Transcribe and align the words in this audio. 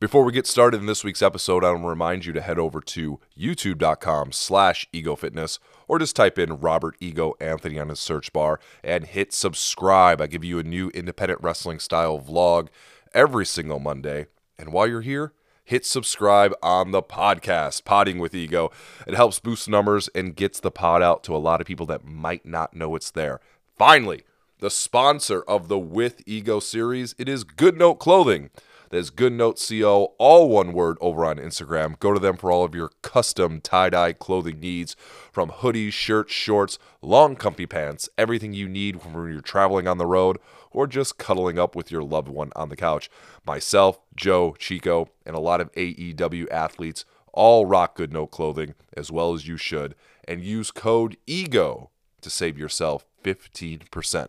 Before 0.00 0.22
we 0.22 0.30
get 0.30 0.46
started 0.46 0.78
in 0.78 0.86
this 0.86 1.02
week's 1.02 1.22
episode, 1.22 1.64
I 1.64 1.72
want 1.72 1.82
to 1.82 1.88
remind 1.88 2.24
you 2.24 2.32
to 2.34 2.40
head 2.40 2.56
over 2.56 2.80
to 2.80 3.18
youtube.com 3.36 4.30
slash 4.30 4.88
egofitness 4.94 5.58
or 5.88 5.98
just 5.98 6.14
type 6.14 6.38
in 6.38 6.60
Robert 6.60 6.94
Ego 7.00 7.34
Anthony 7.40 7.80
on 7.80 7.88
his 7.88 7.98
search 7.98 8.32
bar 8.32 8.60
and 8.84 9.04
hit 9.04 9.32
subscribe. 9.32 10.20
I 10.20 10.28
give 10.28 10.44
you 10.44 10.60
a 10.60 10.62
new 10.62 10.90
independent 10.90 11.42
wrestling 11.42 11.80
style 11.80 12.20
vlog 12.20 12.68
every 13.12 13.44
single 13.44 13.80
Monday. 13.80 14.26
And 14.56 14.72
while 14.72 14.86
you're 14.86 15.00
here, 15.00 15.32
hit 15.64 15.84
subscribe 15.84 16.54
on 16.62 16.92
the 16.92 17.02
podcast, 17.02 17.84
Potting 17.84 18.20
with 18.20 18.36
Ego. 18.36 18.70
It 19.04 19.14
helps 19.14 19.40
boost 19.40 19.68
numbers 19.68 20.08
and 20.14 20.36
gets 20.36 20.60
the 20.60 20.70
pod 20.70 21.02
out 21.02 21.24
to 21.24 21.34
a 21.34 21.38
lot 21.38 21.60
of 21.60 21.66
people 21.66 21.86
that 21.86 22.04
might 22.04 22.46
not 22.46 22.72
know 22.72 22.94
it's 22.94 23.10
there. 23.10 23.40
Finally, 23.76 24.22
the 24.60 24.70
sponsor 24.70 25.42
of 25.42 25.66
the 25.66 25.78
With 25.78 26.22
Ego 26.24 26.60
series, 26.60 27.16
it 27.18 27.28
is 27.28 27.44
Goodnote 27.44 27.98
Clothing. 27.98 28.50
That's 28.90 29.10
Good 29.10 29.32
Note 29.32 29.62
CO, 29.66 30.14
all 30.18 30.48
one 30.48 30.72
word 30.72 30.96
over 31.00 31.24
on 31.24 31.36
Instagram. 31.36 31.98
Go 31.98 32.14
to 32.14 32.18
them 32.18 32.36
for 32.36 32.50
all 32.50 32.64
of 32.64 32.74
your 32.74 32.90
custom 33.02 33.60
tie 33.60 33.90
dye 33.90 34.12
clothing 34.12 34.60
needs 34.60 34.96
from 35.30 35.50
hoodies, 35.50 35.92
shirts, 35.92 36.32
shorts, 36.32 36.78
long 37.02 37.36
comfy 37.36 37.66
pants, 37.66 38.08
everything 38.16 38.54
you 38.54 38.68
need 38.68 39.04
when 39.04 39.14
you're 39.30 39.40
traveling 39.40 39.86
on 39.86 39.98
the 39.98 40.06
road 40.06 40.38
or 40.70 40.86
just 40.86 41.18
cuddling 41.18 41.58
up 41.58 41.76
with 41.76 41.90
your 41.90 42.02
loved 42.02 42.28
one 42.28 42.50
on 42.56 42.68
the 42.68 42.76
couch. 42.76 43.10
Myself, 43.46 43.98
Joe, 44.16 44.54
Chico, 44.58 45.08
and 45.26 45.36
a 45.36 45.40
lot 45.40 45.60
of 45.60 45.72
AEW 45.72 46.50
athletes 46.50 47.04
all 47.32 47.66
rock 47.66 47.96
Goodnote 47.96 48.30
clothing 48.30 48.74
as 48.96 49.12
well 49.12 49.34
as 49.34 49.46
you 49.46 49.56
should 49.56 49.94
and 50.26 50.42
use 50.42 50.70
code 50.70 51.16
EGO 51.26 51.90
to 52.20 52.30
save 52.30 52.58
yourself 52.58 53.06
15%. 53.22 54.28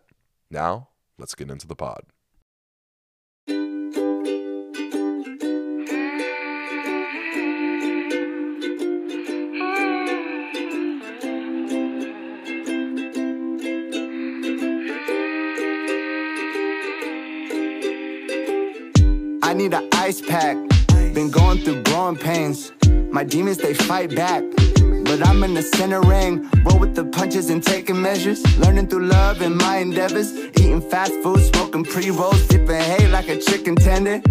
Now, 0.51 0.89
let's 1.17 1.35
get 1.35 1.49
into 1.49 1.67
the 1.67 1.75
pod. 1.75 2.03
Need 19.59 19.73
an 19.73 19.89
ice 19.93 20.21
pack. 20.21 20.55
Been 21.13 21.29
going 21.29 21.57
through 21.59 21.83
growing 21.83 22.15
pains. 22.15 22.71
My 23.11 23.25
demons, 23.25 23.57
they 23.57 23.73
fight 23.73 24.15
back. 24.15 24.41
But 25.07 25.27
I'm 25.27 25.43
in 25.43 25.53
the 25.53 25.61
center 25.61 26.01
ring. 26.01 26.49
Roll 26.63 26.79
with 26.79 26.95
the 26.95 27.03
punches 27.03 27.49
and 27.49 27.61
taking 27.61 28.01
measures. 28.01 28.39
Learning 28.57 28.87
through 28.87 29.07
love 29.07 29.41
and 29.41 29.57
my 29.57 29.77
endeavors. 29.77 30.31
Eating 30.61 30.79
fast 30.79 31.11
food, 31.21 31.41
smoking 31.53 31.83
pre 31.83 32.09
rolls, 32.09 32.47
dipping 32.47 32.83
hay 32.91 33.07
like 33.09 33.27
a 33.27 33.37
chicken 33.37 33.75
tender. 33.75 34.21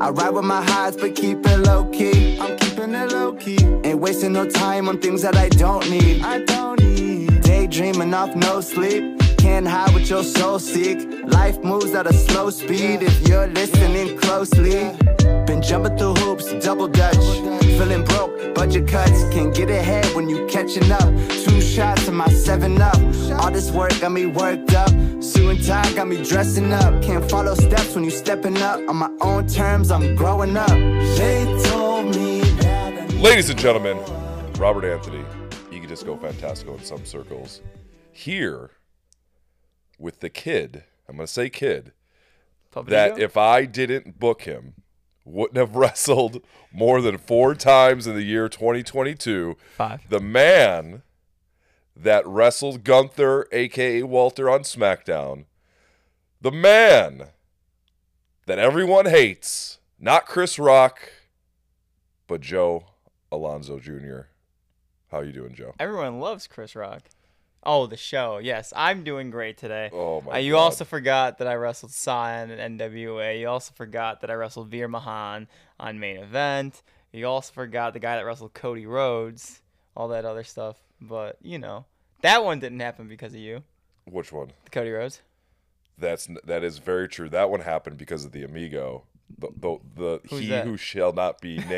I 0.00 0.10
ride 0.10 0.30
with 0.30 0.44
my 0.44 0.62
highs, 0.62 0.96
but 0.96 1.16
keep 1.16 1.44
it 1.44 1.58
low 1.66 1.86
key. 1.86 2.38
I'm 2.38 2.56
keeping 2.56 2.94
it 2.94 3.10
low 3.10 3.32
key. 3.32 3.58
Ain't 3.82 3.98
wasting 3.98 4.34
no 4.34 4.48
time 4.48 4.88
on 4.88 5.00
things 5.00 5.22
that 5.22 5.34
I 5.34 5.48
don't 5.48 5.90
need. 5.90 6.22
I 6.22 6.44
don't 6.44 6.80
need. 6.80 7.42
Daydreaming 7.42 8.14
off 8.14 8.36
no 8.36 8.60
sleep. 8.60 9.25
Can't 9.38 9.66
hide 9.66 9.92
what 9.94 10.08
your 10.08 10.24
soul 10.24 10.58
seek. 10.58 10.98
Life 11.24 11.58
moves 11.62 11.94
at 11.94 12.06
a 12.06 12.12
slow 12.12 12.50
speed 12.50 13.02
if 13.02 13.28
you're 13.28 13.46
listening 13.46 14.18
closely. 14.18 14.96
Been 15.46 15.62
jumping 15.62 15.96
through 15.96 16.14
hoops, 16.14 16.52
double 16.64 16.88
dutch. 16.88 17.24
Feeling 17.78 18.04
broke, 18.04 18.54
budget 18.54 18.88
cuts. 18.88 19.22
Can't 19.32 19.54
get 19.54 19.70
ahead 19.70 20.06
when 20.14 20.28
you 20.28 20.46
catching 20.46 20.90
up. 20.90 21.08
Two 21.44 21.60
shots 21.60 22.08
of 22.08 22.14
my 22.14 22.28
seven 22.28 22.80
up. 22.80 22.96
All 23.40 23.50
this 23.50 23.70
work 23.70 23.98
got 24.00 24.12
me 24.12 24.26
worked 24.26 24.74
up. 24.74 24.90
Suit 25.22 25.56
and 25.56 25.64
tie 25.64 25.92
got 25.94 26.08
me 26.08 26.22
dressing 26.22 26.72
up. 26.72 27.02
Can't 27.02 27.28
follow 27.30 27.54
steps 27.54 27.94
when 27.94 28.04
you 28.04 28.10
stepping 28.10 28.56
up. 28.62 28.80
On 28.88 28.96
my 28.96 29.10
own 29.20 29.46
terms, 29.46 29.90
I'm 29.90 30.14
growing 30.14 30.56
up. 30.56 30.68
They 30.68 31.44
told 31.68 32.14
me. 32.14 32.42
Ladies 33.20 33.50
and 33.50 33.58
gentlemen, 33.58 33.98
Robert 34.58 34.84
Anthony, 34.84 35.24
Egodisco 35.70 36.18
Fantastico 36.18 36.78
in 36.78 36.84
some 36.84 37.04
circles, 37.04 37.60
here 38.12 38.70
with 39.98 40.20
the 40.20 40.30
kid. 40.30 40.84
I'm 41.08 41.16
going 41.16 41.26
to 41.26 41.32
say 41.32 41.48
kid 41.48 41.92
that 42.84 43.18
if 43.18 43.36
I 43.36 43.64
didn't 43.64 44.18
book 44.18 44.42
him, 44.42 44.74
wouldn't 45.24 45.56
have 45.56 45.76
wrestled 45.76 46.42
more 46.72 47.00
than 47.00 47.18
four 47.18 47.54
times 47.54 48.06
in 48.06 48.14
the 48.14 48.22
year 48.22 48.48
2022. 48.48 49.56
Five. 49.76 50.08
The 50.08 50.20
man 50.20 51.02
that 51.96 52.26
wrestled 52.26 52.84
Gunther, 52.84 53.46
aka 53.52 54.02
Walter, 54.02 54.50
on 54.50 54.60
SmackDown. 54.60 55.46
The 56.40 56.52
man 56.52 57.28
that 58.46 58.58
everyone 58.58 59.06
hates, 59.06 59.78
not 59.98 60.26
Chris 60.26 60.58
Rock, 60.58 61.00
but 62.26 62.40
Joe 62.40 62.84
Alonzo 63.32 63.78
Jr. 63.78 64.28
How 65.10 65.20
you 65.20 65.32
doing, 65.32 65.54
Joe? 65.54 65.74
Everyone 65.80 66.20
loves 66.20 66.46
Chris 66.46 66.76
Rock. 66.76 67.02
Oh, 67.66 67.86
the 67.86 67.96
show. 67.96 68.38
Yes, 68.38 68.72
I'm 68.76 69.02
doing 69.04 69.30
great 69.30 69.58
today. 69.58 69.90
Oh 69.92 70.20
my 70.22 70.34
Uh, 70.34 70.36
you 70.38 70.52
God. 70.52 70.58
also 70.60 70.84
forgot 70.84 71.38
that 71.38 71.48
I 71.48 71.54
wrestled 71.54 71.90
Cyan 71.92 72.50
and 72.50 72.78
NWA. 72.80 73.38
You 73.40 73.48
also 73.48 73.72
forgot 73.74 74.20
that 74.20 74.30
I 74.30 74.34
wrestled 74.34 74.68
Veer 74.68 74.88
Mahaan 74.88 75.48
on 75.80 75.98
main 75.98 76.16
event. 76.18 76.82
You 77.12 77.26
also 77.26 77.52
forgot 77.52 77.92
the 77.92 77.98
guy 77.98 78.16
that 78.16 78.24
wrestled 78.24 78.54
Cody 78.54 78.86
Rhodes, 78.86 79.62
all 79.96 80.08
that 80.08 80.24
other 80.24 80.44
stuff. 80.44 80.76
But 81.00 81.38
you 81.42 81.58
know, 81.58 81.86
that 82.22 82.44
one 82.44 82.60
didn't 82.60 82.80
happen 82.80 83.08
because 83.08 83.34
of 83.34 83.40
you, 83.40 83.62
Which 84.04 84.32
one? 84.32 84.52
the 84.64 84.70
Cody 84.70 84.90
Rhodes. 84.90 85.22
That's 85.98 86.28
that 86.44 86.62
is 86.62 86.78
very 86.78 87.08
true. 87.08 87.28
That 87.30 87.50
one 87.50 87.60
happened 87.60 87.96
because 87.96 88.24
of 88.24 88.32
the 88.32 88.42
amigo, 88.44 89.04
the 89.38 89.48
the, 89.56 89.78
the 89.96 90.36
he 90.36 90.48
that? 90.50 90.66
who 90.66 90.76
shall 90.76 91.12
not 91.12 91.40
be 91.40 91.56
named, 91.68 91.70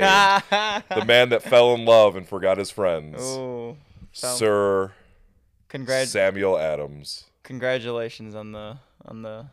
the 0.50 1.04
man 1.06 1.28
that 1.30 1.42
fell 1.42 1.72
in 1.74 1.84
love 1.84 2.16
and 2.16 2.26
forgot 2.28 2.58
his 2.58 2.70
friends, 2.70 3.16
Oh, 3.20 3.76
fell- 4.12 4.36
Sir 4.36 4.92
congrat- 5.68 6.06
Samuel 6.06 6.58
Adams. 6.58 7.24
congratulations 7.42 8.34
on 8.34 8.52
the 8.52 8.78
on 9.04 9.22
the. 9.22 9.46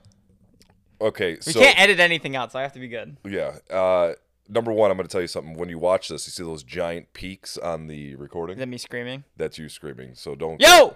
Okay, 1.02 1.32
We 1.36 1.42
so 1.52 1.60
can't 1.60 1.78
edit 1.80 2.00
anything 2.00 2.36
out, 2.38 2.52
so 2.54 2.60
I 2.60 2.62
have 2.62 2.72
to 2.74 2.80
be 2.80 2.88
good. 2.88 3.18
yeah, 3.26 3.58
uh, 3.70 4.14
number 4.48 4.72
one, 4.72 4.92
I'm 4.92 4.98
going 4.98 5.06
to 5.08 5.12
tell 5.12 5.22
you 5.22 5.28
something. 5.28 5.54
When 5.56 5.68
you 5.68 5.78
watch 5.78 6.08
this, 6.08 6.26
you 6.26 6.32
see 6.32 6.44
those 6.44 6.64
giant 6.64 7.12
peaks 7.14 7.58
on 7.58 7.88
the 7.88 8.16
recording. 8.16 8.56
Is 8.56 8.60
that 8.62 8.68
me 8.68 8.78
screaming? 8.78 9.26
That's 9.36 9.58
you 9.58 9.68
screaming. 9.68 10.16
So 10.16 10.36
don't. 10.36 10.62
Yo! 10.62 10.96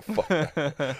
Fuck. 0.00 0.28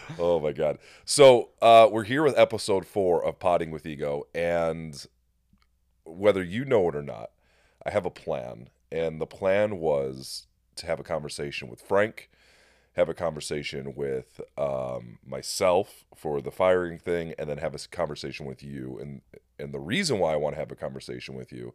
oh 0.21 0.39
my 0.41 0.53
god. 0.53 0.79
So 1.05 1.49
uh, 1.61 1.89
we're 1.91 2.05
here 2.05 2.23
with 2.23 2.39
episode 2.39 2.87
four 2.87 3.25
of 3.25 3.41
Potting 3.41 3.73
with 3.73 3.85
Ego, 3.87 4.29
and 4.37 5.05
whether 6.05 6.43
you 6.45 6.65
know 6.65 6.89
it 6.89 6.95
or 6.95 7.03
not, 7.03 7.31
I 7.85 7.91
have 7.91 8.07
a 8.07 8.11
plan, 8.11 8.69
and 8.93 9.21
the 9.21 9.27
plan 9.27 9.79
was 9.79 10.47
to 10.77 10.87
have 10.87 11.01
a 11.01 11.05
conversation 11.05 11.69
with 11.69 11.81
Frank, 11.83 12.31
have 12.99 13.09
a 13.09 13.15
conversation 13.15 13.95
with 13.95 14.41
um, 14.59 15.19
myself 15.25 16.05
for 16.15 16.41
the 16.41 16.51
firing 16.51 16.99
thing, 16.99 17.35
and 17.39 17.49
then 17.49 17.59
have 17.59 17.75
a 17.75 17.79
conversation 17.89 18.45
with 18.45 18.63
you. 18.63 18.99
And 19.01 19.23
and 19.59 19.73
the 19.73 19.81
reason 19.81 20.19
why 20.19 20.33
I 20.33 20.37
want 20.37 20.55
to 20.55 20.61
have 20.61 20.73
a 20.73 20.77
conversation 20.77 21.35
with 21.35 21.53
you 21.53 21.73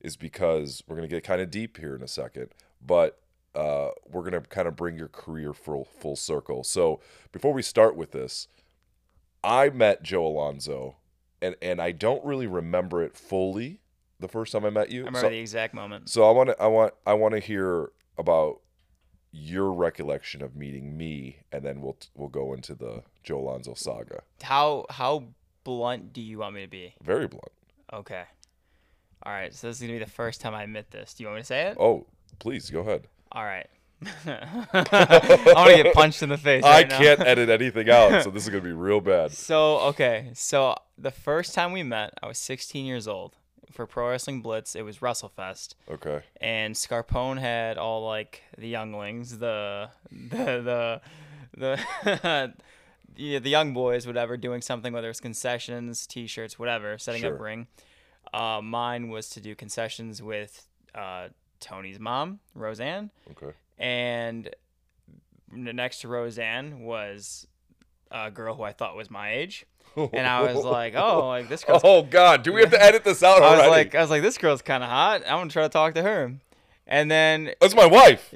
is 0.00 0.16
because 0.16 0.82
we're 0.86 0.96
gonna 0.96 1.08
get 1.08 1.24
kind 1.24 1.40
of 1.40 1.50
deep 1.50 1.78
here 1.78 1.94
in 1.94 2.02
a 2.02 2.08
second, 2.08 2.48
but 2.84 3.20
uh, 3.54 3.90
we're 4.06 4.22
gonna 4.22 4.40
kind 4.40 4.68
of 4.68 4.76
bring 4.76 4.96
your 4.96 5.08
career 5.08 5.52
full 5.52 5.84
full 5.84 6.16
circle. 6.16 6.64
So 6.64 7.00
before 7.32 7.52
we 7.52 7.62
start 7.62 7.96
with 7.96 8.10
this, 8.10 8.48
I 9.42 9.70
met 9.70 10.02
Joe 10.02 10.26
Alonzo, 10.26 10.96
and 11.40 11.54
and 11.62 11.80
I 11.80 11.92
don't 11.92 12.24
really 12.24 12.46
remember 12.46 13.02
it 13.02 13.16
fully 13.16 13.80
the 14.18 14.28
first 14.28 14.52
time 14.52 14.64
I 14.64 14.70
met 14.70 14.90
you. 14.90 15.02
I 15.02 15.06
remember 15.06 15.20
so, 15.20 15.30
the 15.30 15.38
exact 15.38 15.74
moment. 15.74 16.08
so 16.08 16.28
I 16.28 16.32
want 16.32 16.48
to 16.50 16.60
I 16.60 16.66
want 16.66 16.94
I 17.06 17.14
want 17.14 17.34
to 17.34 17.40
hear 17.40 17.92
about 18.18 18.60
your 19.36 19.72
recollection 19.72 20.42
of 20.42 20.56
meeting 20.56 20.96
me, 20.96 21.38
and 21.52 21.62
then 21.64 21.80
we'll 21.82 21.96
we'll 22.14 22.28
go 22.28 22.54
into 22.54 22.74
the 22.74 23.02
Joe 23.22 23.38
Alonzo 23.40 23.74
saga. 23.74 24.22
How 24.42 24.86
how 24.90 25.24
blunt 25.64 26.12
do 26.12 26.22
you 26.22 26.38
want 26.38 26.54
me 26.54 26.62
to 26.62 26.68
be? 26.68 26.94
Very 27.02 27.26
blunt. 27.26 27.52
Okay. 27.92 28.24
All 29.22 29.32
right. 29.32 29.54
So 29.54 29.66
this 29.66 29.76
is 29.76 29.82
gonna 29.82 29.94
be 29.94 30.04
the 30.04 30.10
first 30.10 30.40
time 30.40 30.54
I 30.54 30.62
admit 30.62 30.90
this. 30.90 31.14
Do 31.14 31.22
you 31.22 31.28
want 31.28 31.36
me 31.36 31.42
to 31.42 31.46
say 31.46 31.62
it? 31.66 31.76
Oh, 31.78 32.06
please 32.38 32.70
go 32.70 32.80
ahead. 32.80 33.08
All 33.32 33.44
right. 33.44 33.66
I 34.26 35.52
want 35.54 35.70
to 35.70 35.82
get 35.82 35.94
punched 35.94 36.22
in 36.22 36.28
the 36.28 36.38
face. 36.38 36.64
I 36.66 36.82
right 36.82 36.90
can't 36.90 37.20
edit 37.20 37.48
anything 37.48 37.88
out, 37.90 38.22
so 38.24 38.30
this 38.30 38.44
is 38.44 38.48
gonna 38.48 38.62
be 38.62 38.72
real 38.72 39.00
bad. 39.00 39.30
So 39.36 39.78
okay, 39.80 40.30
so 40.34 40.76
the 40.98 41.10
first 41.10 41.54
time 41.54 41.72
we 41.72 41.82
met, 41.82 42.14
I 42.22 42.26
was 42.26 42.38
16 42.38 42.84
years 42.84 43.06
old 43.06 43.36
for 43.72 43.86
Pro 43.86 44.10
Wrestling 44.10 44.40
Blitz. 44.42 44.74
It 44.76 44.82
was 44.82 44.98
WrestleFest, 44.98 45.74
Okay. 45.90 46.22
and 46.40 46.74
Scarpone 46.74 47.38
had 47.38 47.78
all 47.78 48.04
like 48.06 48.42
the 48.56 48.68
younglings, 48.68 49.38
the 49.38 49.90
the 50.10 51.00
the 51.56 51.80
the 52.04 52.52
the, 53.16 53.38
the 53.38 53.50
young 53.50 53.72
boys, 53.72 54.06
whatever, 54.06 54.36
doing 54.36 54.60
something, 54.62 54.92
whether 54.92 55.08
it's 55.10 55.20
concessions, 55.20 56.06
T-shirts, 56.06 56.58
whatever, 56.58 56.98
setting 56.98 57.22
Sure. 57.22 57.34
up 57.34 57.40
ring. 57.40 57.66
Uh, 58.34 58.60
mine 58.62 59.08
was 59.08 59.28
to 59.30 59.40
do 59.40 59.54
concessions 59.54 60.22
with 60.22 60.66
uh, 60.94 61.28
Tony's 61.60 61.98
mom, 61.98 62.40
Roseanne, 62.54 63.10
Okay. 63.30 63.56
and 63.78 64.50
next 65.52 66.00
to 66.00 66.08
Roseanne 66.08 66.80
was 66.80 67.46
a 68.10 68.30
girl 68.30 68.54
who 68.56 68.62
I 68.64 68.72
thought 68.72 68.96
was 68.96 69.10
my 69.10 69.32
age, 69.32 69.64
and 69.96 70.26
I 70.26 70.42
was 70.42 70.64
like, 70.64 70.94
oh, 70.96 71.28
like 71.28 71.48
this 71.48 71.64
girl. 71.64 71.80
Oh 71.84 72.02
God, 72.02 72.42
do 72.42 72.52
we 72.52 72.60
have 72.60 72.70
to 72.70 72.82
edit 72.82 73.04
this 73.04 73.22
out 73.22 73.38
I 73.42 73.50
was 73.50 73.60
already? 73.60 73.70
like, 73.70 73.94
I 73.94 74.00
was 74.00 74.10
like, 74.10 74.22
this 74.22 74.38
girl's 74.38 74.62
kind 74.62 74.82
of 74.82 74.88
hot. 74.90 75.22
I'm 75.22 75.38
gonna 75.38 75.50
try 75.50 75.62
to 75.62 75.68
talk 75.68 75.94
to 75.94 76.02
her, 76.02 76.34
and 76.86 77.10
then. 77.10 77.48
Oh, 77.48 77.54
That's 77.60 77.74
my 77.74 77.86
wife. 77.86 78.30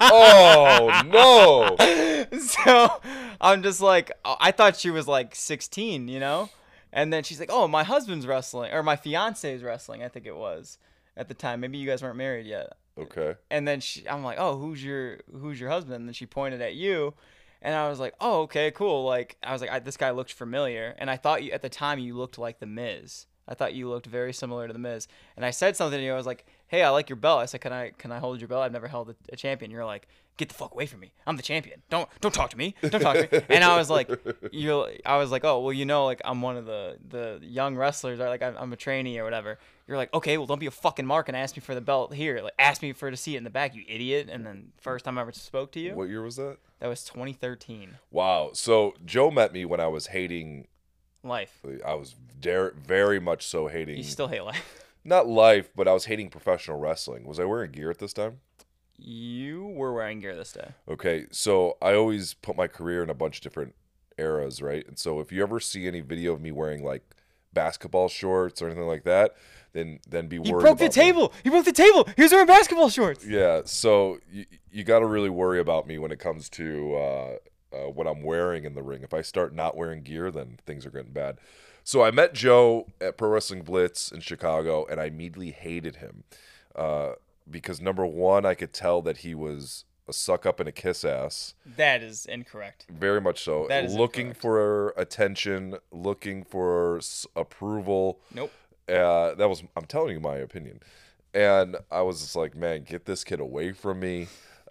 oh 0.00 1.02
no. 1.06 2.38
so 2.38 3.00
I'm 3.40 3.62
just 3.62 3.80
like, 3.80 4.10
I 4.24 4.50
thought 4.52 4.76
she 4.76 4.90
was 4.90 5.08
like 5.08 5.34
16, 5.34 6.08
you 6.08 6.20
know? 6.20 6.50
And 6.92 7.12
then 7.12 7.22
she's 7.22 7.40
like, 7.40 7.50
oh, 7.50 7.66
my 7.68 7.84
husband's 7.84 8.26
wrestling, 8.26 8.72
or 8.72 8.82
my 8.82 8.96
fiance 8.96 9.50
is 9.50 9.62
wrestling, 9.62 10.02
I 10.02 10.08
think 10.08 10.26
it 10.26 10.36
was 10.36 10.78
at 11.16 11.28
the 11.28 11.34
time. 11.34 11.60
Maybe 11.60 11.78
you 11.78 11.86
guys 11.88 12.02
weren't 12.02 12.16
married 12.16 12.46
yet. 12.46 12.74
Okay. 12.98 13.36
And 13.50 13.66
then 13.66 13.80
she, 13.80 14.06
I'm 14.06 14.22
like, 14.22 14.36
oh, 14.38 14.58
who's 14.58 14.84
your 14.84 15.20
who's 15.40 15.58
your 15.58 15.70
husband? 15.70 15.96
And 15.96 16.08
then 16.08 16.12
she 16.12 16.26
pointed 16.26 16.60
at 16.60 16.74
you, 16.74 17.14
and 17.62 17.74
I 17.74 17.88
was 17.88 18.00
like, 18.00 18.14
oh, 18.20 18.42
okay, 18.42 18.70
cool. 18.70 19.04
Like 19.04 19.36
I 19.42 19.52
was 19.52 19.60
like, 19.60 19.70
I, 19.70 19.78
this 19.78 19.96
guy 19.96 20.10
looked 20.10 20.32
familiar, 20.32 20.94
and 20.98 21.08
I 21.10 21.16
thought 21.16 21.42
you 21.42 21.52
at 21.52 21.62
the 21.62 21.68
time 21.68 21.98
you 21.98 22.16
looked 22.16 22.38
like 22.38 22.58
the 22.58 22.66
Miz. 22.66 23.26
I 23.48 23.54
thought 23.54 23.74
you 23.74 23.88
looked 23.88 24.06
very 24.06 24.32
similar 24.32 24.66
to 24.66 24.72
the 24.72 24.78
Miz, 24.78 25.08
and 25.36 25.44
I 25.44 25.50
said 25.50 25.76
something 25.76 25.98
to 25.98 26.04
you. 26.04 26.12
I 26.12 26.16
was 26.16 26.26
like, 26.26 26.46
hey, 26.68 26.82
I 26.82 26.90
like 26.90 27.08
your 27.08 27.16
belt. 27.16 27.40
I 27.40 27.46
said, 27.46 27.60
can 27.60 27.72
I 27.72 27.90
can 27.90 28.12
I 28.12 28.18
hold 28.18 28.40
your 28.40 28.48
belt? 28.48 28.62
I've 28.62 28.72
never 28.72 28.88
held 28.88 29.10
a, 29.10 29.16
a 29.32 29.36
champion. 29.36 29.70
You're 29.70 29.84
like, 29.84 30.06
get 30.36 30.48
the 30.48 30.54
fuck 30.54 30.72
away 30.72 30.86
from 30.86 31.00
me. 31.00 31.12
I'm 31.26 31.36
the 31.36 31.42
champion. 31.42 31.82
Don't 31.90 32.08
don't 32.20 32.32
talk 32.32 32.50
to 32.50 32.56
me. 32.56 32.74
Don't 32.82 33.00
talk 33.00 33.16
to 33.16 33.28
me. 33.30 33.44
And 33.48 33.64
I 33.64 33.76
was 33.76 33.90
like, 33.90 34.10
you. 34.52 34.86
I 35.04 35.16
was 35.16 35.30
like, 35.30 35.44
oh, 35.44 35.60
well, 35.60 35.72
you 35.72 35.84
know, 35.84 36.04
like 36.04 36.20
I'm 36.24 36.40
one 36.40 36.56
of 36.56 36.66
the 36.66 36.96
the 37.08 37.40
young 37.42 37.76
wrestlers. 37.76 38.20
Or 38.20 38.28
like 38.28 38.42
I'm, 38.42 38.56
I'm 38.56 38.72
a 38.72 38.76
trainee 38.76 39.18
or 39.18 39.24
whatever. 39.24 39.58
You're 39.88 39.96
like, 39.96 40.14
okay, 40.14 40.38
well, 40.38 40.46
don't 40.46 40.60
be 40.60 40.66
a 40.66 40.70
fucking 40.70 41.04
mark 41.04 41.28
and 41.28 41.36
ask 41.36 41.56
me 41.56 41.60
for 41.60 41.74
the 41.74 41.80
belt 41.80 42.14
here. 42.14 42.40
Like, 42.42 42.54
ask 42.58 42.80
me 42.80 42.92
for 42.92 43.10
to 43.10 43.16
see 43.16 43.34
it 43.34 43.38
in 43.38 43.44
the 43.44 43.50
back, 43.50 43.74
you 43.74 43.84
idiot. 43.88 44.28
And 44.30 44.46
then 44.46 44.72
first 44.80 45.04
time 45.04 45.18
I 45.18 45.22
ever 45.22 45.32
spoke 45.32 45.72
to 45.72 45.80
you, 45.80 45.94
What 45.94 46.08
year 46.08 46.22
was 46.22 46.36
that? 46.36 46.58
That 46.82 46.88
was 46.88 47.04
2013. 47.04 47.98
Wow. 48.10 48.50
So 48.54 48.94
Joe 49.04 49.30
met 49.30 49.52
me 49.52 49.64
when 49.64 49.78
I 49.78 49.86
was 49.86 50.08
hating. 50.08 50.66
Life. 51.22 51.64
I 51.86 51.94
was 51.94 52.16
dare, 52.40 52.72
very 52.72 53.20
much 53.20 53.46
so 53.46 53.68
hating. 53.68 53.98
You 53.98 54.02
still 54.02 54.26
hate 54.26 54.40
life. 54.40 54.84
not 55.04 55.28
life, 55.28 55.70
but 55.76 55.86
I 55.86 55.92
was 55.92 56.06
hating 56.06 56.30
professional 56.30 56.80
wrestling. 56.80 57.24
Was 57.24 57.38
I 57.38 57.44
wearing 57.44 57.70
gear 57.70 57.88
at 57.88 57.98
this 57.98 58.12
time? 58.12 58.40
You 58.98 59.64
were 59.64 59.92
wearing 59.92 60.18
gear 60.18 60.34
this 60.34 60.50
day. 60.50 60.72
Okay, 60.88 61.26
so 61.30 61.76
I 61.80 61.94
always 61.94 62.34
put 62.34 62.56
my 62.56 62.66
career 62.66 63.04
in 63.04 63.10
a 63.10 63.14
bunch 63.14 63.36
of 63.36 63.42
different 63.44 63.76
eras, 64.18 64.60
right? 64.60 64.84
And 64.88 64.98
so 64.98 65.20
if 65.20 65.30
you 65.30 65.40
ever 65.40 65.60
see 65.60 65.86
any 65.86 66.00
video 66.00 66.32
of 66.32 66.40
me 66.40 66.50
wearing 66.50 66.82
like 66.82 67.04
basketball 67.52 68.08
shorts 68.08 68.60
or 68.60 68.66
anything 68.66 68.88
like 68.88 69.04
that, 69.04 69.36
then 69.72 70.00
then 70.08 70.26
be 70.28 70.38
worried. 70.38 70.46
He 70.46 70.52
broke 70.52 70.78
the 70.78 70.84
about 70.86 70.96
me. 70.96 71.02
table. 71.02 71.32
He 71.44 71.50
broke 71.50 71.64
the 71.64 71.72
table. 71.72 72.08
He 72.16 72.22
was 72.22 72.32
wearing 72.32 72.46
basketball 72.46 72.88
shorts. 72.90 73.26
Yeah, 73.26 73.62
so 73.64 74.18
you, 74.30 74.44
you 74.70 74.84
got 74.84 75.00
to 75.00 75.06
really 75.06 75.30
worry 75.30 75.60
about 75.60 75.86
me 75.86 75.98
when 75.98 76.10
it 76.12 76.18
comes 76.18 76.48
to 76.50 76.94
uh, 76.96 77.36
uh, 77.72 77.76
what 77.90 78.06
I'm 78.06 78.22
wearing 78.22 78.64
in 78.64 78.74
the 78.74 78.82
ring. 78.82 79.02
If 79.02 79.14
I 79.14 79.22
start 79.22 79.54
not 79.54 79.76
wearing 79.76 80.02
gear, 80.02 80.30
then 80.30 80.58
things 80.66 80.84
are 80.86 80.90
getting 80.90 81.12
bad. 81.12 81.38
So 81.84 82.02
I 82.02 82.10
met 82.10 82.32
Joe 82.32 82.86
at 83.00 83.16
Pro 83.16 83.28
Wrestling 83.30 83.62
Blitz 83.62 84.12
in 84.12 84.20
Chicago, 84.20 84.86
and 84.88 85.00
I 85.00 85.06
immediately 85.06 85.50
hated 85.50 85.96
him 85.96 86.24
uh, 86.76 87.12
because 87.50 87.80
number 87.80 88.06
one, 88.06 88.46
I 88.46 88.54
could 88.54 88.72
tell 88.72 89.02
that 89.02 89.18
he 89.18 89.34
was 89.34 89.84
a 90.08 90.12
suck 90.12 90.44
up 90.46 90.58
and 90.60 90.68
a 90.68 90.72
kiss 90.72 91.04
ass, 91.04 91.54
That 91.76 92.02
is 92.02 92.26
incorrect. 92.26 92.86
very 92.90 93.20
much 93.20 93.42
so. 93.42 93.66
That 93.68 93.84
is 93.84 93.94
looking 93.94 94.28
incorrect. 94.28 94.40
for 94.42 94.88
attention, 94.96 95.76
looking 95.92 96.42
for 96.44 96.98
s- 96.98 97.26
approval. 97.36 98.18
Nope. 98.34 98.52
Uh, 98.88 99.34
that 99.34 99.48
was 99.48 99.62
I'm 99.76 99.84
telling 99.84 100.12
you 100.12 100.20
my 100.20 100.36
opinion, 100.36 100.80
and 101.34 101.76
I 101.90 102.02
was 102.02 102.20
just 102.20 102.36
like, 102.36 102.54
man, 102.54 102.82
get 102.82 103.04
this 103.04 103.24
kid 103.24 103.40
away 103.40 103.72
from 103.72 104.00
me. 104.00 104.28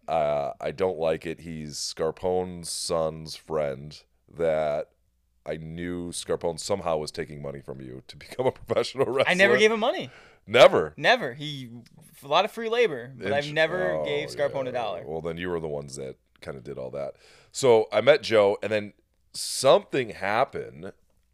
Uh, 0.08 0.52
I 0.60 0.72
don't 0.72 0.98
like 0.98 1.26
it. 1.26 1.40
He's 1.42 1.76
Scarpone's 1.76 2.70
son's 2.70 3.36
friend 3.36 4.02
that 4.36 4.90
I 5.46 5.58
knew 5.58 6.10
Scarpone 6.10 6.60
somehow 6.60 6.98
was 6.98 7.12
taking 7.12 7.42
money 7.42 7.62
from 7.62 7.82
you 7.82 8.04
to 8.08 8.18
become 8.18 8.46
a 8.48 8.52
professional 8.52 9.06
wrestler. 9.06 9.32
I 9.32 9.34
never 9.34 9.58
gave 9.58 9.72
him 9.72 9.80
money. 9.80 10.10
never. 10.48 10.94
Never. 10.98 11.34
He 11.34 11.70
a 12.24 12.28
lot 12.28 12.46
of 12.46 12.52
free 12.52 12.70
labor, 12.70 13.12
but 13.18 13.34
I've 13.34 13.52
never 13.52 13.96
oh, 13.96 14.06
gave 14.06 14.30
Scarpone 14.30 14.66
yeah. 14.66 14.70
a 14.70 14.74
dollar. 14.74 15.04
Well, 15.06 15.22
then 15.22 15.38
you 15.38 15.50
were 15.50 15.60
the 15.60 15.68
ones 15.68 15.96
that 15.96 16.18
kind 16.42 16.58
of 16.58 16.64
did 16.64 16.78
all 16.78 16.92
that. 16.92 17.16
So 17.52 17.88
I 17.92 18.02
met 18.02 18.22
Joe, 18.22 18.58
and 18.62 18.72
then 18.72 18.94
something 19.34 20.10
happened. 20.10 20.92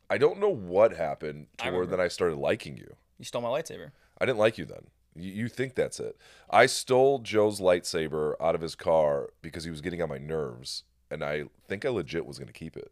I 0.09 0.17
don't 0.17 0.39
know 0.39 0.49
what 0.53 0.95
happened 0.95 1.47
to 1.57 1.65
I 1.65 1.69
where 1.69 1.81
remember. 1.81 1.97
then 1.97 2.05
I 2.05 2.07
started 2.07 2.37
liking 2.37 2.77
you. 2.77 2.95
You 3.19 3.25
stole 3.25 3.41
my 3.41 3.49
lightsaber. 3.49 3.91
I 4.19 4.25
didn't 4.25 4.37
like 4.39 4.57
you 4.57 4.65
then. 4.65 4.87
You, 5.15 5.31
you 5.31 5.47
think 5.49 5.75
that's 5.75 5.99
it. 5.99 6.17
I 6.49 6.65
stole 6.67 7.19
Joe's 7.19 7.59
lightsaber 7.59 8.33
out 8.39 8.55
of 8.55 8.61
his 8.61 8.75
car 8.75 9.29
because 9.41 9.63
he 9.63 9.69
was 9.71 9.81
getting 9.81 10.01
on 10.01 10.09
my 10.09 10.17
nerves, 10.17 10.83
and 11.11 11.23
I 11.23 11.45
think 11.67 11.85
I 11.85 11.89
legit 11.89 12.25
was 12.25 12.37
going 12.37 12.47
to 12.47 12.53
keep 12.53 12.77
it. 12.77 12.91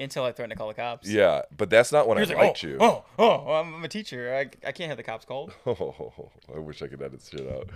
Until 0.00 0.24
I 0.24 0.32
threatened 0.32 0.52
to 0.52 0.56
call 0.56 0.68
the 0.68 0.74
cops. 0.74 1.08
Yeah, 1.08 1.42
but 1.56 1.70
that's 1.70 1.90
not 1.90 2.06
when 2.06 2.18
He 2.18 2.20
I 2.20 2.22
was 2.22 2.30
like, 2.30 2.38
liked 2.38 2.64
oh, 2.64 2.68
you. 2.68 2.76
oh, 2.80 3.04
oh, 3.18 3.52
I'm 3.54 3.82
a 3.84 3.88
teacher. 3.88 4.32
I, 4.34 4.68
I 4.68 4.72
can't 4.72 4.88
have 4.88 4.96
the 4.96 5.02
cops 5.02 5.24
called. 5.24 5.52
Oh, 5.66 6.30
I 6.54 6.58
wish 6.60 6.80
I 6.82 6.86
could 6.86 7.02
edit 7.02 7.20
shit 7.28 7.46
out. 7.50 7.70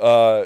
Uh, 0.00 0.44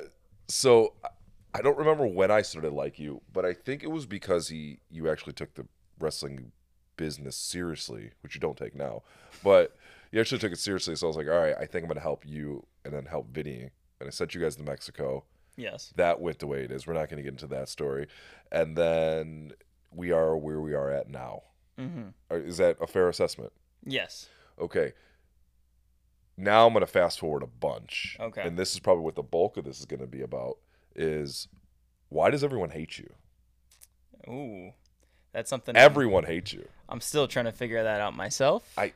so 0.49 0.95
I- 1.05 1.09
I 1.55 1.63
don't 1.63 1.79
remember 1.79 2.07
when 2.07 2.31
I 2.31 2.43
started 2.43 2.75
like 2.75 2.99
you, 2.99 3.23
but 3.33 3.47
I 3.47 3.55
think 3.55 3.83
it 3.83 3.91
was 3.91 4.05
because 4.05 4.49
he 4.49 4.81
you 4.91 5.09
actually 5.11 5.33
took 5.33 5.55
the 5.55 5.67
wrestling 5.99 6.53
business 6.99 7.37
seriously, 7.37 8.11
which 8.21 8.35
you 8.35 8.41
don't 8.43 8.59
take 8.59 8.75
now. 8.75 9.03
But 9.43 9.75
you 10.13 10.21
actually 10.21 10.41
took 10.41 10.53
it 10.53 10.59
seriously, 10.59 10.95
so 10.97 11.07
I 11.07 11.09
was 11.09 11.17
like, 11.17 11.29
all 11.29 11.39
right, 11.39 11.55
I 11.59 11.65
think 11.65 11.85
I'm 11.85 11.89
gonna 11.89 12.01
help 12.01 12.27
you 12.27 12.67
and 12.85 12.93
then 12.93 13.07
help 13.07 13.31
Vinny. 13.31 13.71
And 14.01 14.07
I 14.07 14.11
sent 14.11 14.35
you 14.35 14.41
guys 14.43 14.57
to 14.57 14.63
Mexico. 14.63 15.25
Yes. 15.57 15.95
That 15.97 16.21
went 16.21 16.39
the 16.39 16.47
way 16.47 16.63
it 16.65 16.71
is. 16.71 16.87
We're 16.87 16.93
not 16.93 17.09
gonna 17.09 17.23
get 17.23 17.33
into 17.33 17.47
that 17.47 17.71
story. 17.71 18.09
And 18.53 18.77
then 18.77 19.53
we 19.91 20.13
are 20.13 20.37
where 20.37 20.61
we 20.61 20.75
are 20.75 20.91
at 20.91 21.09
now. 21.09 21.45
Mm-hmm. 21.79 22.09
Is 22.31 22.59
that 22.59 22.77
a 22.81 22.87
fair 22.87 23.09
assessment? 23.09 23.53
Yes. 23.85 24.29
Okay. 24.61 24.93
Now 26.37 26.67
I'm 26.67 26.73
gonna 26.73 26.87
fast 26.87 27.19
forward 27.19 27.43
a 27.43 27.47
bunch. 27.47 28.17
Okay. 28.21 28.43
And 28.43 28.59
this 28.59 28.75
is 28.75 28.81
probably 28.81 29.05
what 29.05 29.17
the 29.17 29.23
bulk 29.23 29.57
of 29.57 29.65
this 29.65 29.79
is 29.79 29.87
gonna 29.87 30.07
be 30.07 30.21
about 30.21 30.59
is 30.95 31.49
why 32.09 32.31
does 32.31 32.45
everyone 32.45 32.71
hate 32.71 32.99
you? 32.99 33.13
Ooh, 34.29 34.73
that's 35.33 35.51
something. 35.51 35.77
Everyone 35.77 36.25
hates 36.25 36.53
you. 36.53 36.67
I'm 36.89 37.01
still 37.01 37.29
trying 37.29 37.45
to 37.47 37.53
figure 37.53 37.83
that 37.83 38.01
out 38.01 38.15
myself. 38.17 38.71
I 38.77 38.93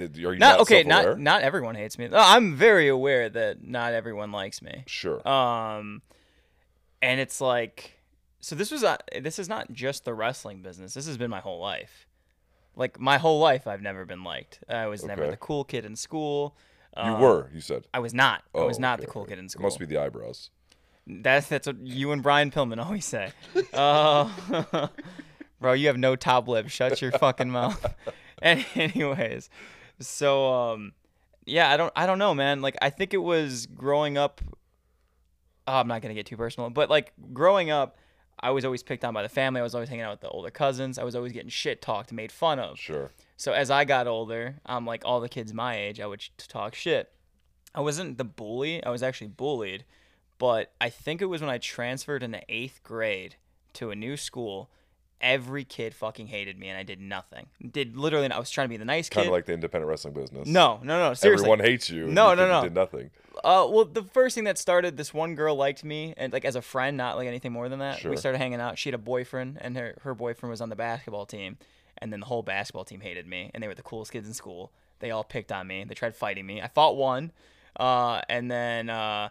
are 0.00 0.04
you 0.06 0.24
not, 0.24 0.38
not, 0.38 0.60
okay. 0.60 0.82
Not 0.84 1.18
not 1.18 1.42
everyone 1.42 1.74
hates 1.74 1.98
me. 1.98 2.08
I'm 2.12 2.56
very 2.56 2.88
aware 2.88 3.28
that 3.28 3.62
not 3.62 3.92
everyone 3.92 4.32
likes 4.32 4.62
me. 4.62 4.84
sure. 4.86 5.26
Um, 5.28 6.00
and 7.02 7.20
it's 7.20 7.42
like, 7.42 7.98
so 8.40 8.54
this 8.56 8.70
was 8.70 8.82
not. 8.82 9.02
This 9.20 9.38
is 9.38 9.48
not 9.50 9.70
just 9.72 10.04
the 10.06 10.14
wrestling 10.14 10.62
business. 10.62 10.94
This 10.94 11.06
has 11.06 11.18
been 11.18 11.30
my 11.30 11.40
whole 11.40 11.60
life. 11.60 12.06
Like 12.74 12.98
my 12.98 13.18
whole 13.18 13.38
life, 13.38 13.66
I've 13.66 13.82
never 13.82 14.04
been 14.06 14.24
liked. 14.24 14.60
I 14.68 14.86
was 14.86 15.04
never 15.04 15.30
the 15.30 15.36
cool 15.36 15.64
kid 15.64 15.84
in 15.84 15.94
school. 15.96 16.56
you 16.96 17.02
Um, 17.02 17.20
were, 17.20 17.50
you 17.54 17.60
said. 17.60 17.86
I 17.92 17.98
was 18.00 18.14
not. 18.14 18.42
I 18.54 18.58
Oh, 18.58 18.66
was 18.66 18.78
not 18.78 18.98
okay, 18.98 19.06
the 19.06 19.12
cool 19.12 19.22
okay. 19.22 19.32
kid 19.32 19.38
in 19.40 19.44
It 19.46 19.50
school. 19.50 19.62
must 19.64 19.78
be 19.78 19.84
the 19.86 19.98
eyebrows. 19.98 20.50
That's 21.06 21.48
that's 21.48 21.66
what 21.66 21.78
you 21.86 22.12
and 22.12 22.22
Brian 22.22 22.50
Pillman 22.50 22.82
always 22.82 23.04
say. 23.04 23.32
Uh, 23.74 24.88
bro, 25.60 25.72
you 25.72 25.86
have 25.88 25.98
no 25.98 26.16
top 26.16 26.48
lip. 26.48 26.68
Shut 26.68 27.00
your 27.00 27.12
fucking 27.12 27.50
mouth. 27.50 27.94
Anyways, 28.42 29.48
so 29.98 30.52
um, 30.52 30.92
yeah, 31.46 31.70
I 31.70 31.76
don't 31.76 31.92
I 31.96 32.06
don't 32.06 32.18
know, 32.18 32.34
man. 32.34 32.60
Like 32.60 32.76
I 32.82 32.90
think 32.90 33.14
it 33.14 33.18
was 33.18 33.66
growing 33.66 34.18
up. 34.18 34.40
Oh, 35.66 35.78
I'm 35.78 35.88
not 35.88 36.02
gonna 36.02 36.14
get 36.14 36.26
too 36.26 36.36
personal, 36.36 36.68
but 36.70 36.90
like 36.90 37.12
growing 37.32 37.70
up, 37.70 37.96
I 38.38 38.50
was 38.50 38.64
always 38.64 38.82
picked 38.82 39.04
on 39.04 39.14
by 39.14 39.22
the 39.22 39.28
family. 39.28 39.60
I 39.60 39.64
was 39.64 39.74
always 39.74 39.88
hanging 39.88 40.04
out 40.04 40.12
with 40.12 40.20
the 40.20 40.28
older 40.28 40.50
cousins. 40.50 40.98
I 40.98 41.04
was 41.04 41.16
always 41.16 41.32
getting 41.32 41.48
shit 41.48 41.80
talked, 41.80 42.12
made 42.12 42.30
fun 42.30 42.58
of. 42.58 42.78
Sure. 42.78 43.10
So 43.36 43.52
as 43.52 43.70
I 43.70 43.84
got 43.84 44.06
older, 44.06 44.56
um, 44.66 44.84
like 44.84 45.02
all 45.04 45.20
the 45.20 45.28
kids 45.28 45.54
my 45.54 45.76
age, 45.76 45.98
I 46.00 46.06
would 46.06 46.22
talk 46.36 46.74
shit. 46.74 47.10
I 47.74 47.80
wasn't 47.80 48.18
the 48.18 48.24
bully. 48.24 48.84
I 48.84 48.90
was 48.90 49.02
actually 49.02 49.28
bullied, 49.28 49.84
but 50.38 50.72
I 50.80 50.90
think 50.90 51.22
it 51.22 51.26
was 51.26 51.40
when 51.40 51.50
I 51.50 51.58
transferred 51.58 52.22
in 52.22 52.32
the 52.32 52.42
eighth 52.48 52.82
grade 52.82 53.36
to 53.74 53.90
a 53.90 53.94
new 53.94 54.16
school. 54.16 54.70
Every 55.20 55.64
kid 55.64 55.94
fucking 55.94 56.26
hated 56.26 56.58
me, 56.58 56.68
and 56.68 56.78
I 56.78 56.82
did 56.82 57.00
nothing. 57.00 57.46
Did 57.70 57.96
literally. 57.96 58.30
I 58.30 58.38
was 58.38 58.50
trying 58.50 58.66
to 58.66 58.68
be 58.68 58.76
the 58.76 58.84
nice 58.84 59.08
kid. 59.08 59.16
Kind 59.16 59.28
of 59.28 59.32
like 59.32 59.46
the 59.46 59.54
independent 59.54 59.88
wrestling 59.88 60.12
business. 60.14 60.46
no, 60.46 60.78
no, 60.82 61.08
no. 61.08 61.14
Seriously. 61.14 61.44
Everyone 61.44 61.60
hates 61.60 61.88
you. 61.88 62.06
No, 62.06 62.30
you 62.30 62.36
no, 62.36 62.48
no. 62.48 62.62
Did 62.62 62.74
nothing. 62.74 63.10
Uh, 63.44 63.66
well, 63.68 63.84
the 63.84 64.02
first 64.02 64.34
thing 64.34 64.44
that 64.44 64.58
started, 64.58 64.96
this 64.96 65.12
one 65.14 65.34
girl 65.34 65.56
liked 65.56 65.84
me, 65.84 66.14
and 66.16 66.32
like 66.32 66.44
as 66.44 66.56
a 66.56 66.62
friend, 66.62 66.96
not 66.96 67.16
like 67.16 67.28
anything 67.28 67.52
more 67.52 67.68
than 67.68 67.78
that. 67.78 67.98
Sure. 67.98 68.10
We 68.10 68.16
started 68.16 68.38
hanging 68.38 68.60
out. 68.60 68.78
She 68.78 68.88
had 68.88 68.94
a 68.94 68.98
boyfriend, 68.98 69.58
and 69.60 69.76
her 69.76 69.96
her 70.02 70.14
boyfriend 70.14 70.50
was 70.50 70.60
on 70.60 70.68
the 70.68 70.76
basketball 70.76 71.26
team, 71.26 71.58
and 71.98 72.12
then 72.12 72.20
the 72.20 72.26
whole 72.26 72.42
basketball 72.42 72.84
team 72.84 73.00
hated 73.00 73.26
me, 73.26 73.50
and 73.54 73.62
they 73.62 73.68
were 73.68 73.74
the 73.74 73.82
coolest 73.82 74.12
kids 74.12 74.26
in 74.26 74.34
school. 74.34 74.70
They 75.00 75.10
all 75.10 75.24
picked 75.24 75.52
on 75.52 75.66
me. 75.66 75.84
They 75.84 75.94
tried 75.94 76.14
fighting 76.14 76.46
me. 76.46 76.62
I 76.62 76.68
fought 76.68 76.96
one, 76.96 77.32
uh, 77.78 78.22
and 78.28 78.50
then 78.50 78.88
uh, 78.88 79.28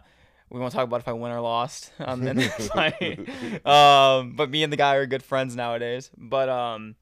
we 0.50 0.60
won't 0.60 0.72
talk 0.72 0.84
about 0.84 1.00
if 1.00 1.08
I 1.08 1.12
win 1.12 1.32
or 1.32 1.40
lost 1.40 1.92
um, 1.98 2.26
in 2.26 2.36
that 2.36 2.62
fight. 2.62 3.66
um, 3.66 4.34
but 4.36 4.50
me 4.50 4.62
and 4.62 4.72
the 4.72 4.76
guy 4.76 4.94
are 4.94 5.06
good 5.06 5.22
friends 5.22 5.56
nowadays. 5.56 6.10
But 6.16 6.48
um, 6.48 6.94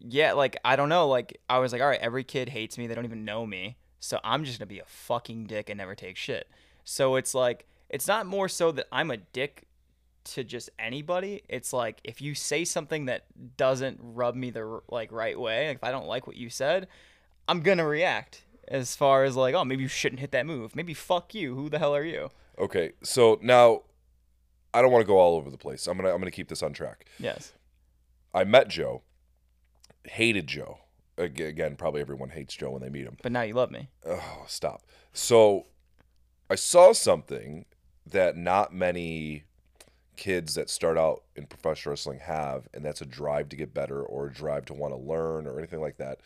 yeah, 0.00 0.32
like 0.32 0.56
I 0.64 0.76
don't 0.76 0.88
know. 0.88 1.08
Like 1.08 1.38
I 1.48 1.58
was 1.58 1.72
like, 1.72 1.82
all 1.82 1.88
right, 1.88 2.00
every 2.00 2.24
kid 2.24 2.48
hates 2.48 2.78
me. 2.78 2.86
They 2.86 2.94
don't 2.94 3.04
even 3.04 3.24
know 3.24 3.46
me. 3.46 3.76
So 4.00 4.20
I'm 4.24 4.44
just 4.44 4.58
gonna 4.58 4.66
be 4.66 4.78
a 4.78 4.86
fucking 4.86 5.46
dick 5.46 5.68
and 5.68 5.78
never 5.78 5.94
take 5.94 6.16
shit. 6.16 6.48
So 6.84 7.16
it's 7.16 7.34
like 7.34 7.66
it's 7.90 8.06
not 8.06 8.26
more 8.26 8.48
so 8.48 8.72
that 8.72 8.86
I'm 8.92 9.10
a 9.10 9.16
dick 9.18 9.64
to 10.24 10.44
just 10.44 10.70
anybody. 10.78 11.42
It's 11.48 11.72
like 11.72 12.00
if 12.04 12.20
you 12.20 12.34
say 12.34 12.64
something 12.64 13.06
that 13.06 13.24
doesn't 13.56 13.98
rub 14.02 14.34
me 14.34 14.50
the 14.50 14.80
like 14.88 15.12
right 15.12 15.38
way, 15.38 15.68
like 15.68 15.78
if 15.78 15.84
I 15.84 15.90
don't 15.90 16.06
like 16.06 16.26
what 16.26 16.36
you 16.36 16.48
said, 16.48 16.88
I'm 17.46 17.60
gonna 17.60 17.86
react. 17.86 18.44
As 18.66 18.94
far 18.94 19.24
as 19.24 19.34
like, 19.34 19.54
oh, 19.54 19.64
maybe 19.64 19.82
you 19.82 19.88
shouldn't 19.88 20.20
hit 20.20 20.30
that 20.32 20.44
move. 20.44 20.76
Maybe 20.76 20.92
fuck 20.92 21.34
you. 21.34 21.54
Who 21.54 21.70
the 21.70 21.78
hell 21.78 21.96
are 21.96 22.04
you? 22.04 22.28
Okay, 22.58 22.92
so 23.02 23.38
now 23.40 23.82
I 24.74 24.82
don't 24.82 24.92
want 24.92 25.02
to 25.02 25.06
go 25.06 25.18
all 25.18 25.36
over 25.36 25.50
the 25.50 25.58
place. 25.58 25.86
I'm 25.86 25.96
gonna 25.96 26.12
I'm 26.12 26.18
gonna 26.18 26.30
keep 26.30 26.48
this 26.48 26.62
on 26.62 26.72
track. 26.72 27.06
Yes. 27.18 27.52
I 28.34 28.44
met 28.44 28.68
Joe, 28.68 29.02
hated 30.04 30.46
Joe. 30.46 30.78
Again, 31.16 31.74
probably 31.74 32.00
everyone 32.00 32.30
hates 32.30 32.54
Joe 32.54 32.70
when 32.70 32.82
they 32.82 32.90
meet 32.90 33.04
him. 33.04 33.16
But 33.22 33.32
now 33.32 33.42
you 33.42 33.54
love 33.54 33.72
me. 33.72 33.88
Oh, 34.06 34.44
stop. 34.46 34.82
So 35.12 35.66
I 36.48 36.54
saw 36.54 36.92
something 36.92 37.64
that 38.06 38.36
not 38.36 38.72
many 38.72 39.44
kids 40.16 40.54
that 40.54 40.70
start 40.70 40.96
out 40.96 41.24
in 41.34 41.46
professional 41.46 41.92
wrestling 41.92 42.20
have, 42.20 42.68
and 42.72 42.84
that's 42.84 43.00
a 43.00 43.06
drive 43.06 43.48
to 43.48 43.56
get 43.56 43.74
better 43.74 44.02
or 44.02 44.26
a 44.26 44.32
drive 44.32 44.64
to 44.66 44.74
want 44.74 44.92
to 44.92 44.98
learn 44.98 45.46
or 45.46 45.58
anything 45.58 45.80
like 45.80 45.96
that. 45.96 46.20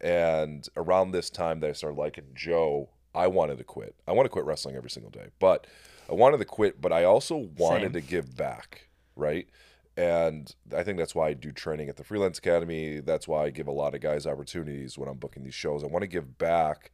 And 0.00 0.66
around 0.76 1.12
this 1.12 1.30
time 1.30 1.60
that 1.60 1.70
I 1.70 1.72
started 1.72 1.98
liking 1.98 2.26
Joe, 2.34 2.88
I 3.14 3.26
wanted 3.26 3.58
to 3.58 3.64
quit. 3.64 3.94
I 4.06 4.12
want 4.12 4.26
to 4.26 4.30
quit 4.30 4.44
wrestling 4.44 4.76
every 4.76 4.90
single 4.90 5.10
day, 5.10 5.28
but 5.38 5.66
I 6.10 6.14
wanted 6.14 6.38
to 6.38 6.44
quit, 6.44 6.80
but 6.80 6.92
I 6.92 7.04
also 7.04 7.36
wanted 7.56 7.86
Same. 7.86 7.92
to 7.92 8.00
give 8.00 8.36
back, 8.36 8.88
right? 9.16 9.48
And 9.96 10.54
I 10.74 10.82
think 10.82 10.98
that's 10.98 11.14
why 11.14 11.28
I 11.28 11.34
do 11.34 11.52
training 11.52 11.88
at 11.88 11.96
the 11.96 12.04
Freelance 12.04 12.38
Academy. 12.38 13.00
That's 13.00 13.28
why 13.28 13.44
I 13.44 13.50
give 13.50 13.66
a 13.66 13.72
lot 13.72 13.94
of 13.94 14.00
guys 14.00 14.26
opportunities 14.26 14.96
when 14.96 15.08
I'm 15.08 15.18
booking 15.18 15.44
these 15.44 15.54
shows. 15.54 15.84
I 15.84 15.86
want 15.86 16.02
to 16.02 16.08
give 16.08 16.38
back 16.38 16.92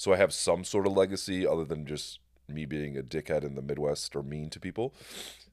so 0.00 0.14
I 0.14 0.16
have 0.16 0.32
some 0.32 0.64
sort 0.64 0.86
of 0.86 0.94
legacy 0.94 1.46
other 1.46 1.64
than 1.64 1.84
just 1.84 2.20
me 2.48 2.64
being 2.64 2.96
a 2.96 3.02
dickhead 3.02 3.44
in 3.44 3.54
the 3.54 3.60
Midwest 3.60 4.16
or 4.16 4.22
mean 4.22 4.48
to 4.48 4.58
people. 4.58 4.94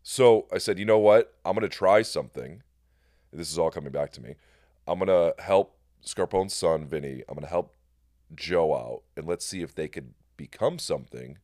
So 0.03 0.47
I 0.53 0.57
said, 0.57 0.79
you 0.79 0.85
know 0.85 0.97
what? 0.97 1.33
I'm 1.43 1.53
going 1.53 1.69
to 1.69 1.75
try 1.75 2.01
something. 2.01 2.63
This 3.33 3.51
is 3.51 3.59
all 3.59 3.69
coming 3.69 3.91
back 3.91 4.11
to 4.13 4.21
me. 4.21 4.35
I'm 4.87 4.99
going 4.99 5.09
to 5.09 5.39
help 5.43 5.77
Scarpone's 6.01 6.53
son, 6.53 6.85
Vinny. 6.85 7.23
I'm 7.27 7.35
going 7.35 7.43
to 7.43 7.49
help 7.49 7.75
Joe 8.35 8.75
out 8.75 9.03
and 9.15 9.27
let's 9.27 9.45
see 9.45 9.61
if 9.61 9.73
they 9.73 9.87
could 9.87 10.13
become 10.35 10.79
something 10.79 11.37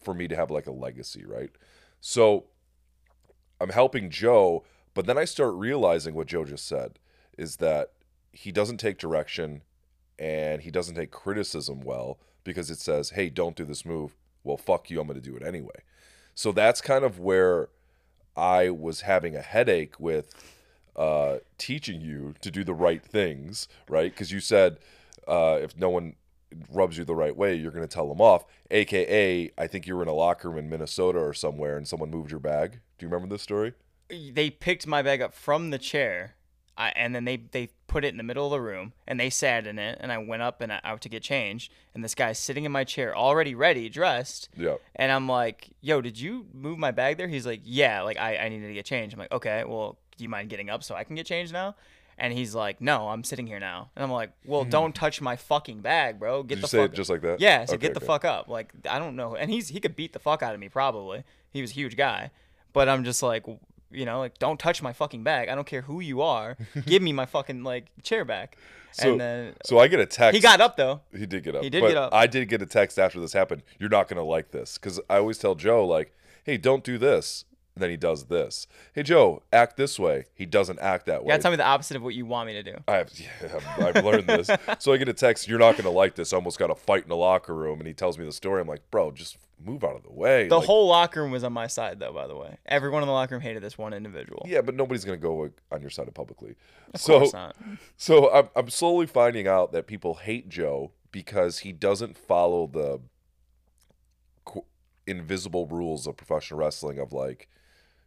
for 0.00 0.14
me 0.14 0.28
to 0.28 0.36
have 0.36 0.50
like 0.50 0.66
a 0.66 0.72
legacy, 0.72 1.24
right? 1.24 1.50
So 2.00 2.46
I'm 3.60 3.70
helping 3.70 4.10
Joe, 4.10 4.64
but 4.94 5.06
then 5.06 5.16
I 5.16 5.24
start 5.24 5.54
realizing 5.54 6.14
what 6.14 6.26
Joe 6.26 6.44
just 6.44 6.66
said 6.66 6.98
is 7.38 7.56
that 7.56 7.92
he 8.32 8.50
doesn't 8.50 8.78
take 8.78 8.98
direction 8.98 9.62
and 10.18 10.62
he 10.62 10.70
doesn't 10.70 10.96
take 10.96 11.10
criticism 11.10 11.80
well 11.80 12.18
because 12.44 12.70
it 12.70 12.78
says, 12.78 13.10
"Hey, 13.10 13.30
don't 13.30 13.56
do 13.56 13.64
this 13.64 13.84
move." 13.84 14.16
Well, 14.44 14.56
fuck 14.56 14.90
you, 14.90 15.00
I'm 15.00 15.06
going 15.06 15.20
to 15.20 15.30
do 15.30 15.36
it 15.36 15.42
anyway. 15.42 15.84
So 16.34 16.52
that's 16.52 16.80
kind 16.80 17.04
of 17.04 17.18
where 17.18 17.68
I 18.36 18.70
was 18.70 19.02
having 19.02 19.36
a 19.36 19.42
headache 19.42 20.00
with 20.00 20.34
uh, 20.96 21.38
teaching 21.58 22.00
you 22.00 22.34
to 22.40 22.50
do 22.50 22.64
the 22.64 22.74
right 22.74 23.02
things, 23.02 23.68
right? 23.88 24.12
Because 24.12 24.32
you 24.32 24.40
said 24.40 24.78
uh, 25.28 25.58
if 25.62 25.76
no 25.76 25.90
one 25.90 26.16
rubs 26.70 26.98
you 26.98 27.04
the 27.04 27.14
right 27.14 27.34
way, 27.36 27.54
you're 27.54 27.70
going 27.70 27.86
to 27.86 27.92
tell 27.92 28.08
them 28.08 28.20
off. 28.20 28.44
AKA, 28.70 29.52
I 29.56 29.66
think 29.66 29.86
you 29.86 29.96
were 29.96 30.02
in 30.02 30.08
a 30.08 30.12
locker 30.14 30.48
room 30.50 30.58
in 30.58 30.68
Minnesota 30.68 31.18
or 31.18 31.32
somewhere 31.32 31.76
and 31.76 31.86
someone 31.88 32.10
moved 32.10 32.30
your 32.30 32.40
bag. 32.40 32.80
Do 32.98 33.06
you 33.06 33.08
remember 33.10 33.32
this 33.32 33.42
story? 33.42 33.72
They 34.08 34.50
picked 34.50 34.86
my 34.86 35.00
bag 35.02 35.22
up 35.22 35.32
from 35.32 35.70
the 35.70 35.78
chair, 35.78 36.34
I, 36.76 36.92
and 36.96 37.14
then 37.14 37.24
they 37.24 37.36
they 37.36 37.68
put 37.86 38.04
it 38.04 38.08
in 38.08 38.16
the 38.18 38.22
middle 38.22 38.44
of 38.46 38.50
the 38.50 38.60
room, 38.60 38.92
and 39.06 39.18
they 39.18 39.30
sat 39.30 39.66
in 39.66 39.78
it, 39.78 39.96
and 40.02 40.12
I 40.12 40.18
went 40.18 40.42
up 40.42 40.60
and 40.60 40.70
I, 40.72 40.80
out 40.84 41.00
to 41.02 41.08
get 41.08 41.22
changed, 41.22 41.72
and 41.94 42.04
this 42.04 42.14
guy's 42.14 42.38
sitting 42.38 42.64
in 42.64 42.72
my 42.72 42.84
chair, 42.84 43.16
already 43.16 43.54
ready, 43.54 43.88
dressed, 43.88 44.50
Yeah. 44.56 44.76
and 44.96 45.10
I'm 45.10 45.26
like, 45.28 45.70
"Yo, 45.80 46.02
did 46.02 46.18
you 46.20 46.46
move 46.52 46.78
my 46.78 46.90
bag 46.90 47.16
there?" 47.16 47.28
He's 47.28 47.46
like, 47.46 47.60
"Yeah, 47.64 48.02
like 48.02 48.18
I, 48.18 48.36
I 48.36 48.48
needed 48.50 48.66
to 48.68 48.74
get 48.74 48.84
changed." 48.84 49.14
I'm 49.14 49.20
like, 49.20 49.32
"Okay, 49.32 49.64
well, 49.64 49.98
do 50.18 50.24
you 50.24 50.28
mind 50.28 50.50
getting 50.50 50.68
up 50.68 50.82
so 50.84 50.94
I 50.94 51.04
can 51.04 51.16
get 51.16 51.24
changed 51.24 51.52
now?" 51.54 51.74
And 52.18 52.32
he's 52.32 52.54
like, 52.54 52.80
"No, 52.80 53.08
I'm 53.08 53.24
sitting 53.24 53.46
here 53.46 53.58
now." 53.58 53.90
And 53.96 54.04
I'm 54.04 54.10
like, 54.10 54.30
"Well, 54.44 54.64
don't 54.64 54.94
touch 54.94 55.20
my 55.20 55.34
fucking 55.36 55.80
bag, 55.80 56.18
bro. 56.20 56.42
Get 56.42 56.44
Hmm. 56.44 56.48
Did 56.48 56.58
the 56.58 56.62
you 56.62 56.68
say 56.68 56.78
fuck 56.78 56.92
it 56.92 56.96
just 56.96 57.10
like 57.10 57.22
that? 57.22 57.40
Yeah, 57.40 57.64
so 57.64 57.74
Okay, 57.74 57.82
get 57.82 57.94
the 57.94 57.98
okay. 58.00 58.06
fuck 58.06 58.24
up. 58.24 58.48
Like 58.48 58.72
I 58.88 58.98
don't 58.98 59.16
know. 59.16 59.34
And 59.34 59.50
he's 59.50 59.68
he 59.68 59.80
could 59.80 59.96
beat 59.96 60.12
the 60.12 60.18
fuck 60.18 60.42
out 60.42 60.54
of 60.54 60.60
me 60.60 60.68
probably. 60.68 61.24
He 61.50 61.60
was 61.60 61.70
a 61.72 61.74
huge 61.74 61.96
guy. 61.96 62.30
But 62.72 62.88
I'm 62.88 63.04
just 63.04 63.22
like, 63.22 63.44
you 63.90 64.04
know, 64.06 64.18
like 64.20 64.38
don't 64.38 64.58
touch 64.58 64.82
my 64.82 64.92
fucking 64.92 65.22
bag. 65.24 65.48
I 65.48 65.54
don't 65.54 65.66
care 65.66 65.82
who 65.82 66.00
you 66.00 66.22
are. 66.22 66.56
Give 66.86 67.02
me 67.02 67.12
my 67.12 67.26
fucking 67.26 67.64
like 67.64 67.86
chair 68.02 68.24
back. 68.24 68.56
So, 68.94 69.12
and 69.12 69.20
then 69.20 69.54
so 69.64 69.78
I 69.78 69.88
get 69.88 70.00
a 70.00 70.06
text. 70.06 70.34
he 70.34 70.40
got 70.40 70.60
up 70.60 70.76
though. 70.76 71.00
He 71.16 71.24
did 71.24 71.42
get 71.44 71.54
up. 71.56 71.62
He 71.62 71.70
did 71.70 71.80
but 71.80 71.88
get 71.88 71.96
up. 71.96 72.12
I 72.14 72.26
did 72.26 72.48
get 72.50 72.60
a 72.60 72.66
text 72.66 72.98
after 72.98 73.20
this 73.20 73.32
happened. 73.32 73.62
You're 73.78 73.88
not 73.88 74.06
gonna 74.06 74.22
like 74.22 74.50
this 74.50 74.76
because 74.76 75.00
I 75.08 75.16
always 75.16 75.38
tell 75.38 75.54
Joe 75.54 75.86
like, 75.86 76.14
"Hey, 76.44 76.58
don't 76.58 76.84
do 76.84 76.98
this." 76.98 77.46
Then 77.74 77.88
he 77.88 77.96
does 77.96 78.24
this. 78.26 78.66
Hey, 78.92 79.02
Joe, 79.02 79.42
act 79.50 79.78
this 79.78 79.98
way. 79.98 80.26
He 80.34 80.44
doesn't 80.44 80.78
act 80.80 81.06
that 81.06 81.22
way. 81.22 81.28
You 81.28 81.32
gotta 81.32 81.42
tell 81.42 81.50
me 81.52 81.56
the 81.56 81.64
opposite 81.64 81.96
of 81.96 82.02
what 82.02 82.14
you 82.14 82.26
want 82.26 82.46
me 82.48 82.52
to 82.52 82.62
do. 82.62 82.74
I 82.86 82.96
have, 82.96 83.10
yeah, 83.18 83.28
I've, 83.78 83.96
I've 83.96 84.04
learned 84.04 84.26
this. 84.26 84.50
So 84.78 84.92
I 84.92 84.98
get 84.98 85.08
a 85.08 85.14
text. 85.14 85.48
You're 85.48 85.58
not 85.58 85.76
gonna 85.78 85.90
like 85.90 86.14
this. 86.14 86.32
I 86.32 86.36
almost 86.36 86.58
got 86.58 86.70
a 86.70 86.74
fight 86.74 87.04
in 87.04 87.08
the 87.08 87.16
locker 87.16 87.54
room, 87.54 87.78
and 87.78 87.86
he 87.86 87.94
tells 87.94 88.18
me 88.18 88.24
the 88.26 88.32
story. 88.32 88.60
I'm 88.60 88.68
like, 88.68 88.90
bro, 88.90 89.10
just 89.10 89.38
move 89.64 89.84
out 89.84 89.94
of 89.96 90.02
the 90.02 90.12
way. 90.12 90.48
The 90.48 90.56
Like, 90.58 90.66
whole 90.66 90.88
locker 90.88 91.22
room 91.22 91.30
was 91.30 91.44
on 91.44 91.52
my 91.54 91.66
side 91.66 91.98
though, 91.98 92.12
by 92.12 92.26
the 92.26 92.36
way. 92.36 92.58
Everyone 92.66 93.02
in 93.02 93.06
the 93.06 93.12
locker 93.12 93.36
room 93.36 93.42
hated 93.42 93.62
this 93.62 93.78
one 93.78 93.94
individual. 93.94 94.44
Yeah, 94.46 94.60
but 94.60 94.74
nobody's 94.74 95.04
gonna 95.04 95.16
go 95.16 95.48
on 95.70 95.80
your 95.80 95.90
side 95.90 96.12
publicly. 96.14 96.56
Of 96.92 97.00
so 97.00 97.18
course 97.20 97.32
not. 97.32 97.56
So 97.96 98.30
I'm, 98.32 98.48
I'm 98.54 98.68
slowly 98.68 99.06
finding 99.06 99.46
out 99.48 99.72
that 99.72 99.86
people 99.86 100.14
hate 100.14 100.48
Joe 100.50 100.92
because 101.10 101.60
he 101.60 101.72
doesn't 101.72 102.18
follow 102.18 102.66
the 102.66 103.00
invisible 105.06 105.66
rules 105.66 106.06
of 106.06 106.16
professional 106.16 106.60
wrestling 106.60 106.98
of 106.98 107.12
like, 107.12 107.48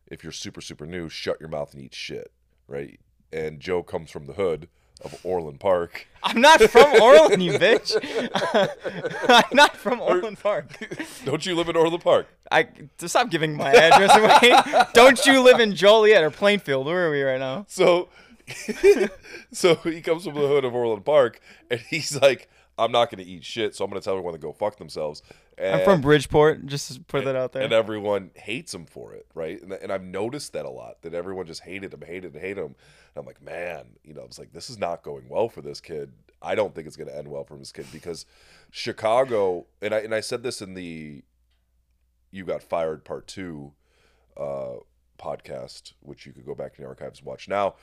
if 0.08 0.24
you're 0.24 0.32
super, 0.32 0.62
super 0.62 0.86
new, 0.86 1.10
shut 1.10 1.40
your 1.40 1.50
mouth 1.50 1.74
and 1.74 1.84
eat 1.84 1.94
shit, 1.94 2.32
right? 2.68 3.00
And 3.34 3.60
Joe 3.60 3.84
comes 3.84 4.12
from 4.12 4.28
the 4.28 4.34
hood 4.34 4.68
of 5.04 5.20
Orland 5.24 5.60
Park. 5.60 6.08
I'm 6.24 6.40
not 6.42 6.62
from 6.62 6.86
Orland, 7.02 7.44
you 7.44 7.54
bitch. 7.54 7.96
I'm 9.30 9.56
not 9.56 9.76
from 9.76 10.00
Orland 10.00 10.40
Park. 10.40 10.68
Don't 11.26 11.46
you 11.46 11.56
live 11.56 11.70
in 11.70 11.76
Orland 11.76 12.04
Park? 12.04 12.28
I 12.52 12.64
to 12.98 13.10
stop 13.10 13.30
giving 13.30 13.56
my 13.56 13.72
address 13.72 14.16
away. 14.16 14.86
Don't 14.94 15.26
you 15.26 15.42
live 15.42 15.60
in 15.60 15.76
Joliet 15.76 16.24
or 16.24 16.32
Plainfield? 16.32 16.86
Where 16.86 17.08
are 17.08 17.12
we 17.12 17.22
right 17.24 17.40
now? 17.40 17.66
So, 17.68 18.10
so 19.52 19.76
he 19.76 20.02
comes 20.02 20.24
from 20.24 20.36
the 20.36 20.48
hood 20.48 20.66
of 20.66 20.74
Orland 20.74 21.06
Park, 21.06 21.42
and 21.70 21.80
he's 21.80 22.20
like, 22.22 22.48
"I'm 22.78 22.92
not 22.92 23.12
going 23.12 23.24
to 23.24 23.30
eat 23.30 23.44
shit, 23.44 23.76
so 23.76 23.84
I'm 23.84 23.90
going 23.90 24.02
to 24.02 24.06
tell 24.06 24.14
everyone 24.14 24.34
to 24.34 24.40
go 24.40 24.54
fuck 24.54 24.78
themselves." 24.78 25.24
And, 25.58 25.76
I'm 25.76 25.86
from 25.86 26.02
Bridgeport. 26.02 26.66
Just 26.66 26.94
to 26.94 27.00
put 27.00 27.24
that 27.26 27.36
out 27.36 27.54
there. 27.54 27.64
and 27.64 27.72
everyone 27.72 28.32
hates 28.36 28.74
him 28.74 28.86
for 28.86 29.14
it, 29.14 29.26
right? 29.34 29.62
And, 29.62 29.72
and 29.72 29.92
I've 29.92 30.04
noticed 30.04 30.54
that 30.54 30.66
a 30.66 30.70
lot. 30.70 31.02
That 31.04 31.14
everyone 31.14 31.46
just 31.46 31.62
hated 31.62 31.94
him, 31.94 32.02
hated 32.06 32.36
him, 32.36 32.42
hated 32.42 32.62
him. 32.62 32.76
And 33.16 33.18
I'm 33.18 33.26
like, 33.26 33.42
man, 33.42 33.86
you 34.04 34.14
know, 34.14 34.24
it's 34.24 34.38
like 34.38 34.52
this 34.52 34.70
is 34.70 34.78
not 34.78 35.04
going 35.04 35.30
well 35.30 35.48
for 35.48 35.62
this 35.62 35.80
kid. 35.80 36.12
I 36.42 36.56
don't 36.56 36.76
think 36.76 36.88
it's 36.88 36.98
going 36.98 37.08
to 37.08 37.18
end 37.18 37.28
well 37.30 37.44
for 37.46 37.58
this 37.58 37.72
kid 37.72 37.86
because 37.92 38.26
Chicago, 38.72 39.66
and 39.82 39.94
I 39.94 40.00
and 40.00 40.14
I 40.14 40.20
said 40.20 40.44
this 40.44 40.62
in 40.62 40.74
the 40.74 41.24
"You 42.32 42.44
Got 42.44 42.62
Fired" 42.62 43.06
Part 43.06 43.28
Two 43.28 43.72
uh, 44.38 44.76
podcast, 45.18 45.94
which 46.02 46.26
you 46.26 46.34
could 46.34 46.46
go 46.46 46.54
back 46.56 46.74
in 46.78 46.84
the 46.84 46.90
archives 46.90 47.20
and 47.20 47.26
watch 47.26 47.48
now. 47.48 47.76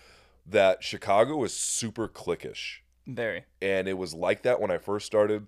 That 0.45 0.83
Chicago 0.83 1.43
is 1.45 1.55
super 1.55 2.09
cliquish 2.09 2.81
Very. 3.07 3.45
and 3.61 3.87
it 3.87 3.97
was 3.97 4.12
like 4.12 4.43
that 4.43 4.61
when 4.61 4.73
I 4.73 4.79
first 4.79 5.07
started, 5.07 5.47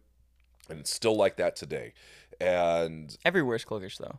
and 0.68 0.80
it's 0.80 0.92
still 0.92 1.16
like 1.16 1.36
that 1.36 1.56
today. 1.56 1.92
And 2.40 3.16
Everywhere's 3.24 3.64
cliquish 3.64 3.98
though. 3.98 4.18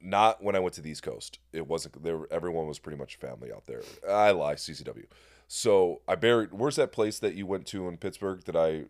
not 0.00 0.42
when 0.42 0.56
I 0.56 0.58
went 0.58 0.74
to 0.74 0.80
the 0.80 0.90
East 0.90 1.02
Coast. 1.02 1.38
It 1.52 1.66
wasn't 1.66 2.02
there. 2.02 2.20
Everyone 2.30 2.66
was 2.66 2.78
pretty 2.78 2.98
much 2.98 3.16
family 3.16 3.52
out 3.52 3.66
there. 3.66 3.82
I 4.08 4.32
lie, 4.32 4.54
CCW. 4.54 5.04
So 5.48 6.00
I 6.08 6.14
buried. 6.16 6.52
Where's 6.52 6.76
that 6.76 6.92
place 6.92 7.18
that 7.20 7.34
you 7.34 7.46
went 7.46 7.66
to 7.68 7.88
in 7.88 7.98
Pittsburgh 7.98 8.42
that 8.44 8.56
I 8.56 8.84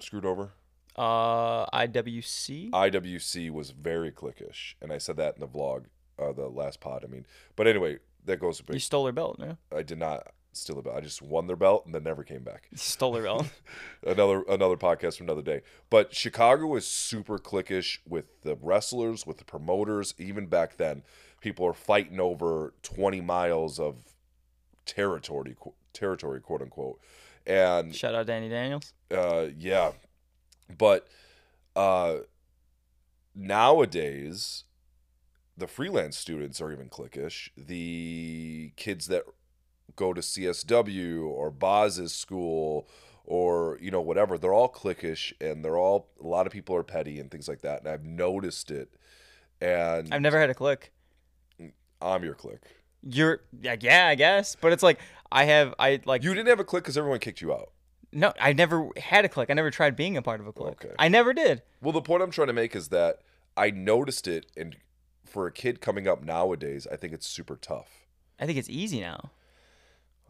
screwed 0.00 0.24
over? 0.24 0.52
Uh, 0.96 1.66
IWC. 1.66 2.70
IWC 2.70 3.50
was 3.50 3.70
very 3.70 4.10
cliquish, 4.10 4.74
and 4.80 4.90
I 4.92 4.98
said 4.98 5.18
that 5.18 5.34
in 5.34 5.40
the 5.40 5.46
vlog, 5.48 5.84
uh, 6.18 6.32
the 6.32 6.48
last 6.48 6.80
pod. 6.80 7.04
I 7.04 7.08
mean, 7.08 7.26
but 7.54 7.66
anyway, 7.66 7.98
that 8.24 8.40
goes. 8.40 8.62
you 8.72 8.78
stole 8.78 9.04
her 9.06 9.12
belt, 9.12 9.36
yeah. 9.38 9.54
I 9.74 9.82
did 9.82 9.98
not 9.98 10.32
steal 10.56 10.76
the 10.76 10.82
belt. 10.82 10.96
I 10.96 11.00
just 11.00 11.22
won 11.22 11.46
their 11.46 11.56
belt 11.56 11.84
and 11.86 11.94
then 11.94 12.02
never 12.02 12.24
came 12.24 12.42
back. 12.42 12.68
Stole 12.74 13.12
their 13.12 13.22
belt. 13.24 13.46
another 14.06 14.42
another 14.48 14.76
podcast 14.76 15.18
for 15.18 15.24
another 15.24 15.42
day. 15.42 15.62
But 15.90 16.14
Chicago 16.14 16.74
is 16.76 16.86
super 16.86 17.38
cliquish 17.38 17.98
with 18.08 18.42
the 18.42 18.56
wrestlers, 18.60 19.26
with 19.26 19.38
the 19.38 19.44
promoters. 19.44 20.14
Even 20.18 20.46
back 20.46 20.76
then, 20.76 21.02
people 21.40 21.66
are 21.66 21.72
fighting 21.74 22.20
over 22.20 22.74
twenty 22.82 23.20
miles 23.20 23.78
of 23.78 23.96
territory, 24.86 25.56
qu- 25.58 25.74
territory, 25.92 26.40
quote 26.40 26.62
unquote. 26.62 27.00
And 27.46 27.94
Shout 27.94 28.14
out 28.14 28.26
Danny 28.26 28.48
Daniels. 28.48 28.92
uh, 29.10 29.46
yeah, 29.56 29.92
but 30.76 31.06
uh, 31.76 32.16
nowadays, 33.34 34.64
the 35.56 35.66
freelance 35.66 36.16
students 36.16 36.60
are 36.60 36.72
even 36.72 36.88
cliquish. 36.88 37.50
The 37.56 38.72
kids 38.76 39.06
that 39.06 39.24
go 39.96 40.12
to 40.12 40.20
CSW 40.20 41.26
or 41.26 41.50
Boz's 41.50 42.12
school 42.12 42.88
or 43.24 43.78
you 43.80 43.90
know 43.90 44.00
whatever, 44.00 44.38
they're 44.38 44.52
all 44.54 44.68
cliquish 44.70 45.32
and 45.40 45.64
they're 45.64 45.78
all 45.78 46.08
a 46.22 46.26
lot 46.26 46.46
of 46.46 46.52
people 46.52 46.76
are 46.76 46.82
petty 46.82 47.18
and 47.18 47.30
things 47.30 47.48
like 47.48 47.62
that. 47.62 47.80
And 47.80 47.88
I've 47.88 48.04
noticed 48.04 48.70
it. 48.70 48.94
And 49.60 50.12
I've 50.12 50.20
never 50.20 50.38
had 50.38 50.50
a 50.50 50.54
click. 50.54 50.92
I'm 52.00 52.22
your 52.24 52.34
clique. 52.34 52.62
You're 53.02 53.40
yeah, 53.60 53.76
yeah, 53.80 54.08
I 54.08 54.14
guess. 54.14 54.56
But 54.60 54.72
it's 54.72 54.82
like 54.82 55.00
I 55.32 55.44
have 55.44 55.74
I 55.78 56.00
like 56.04 56.22
You 56.22 56.34
didn't 56.34 56.48
have 56.48 56.60
a 56.60 56.64
clique 56.64 56.84
because 56.84 56.98
everyone 56.98 57.18
kicked 57.18 57.40
you 57.40 57.52
out. 57.52 57.72
no, 58.12 58.32
I 58.40 58.52
never 58.52 58.88
had 58.96 59.24
a 59.24 59.28
clique. 59.28 59.50
I 59.50 59.54
never 59.54 59.70
tried 59.70 59.96
being 59.96 60.16
a 60.16 60.22
part 60.22 60.40
of 60.40 60.46
a 60.46 60.52
clique. 60.52 60.84
Okay. 60.84 60.94
I 60.98 61.08
never 61.08 61.32
did. 61.32 61.62
Well, 61.82 61.92
the 61.92 62.02
point 62.02 62.22
I'm 62.22 62.30
trying 62.30 62.48
to 62.48 62.52
make 62.52 62.76
is 62.76 62.88
that 62.88 63.20
I 63.56 63.70
noticed 63.70 64.28
it, 64.28 64.46
and 64.56 64.76
for 65.24 65.46
a 65.46 65.52
kid 65.52 65.80
coming 65.80 66.06
up 66.06 66.22
nowadays, 66.22 66.86
I 66.90 66.96
think 66.96 67.12
it's 67.12 67.26
super 67.26 67.56
tough. 67.56 68.06
I 68.38 68.46
think 68.46 68.58
it's 68.58 68.68
easy 68.68 69.00
now. 69.00 69.30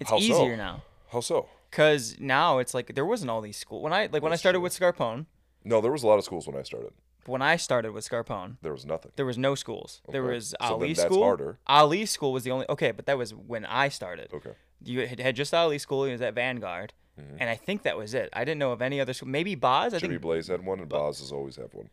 It's 0.00 0.11
How 0.11 0.19
so? 0.19 0.23
easier 0.23 0.57
now. 0.57 0.83
How 1.12 1.21
so? 1.21 1.49
Cause 1.71 2.17
now 2.19 2.59
it's 2.59 2.73
like 2.75 2.95
there 2.95 3.05
wasn't 3.05 3.31
all 3.31 3.41
these 3.41 3.57
schools 3.57 3.83
when 3.83 3.93
I 3.93 4.09
like 4.12 4.23
when 4.23 4.33
I 4.33 4.37
started 4.37 4.59
true. 4.59 4.62
with 4.65 4.79
Scarpone. 4.79 5.26
No, 5.65 5.81
there 5.81 5.93
was 5.93 6.03
a 6.03 6.07
lot 6.07 6.19
of 6.19 6.25
schools 6.25 6.47
when 6.47 6.57
I 6.57 6.62
started. 6.62 6.91
When 7.26 7.43
I 7.43 7.57
started 7.57 7.91
with 7.93 8.09
Scarpone, 8.09 8.57
There 8.62 8.71
was 8.73 8.87
nothing. 8.87 9.11
there 9.17 9.26
was 9.26 9.37
no 9.37 9.55
schools. 9.57 10.00
There 10.09 10.23
Okay. 10.23 10.35
was 10.35 10.50
So 10.50 10.57
then 10.61 10.73
Ali 10.73 10.88
that's 10.93 11.03
school. 11.03 11.23
harder. 11.25 11.59
Ali 11.67 12.07
school 12.07 12.33
was 12.33 12.45
the 12.45 12.53
only 12.53 12.67
okay, 12.69 12.93
but 12.93 13.07
that 13.07 13.19
was 13.19 13.35
when 13.35 13.65
I 13.67 13.88
started. 13.88 14.29
Okay. 14.33 14.53
You 14.85 15.07
had, 15.07 15.35
just 15.35 15.53
Ali 15.53 15.79
school. 15.79 16.05
It 16.05 16.12
was 16.12 16.21
at 16.23 16.35
Vanguard, 16.35 16.93
mm-hmm. 17.21 17.37
and 17.41 17.50
I 17.50 17.57
think 17.57 17.83
that 17.83 17.97
was 17.97 18.15
it. 18.15 18.29
I 18.33 18.45
didn't 18.45 18.59
know 18.61 18.71
of 18.73 18.81
any 18.81 19.00
other 19.00 19.12
school. 19.12 19.29
Maybe 19.29 19.55
Boz. 19.57 19.93
I 19.93 19.99
Jimmy 19.99 20.15
think 20.15 20.23
Blaze 20.23 20.47
had 20.47 20.65
one, 20.65 20.79
and 20.79 20.88
Boz 20.88 21.19
has 21.19 21.33
always 21.33 21.57
had 21.57 21.73
one. 21.73 21.91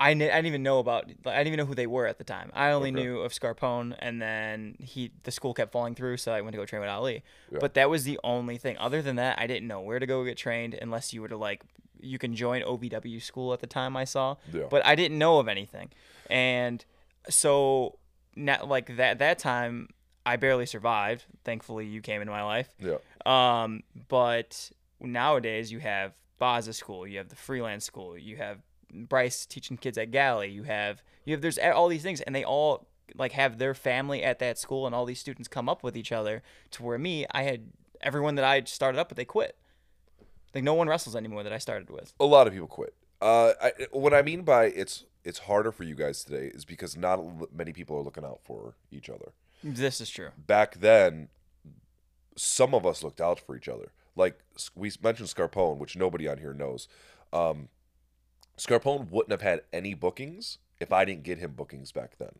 I, 0.00 0.14
kn- 0.14 0.30
I 0.30 0.36
didn't 0.36 0.46
even 0.46 0.62
know 0.62 0.78
about. 0.78 1.04
I 1.26 1.36
didn't 1.38 1.46
even 1.48 1.58
know 1.58 1.66
who 1.66 1.74
they 1.74 1.86
were 1.86 2.06
at 2.06 2.16
the 2.18 2.24
time. 2.24 2.50
I 2.54 2.70
only 2.70 2.90
Okay. 2.90 3.02
knew 3.02 3.20
of 3.20 3.32
Scarpone, 3.32 3.94
and 3.98 4.20
then 4.20 4.76
he 4.80 5.10
the 5.24 5.30
school 5.30 5.52
kept 5.54 5.72
falling 5.72 5.94
through, 5.94 6.16
so 6.16 6.32
I 6.32 6.40
went 6.40 6.52
to 6.54 6.58
go 6.58 6.64
train 6.64 6.80
with 6.80 6.88
Ali. 6.90 7.22
Yeah. 7.52 7.58
But 7.60 7.74
that 7.74 7.90
was 7.90 8.04
the 8.04 8.18
only 8.24 8.56
thing. 8.56 8.78
Other 8.78 9.02
than 9.02 9.16
that, 9.16 9.38
I 9.38 9.46
didn't 9.46 9.68
know 9.68 9.80
where 9.80 9.98
to 9.98 10.06
go 10.06 10.24
get 10.24 10.36
trained 10.38 10.74
unless 10.74 11.12
you 11.12 11.20
were 11.20 11.28
to 11.28 11.36
like 11.36 11.62
you 12.02 12.18
can 12.18 12.34
join 12.34 12.62
OVW 12.62 13.20
school 13.22 13.52
at 13.52 13.60
the 13.60 13.66
time 13.66 13.94
I 13.94 14.04
saw. 14.04 14.36
Yeah. 14.50 14.64
But 14.70 14.86
I 14.86 14.94
didn't 14.94 15.18
know 15.18 15.38
of 15.38 15.48
anything, 15.48 15.90
and 16.30 16.82
so 17.28 17.98
now 18.36 18.64
like 18.64 18.96
that 18.96 19.18
that 19.18 19.38
time 19.38 19.88
I 20.24 20.36
barely 20.36 20.64
survived. 20.66 21.26
Thankfully, 21.44 21.84
you 21.86 22.00
came 22.00 22.22
into 22.22 22.32
my 22.32 22.42
life. 22.42 22.68
Yeah. 22.78 22.96
Um, 23.26 23.82
but 24.08 24.70
nowadays 24.98 25.70
you 25.70 25.80
have 25.80 26.14
Baza 26.38 26.72
school, 26.72 27.06
you 27.06 27.18
have 27.18 27.28
the 27.28 27.36
freelance 27.36 27.84
school, 27.84 28.16
you 28.16 28.36
have 28.36 28.58
Bryce 28.92 29.46
teaching 29.46 29.76
kids 29.76 29.98
at 29.98 30.10
Galley, 30.10 30.50
you 30.50 30.64
have 30.64 31.02
you 31.24 31.34
have 31.34 31.42
there's 31.42 31.58
all 31.58 31.88
these 31.88 32.02
things, 32.02 32.20
and 32.20 32.34
they 32.34 32.44
all 32.44 32.88
like 33.14 33.32
have 33.32 33.58
their 33.58 33.74
family 33.74 34.22
at 34.22 34.38
that 34.38 34.58
school, 34.58 34.86
and 34.86 34.94
all 34.94 35.04
these 35.04 35.20
students 35.20 35.48
come 35.48 35.68
up 35.68 35.82
with 35.82 35.96
each 35.96 36.12
other. 36.12 36.42
To 36.72 36.82
where 36.82 36.98
me, 36.98 37.26
I 37.32 37.42
had 37.42 37.68
everyone 38.00 38.34
that 38.36 38.44
I 38.44 38.62
started 38.64 38.98
up 38.98 39.10
with, 39.10 39.16
they 39.16 39.24
quit. 39.24 39.56
Like 40.54 40.64
no 40.64 40.74
one 40.74 40.88
wrestles 40.88 41.14
anymore 41.14 41.42
that 41.42 41.52
I 41.52 41.58
started 41.58 41.90
with. 41.90 42.12
A 42.18 42.24
lot 42.24 42.46
of 42.46 42.52
people 42.52 42.68
quit. 42.68 42.94
Uh, 43.20 43.52
I, 43.60 43.72
what 43.92 44.14
I 44.14 44.22
mean 44.22 44.42
by 44.42 44.64
it's 44.66 45.04
it's 45.24 45.40
harder 45.40 45.70
for 45.70 45.84
you 45.84 45.94
guys 45.94 46.24
today 46.24 46.46
is 46.46 46.64
because 46.64 46.96
not 46.96 47.20
many 47.54 47.72
people 47.72 47.96
are 47.96 48.02
looking 48.02 48.24
out 48.24 48.40
for 48.42 48.74
each 48.90 49.10
other. 49.10 49.32
This 49.62 50.00
is 50.00 50.08
true. 50.08 50.30
Back 50.46 50.80
then, 50.80 51.28
some 52.36 52.74
of 52.74 52.86
us 52.86 53.02
looked 53.02 53.20
out 53.20 53.38
for 53.38 53.56
each 53.56 53.68
other. 53.68 53.92
Like 54.16 54.38
we 54.74 54.90
mentioned 55.02 55.28
Scarpone, 55.28 55.78
which 55.78 55.96
nobody 55.96 56.26
on 56.26 56.38
here 56.38 56.54
knows. 56.54 56.88
Um, 57.32 57.68
Scarpone 58.60 59.10
wouldn't 59.10 59.30
have 59.32 59.40
had 59.42 59.62
any 59.72 59.94
bookings 59.94 60.58
if 60.78 60.92
I 60.92 61.04
didn't 61.06 61.22
get 61.24 61.38
him 61.38 61.52
bookings 61.52 61.92
back 61.92 62.18
then, 62.18 62.32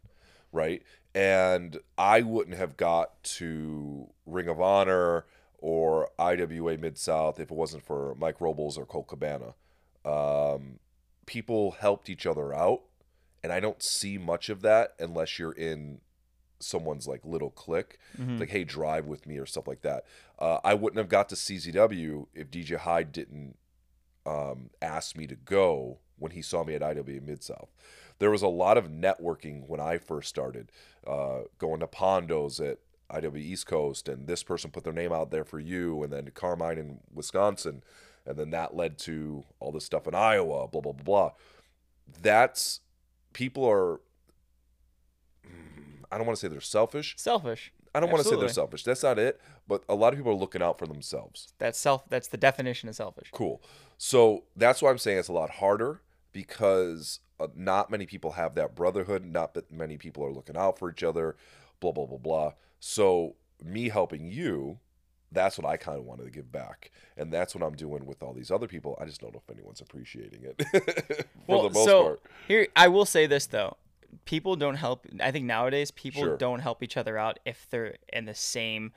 right? 0.52 0.82
And 1.14 1.78
I 1.96 2.20
wouldn't 2.20 2.56
have 2.56 2.76
got 2.76 3.22
to 3.38 4.10
Ring 4.26 4.46
of 4.48 4.60
Honor 4.60 5.24
or 5.58 6.10
IWA 6.18 6.76
Mid 6.78 6.98
South 6.98 7.40
if 7.40 7.50
it 7.50 7.56
wasn't 7.56 7.84
for 7.84 8.14
Mike 8.16 8.40
Robles 8.40 8.76
or 8.76 8.84
Colt 8.86 9.08
Cabana. 9.08 9.54
Um, 10.04 10.78
people 11.26 11.72
helped 11.72 12.08
each 12.10 12.26
other 12.26 12.52
out, 12.54 12.82
and 13.42 13.52
I 13.52 13.60
don't 13.60 13.82
see 13.82 14.18
much 14.18 14.48
of 14.50 14.60
that 14.62 14.94
unless 14.98 15.38
you're 15.38 15.52
in 15.52 16.00
someone's 16.58 17.08
like 17.08 17.24
little 17.24 17.50
clique, 17.50 17.98
Mhm. 18.18 18.38
like 18.40 18.50
hey, 18.50 18.64
drive 18.64 19.06
with 19.06 19.26
me 19.26 19.38
or 19.38 19.46
stuff 19.46 19.66
like 19.66 19.80
that. 19.80 20.04
Uh, 20.38 20.60
I 20.62 20.74
wouldn't 20.74 20.98
have 20.98 21.08
got 21.08 21.30
to 21.30 21.34
CZW 21.36 22.26
if 22.34 22.50
DJ 22.50 22.76
Hyde 22.76 23.12
didn't 23.12 23.56
um, 24.26 24.68
ask 24.82 25.16
me 25.16 25.26
to 25.26 25.34
go 25.34 25.98
when 26.20 26.32
he 26.32 26.42
saw 26.42 26.62
me 26.62 26.74
at 26.74 26.82
IWA 26.82 27.20
Mid 27.20 27.42
South. 27.42 27.68
There 28.20 28.30
was 28.30 28.42
a 28.42 28.48
lot 28.48 28.78
of 28.78 28.88
networking 28.88 29.66
when 29.66 29.80
I 29.80 29.98
first 29.98 30.28
started, 30.28 30.70
uh, 31.06 31.40
going 31.58 31.80
to 31.80 31.86
Pondos 31.86 32.60
at 32.60 32.78
IW 33.10 33.38
East 33.38 33.66
Coast, 33.66 34.08
and 34.08 34.26
this 34.26 34.42
person 34.42 34.70
put 34.70 34.84
their 34.84 34.92
name 34.92 35.12
out 35.12 35.30
there 35.30 35.44
for 35.44 35.58
you, 35.58 36.02
and 36.02 36.12
then 36.12 36.30
Carmine 36.34 36.78
in 36.78 37.00
Wisconsin, 37.12 37.82
and 38.24 38.36
then 38.36 38.50
that 38.50 38.76
led 38.76 38.98
to 38.98 39.44
all 39.58 39.72
this 39.72 39.84
stuff 39.84 40.06
in 40.06 40.14
Iowa, 40.14 40.68
blah 40.68 40.80
blah 40.80 40.92
blah 40.92 41.02
blah. 41.02 41.30
That's 42.22 42.80
people 43.32 43.68
are. 43.68 44.00
I 46.12 46.18
don't 46.18 46.26
want 46.26 46.38
to 46.38 46.40
say 46.40 46.48
they're 46.48 46.60
selfish. 46.60 47.14
Selfish. 47.16 47.72
I 47.94 48.00
don't 48.00 48.10
want 48.10 48.22
to 48.22 48.28
say 48.28 48.36
they're 48.36 48.48
selfish. 48.48 48.84
That's 48.84 49.02
not 49.02 49.18
it. 49.18 49.40
But 49.66 49.82
a 49.88 49.94
lot 49.94 50.12
of 50.12 50.18
people 50.18 50.32
are 50.32 50.36
looking 50.36 50.62
out 50.62 50.78
for 50.78 50.86
themselves. 50.86 51.52
That's 51.58 51.78
self. 51.78 52.08
That's 52.08 52.28
the 52.28 52.36
definition 52.36 52.88
of 52.88 52.94
selfish. 52.94 53.30
Cool. 53.32 53.62
So 53.98 54.44
that's 54.56 54.82
why 54.82 54.90
I'm 54.90 54.98
saying 54.98 55.18
it's 55.18 55.28
a 55.28 55.32
lot 55.32 55.50
harder 55.50 56.00
because 56.32 57.20
uh, 57.38 57.48
not 57.54 57.90
many 57.90 58.06
people 58.06 58.32
have 58.32 58.54
that 58.54 58.74
brotherhood. 58.74 59.24
Not 59.24 59.54
that 59.54 59.70
many 59.72 59.96
people 59.96 60.24
are 60.24 60.32
looking 60.32 60.56
out 60.56 60.78
for 60.78 60.90
each 60.90 61.02
other. 61.02 61.36
Blah 61.80 61.92
blah 61.92 62.06
blah 62.06 62.18
blah. 62.18 62.52
So 62.78 63.36
me 63.62 63.88
helping 63.88 64.26
you, 64.30 64.78
that's 65.32 65.58
what 65.58 65.66
I 65.66 65.76
kind 65.76 65.98
of 65.98 66.04
wanted 66.04 66.24
to 66.24 66.30
give 66.30 66.50
back, 66.50 66.90
and 67.16 67.32
that's 67.32 67.54
what 67.54 67.62
I'm 67.64 67.74
doing 67.76 68.06
with 68.06 68.22
all 68.22 68.32
these 68.32 68.50
other 68.50 68.66
people. 68.66 68.96
I 69.00 69.04
just 69.06 69.20
don't 69.20 69.32
know 69.32 69.42
if 69.46 69.54
anyone's 69.54 69.80
appreciating 69.80 70.44
it 70.44 71.26
for 71.46 71.62
the 71.68 71.70
most 71.74 71.84
so 71.84 72.02
part. 72.02 72.22
here 72.48 72.68
I 72.76 72.88
will 72.88 73.04
say 73.06 73.26
this 73.26 73.46
though. 73.46 73.76
People 74.24 74.56
don't 74.56 74.74
help 74.74 75.06
I 75.20 75.30
think 75.30 75.44
nowadays 75.46 75.90
people 75.90 76.22
Sure. 76.22 76.36
don't 76.36 76.58
help 76.60 76.82
each 76.82 76.96
other 76.96 77.16
out 77.16 77.38
if 77.44 77.68
they're 77.70 77.96
in 78.12 78.24
the 78.24 78.34
same 78.34 78.92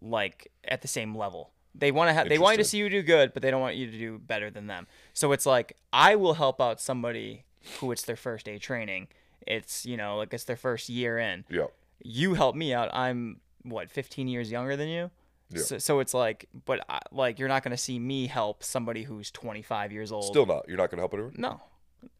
like 0.00 0.50
at 0.64 0.82
the 0.82 0.88
same 0.88 1.14
level. 1.16 1.52
They 1.78 1.90
want 1.90 2.08
to 2.08 2.14
have 2.14 2.28
they 2.28 2.38
want 2.38 2.56
you 2.56 2.64
to 2.64 2.68
see 2.68 2.78
you 2.78 2.88
do 2.88 3.02
good, 3.02 3.32
but 3.34 3.42
they 3.42 3.50
don't 3.50 3.60
want 3.60 3.76
you 3.76 3.90
to 3.90 3.98
do 3.98 4.18
better 4.18 4.50
than 4.50 4.66
them. 4.66 4.86
So 5.12 5.32
it's 5.32 5.46
like 5.46 5.76
I 5.92 6.16
will 6.16 6.34
help 6.34 6.60
out 6.60 6.80
somebody 6.80 7.44
who 7.80 7.92
it's 7.92 8.02
their 8.02 8.16
first 8.16 8.46
day 8.46 8.58
training. 8.58 9.08
It's, 9.46 9.86
you 9.86 9.96
know, 9.96 10.16
like 10.16 10.32
it's 10.34 10.44
their 10.44 10.56
first 10.56 10.88
year 10.88 11.18
in. 11.18 11.44
Yeah. 11.48 11.66
You 12.02 12.34
help 12.34 12.56
me 12.56 12.72
out. 12.74 12.90
I'm 12.92 13.40
what, 13.62 13.90
15 13.90 14.28
years 14.28 14.50
younger 14.50 14.76
than 14.76 14.88
you? 14.88 15.10
Yeah. 15.50 15.62
So, 15.62 15.78
so 15.78 16.00
it's 16.00 16.14
like, 16.14 16.48
but 16.64 16.84
I, 16.88 17.00
like 17.12 17.38
you're 17.38 17.48
not 17.48 17.62
going 17.62 17.70
to 17.76 17.82
see 17.82 17.98
me 17.98 18.26
help 18.26 18.64
somebody 18.64 19.04
who's 19.04 19.30
25 19.30 19.92
years 19.92 20.10
old. 20.10 20.24
Still 20.24 20.46
not. 20.46 20.68
You're 20.68 20.76
not 20.76 20.90
going 20.90 20.98
to 20.98 21.02
help 21.02 21.14
anyone. 21.14 21.34
no, 21.36 21.60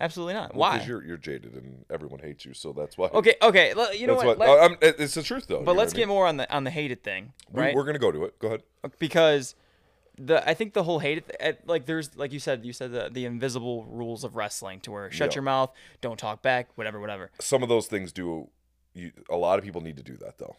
absolutely 0.00 0.34
not. 0.34 0.52
Well, 0.54 0.60
Why? 0.60 0.72
Because 0.74 0.88
you're 0.88 1.04
you're 1.04 1.16
jaded 1.16 1.54
and 1.54 1.84
everyone 1.90 2.20
hates 2.20 2.44
you, 2.44 2.54
so 2.54 2.72
that's 2.72 2.96
why. 2.98 3.08
Okay, 3.08 3.34
okay. 3.42 3.72
You 3.96 4.06
know 4.06 4.14
what? 4.14 4.38
what. 4.38 4.78
it's 4.82 5.14
the 5.14 5.22
truth 5.22 5.46
though. 5.46 5.62
but 5.62 5.76
let's 5.76 5.92
get 5.92 6.08
more 6.08 6.26
on 6.26 6.36
the 6.36 6.52
on 6.54 6.64
the 6.64 6.70
hated 6.70 7.02
thing, 7.02 7.32
right? 7.52 7.74
We're 7.74 7.84
gonna 7.84 7.98
go 7.98 8.12
to 8.12 8.24
it. 8.24 8.38
Go 8.38 8.48
ahead. 8.48 8.62
because 8.98 9.54
the 10.18 10.48
I 10.48 10.54
think 10.54 10.72
the 10.72 10.82
whole 10.82 10.98
hated 10.98 11.26
th- 11.26 11.36
eh, 11.40 11.52
like 11.66 11.86
there's 11.86 12.16
like 12.16 12.32
you 12.32 12.40
said 12.40 12.64
you 12.64 12.72
said 12.72 12.92
the 12.92 13.10
the 13.12 13.24
invisible 13.26 13.84
rules 13.84 14.24
of 14.24 14.34
wrestling 14.34 14.80
to 14.80 14.90
where 14.90 15.10
shut 15.10 15.32
Yeah. 15.32 15.36
your 15.36 15.42
mouth, 15.42 15.72
don't 16.00 16.18
talk 16.18 16.42
back, 16.42 16.68
whatever, 16.74 17.00
whatever. 17.00 17.30
Some 17.40 17.62
of 17.62 17.68
those 17.68 17.86
things 17.86 18.12
do. 18.12 18.48
You, 18.94 19.12
a 19.28 19.36
lot 19.36 19.58
of 19.58 19.64
people 19.64 19.82
need 19.82 19.98
to 19.98 20.02
do 20.02 20.16
that 20.16 20.38
though. 20.38 20.56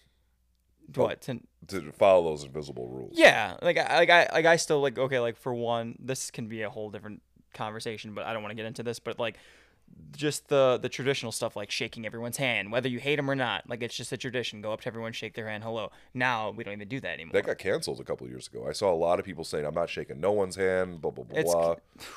What? 0.96 1.22
To, 1.24 1.40
To 1.68 1.92
follow 1.92 2.24
those 2.30 2.44
invisible 2.46 2.88
rules. 2.88 3.14
yeah, 3.18 3.58
like 3.62 3.78
I 3.78 3.98
like 3.98 4.10
I 4.10 4.30
like 4.32 4.46
I 4.46 4.56
still 4.58 4.80
like 4.80 4.98
okay 4.98 5.20
like 5.20 5.36
for 5.38 5.54
one 5.54 5.96
this 6.00 6.32
can 6.32 6.48
be 6.48 6.62
a 6.62 6.70
whole 6.70 6.90
different 6.92 7.22
conversation, 7.58 8.14
but 8.14 8.26
I 8.26 8.34
don't 8.34 8.42
want 8.44 8.52
to 8.52 8.56
get 8.56 8.66
into 8.66 8.84
this, 8.84 9.00
but 9.00 9.20
like 9.20 9.38
just 10.16 10.50
the 10.50 10.78
the 10.82 10.90
traditional 10.90 11.32
stuff 11.32 11.56
like 11.56 11.72
shaking 11.72 12.06
everyone's 12.06 12.38
hand, 12.38 12.72
whether 12.72 12.90
you 12.90 13.00
hate 13.00 13.16
them 13.16 13.30
or 13.32 13.36
not. 13.36 13.70
Like 13.70 13.82
it's 13.82 13.96
just 13.96 14.12
a 14.12 14.18
tradition. 14.18 14.62
Go 14.62 14.74
up 14.74 14.82
to 14.82 14.88
everyone, 14.88 15.14
shake 15.14 15.34
their 15.34 15.48
hand, 15.48 15.64
hello. 15.64 15.92
Now 16.14 16.52
we 16.52 16.64
don't 16.64 16.74
even 16.74 16.88
do 16.90 17.00
that 17.00 17.14
anymore. 17.14 17.34
That 17.34 17.46
got 17.46 17.58
canceled 17.58 18.00
a 18.00 18.04
couple 18.04 18.28
years 18.28 18.48
ago. 18.48 18.68
I 18.68 18.74
saw 18.74 18.94
a 18.94 18.96
lot 18.96 19.18
of 19.20 19.26
people 19.26 19.44
saying, 19.44 19.66
"I'm 19.66 19.74
not 19.74 19.90
shaking 19.90 20.20
no 20.20 20.32
one's 20.34 20.56
hand." 20.56 21.02
Blah 21.02 21.12
blah 21.12 21.24
blah. 21.24 21.40
It's- 21.40 21.54
blah. 21.54 21.76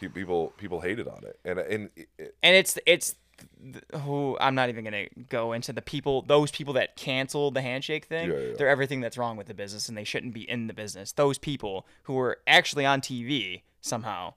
Pe- 0.00 0.08
People 0.08 0.52
people 0.56 0.80
hated 0.80 1.06
on 1.08 1.24
it, 1.24 1.38
and 1.44 1.58
and 1.58 1.90
it, 1.94 2.08
and 2.42 2.56
it's 2.56 2.78
it's 2.86 3.16
th- 3.62 3.84
who 4.02 4.34
I'm 4.40 4.54
not 4.54 4.70
even 4.70 4.82
gonna 4.84 5.08
go 5.28 5.52
into 5.52 5.74
the 5.74 5.82
people 5.82 6.22
those 6.22 6.50
people 6.50 6.72
that 6.74 6.96
canceled 6.96 7.52
the 7.52 7.60
handshake 7.60 8.06
thing. 8.06 8.30
Yeah, 8.30 8.38
yeah. 8.38 8.52
They're 8.56 8.68
everything 8.70 9.02
that's 9.02 9.18
wrong 9.18 9.36
with 9.36 9.46
the 9.46 9.52
business, 9.52 9.90
and 9.90 9.98
they 9.98 10.04
shouldn't 10.04 10.32
be 10.32 10.48
in 10.48 10.68
the 10.68 10.72
business. 10.74 11.12
Those 11.12 11.36
people 11.36 11.86
who 12.04 12.14
were 12.14 12.38
actually 12.46 12.86
on 12.86 13.02
TV 13.02 13.60
somehow, 13.82 14.32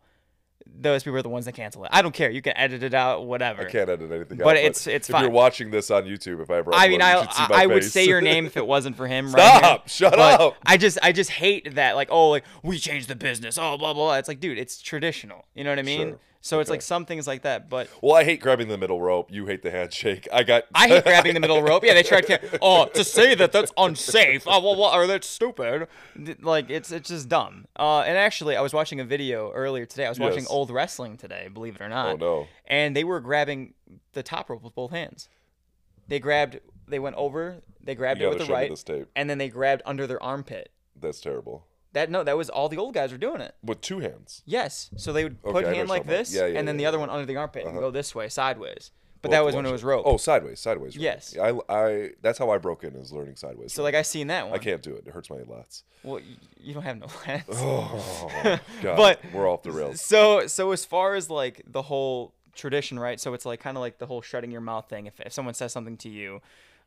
those 0.66 1.04
people 1.04 1.18
are 1.18 1.22
the 1.22 1.30
ones 1.30 1.46
that 1.46 1.54
cancel 1.54 1.84
it. 1.86 1.90
I 1.94 2.02
don't 2.02 2.14
care. 2.14 2.30
You 2.30 2.42
can 2.42 2.58
edit 2.58 2.84
it 2.84 2.94
out, 2.94 3.26
whatever. 3.26 3.62
I 3.62 3.72
can't 3.72 3.90
edit 3.90 4.12
anything 4.12 4.42
out. 4.42 4.46
But 4.46 4.58
it's- 4.58 4.88
it's 4.88 5.10
if 5.10 5.20
you're 5.20 5.30
watching 5.30 5.72
this 5.72 5.90
on 5.92 6.04
YouTube, 6.04 6.42
if 6.42 6.50
I 6.50 6.58
ever, 6.58 6.72
I 6.74 6.88
mean, 6.90 7.02
I 7.02 7.14
I, 7.20 7.48
I 7.64 7.66
would 7.68 7.84
say 7.84 8.06
your 8.06 8.22
name 8.32 8.46
if 8.46 8.58
it 8.58 8.66
wasn't 8.66 8.98
for 8.98 9.08
him. 9.08 9.32
right 9.34 9.58
Stop! 9.58 9.82
here. 9.82 9.88
Shut 9.88 10.14
But 10.14 10.42
up! 10.42 10.56
I 10.66 10.78
just 10.78 10.98
I 11.02 11.12
just 11.12 11.30
hate 11.32 11.76
that. 11.76 11.96
Like, 11.96 12.10
oh, 12.12 12.30
like 12.30 12.44
we 12.64 12.78
changed 12.80 13.08
the 13.08 13.16
business. 13.16 13.58
Oh, 13.58 13.78
blah 13.78 13.94
blah. 13.94 14.06
blah. 14.06 14.18
It's 14.18 14.28
like, 14.28 14.40
dude, 14.40 14.58
it's 14.58 14.82
traditional. 14.82 15.46
You 15.56 15.64
know 15.64 15.70
what 15.72 15.80
I 15.80 15.84
mean? 15.84 16.10
Sure. 16.10 16.20
So 16.44 16.60
it's 16.60 16.70
like 16.70 16.82
some 16.82 17.06
things 17.06 17.26
like 17.26 17.44
that. 17.44 17.70
But 17.70 17.88
Well, 18.02 18.16
I 18.16 18.26
hate 18.26 18.42
grabbing 18.42 18.68
the 18.68 18.78
middle 18.78 19.02
rope. 19.02 19.32
You 19.32 19.46
hate 19.46 19.64
the 19.64 19.72
handshake. 19.72 20.28
I 20.32 20.44
got. 20.44 20.66
I 20.76 20.90
hate 20.90 21.04
grabbing 21.06 21.36
the 21.36 21.40
middle 21.40 21.64
rope. 21.64 21.86
Yeah, 21.86 21.94
they 21.94 22.04
tried 22.04 22.28
to. 22.28 22.40
Oh, 22.62 22.86
to 22.88 23.04
say 23.06 23.34
that 23.36 23.54
that's 23.54 23.72
unsafe. 23.78 24.44
Oh, 24.46 24.62
well, 24.62 24.76
well 24.76 24.94
or 24.94 25.08
that's 25.08 25.26
stupid. 25.26 25.88
Like 26.42 26.70
it's 26.70 26.92
it's 26.92 27.08
just 27.10 27.30
dumb. 27.30 27.66
Uh, 27.80 28.02
and 28.02 28.18
actually, 28.18 28.58
I 28.58 28.62
was 28.62 28.74
watching 28.74 29.00
a 29.00 29.06
video 29.06 29.52
earlier 29.54 29.86
today. 29.86 30.06
I 30.06 30.10
was 30.10 30.20
watching 30.20 30.40
Yes. 30.44 30.50
old 30.52 30.70
wrestling 30.70 31.16
today. 31.16 31.48
Believe 31.48 31.76
it 31.76 31.82
or 31.82 31.88
not. 31.88 32.14
Oh 32.14 32.16
no! 32.18 32.48
And 32.68 32.94
they 32.94 33.06
were 33.06 33.22
grabbing 33.22 33.74
the 34.12 34.22
top 34.22 34.50
rope 34.50 34.64
with 34.64 34.76
both 34.76 34.92
hands. 34.92 35.30
They 36.10 36.20
grabbed 36.20 36.60
they 36.90 37.00
went 37.00 37.16
over, 37.16 37.62
they 37.82 37.96
grabbed 37.96 38.22
it 38.22 38.28
with 38.28 38.40
the 38.40 38.54
right, 38.54 39.08
and 39.16 39.30
then 39.30 39.38
they 39.38 39.48
grabbed 39.48 39.82
under 39.86 40.06
their 40.08 40.22
armpit. 40.22 40.72
That's 41.00 41.22
terrible. 41.22 41.66
That 41.94 42.10
no, 42.12 42.24
that 42.24 42.36
was 42.38 42.50
all 42.50 42.70
the 42.70 42.78
old 42.78 42.94
guys 42.94 43.12
were 43.12 43.18
doing 43.18 43.40
it. 43.42 43.56
With 43.64 43.82
two 43.82 44.00
hands. 44.00 44.42
Yes. 44.46 44.90
So 44.98 45.14
they 45.14 45.24
would 45.24 45.38
Okay, 45.44 45.52
put 45.54 45.66
I 45.66 45.70
know 45.72 45.76
hand 45.78 45.90
like 45.90 46.06
this. 46.08 46.34
Yeah, 46.34 46.48
yeah, 46.48 46.60
and 46.60 46.68
then 46.68 46.78
the 46.78 46.84
yeah, 46.84 46.90
other 46.90 47.00
one 47.00 47.10
under 47.10 47.26
the 47.26 47.36
armpit 47.38 47.62
and 47.66 47.72
Uh-huh. 47.72 47.82
go 47.88 47.92
this 47.92 48.14
way, 48.16 48.30
sideways. 48.30 48.92
But 49.22 49.32
that 49.32 49.46
was 49.46 49.56
when 49.56 49.66
it 49.66 49.72
was 49.72 49.86
rope. 49.86 50.04
Oh, 50.06 50.18
sideways, 50.18 50.60
sideways. 50.60 50.98
rope. 50.98 51.04
Yes. 51.04 51.38
I, 51.42 51.54
I. 51.70 52.10
That's 52.22 52.38
how 52.38 52.50
I 52.50 52.58
broke 52.58 52.84
in 52.84 52.94
is 52.96 53.14
learning 53.14 53.38
sideways. 53.38 53.72
So 53.72 53.82
like 53.82 53.96
I 53.96 54.02
seen 54.02 54.28
that 54.28 54.50
one. 54.50 54.54
I 54.54 54.62
can't 54.62 54.82
do 54.82 54.94
it. 54.96 55.04
It 55.08 55.14
hurts 55.14 55.30
my 55.30 55.38
lats. 55.38 55.84
Well, 56.04 56.16
y- 56.16 56.24
you 56.60 56.74
don't 56.74 56.84
have 56.84 56.98
no 57.00 57.08
lens. 57.28 57.44
Oh, 57.52 58.60
God. 58.82 58.98
But- 58.98 59.22
we're 59.32 59.50
off 59.50 59.64
the 59.64 59.72
rails. 59.72 60.02
So 60.02 60.48
so 60.48 60.72
as 60.72 60.84
far 60.84 61.16
as 61.16 61.30
like 61.30 61.62
the 61.66 61.84
whole 61.84 62.34
tradition, 62.54 63.00
right? 63.00 63.18
So 63.20 63.34
it's 63.34 63.46
like 63.46 63.60
kind 63.62 63.78
of 63.78 63.82
like 63.82 63.98
the 64.00 64.08
whole 64.08 64.22
shutting 64.22 64.52
your 64.52 64.62
mouth 64.62 64.90
thing. 64.90 65.06
If 65.06 65.20
if 65.22 65.32
someone 65.32 65.54
says 65.54 65.72
something 65.72 65.96
to 65.98 66.10
you, 66.10 66.42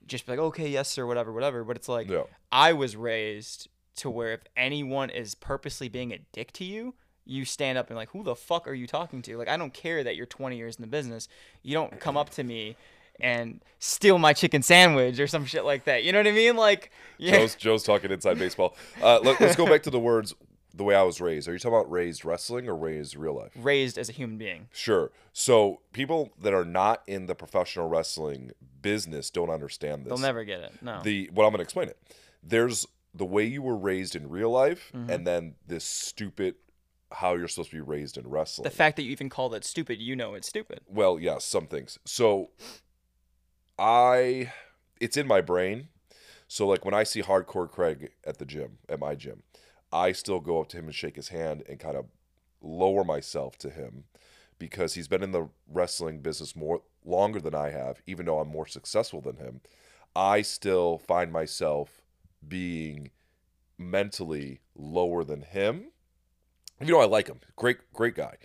just 0.07 0.27
be 0.27 0.33
like, 0.33 0.39
okay, 0.41 0.69
yes 0.69 0.91
sir, 0.91 1.07
whatever, 1.07 1.33
whatever. 1.33 1.65
But 1.65 1.77
it's 1.77 1.89
like 1.89 2.11
Yeah. 2.11 2.25
I 2.53 2.75
was 2.75 2.97
raised 2.97 3.69
to 3.97 4.11
where 4.11 4.33
if 4.33 4.41
anyone 4.57 5.11
is 5.11 5.35
purposely 5.35 5.89
being 5.89 6.13
a 6.13 6.19
dick 6.33 6.53
to 6.53 6.65
you, 6.65 6.95
you 7.25 7.45
stand 7.45 7.77
up 7.77 7.89
and 7.89 7.97
like, 7.97 8.11
who 8.11 8.23
the 8.23 8.37
fuck 8.37 8.69
are 8.69 8.75
you 8.75 8.87
talking 8.87 9.21
to? 9.23 9.37
Like 9.37 9.49
I 9.49 9.57
don't 9.57 9.75
care 9.75 10.03
that 10.05 10.17
you're 10.17 10.27
20 10.27 10.57
years 10.57 10.77
in 10.77 10.83
the 10.83 10.89
business. 10.89 11.29
You 11.63 11.75
don't 11.75 11.99
come 12.01 12.17
up 12.17 12.31
to 12.31 12.45
me 12.45 12.77
and 13.21 13.63
steal 13.79 14.19
my 14.19 14.33
chicken 14.33 14.63
sandwich 14.63 15.19
or 15.19 15.27
some 15.27 15.45
shit 15.45 15.65
like 15.65 15.85
that. 15.85 16.05
You 16.05 16.13
know 16.13 16.19
what 16.19 16.27
I 16.27 16.33
mean? 16.33 16.57
Like 16.57 16.91
yeah. 17.19 17.39
Joe's, 17.39 17.55
Joe's 17.57 17.83
talking 17.83 18.11
inside 18.11 18.39
baseball. 18.39 18.77
Uh, 19.03 19.21
let, 19.21 19.41
us 19.41 19.57
go 19.57 19.67
back 19.67 19.83
to 19.85 19.91
the 19.91 20.01
words. 20.01 20.35
The 20.75 20.85
way 20.85 20.95
I 20.95 21.03
was 21.03 21.23
raised. 21.23 21.49
Are 21.49 21.55
you 21.55 21.59
talking 21.59 21.79
about 21.79 21.91
raised 21.91 22.23
wrestling 22.23 22.69
or 22.69 22.77
raised 22.77 23.17
real 23.17 23.35
life? 23.35 23.53
raised 23.57 23.97
as 23.97 24.11
a 24.11 24.13
human 24.13 24.37
being. 24.37 24.69
Sure. 24.75 25.11
So 25.33 25.81
people 25.95 26.35
that 26.39 26.53
are 26.53 26.67
not 26.67 27.03
in 27.07 27.25
the 27.25 27.35
professional 27.35 27.89
wrestling 27.89 28.53
business 28.83 29.31
don't 29.31 29.49
understand 29.49 30.05
this. 30.05 30.11
They'll 30.11 30.19
never 30.19 30.45
get 30.45 30.61
it. 30.61 30.73
No. 30.83 31.01
the 31.03 31.31
what 31.33 31.45
I'm 31.45 31.51
going 31.51 31.59
to 31.59 31.63
explain 31.63 31.89
it. 31.89 31.99
There's 32.43 32.87
the 33.17 33.25
way 33.25 33.45
you 33.45 33.63
were 33.63 33.77
raised 33.77 34.15
in 34.17 34.29
real 34.29 34.51
life, 34.51 34.91
Mm-hmm. 34.95 35.11
and 35.11 35.27
then 35.27 35.55
this 35.67 35.85
stupid 35.85 36.55
how 37.13 37.35
you're 37.37 37.47
supposed 37.49 37.71
to 37.71 37.77
be 37.77 37.81
raised 37.81 38.19
in 38.19 38.29
wrestling. 38.29 38.65
the 38.65 38.71
fact 38.71 38.97
that 38.97 39.05
you 39.05 39.11
even 39.13 39.29
call 39.31 39.49
that 39.49 39.65
stupid, 39.65 40.01
you 40.01 40.17
know 40.17 40.35
it's 40.35 40.49
stupid. 40.49 40.81
well, 40.89 41.19
yes, 41.21 41.45
some 41.45 41.67
things. 41.69 41.99
So 42.05 42.51
I, 43.79 44.53
it's 45.01 45.17
in 45.17 45.27
my 45.27 45.41
brain. 45.41 45.89
So 46.49 46.67
like 46.67 46.85
when 46.85 46.95
I 46.95 47.03
see 47.05 47.23
Hardcore 47.23 47.71
Craig 47.71 48.11
at 48.25 48.39
the 48.39 48.45
gym, 48.45 48.79
at 48.89 49.01
my 49.01 49.15
gym, 49.15 49.43
I 49.93 50.13
still 50.13 50.41
go 50.41 50.61
up 50.61 50.69
to 50.71 50.79
him 50.79 50.87
and 50.87 50.95
shake 50.95 51.17
his 51.17 51.29
hand 51.29 51.63
and 51.69 51.79
kind 51.79 51.97
of 51.97 52.07
lower 52.61 53.05
myself 53.05 53.57
to 53.59 53.71
him 53.71 54.05
because 54.59 54.95
he's 54.95 55.09
been 55.09 55.23
in 55.23 55.33
the 55.33 55.49
wrestling 55.71 56.21
business 56.21 56.57
more 56.57 56.83
longer 57.05 57.41
than 57.41 57.55
I 57.55 57.71
have, 57.71 58.01
even 58.07 58.27
though 58.27 58.39
I'm 58.41 58.49
more 58.49 58.67
successful 58.67 59.21
than 59.21 59.37
him. 59.37 59.61
I 60.15 60.43
still 60.43 60.99
find 60.99 61.31
myself 61.33 62.03
being 62.49 63.11
mentally 63.79 64.61
lower 64.75 65.25
than 65.25 65.43
him. 65.43 65.87
You 66.81 66.93
know, 66.93 67.01
I 67.01 67.07
like 67.07 67.29
him. 67.29 67.41
Great, 67.57 67.79
great 67.93 68.15
guy. 68.15 68.37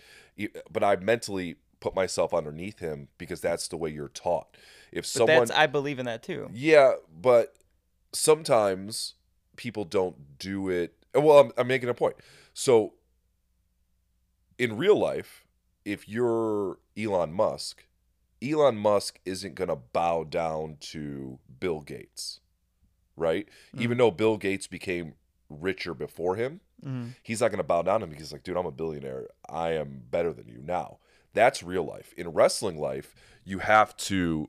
But 0.70 0.82
I 0.82 0.96
mentally 0.96 1.56
put 1.80 1.94
myself 1.94 2.32
underneath 2.32 2.78
him 2.78 3.08
because 3.18 3.40
that's 3.40 3.68
the 3.68 3.76
way 3.76 3.90
you're 3.90 4.08
taught. 4.08 4.56
If 4.90 5.02
But 5.04 5.08
someone, 5.08 5.36
that's 5.38 5.50
I 5.50 5.66
believe 5.66 5.98
in 5.98 6.06
that 6.06 6.22
too. 6.22 6.48
yeah, 6.52 6.92
but 7.20 7.54
sometimes 8.12 9.14
people 9.56 9.84
don't 9.84 10.38
do 10.38 10.68
it. 10.68 10.94
Well, 11.14 11.38
I'm, 11.40 11.52
I'm 11.58 11.66
making 11.66 11.88
a 11.88 11.94
point. 11.94 12.16
So, 12.54 12.94
in 14.58 14.76
real 14.76 14.98
life, 14.98 15.44
if 15.84 16.08
you're 16.08 16.78
Elon 16.96 17.32
Musk, 17.32 17.84
Elon 18.42 18.76
Musk 18.76 19.18
isn't 19.24 19.54
going 19.54 19.68
to 19.68 19.76
bow 19.76 20.24
down 20.24 20.76
to 20.80 21.38
Bill 21.60 21.80
Gates, 21.80 22.40
right? 23.16 23.48
Even 23.78 23.98
though 23.98 24.10
Bill 24.10 24.36
Gates 24.36 24.66
became 24.66 25.14
richer 25.50 25.94
before 25.94 26.36
him, 26.36 26.60
Mhm. 26.84 27.10
he's 27.22 27.40
not 27.40 27.48
going 27.50 27.58
to 27.58 27.62
bow 27.64 27.82
down 27.82 28.00
to 28.00 28.04
him 28.04 28.10
because, 28.10 28.32
like, 28.32 28.42
dude, 28.42 28.56
I'm 28.56 28.66
a 28.66 28.70
billionaire. 28.70 29.28
I 29.48 29.72
am 29.72 30.02
better 30.10 30.32
than 30.32 30.48
you 30.48 30.60
now. 30.62 30.98
That's 31.34 31.62
real 31.62 31.84
life. 31.84 32.12
In 32.16 32.28
wrestling 32.30 32.78
life, 32.78 33.14
you 33.44 33.60
have 33.60 33.96
to 33.98 34.48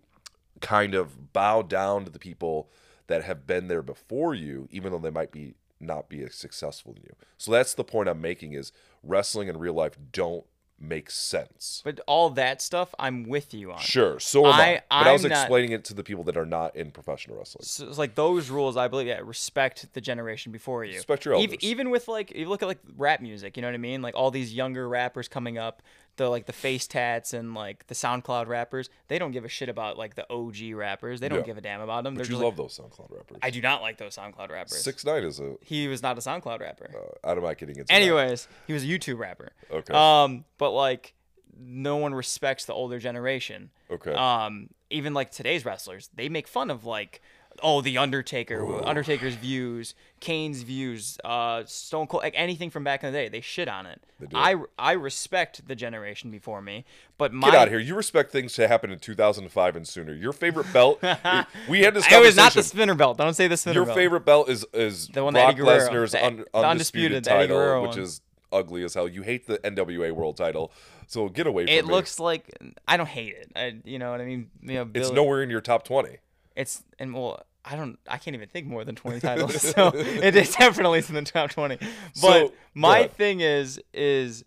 kind 0.62 0.94
of 0.96 1.34
bow 1.34 1.62
down 1.62 2.06
to 2.06 2.12
the 2.12 2.20
people 2.20 2.70
that 3.08 3.24
have 3.24 3.46
been 3.46 3.68
there 3.68 3.82
before 3.82 4.34
you, 4.34 4.68
even 4.72 4.92
though 4.92 4.98
they 5.00 5.10
might 5.10 5.32
be 5.32 5.56
not 5.80 6.08
be 6.08 6.24
as 6.24 6.34
successful 6.34 6.94
than 6.94 7.04
you. 7.04 7.16
So 7.38 7.52
that's 7.52 7.74
the 7.74 7.84
point 7.84 8.08
I'm 8.08 8.22
making 8.22 8.54
is 8.54 8.72
wrestling 9.04 9.50
and 9.50 9.60
real 9.60 9.74
life 9.74 9.98
don't 10.14 10.46
make 10.84 11.10
sense. 11.10 11.82
But 11.84 12.00
all 12.08 12.30
that 12.32 12.62
stuff, 12.62 12.94
I'm 13.00 13.24
with 13.28 13.54
you 13.54 13.72
on. 13.72 13.80
Sure, 13.80 14.20
so 14.20 14.46
am 14.46 14.54
I. 14.54 14.82
I- 14.92 15.04
But 15.04 15.08
I 15.10 15.12
was 15.14 15.24
I'm 15.26 15.30
not- 15.32 15.44
explaining 15.44 15.72
it 15.72 15.86
to 15.86 15.94
the 15.94 16.04
people 16.04 16.24
that 16.26 16.38
are 16.38 16.46
not 16.46 16.76
in 16.76 16.92
professional 16.92 17.38
wrestling. 17.38 17.64
So 17.64 17.88
it's 17.88 17.98
like 17.98 18.16
those 18.16 18.50
rules, 18.50 18.76
I 18.78 18.88
believe, 18.88 19.08
yeah, 19.08 19.22
respect 19.24 19.88
the 19.94 20.02
generation 20.02 20.52
before 20.52 20.84
you. 20.84 20.96
Respect 20.96 21.26
your 21.26 21.36
elders. 21.36 21.58
even 21.62 21.90
with 21.90 22.08
like, 22.08 22.36
you 22.36 22.48
look 22.50 22.62
at 22.62 22.68
like 22.68 22.80
rap 22.98 23.22
music, 23.22 23.56
you 23.58 23.62
know 23.62 23.68
what 23.70 23.76
I 23.76 23.78
mean? 23.78 24.02
Like 24.02 24.16
all 24.16 24.30
these 24.32 24.54
younger 24.54 24.88
rappers 24.88 25.28
coming 25.28 25.58
up, 25.58 25.82
the 26.18 26.30
like 26.30 26.46
the 26.46 26.54
face 26.54 26.86
tats 26.88 27.34
and 27.34 27.54
like 27.56 27.88
the 27.88 27.96
SoundCloud 27.96 28.48
rappers, 28.48 28.90
they 29.08 29.18
don't 29.18 29.32
give 29.32 29.46
a 29.46 29.50
shit 29.50 29.68
about 29.70 29.98
like 29.98 30.16
the 30.16 30.26
OG 30.32 30.74
rappers. 30.76 31.20
They 31.20 31.30
don't 31.30 31.40
Yeah. 31.40 31.46
give 31.46 31.58
a 31.58 31.62
damn 31.62 31.82
about 31.82 32.04
them. 32.04 32.14
But 32.14 32.20
They're 32.20 32.26
you 32.34 32.38
just 32.40 32.44
love 32.44 32.60
like, 32.60 32.68
those 32.70 32.78
SoundCloud 32.80 33.12
rappers. 33.16 33.38
I 33.42 33.50
do 33.50 33.62
not 33.62 33.82
like 33.82 33.98
those 33.98 34.16
SoundCloud 34.16 34.52
rappers. 34.52 34.78
Six 34.84 35.04
Nine 35.06 35.24
is 35.24 35.40
a. 35.40 35.56
He 35.62 35.88
was 35.88 36.04
not 36.04 36.18
a 36.18 36.22
SoundCloud 36.22 36.60
rapper. 36.60 36.92
Uh, 37.24 37.28
out 37.30 37.38
of 37.38 37.44
my 37.44 37.54
getting 37.56 37.76
into. 37.78 37.86
that. 37.88 37.94
Anyways, 37.94 38.48
he 38.68 38.74
was 38.74 38.84
a 38.84 38.88
YouTube 38.88 39.18
rapper. 39.18 39.54
Okay. 39.72 39.94
Um, 39.94 40.46
but 40.58 40.72
like, 40.72 41.14
no 41.60 41.98
one 41.98 42.14
respects 42.14 42.66
the 42.66 42.74
older 42.74 43.00
generation. 43.00 43.72
Okay. 43.90 44.14
Um, 44.14 44.70
even 44.90 45.14
like 45.14 45.32
today's 45.32 45.66
wrestlers, 45.66 46.10
they 46.16 46.30
make 46.30 46.48
fun 46.48 46.70
of 46.70 46.86
like, 46.86 47.22
oh, 47.62 47.82
the 47.82 47.98
Undertaker, 47.98 48.84
Undertaker's 48.86 49.36
views, 49.36 49.94
Kane's 50.20 50.64
views, 50.64 51.18
uh, 51.24 51.64
Stone 51.66 52.08
Cold, 52.08 52.24
like 52.24 52.34
anything 52.36 52.70
from 52.70 52.84
back 52.84 53.04
in 53.04 53.12
the 53.12 53.18
day. 53.18 53.30
They 53.30 53.42
shit 53.42 53.68
on 53.68 53.86
it. 53.86 54.02
I 54.34 54.56
I 54.80 54.94
respect 54.94 55.68
the 55.68 55.76
generation 55.76 56.32
before 56.32 56.62
me, 56.62 56.86
but 57.18 57.34
my 57.34 57.52
Get 57.52 57.60
out 57.60 57.68
of 57.68 57.74
here! 57.74 57.80
You 57.80 57.96
respect 57.96 58.32
things 58.32 58.54
to 58.54 58.68
happen 58.68 58.90
in 58.92 59.00
2005 59.00 59.76
and 59.76 59.88
sooner. 59.88 60.14
Your 60.14 60.32
favorite 60.34 60.72
belt? 60.72 61.02
we 61.70 61.82
had 61.82 61.94
this 61.94 62.06
It 62.06 62.10
conversation. 62.10 62.24
was 62.24 62.36
not 62.38 62.54
the 62.54 62.64
spinner 62.64 62.96
belt. 62.96 63.18
Don't 63.18 63.34
say 63.34 63.48
the 63.48 63.58
spinner 63.58 63.76
Your 63.76 63.86
belt. 63.86 63.98
favorite 63.98 64.26
belt 64.26 64.50
is 64.50 64.66
is 64.74 65.08
The 65.10 65.24
one 65.24 65.34
that 65.34 65.56
Brock 65.58 65.68
Lesnar's 65.68 66.14
the- 66.14 66.26
un, 66.26 66.38
the 66.38 66.58
undisputed, 66.58 67.18
undisputed 67.18 67.24
title, 67.26 67.82
which 67.82 67.90
one. 67.92 68.00
is 68.00 68.22
ugly 68.52 68.84
as 68.84 68.94
hell. 68.94 69.08
You 69.08 69.24
hate 69.24 69.48
the 69.48 69.58
NWA 69.60 70.12
World 70.14 70.38
Title, 70.38 70.72
so 71.08 71.28
get 71.28 71.48
away 71.48 71.64
from 71.66 71.70
It 71.74 71.80
It 71.80 71.86
looks 71.86 72.20
like 72.20 72.50
I 72.88 72.96
don't 72.98 73.08
hate 73.08 73.36
it. 73.36 73.52
I, 73.56 73.76
you 73.84 74.00
know 74.00 74.12
what 74.12 74.22
I 74.22 74.26
mean? 74.26 74.50
You 74.62 74.74
know, 74.76 74.90
it's 74.94 75.12
nowhere 75.12 75.42
in 75.44 75.50
your 75.50 75.60
top 75.62 75.84
20. 75.84 76.18
It's 76.56 76.84
and 77.00 77.14
well, 77.14 77.46
I 77.66 77.76
don't. 77.76 77.98
I 78.08 78.18
can't 78.18 78.36
even 78.36 78.50
think 78.50 78.68
more 78.68 78.84
than 78.86 78.96
twenty 78.96 79.20
titles, 79.30 79.60
so 79.62 79.92
it 79.96 80.36
is 80.36 80.56
definitely 80.56 81.00
in 81.08 81.14
the 81.16 81.22
top 81.24 81.52
twenty. 81.52 81.78
But 81.78 82.48
So, 82.48 82.54
my 82.74 83.00
ahead. 83.00 83.14
thing 83.14 83.40
is, 83.42 83.80
is 83.94 84.44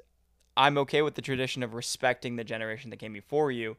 I'm 0.57 0.79
okay 0.79 1.03
with 1.03 1.14
the 1.14 1.23
tradition 1.23 1.62
of 1.62 1.75
respecting 1.75 2.37
the 2.37 2.45
generation 2.45 2.90
that 2.90 2.99
came 2.99 3.12
before 3.12 3.51
you, 3.51 3.77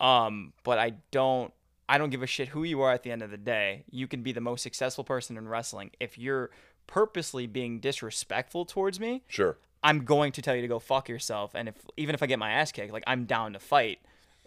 um, 0.00 0.52
but 0.62 0.78
I 0.78 0.94
don't. 1.10 1.52
I 1.86 1.98
don't 1.98 2.08
give 2.08 2.22
a 2.22 2.26
shit 2.26 2.48
who 2.48 2.62
you 2.64 2.80
are 2.80 2.92
at 2.92 3.02
the 3.02 3.10
end 3.10 3.20
of 3.22 3.30
the 3.30 3.36
day. 3.36 3.84
You 3.90 4.06
can 4.08 4.22
be 4.22 4.32
the 4.32 4.40
most 4.40 4.62
successful 4.62 5.04
person 5.04 5.36
in 5.36 5.46
wrestling. 5.48 5.90
If 6.00 6.16
you're 6.16 6.50
purposely 6.86 7.46
being 7.46 7.78
disrespectful 7.80 8.64
towards 8.64 8.98
me, 8.98 9.22
Sure. 9.28 9.58
I'm 9.82 10.04
going 10.06 10.32
to 10.32 10.40
tell 10.42 10.54
you 10.54 10.62
to 10.62 10.68
go 10.68 10.78
fuck 10.78 11.10
yourself. 11.10 11.50
And 11.54 11.68
if 11.68 11.74
even 11.98 12.14
if 12.14 12.22
I 12.22 12.26
get 12.26 12.38
my 12.38 12.52
ass 12.52 12.72
kicked, 12.72 12.90
like 12.92 13.04
I'm 13.06 13.26
down 13.26 13.52
to 13.52 13.58
fight 13.58 13.98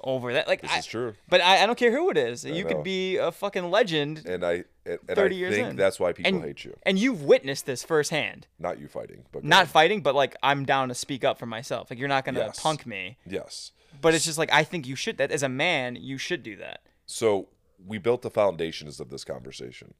over 0.01 0.33
that. 0.33 0.47
Like 0.47 0.61
This 0.61 0.71
I, 0.71 0.77
is 0.79 0.85
true. 0.85 1.13
But 1.29 1.41
I, 1.41 1.63
I 1.63 1.65
don't 1.65 1.77
care 1.77 1.91
who 1.91 2.09
it 2.09 2.17
is. 2.17 2.45
you 2.45 2.63
know. 2.63 2.69
could 2.69 2.83
be 2.83 3.17
a 3.17 3.31
fucking 3.31 3.69
legend. 3.69 4.25
And 4.25 4.45
I 4.45 4.63
and, 4.85 4.99
and 5.07 5.15
30 5.15 5.35
I 5.35 5.37
years 5.39 5.55
think 5.55 5.67
in. 5.71 5.75
that's 5.75 5.99
why 5.99 6.13
people 6.13 6.35
and, 6.35 6.43
hate 6.43 6.63
you. 6.65 6.77
And 6.83 6.97
you've 6.99 7.23
witnessed 7.23 7.65
this 7.65 7.83
firsthand. 7.83 8.47
Not 8.59 8.79
you 8.79 8.87
fighting, 8.87 9.23
but 9.31 9.43
Not 9.43 9.63
ahead. 9.63 9.69
fighting, 9.69 10.01
but 10.01 10.15
like 10.15 10.35
I'm 10.43 10.65
down 10.65 10.89
to 10.89 10.95
speak 10.95 11.23
up 11.23 11.37
for 11.39 11.45
myself. 11.45 11.89
Like 11.89 11.99
you're 11.99 12.07
not 12.07 12.25
gonna 12.25 12.39
Yes. 12.39 12.59
punk 12.59 12.85
me. 12.85 13.17
yes. 13.25 13.71
But 14.01 14.13
it's 14.13 14.25
just 14.25 14.37
like 14.37 14.51
I 14.53 14.63
think 14.63 14.87
you 14.87 14.95
should. 14.95 15.17
That 15.17 15.31
as 15.31 15.43
a 15.43 15.49
man, 15.49 15.95
you 15.95 16.17
should 16.17 16.43
do 16.43 16.55
that. 16.57 16.81
So 17.05 17.47
we 17.85 17.97
built 17.97 18.21
the 18.21 18.29
foundations 18.29 18.99
of 18.99 19.09
this 19.09 19.23
conversation. 19.23 19.93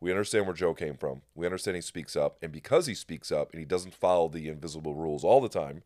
We 0.00 0.10
understand 0.10 0.46
where 0.46 0.54
Joe 0.54 0.74
came 0.74 0.94
from. 0.96 1.22
We 1.34 1.46
understand 1.46 1.76
he 1.76 1.80
speaks 1.82 2.16
up, 2.16 2.36
and 2.42 2.50
because 2.50 2.86
he 2.86 2.94
speaks 2.94 3.30
up 3.30 3.52
and 3.52 3.60
he 3.60 3.64
doesn't 3.64 3.94
follow 3.94 4.28
the 4.28 4.48
invisible 4.48 4.94
rules 4.94 5.22
all 5.22 5.40
the 5.40 5.48
time, 5.48 5.82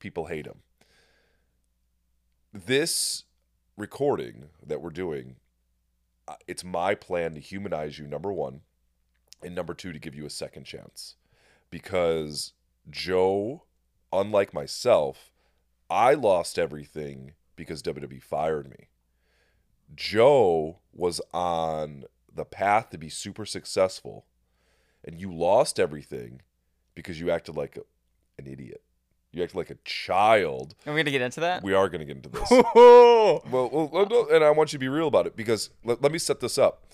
people 0.00 0.26
hate 0.26 0.46
him. 0.46 0.58
This 2.56 3.24
recording 3.76 4.44
that 4.64 4.80
we're 4.80 4.90
doing, 4.90 5.34
uh, 6.28 6.36
it's 6.46 6.62
my 6.62 6.94
plan 6.94 7.34
to 7.34 7.40
humanize 7.40 7.98
you. 7.98 8.06
Number 8.06 8.32
one, 8.32 8.60
and 9.42 9.56
number 9.56 9.74
two, 9.74 9.92
to 9.92 9.98
give 9.98 10.14
you 10.14 10.24
a 10.24 10.30
second 10.30 10.62
chance, 10.62 11.16
because 11.68 12.52
Joe, 12.88 13.64
unlike 14.12 14.54
myself, 14.54 15.32
I 15.90 16.14
lost 16.14 16.56
everything 16.56 17.32
because 17.56 17.82
WWE 17.82 18.22
fired 18.22 18.70
me. 18.70 18.86
Joe 19.92 20.78
was 20.92 21.20
on 21.32 22.04
the 22.32 22.44
path 22.44 22.90
to 22.90 22.98
be 22.98 23.08
super 23.08 23.44
successful, 23.44 24.26
and 25.04 25.20
you 25.20 25.34
lost 25.34 25.80
everything 25.80 26.40
because 26.94 27.18
you 27.18 27.32
acted 27.32 27.56
like 27.56 27.76
a, 27.76 27.80
an 28.40 28.46
idiot. 28.46 28.83
You 29.34 29.42
act 29.42 29.54
like 29.54 29.70
a 29.70 29.76
child. 29.84 30.74
Are 30.86 30.92
we 30.92 31.00
gonna 31.00 31.10
get 31.10 31.22
into 31.22 31.40
that? 31.40 31.62
We 31.62 31.74
are 31.74 31.88
going 31.88 32.00
to 32.00 32.04
get 32.04 32.16
into 32.16 32.28
this. 32.28 32.48
Oh, 32.76 33.42
well, 33.50 33.68
well, 33.70 33.88
well, 33.92 34.28
and 34.30 34.44
I 34.44 34.50
want 34.50 34.72
you 34.72 34.78
to 34.78 34.80
be 34.80 34.88
real 34.88 35.08
about 35.08 35.26
it 35.26 35.36
because 35.36 35.70
let, 35.84 36.00
let 36.02 36.12
me 36.12 36.18
set 36.18 36.40
this 36.40 36.58
up. 36.58 36.84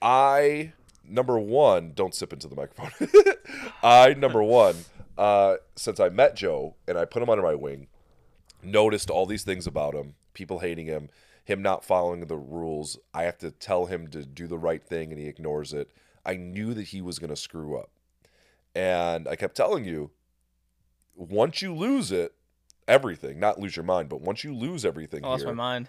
I 0.00 0.72
number 1.08 1.38
one, 1.38 1.92
don't 1.94 2.14
sip 2.14 2.32
into 2.32 2.48
the 2.48 2.56
microphone. 2.56 3.08
I 3.82 4.14
number 4.14 4.42
one, 4.42 4.76
uh, 5.18 5.56
since 5.74 6.00
I 6.00 6.08
met 6.08 6.36
Joe 6.36 6.76
and 6.86 6.96
I 6.98 7.04
put 7.04 7.22
him 7.22 7.30
under 7.30 7.42
my 7.42 7.54
wing, 7.54 7.88
noticed 8.62 9.10
all 9.10 9.26
these 9.26 9.44
things 9.44 9.66
about 9.66 9.94
him, 9.94 10.14
people 10.34 10.60
hating 10.60 10.86
him, 10.86 11.08
him 11.44 11.62
not 11.62 11.84
following 11.84 12.26
the 12.26 12.36
rules. 12.36 12.98
I 13.14 13.24
have 13.24 13.38
to 13.38 13.50
tell 13.50 13.86
him 13.86 14.08
to 14.08 14.24
do 14.24 14.46
the 14.46 14.58
right 14.58 14.82
thing 14.82 15.12
and 15.12 15.20
he 15.20 15.28
ignores 15.28 15.72
it. 15.72 15.90
I 16.24 16.36
knew 16.36 16.74
that 16.74 16.88
he 16.88 17.00
was 17.00 17.18
going 17.18 17.30
to 17.30 17.36
screw 17.36 17.76
up. 17.78 17.90
And 18.74 19.26
I 19.28 19.36
kept 19.36 19.56
telling 19.56 19.84
you, 19.84 20.10
once 21.16 21.62
you 21.62 21.74
lose 21.74 22.12
it, 22.12 22.34
everything, 22.86 23.40
not 23.40 23.58
lose 23.58 23.74
your 23.74 23.84
mind, 23.84 24.08
but 24.08 24.20
once 24.20 24.44
you 24.44 24.54
lose 24.54 24.84
everything 24.84 25.24
I 25.24 25.28
lost 25.28 25.44
here, 25.44 25.52
my 25.54 25.62
mind. 25.74 25.88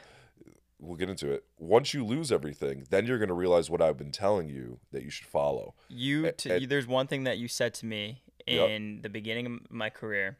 we'll 0.79 0.95
get 0.95 1.09
into 1.09 1.29
it. 1.31 1.43
Once 1.59 1.93
you 1.93 2.03
lose 2.05 2.31
everything, 2.31 2.85
then 2.89 3.05
you're 3.05 3.17
going 3.19 3.27
to 3.29 3.33
realize 3.35 3.69
what 3.69 3.81
I've 3.81 3.97
been 3.97 4.11
telling 4.11 4.47
you 4.49 4.79
that 4.91 5.03
you 5.03 5.09
should 5.09 5.27
follow. 5.27 5.75
You, 5.89 6.31
and- 6.45 6.69
there's 6.69 6.87
one 6.87 7.07
thing 7.07 7.23
that 7.25 7.37
you 7.37 7.47
said 7.47 7.73
to 7.75 7.85
me 7.85 8.23
Yep. 8.47 8.69
in 8.69 9.01
the 9.01 9.09
beginning 9.09 9.45
of 9.45 9.71
my 9.71 9.89
career, 9.89 10.37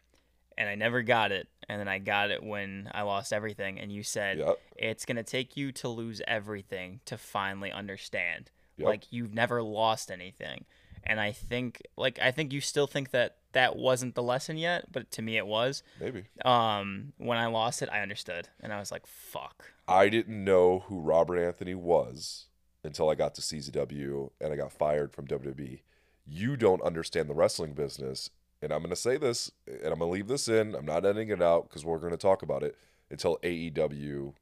and 0.58 0.70
I 0.70 0.76
never 0.76 1.02
got 1.02 1.32
it, 1.34 1.50
and 1.68 1.78
then 1.80 1.90
I 1.90 2.00
got 2.00 2.32
it 2.32 2.42
when 2.42 2.90
I 2.94 3.02
lost 3.02 3.34
everything. 3.34 3.80
And 3.80 3.92
you 3.92 4.02
said 4.02 4.38
Yep. 4.40 4.60
it's 4.78 5.06
gonna 5.06 5.24
take 5.24 5.58
you 5.58 5.72
to 5.74 5.90
lose 5.90 6.22
everything 6.26 7.02
to 7.06 7.18
finally 7.18 7.70
understand. 7.72 8.50
Yep. 8.78 8.88
Like 8.88 9.12
you've 9.12 9.34
never 9.34 9.62
lost 9.62 10.10
anything, 10.10 10.64
and 11.04 11.20
I 11.20 11.32
think 11.34 11.82
like 11.98 12.18
I 12.20 12.32
think 12.32 12.54
you 12.54 12.62
still 12.62 12.88
think 12.88 13.12
that 13.12 13.37
that 13.54 13.76
wasn't 13.76 14.16
the 14.16 14.24
lesson 14.24 14.58
yet, 14.58 14.92
but 14.92 15.10
to 15.12 15.22
me 15.22 15.38
it 15.38 15.48
was. 15.48 15.84
Maybe. 16.00 16.26
Um, 16.44 17.14
when 17.18 17.38
I 17.38 17.48
lost 17.48 17.82
it, 17.82 17.90
I 17.92 18.02
understood, 18.02 18.50
and 18.60 18.74
I 18.74 18.80
was 18.80 18.92
like, 18.92 19.06
"Fuck." 19.08 19.72
I 19.88 20.10
didn't 20.10 20.44
know 20.44 20.80
who 20.88 21.00
Robert 21.00 21.38
Anthony 21.38 21.74
was 21.74 22.48
until 22.84 23.10
I 23.10 23.16
got 23.16 23.36
to 23.36 23.42
CZW 23.42 24.32
and 24.42 24.52
I 24.52 24.56
got 24.56 24.72
fired 24.72 25.14
from 25.14 25.28
WWE. 25.28 25.82
You 26.26 26.58
don't 26.58 26.82
understand 26.82 27.30
the 27.30 27.36
wrestling 27.36 27.74
business. 27.74 28.30
And 28.62 28.72
I'm 28.72 28.80
going 28.80 28.90
to 28.90 28.96
say 28.96 29.18
this 29.18 29.52
and 29.68 29.94
I'm 29.94 30.00
going 30.00 30.10
to 30.10 30.14
leave 30.14 30.28
this 30.28 30.48
in. 30.48 30.76
I'm 30.76 30.86
not 30.86 31.06
editing 31.06 31.30
it 31.30 31.42
out 31.42 31.70
because 31.70 31.86
we're 31.86 32.00
going 32.00 32.12
to 32.12 32.18
talk 32.18 32.42
about 32.42 32.64
it 32.64 32.76
until 33.10 33.38
AEW 33.44 34.34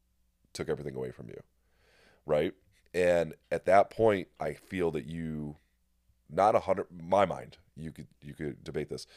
took 0.54 0.70
everything 0.70 0.96
away 0.96 1.12
from 1.12 1.28
you. 1.28 1.42
Right? 2.26 2.54
And 2.94 3.34
at 3.52 3.66
that 3.66 3.90
point, 3.90 4.30
I 4.40 4.54
feel 4.54 4.90
that 4.92 5.06
you, 5.06 5.58
not 6.30 6.56
a 6.56 6.60
hundred, 6.60 6.88
my 6.92 7.26
mind, 7.26 7.58
you 7.76 7.92
could 7.92 8.08
you 8.22 8.34
could 8.34 8.64
debate 8.64 8.90
this. 8.90 9.08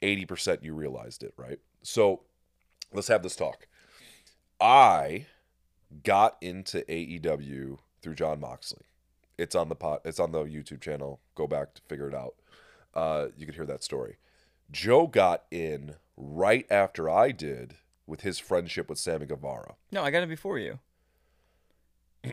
Eighty 0.00 0.24
percent, 0.24 0.64
you 0.64 0.74
realized 0.74 1.22
it, 1.22 1.32
right? 1.36 1.58
So, 1.82 2.22
let's 2.92 3.08
have 3.08 3.22
this 3.22 3.36
talk. 3.36 3.66
I 4.60 5.26
got 6.04 6.36
into 6.40 6.82
AEW 6.82 7.78
through 8.00 8.14
Jon 8.14 8.40
Moxley. 8.40 8.84
It's 9.38 9.54
on 9.54 9.68
the 9.68 9.74
pot. 9.74 10.02
It's 10.04 10.20
on 10.20 10.32
the 10.32 10.44
YouTube 10.44 10.80
channel. 10.80 11.20
Go 11.34 11.46
back 11.46 11.74
to 11.74 11.82
figure 11.88 12.08
it 12.08 12.14
out. 12.14 12.34
Uh, 12.94 13.28
you 13.36 13.46
could 13.46 13.54
hear 13.54 13.66
that 13.66 13.82
story. 13.82 14.16
Joe 14.70 15.06
got 15.06 15.44
in 15.50 15.96
right 16.16 16.66
after 16.70 17.08
I 17.08 17.30
did 17.30 17.74
with 18.06 18.22
his 18.22 18.38
friendship 18.38 18.88
with 18.88 18.98
Sammy 18.98 19.26
Guevara. 19.26 19.74
No, 19.90 20.02
I 20.02 20.10
got 20.10 20.22
it 20.22 20.28
before 20.28 20.58
you. 20.58 20.78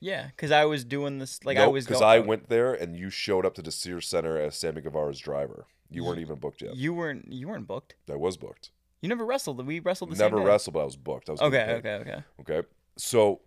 yeah, 0.00 0.26
because 0.28 0.50
I 0.50 0.64
was 0.64 0.84
doing 0.84 1.18
this 1.18 1.44
like 1.44 1.58
I 1.58 1.66
was 1.66 1.86
because 1.86 2.02
I 2.02 2.18
went 2.20 2.48
there 2.48 2.74
and 2.74 2.96
you 2.96 3.10
showed 3.10 3.44
up 3.44 3.54
to 3.54 3.62
the 3.62 3.72
Sears 3.72 4.06
Center 4.06 4.38
as 4.38 4.56
Sammy 4.56 4.80
Guevara's 4.80 5.18
driver. 5.18 5.66
You 5.90 6.04
weren't 6.04 6.20
even 6.20 6.36
booked 6.36 6.62
yet. 6.62 6.76
You 6.76 6.92
weren't 6.94 7.32
you 7.32 7.48
weren't 7.48 7.66
booked. 7.66 7.94
I 8.10 8.16
was 8.16 8.36
booked. 8.36 8.70
You 9.00 9.08
never 9.08 9.24
wrestled. 9.24 9.64
We 9.64 9.80
wrestled 9.80 10.10
the 10.10 10.16
Never 10.16 10.36
same 10.38 10.44
day. 10.44 10.50
wrestled, 10.50 10.74
but 10.74 10.80
I 10.80 10.84
was 10.84 10.96
booked. 10.96 11.28
I 11.28 11.32
was 11.32 11.40
Okay, 11.40 11.74
okay, 11.74 11.94
okay. 11.94 12.22
Okay. 12.40 12.68
So, 12.96 13.40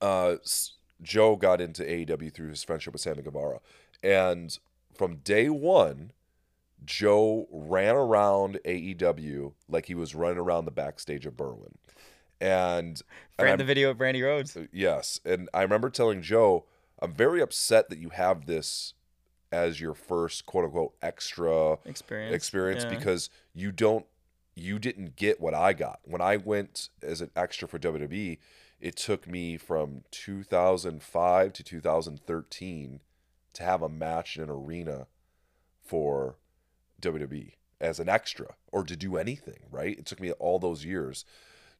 uh, 0.00 0.34
Joe 1.00 1.36
got 1.36 1.60
into 1.60 1.84
AEW 1.84 2.34
through 2.34 2.48
his 2.48 2.64
friendship 2.64 2.92
with 2.92 3.00
Sammy 3.00 3.22
Guevara. 3.22 3.60
And 4.02 4.58
from 4.96 5.16
day 5.18 5.48
one, 5.48 6.10
Joe 6.84 7.46
ran 7.52 7.94
around 7.94 8.58
AEW 8.64 9.52
like 9.68 9.86
he 9.86 9.94
was 9.94 10.14
running 10.16 10.38
around 10.38 10.64
the 10.64 10.72
backstage 10.72 11.24
of 11.24 11.34
Berwyn. 11.36 11.74
And, 12.40 13.00
and 13.38 13.60
the 13.60 13.64
video 13.64 13.90
of 13.90 13.98
Brandi 13.98 14.22
Rhodes. 14.22 14.56
Uh, 14.56 14.66
yes. 14.72 15.20
And 15.24 15.48
I 15.52 15.62
remember 15.62 15.90
telling 15.90 16.22
Joe, 16.22 16.66
I'm 17.00 17.12
very 17.12 17.40
upset 17.40 17.88
that 17.90 17.98
you 17.98 18.10
have 18.10 18.46
this 18.46 18.94
as 19.50 19.80
your 19.80 19.94
first 19.94 20.46
quote 20.46 20.64
unquote 20.66 20.94
extra 21.02 21.78
Experience. 21.84 22.34
experience 22.34 22.84
yeah. 22.84 22.90
because 22.90 23.30
you 23.54 23.72
don't 23.72 24.04
you 24.54 24.78
didn't 24.78 25.16
get 25.16 25.40
what 25.40 25.54
I 25.54 25.72
got. 25.72 26.00
When 26.04 26.20
I 26.20 26.36
went 26.36 26.88
as 27.02 27.20
an 27.20 27.30
extra 27.36 27.68
for 27.68 27.78
WWE, 27.78 28.38
it 28.80 28.96
took 28.96 29.26
me 29.26 29.56
from 29.56 30.02
2005 30.10 31.52
to 31.52 31.62
2013 31.62 33.00
to 33.54 33.62
have 33.62 33.82
a 33.82 33.88
match 33.88 34.36
in 34.36 34.42
an 34.42 34.50
arena 34.50 35.06
for 35.80 36.36
WWE 37.00 37.52
as 37.80 38.00
an 38.00 38.08
extra 38.08 38.54
or 38.72 38.84
to 38.84 38.96
do 38.96 39.16
anything, 39.16 39.60
right? 39.70 39.98
It 39.98 40.06
took 40.06 40.20
me 40.20 40.32
all 40.32 40.58
those 40.58 40.84
years. 40.84 41.24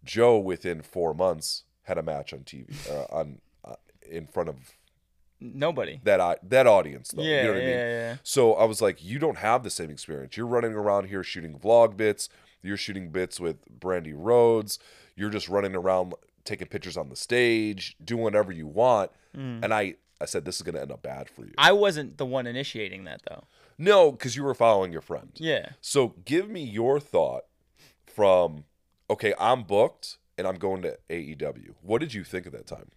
Joe 0.04 0.38
within 0.38 0.82
4 0.82 1.14
months 1.14 1.64
had 1.82 1.98
a 1.98 2.02
match 2.02 2.32
on 2.32 2.40
TV 2.40 2.68
uh, 2.90 3.06
on 3.14 3.40
uh, 3.64 3.74
in 4.10 4.26
front 4.26 4.48
of 4.48 4.56
nobody. 5.40 6.00
that 6.04 6.20
I, 6.20 6.36
that 6.42 6.66
audience 6.66 7.10
though. 7.10 7.22
Yeah, 7.22 7.42
you 7.42 7.48
know 7.48 7.54
what 7.54 7.62
yeah, 7.62 7.62
I 7.62 7.66
mean? 7.66 7.76
yeah. 7.78 8.16
So 8.22 8.54
I 8.54 8.64
was 8.64 8.80
like, 8.82 9.02
you 9.04 9.18
don't 9.18 9.38
have 9.38 9.62
the 9.62 9.70
same 9.70 9.90
experience. 9.90 10.36
You're 10.36 10.46
running 10.46 10.72
around 10.74 11.08
here 11.08 11.22
shooting 11.22 11.58
vlog 11.58 11.96
bits. 11.96 12.28
You're 12.62 12.76
shooting 12.76 13.10
bits 13.10 13.38
with 13.38 13.56
Brandi 13.80 14.12
Rhodes. 14.14 14.78
You're 15.16 15.30
just 15.30 15.48
running 15.48 15.74
around 15.76 16.14
taking 16.44 16.66
pictures 16.66 16.96
on 16.96 17.08
the 17.08 17.16
stage, 17.16 17.96
doing 18.04 18.22
whatever 18.22 18.52
you 18.52 18.66
want. 18.66 19.10
And 19.34 19.72
I, 19.72 19.94
I 20.20 20.24
said, 20.24 20.44
this 20.44 20.56
is 20.56 20.62
going 20.62 20.74
to 20.74 20.80
end 20.80 20.90
up 20.90 21.02
bad 21.02 21.28
for 21.30 21.42
you. 21.42 21.50
Mm. 21.50 21.54
I 21.58 21.70
wasn't 21.72 22.18
the 22.18 22.26
one 22.26 22.48
initiating 22.48 23.04
that 23.04 23.22
though. 23.28 23.44
no, 23.78 24.10
because 24.10 24.34
you 24.34 24.42
were 24.42 24.54
following 24.54 24.90
your 24.90 25.00
friend. 25.00 25.30
Yeah. 25.36 25.70
So 25.80 26.14
give 26.24 26.48
me 26.48 26.64
your 26.64 26.98
thought 26.98 27.44
from, 28.06 28.64
okay, 29.10 29.34
I'm 29.38 29.62
booked 29.62 30.18
and 30.36 30.46
I'm 30.46 30.56
going 30.56 30.82
to 30.82 30.98
AEW. 31.10 31.74
What 31.82 32.00
did 32.00 32.14
you 32.14 32.24
think 32.24 32.46
at 32.46 32.52
that 32.52 32.66
time? 32.66 32.90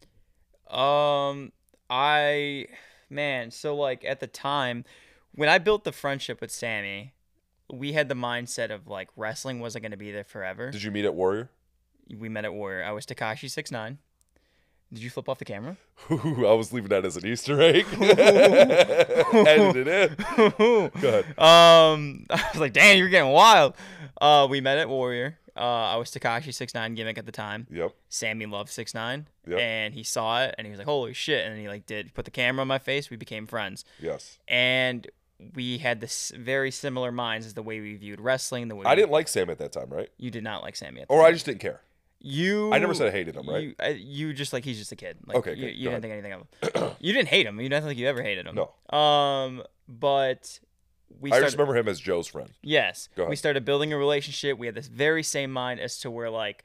Um, 0.77 1.51
I 1.89 2.67
man, 3.09 3.51
so 3.51 3.75
like 3.75 4.05
at 4.05 4.19
the 4.19 4.27
time 4.27 4.85
when 5.33 5.49
I 5.49 5.57
built 5.57 5.83
the 5.83 5.91
friendship 5.91 6.39
with 6.39 6.51
Sammy, 6.51 7.13
we 7.71 7.93
had 7.93 8.09
the 8.09 8.15
mindset 8.15 8.71
of 8.71 8.87
like 8.87 9.09
wrestling 9.15 9.59
wasn't 9.59 9.83
going 9.83 9.91
to 9.91 9.97
be 9.97 10.11
there 10.11 10.23
forever. 10.23 10.71
Did 10.71 10.83
you 10.83 10.91
meet 10.91 11.05
at 11.05 11.13
Warrior? 11.13 11.49
we 12.17 12.29
met 12.29 12.45
at 12.45 12.53
Warrior. 12.53 12.83
I 12.83 12.91
was 12.91 13.05
Takashi 13.05 13.49
six 13.49 13.71
nine. 13.71 13.97
Did 14.93 15.03
you 15.03 15.09
flip 15.09 15.29
off 15.29 15.39
the 15.39 15.45
camera? 15.45 15.77
Ooh, 16.11 16.45
I 16.45 16.53
was 16.53 16.73
leaving 16.73 16.89
that 16.89 17.05
as 17.05 17.15
an 17.15 17.25
Easter 17.25 17.61
egg. 17.61 17.85
Edit 18.01 19.87
it 19.87 19.87
in. 19.87 20.15
Go 20.57 20.91
ahead. 20.93 21.25
Um, 21.39 22.25
I 22.29 22.49
was 22.51 22.59
like, 22.59 22.73
"Damn, 22.73 22.97
you're 22.97 23.07
getting 23.07 23.31
wild." 23.31 23.73
Uh, 24.19 24.47
we 24.49 24.59
met 24.59 24.77
at 24.77 24.89
Warrior. 24.89 25.39
Uh, 25.55 25.59
I 25.93 25.95
was 25.97 26.09
Takashi 26.11 26.53
six 26.53 26.73
nine 26.73 26.95
gimmick 26.95 27.17
at 27.17 27.25
the 27.25 27.31
time. 27.31 27.67
Yep. 27.71 27.93
Sammy 28.09 28.45
loved 28.45 28.69
six 28.69 28.93
nine, 28.93 29.27
Yep. 29.47 29.59
and 29.59 29.93
he 29.93 30.03
saw 30.03 30.43
it, 30.43 30.55
and 30.57 30.65
he 30.65 30.71
was 30.71 30.77
like, 30.77 30.87
"Holy 30.87 31.13
shit!" 31.13 31.45
And 31.45 31.59
he 31.59 31.67
like 31.67 31.85
did 31.85 32.13
put 32.13 32.25
the 32.25 32.31
camera 32.31 32.61
on 32.61 32.67
my 32.67 32.79
face. 32.79 33.09
We 33.09 33.17
became 33.17 33.47
friends, 33.47 33.83
Yes. 33.99 34.39
and 34.47 35.07
we 35.55 35.79
had 35.79 35.99
this 36.01 36.31
very 36.37 36.69
similar 36.71 37.11
minds 37.11 37.45
as 37.47 37.53
the 37.55 37.63
way 37.63 37.79
we 37.81 37.95
viewed 37.95 38.21
wrestling. 38.21 38.67
The 38.67 38.75
way 38.75 38.85
I 38.85 38.91
we- 38.91 38.95
didn't 38.97 39.11
like 39.11 39.27
Sam 39.27 39.49
at 39.49 39.57
that 39.57 39.71
time, 39.71 39.89
right? 39.89 40.09
You 40.17 40.31
did 40.31 40.43
not 40.43 40.61
like 40.63 40.75
Sammy. 40.75 41.03
Or 41.09 41.23
I 41.23 41.31
just 41.31 41.45
didn't 41.45 41.61
care. 41.61 41.81
you. 42.19 42.71
I 42.71 42.77
never 42.77 42.93
said 42.93 43.07
I 43.07 43.11
hated 43.11 43.35
him, 43.35 43.49
right? 43.49 43.63
You, 43.63 43.75
I, 43.79 43.87
you 43.89 44.31
just 44.33 44.53
like 44.53 44.63
he's 44.63 44.77
just 44.77 44.91
a 44.91 44.95
kid. 44.95 45.17
Like, 45.25 45.37
Okay, 45.37 45.55
You, 45.55 45.65
good. 45.65 45.75
you 45.75 45.89
didn't 45.89 46.01
think 46.03 46.13
anything 46.13 46.33
of 46.33 46.41
him. 46.85 46.91
you 46.99 47.13
didn't 47.13 47.29
hate 47.29 47.47
him. 47.47 47.59
You 47.59 47.67
didn't 47.67 47.83
think 47.85 47.97
you 47.99 48.07
ever 48.07 48.21
hated 48.21 48.45
him. 48.45 48.55
No. 48.55 48.95
Um, 48.97 49.63
but 49.89 50.59
we 51.19 51.29
I 51.31 51.33
started. 51.35 51.45
just 51.47 51.57
remember 51.57 51.77
him 51.77 51.87
as 51.87 51.99
Joe's 51.99 52.27
friend. 52.27 52.49
Yes. 52.61 53.09
We 53.17 53.35
started 53.35 53.65
building 53.65 53.91
a 53.93 53.97
relationship. 53.97 54.57
We 54.57 54.65
had 54.67 54.75
this 54.75 54.87
very 54.87 55.23
same 55.23 55.51
mind 55.51 55.79
as 55.79 55.99
to 55.99 56.11
where 56.11 56.29
like 56.29 56.63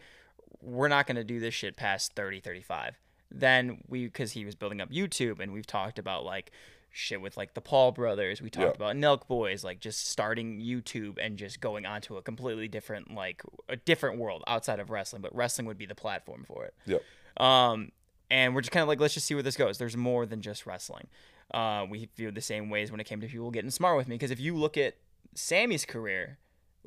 we're 0.62 0.88
not 0.88 1.06
going 1.06 1.16
to 1.16 1.24
do 1.24 1.38
this 1.40 1.54
shit 1.54 1.76
past 1.76 2.14
30, 2.14 2.40
35. 2.40 2.98
Then 3.30 3.78
we 3.88 4.08
cuz 4.10 4.32
he 4.32 4.44
was 4.44 4.54
building 4.54 4.80
up 4.80 4.90
YouTube 4.90 5.40
and 5.40 5.52
we've 5.52 5.66
talked 5.66 5.98
about 5.98 6.24
like 6.24 6.50
shit 6.90 7.20
with 7.20 7.36
like 7.36 7.54
the 7.54 7.60
Paul 7.60 7.92
brothers. 7.92 8.40
We 8.40 8.48
talked 8.50 8.78
Yeah. 8.80 8.86
about 8.86 8.96
Nelk 8.96 9.26
Boys 9.28 9.62
like 9.64 9.80
just 9.80 10.06
starting 10.08 10.60
YouTube 10.60 11.18
and 11.20 11.36
just 11.36 11.60
going 11.60 11.84
onto 11.84 12.16
a 12.16 12.22
completely 12.22 12.68
different 12.68 13.12
like 13.14 13.42
a 13.68 13.76
different 13.76 14.18
world 14.18 14.42
outside 14.46 14.80
of 14.80 14.90
wrestling, 14.90 15.22
but 15.22 15.34
wrestling 15.34 15.66
would 15.66 15.76
be 15.78 15.86
the 15.86 15.94
platform 15.94 16.44
for 16.46 16.64
it. 16.64 16.74
Yep. 16.86 17.02
Um, 17.44 17.92
and 18.30 18.54
we're 18.54 18.60
just 18.62 18.72
kind 18.72 18.82
of 18.82 18.88
like, 18.88 18.98
let's 18.98 19.14
just 19.14 19.26
see 19.26 19.34
where 19.34 19.42
this 19.42 19.56
goes. 19.56 19.78
There's 19.78 19.96
more 19.96 20.24
than 20.26 20.40
just 20.40 20.66
wrestling. 20.66 21.06
Uh, 21.52 21.86
we 21.88 22.08
feel 22.14 22.32
the 22.32 22.40
same 22.40 22.70
ways 22.70 22.90
when 22.90 23.00
it 23.00 23.04
came 23.04 23.20
to 23.20 23.26
people 23.26 23.50
getting 23.50 23.70
smart 23.70 23.96
with 23.96 24.08
me. 24.08 24.16
Because 24.16 24.30
if 24.30 24.40
you 24.40 24.56
look 24.56 24.76
at 24.76 24.96
Sammy's 25.34 25.84
career, 25.84 26.38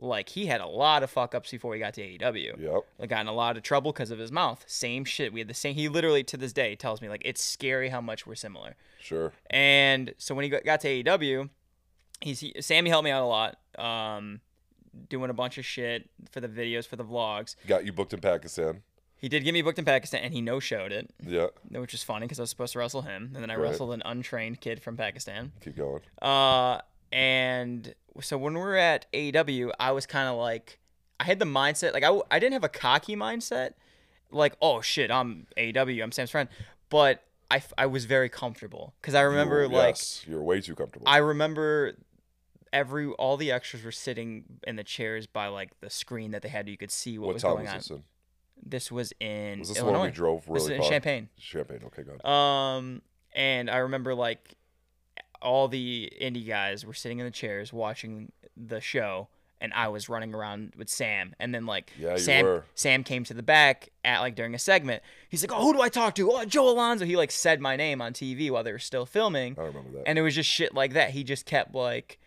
like 0.02 0.30
he 0.30 0.45
had 0.45 0.62
a 0.62 0.67
lot 0.67 1.04
of 1.04 1.10
fuck 1.10 1.36
ups 1.36 1.52
before 1.52 1.74
he 1.74 1.80
got 1.80 1.93
to 1.95 2.02
AEW. 2.02 2.60
Yep. 2.60 2.82
Like 2.98 3.10
got 3.10 3.22
in 3.22 3.28
a 3.28 3.34
lot 3.34 3.58
of 3.58 3.63
trouble 3.63 3.91
because 3.91 4.12
of 4.12 4.19
his 4.19 4.32
mouth. 4.32 4.63
Same 4.67 5.06
shit. 5.06 5.34
We 5.34 5.39
had 5.39 5.48
the 5.48 5.54
same. 5.54 5.76
He 5.76 5.89
literally 5.89 6.24
to 6.26 6.38
this 6.38 6.54
day 6.54 6.76
tells 6.76 7.02
me 7.02 7.10
like 7.10 7.22
it's 7.26 7.43
scary 7.43 7.89
how 7.89 8.02
much 8.02 8.26
we're 8.26 8.36
similar. 8.36 8.76
Sure. 9.00 9.34
And 9.50 10.13
so 10.17 10.36
when 10.36 10.43
he 10.43 10.50
got 10.50 10.63
got 10.63 10.82
to 10.82 11.04
AEW, 11.04 11.50
he's 12.22 12.39
he, 12.39 12.54
Sammy 12.62 12.89
helped 12.89 13.06
me 13.06 13.12
out 13.12 13.24
a 13.24 13.26
lot. 13.26 13.58
Um, 13.78 14.41
doing 15.10 15.30
a 15.30 15.34
bunch 15.34 15.58
of 15.58 15.65
shit 15.65 16.10
for 16.32 16.41
the 16.41 16.48
videos 16.48 16.88
for 16.88 16.95
the 16.95 17.06
vlogs. 17.06 17.56
Got 17.67 17.86
you 17.86 17.93
booked 17.93 18.13
in 18.13 18.19
Pakistan. 18.19 18.82
He 19.19 19.27
did 19.29 19.43
get 19.43 19.53
me 19.53 19.62
booked 19.62 19.77
in 19.77 19.86
Pakistan, 19.86 20.21
and 20.23 20.34
he 20.34 20.41
no 20.41 20.60
showed 20.60 20.91
it, 20.91 21.10
Yeah. 21.25 21.47
which 21.69 21.93
is 21.93 22.03
funny 22.03 22.25
because 22.25 22.39
I 22.39 22.43
was 22.43 22.49
supposed 22.49 22.73
to 22.73 22.79
wrestle 22.79 23.01
him, 23.03 23.32
and 23.34 23.43
then 23.43 23.49
I 23.51 23.55
Right. 23.55 23.63
wrestled 23.69 23.93
an 23.93 24.01
untrained 24.05 24.62
kid 24.62 24.82
from 24.82 24.95
Pakistan. 24.97 25.51
Keep 25.62 25.75
going. 25.75 26.01
Uh, 26.21 26.79
and 27.12 27.93
so 28.21 28.38
when 28.38 28.53
we 28.53 28.60
were 28.62 28.77
at 28.77 29.08
AEW, 29.13 29.71
I 29.79 29.91
was 29.91 30.05
kind 30.05 30.29
of 30.29 30.38
like, 30.38 30.79
I 31.19 31.25
had 31.25 31.39
the 31.39 31.45
mindset, 31.45 31.93
like 31.93 32.03
I, 32.03 32.17
I 32.32 32.39
didn't 32.39 32.53
have 32.53 32.63
a 32.63 32.69
cocky 32.69 33.15
mindset, 33.15 33.73
like 34.32 34.55
oh 34.62 34.79
shit, 34.82 35.12
I'm 35.12 35.47
AEW, 35.58 36.01
I'm 36.03 36.12
Sam's 36.12 36.32
friend, 36.32 36.47
but 36.89 37.23
I, 37.51 37.62
I 37.77 37.88
was 37.88 38.05
very 38.05 38.29
comfortable 38.29 38.93
because 39.01 39.15
I 39.15 39.21
remember 39.21 39.63
You 39.63 39.69
were- 39.69 39.75
like 39.77 39.95
yes, 39.95 40.23
you're 40.27 40.41
way 40.41 40.62
too 40.62 40.75
comfortable. 40.75 41.08
I 41.10 41.17
remember 41.17 41.97
every 42.71 43.08
all 43.08 43.36
the 43.38 43.51
extras 43.51 43.84
were 43.84 43.91
sitting 43.91 44.43
in 44.67 44.75
the 44.75 44.84
chairs 44.84 45.25
by 45.25 45.47
like 45.47 45.71
the 45.82 45.89
screen 45.89 46.32
that 46.32 46.43
they 46.43 46.49
had 46.49 46.69
you 46.69 46.77
could 46.77 46.91
see 46.91 47.17
what, 47.17 47.25
what 47.27 47.34
was 47.34 47.43
going 47.43 47.67
on. 47.67 47.77
this 47.77 47.89
in? 47.89 48.03
This 48.65 48.91
was 48.91 49.13
in 49.19 49.60
Was 49.60 49.69
this 49.69 49.78
Illinois. 49.78 50.06
we 50.06 50.12
drove 50.12 50.48
really 50.48 50.56
This 50.60 50.63
is 50.65 50.69
in 50.72 50.82
far? 50.82 50.89
Champaign. 50.89 51.30
Champagne. 51.38 51.80
Okay, 51.86 52.04
good. 52.04 52.26
Um, 52.26 53.02
and 53.34 53.69
I 53.69 53.78
remember 53.78 54.13
like 54.15 54.56
all 55.41 55.67
the 55.67 56.12
indie 56.22 56.45
guys 56.48 56.86
were 56.86 56.93
sitting 56.93 57.19
in 57.19 57.26
the 57.26 57.32
chairs 57.32 57.72
watching 57.72 58.32
the 58.58 58.82
show, 58.82 59.30
and 59.62 59.74
I 59.74 59.88
was 59.88 60.10
running 60.10 60.34
around 60.36 60.74
with 60.78 60.89
Sam. 60.89 61.34
And 61.39 61.56
then 61.56 61.65
like 61.65 61.91
Yeah, 61.98 62.13
you 62.13 62.17
Sam, 62.19 62.45
were. 62.45 62.65
Sam 62.76 63.04
came 63.04 63.24
to 63.26 63.34
the 63.34 63.43
back 63.43 63.89
at 64.04 64.19
like 64.19 64.36
during 64.36 64.54
a 64.54 64.60
segment. 64.60 65.02
He's 65.30 65.41
like, 65.43 65.52
"Oh, 65.54 65.62
who 65.63 65.74
do 65.74 65.82
I 65.82 65.89
talk 65.89 66.15
to? 66.15 66.32
Oh, 66.32 66.43
Joe 66.45 66.69
Alonzo." 66.69 67.06
He 67.06 67.15
like 67.15 67.32
said 67.32 67.62
my 67.62 67.76
name 67.78 68.02
on 68.02 68.13
TV 68.13 68.52
while 68.52 68.63
they 68.63 68.72
were 68.74 68.80
still 68.80 69.06
filming, 69.06 69.56
I 69.58 69.63
remember 69.63 69.91
that. 69.93 70.04
and 70.08 70.19
it 70.19 70.22
was 70.22 70.36
just 70.36 70.50
shit 70.50 70.74
like 70.74 70.93
that. 70.93 71.12
He 71.12 71.24
just 71.24 71.45
kept 71.45 71.74
like, 71.74 72.19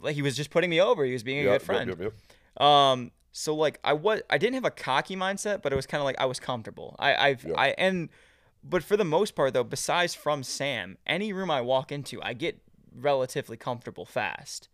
like 0.00 0.14
he 0.14 0.22
was 0.22 0.36
just 0.36 0.48
putting 0.50 0.70
me 0.70 0.80
over. 0.80 1.04
He 1.04 1.12
was 1.12 1.22
being 1.22 1.40
a 1.40 1.42
Yep, 1.42 1.48
good 1.50 1.52
yep, 1.52 1.62
friend. 1.62 1.88
Yep, 1.90 2.12
yep, 2.58 2.62
Um, 2.66 3.10
so 3.32 3.54
like 3.54 3.78
I 3.84 3.92
was, 3.92 4.22
I 4.30 4.38
didn't 4.38 4.54
have 4.54 4.64
a 4.64 4.70
cocky 4.70 5.16
mindset, 5.16 5.62
but 5.62 5.72
it 5.72 5.76
was 5.76 5.86
kind 5.86 6.00
of 6.00 6.04
like 6.04 6.16
I 6.18 6.24
was 6.26 6.40
comfortable. 6.40 6.96
I, 6.98 7.14
I've, 7.14 7.44
Yeah. 7.44 7.54
I, 7.56 7.68
and, 7.78 8.08
but 8.62 8.82
for 8.82 8.96
the 8.96 9.04
most 9.04 9.34
part 9.34 9.54
though, 9.54 9.64
besides 9.64 10.14
from 10.14 10.42
Sam, 10.42 10.98
any 11.06 11.32
room 11.32 11.50
I 11.50 11.60
walk 11.60 11.92
into, 11.92 12.22
I 12.22 12.32
get 12.34 12.60
relatively 12.94 13.56
comfortable 13.56 14.04
fast. 14.04 14.68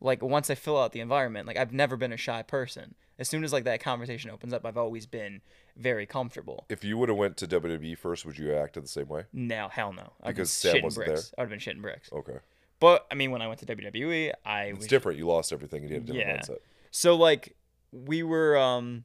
Like 0.00 0.22
once 0.22 0.50
I 0.50 0.54
fill 0.54 0.78
out 0.78 0.92
the 0.92 1.00
environment, 1.00 1.46
like 1.46 1.56
I've 1.56 1.72
never 1.72 1.96
been 1.96 2.12
a 2.12 2.16
shy 2.18 2.42
person. 2.42 2.94
As 3.18 3.30
soon 3.30 3.44
as 3.44 3.52
like 3.52 3.64
that 3.64 3.80
conversation 3.80 4.30
opens 4.30 4.52
up, 4.52 4.66
I've 4.66 4.76
always 4.76 5.06
been 5.06 5.40
very 5.74 6.04
comfortable. 6.04 6.66
If 6.68 6.84
you 6.84 6.98
would 6.98 7.08
have 7.08 7.16
went 7.16 7.38
to 7.38 7.46
WWE 7.46 7.96
first, 7.96 8.26
would 8.26 8.36
you 8.36 8.48
have 8.48 8.58
acted 8.64 8.84
the 8.84 8.88
same 8.88 9.08
way? 9.08 9.24
No, 9.32 9.68
hell 9.68 9.94
no. 9.94 10.12
I'd 10.22 10.34
Because 10.34 10.52
Sam 10.52 10.82
wasn't 10.82 11.06
bricks. 11.06 11.30
there? 11.30 11.34
I 11.38 11.42
would 11.42 11.50
have 11.50 11.58
been 11.58 11.74
shitting 11.76 11.80
bricks. 11.80 12.10
Okay. 12.12 12.36
But 12.78 13.06
I 13.10 13.14
mean, 13.14 13.30
when 13.30 13.40
I 13.40 13.48
went 13.48 13.60
to 13.60 13.66
WWE, 13.66 14.32
I 14.44 14.64
It's 14.64 14.78
was 14.80 14.86
different. 14.86 15.16
You 15.18 15.26
lost 15.28 15.50
everything 15.50 15.80
and 15.84 15.88
you 15.90 15.94
had 15.94 16.02
a 16.02 16.06
different 16.12 16.28
Yeah. 16.28 16.36
mindset. 16.56 16.58
So 16.90 17.16
like 17.16 17.56
we 18.04 18.22
were 18.22 18.56
um 18.58 19.04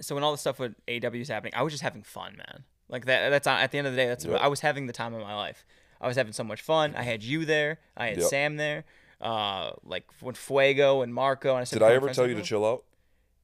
so 0.00 0.14
when 0.14 0.24
all 0.24 0.32
the 0.32 0.38
stuff 0.38 0.58
with 0.58 0.74
AW 0.88 1.10
was 1.18 1.28
happening, 1.28 1.52
I 1.54 1.62
was 1.62 1.72
just 1.72 1.82
having 1.82 2.02
fun, 2.02 2.36
man. 2.36 2.64
Like 2.88 3.04
that 3.06 3.30
that's 3.30 3.46
at 3.46 3.70
the 3.70 3.78
end 3.78 3.86
of 3.86 3.92
the 3.92 3.96
day, 3.96 4.08
that's 4.08 4.24
Yep. 4.24 4.40
I 4.40 4.48
was 4.48 4.60
having 4.60 4.86
the 4.86 4.92
time 4.92 5.14
of 5.14 5.20
my 5.22 5.34
life. 5.34 5.64
I 6.00 6.06
was 6.08 6.16
having 6.16 6.32
so 6.32 6.42
much 6.44 6.60
fun. 6.62 6.94
I 6.96 7.02
had 7.02 7.22
you 7.22 7.44
there. 7.44 7.78
I 7.96 8.08
had 8.08 8.18
Yep. 8.18 8.26
Sam 8.26 8.56
there. 8.56 8.84
Uh 9.20 9.72
like 9.84 10.04
with 10.20 10.36
Fuego 10.36 11.02
and 11.02 11.14
Marco 11.14 11.50
and 11.50 11.60
I 11.60 11.64
said 11.64 11.78
Did 11.78 11.84
I 11.86 11.92
ever 11.92 12.10
tell 12.12 12.26
you 12.26 12.34
to 12.34 12.42
chill 12.42 12.64
out? 12.66 12.84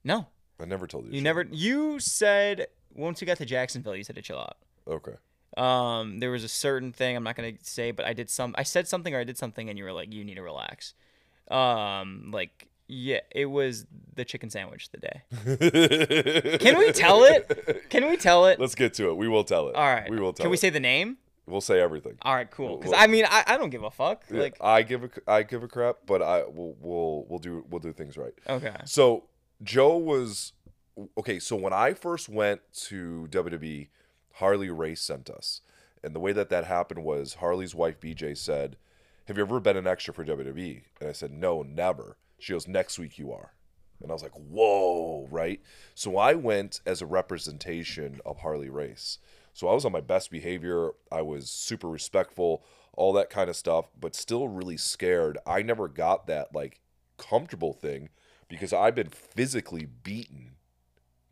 No. 0.03 0.27
I 0.61 0.65
never 0.65 0.87
told 0.87 1.05
you. 1.05 1.11
To 1.11 1.17
You 1.17 1.23
never 1.23 1.47
you 1.51 2.01
said 2.01 2.67
once 2.95 3.21
we 3.21 3.27
got 3.27 3.37
to 3.37 3.47
Jacksonville, 3.47 3.95
you 3.95 4.03
said 4.03 4.17
to 4.17 4.23
chill 4.23 4.39
out. 4.39 4.57
out. 4.89 4.93
Okay. 4.95 5.15
Um, 5.57 6.19
there 6.19 6.31
was 6.31 6.45
a 6.45 6.49
certain 6.49 6.93
thing 6.93 7.17
I'm 7.17 7.25
not 7.25 7.35
gonna 7.37 7.53
say, 7.63 7.91
but 7.91 8.05
I 8.07 8.13
did 8.13 8.29
some. 8.31 8.55
I 8.59 8.63
said 8.65 8.87
something 8.87 9.15
or 9.15 9.19
I 9.21 9.25
did 9.25 9.39
something, 9.39 9.69
and 9.69 9.79
you 9.79 9.85
were 9.85 9.93
like, 9.93 10.13
"You 10.13 10.25
need 10.25 10.35
to 10.37 10.43
relax." 10.43 10.95
Um, 11.51 12.31
like 12.33 12.68
yeah, 12.89 13.21
it 13.31 13.47
was 13.47 13.87
the 14.15 14.25
chicken 14.25 14.51
sandwich 14.51 14.91
the 14.91 14.99
day. 14.99 16.59
Can 16.59 16.79
we 16.79 16.91
tell 16.93 17.25
it? 17.25 17.89
Can 17.91 18.09
we 18.09 18.17
tell 18.17 18.47
it? 18.47 18.59
Let's 18.59 18.75
get 18.75 18.95
to 18.95 19.11
it. 19.11 19.17
We 19.17 19.29
will 19.29 19.45
tell 19.45 19.69
it. 19.69 19.75
All 19.75 19.85
right. 19.87 20.11
We 20.11 20.19
will 20.19 20.33
tell 20.33 20.45
Can 20.45 20.51
we 20.51 20.57
it. 20.57 20.61
say 20.61 20.71
the 20.71 20.81
name? 20.81 21.19
We'll 21.47 21.61
say 21.63 21.81
everything. 21.81 22.19
All 22.23 22.35
right, 22.35 22.51
cool. 22.51 22.77
Because 22.77 22.93
Well- 22.93 23.01
I 23.03 23.07
mean, 23.07 23.25
I, 23.27 23.43
I 23.47 23.57
don't 23.57 23.71
give 23.71 23.83
a 23.83 23.91
fuck. 23.91 24.23
Yeah, 24.31 24.41
Like, 24.41 24.57
I 24.61 24.83
give 24.83 25.05
a 25.05 25.11
I 25.27 25.43
give 25.45 25.63
a 25.63 25.69
crap, 25.69 25.99
but 26.07 26.21
I 26.23 26.43
will 26.45 26.77
we'll 26.81 27.25
we'll 27.29 27.39
do 27.39 27.65
we'll 27.71 27.81
do 27.81 27.93
things 27.93 28.17
right. 28.19 28.35
okay, 28.49 28.75
So 28.85 29.25
Joe 29.63 29.97
was 29.97 30.53
okay. 31.17 31.39
So 31.39 31.57
when 31.57 31.73
I 31.73 31.95
first 31.95 32.29
went 32.29 32.61
to 32.89 33.29
WWE, 33.31 33.89
Harley 34.35 34.69
Race 34.71 35.01
sent 35.01 35.31
us, 35.31 35.63
and 36.05 36.15
the 36.15 36.21
way 36.21 36.33
that 36.33 36.51
that 36.51 36.65
happened 36.67 37.03
was 37.03 37.35
Harley's 37.35 37.75
wife 37.75 37.99
BJ 37.99 38.37
said, 38.37 38.77
"Have 39.27 39.39
you 39.39 39.43
ever 39.45 39.59
been 39.59 39.77
an 39.79 39.87
extra 39.87 40.13
for 40.13 40.25
WWE?" 40.27 40.83
And 41.01 41.09
I 41.09 41.13
said, 41.13 41.31
"No, 41.33 41.63
never." 41.63 42.19
She 42.39 42.53
goes, 42.53 42.69
"Next 42.69 42.99
week 42.99 43.19
you 43.19 43.33
are," 43.33 43.53
and 44.01 44.11
I 44.11 44.15
was 44.15 44.23
like, 44.23 44.33
"Whoa!" 44.33 45.27
Right? 45.31 45.61
So 45.95 46.17
I 46.17 46.35
went 46.35 46.81
as 46.87 47.03
a 47.03 47.07
representation 47.07 48.21
of 48.25 48.39
Harley 48.39 48.69
Race. 48.71 49.19
So 49.53 49.69
I 49.69 49.75
was 49.75 49.85
on 49.85 49.93
my 49.93 50.01
best 50.01 50.31
behavior. 50.31 50.93
I 51.11 51.23
was 51.23 51.51
super 51.51 51.89
respectful, 51.89 52.63
all 52.95 53.13
that 53.15 53.31
kind 53.31 53.51
of 53.51 53.57
stuff, 53.57 53.87
but 53.99 54.15
still 54.15 54.47
really 54.49 54.77
scared. 54.77 55.39
I 55.47 55.63
never 55.63 55.89
got 55.89 56.27
that 56.29 56.55
like 56.55 56.81
comfortable 57.17 57.73
thing 57.73 58.11
because 58.49 58.73
I've 58.73 58.95
been 58.95 59.09
physically 59.11 59.85
beaten 59.85 60.53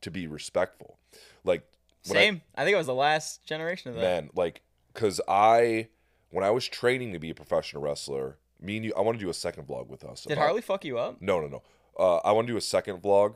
to 0.00 0.10
be 0.10 0.26
respectful. 0.26 0.98
Like 1.44 1.62
when 2.08 2.16
I- 2.16 2.20
same. 2.20 2.42
I, 2.56 2.64
think 2.64 2.74
it 2.74 2.78
was 2.78 2.86
the 2.86 2.94
last 2.94 3.44
generation 3.44 3.90
of 3.90 3.96
that. 3.96 4.02
man, 4.02 4.30
like 4.34 4.62
because 4.92 5.20
I 5.28 5.88
when 6.30 6.44
I 6.44 6.50
was 6.50 6.66
training 6.66 7.12
to 7.12 7.18
be 7.18 7.30
a 7.30 7.34
professional 7.34 7.82
wrestler, 7.82 8.38
me 8.60 8.76
and 8.76 8.84
you, 8.86 8.92
I 8.96 9.00
want 9.00 9.18
to 9.18 9.24
do 9.24 9.30
a 9.30 9.34
second 9.34 9.66
vlog 9.68 9.88
with 9.88 10.04
us. 10.04 10.22
Did 10.22 10.32
about- 10.34 10.44
Harley 10.44 10.62
fuck 10.62 10.84
you 10.84 10.98
up? 10.98 11.20
No, 11.20 11.40
no, 11.40 11.46
no. 11.48 11.62
Uh, 11.98 12.16
I 12.18 12.32
want 12.32 12.46
to 12.46 12.52
do 12.52 12.56
a 12.56 12.60
second 12.62 13.02
vlog. 13.02 13.34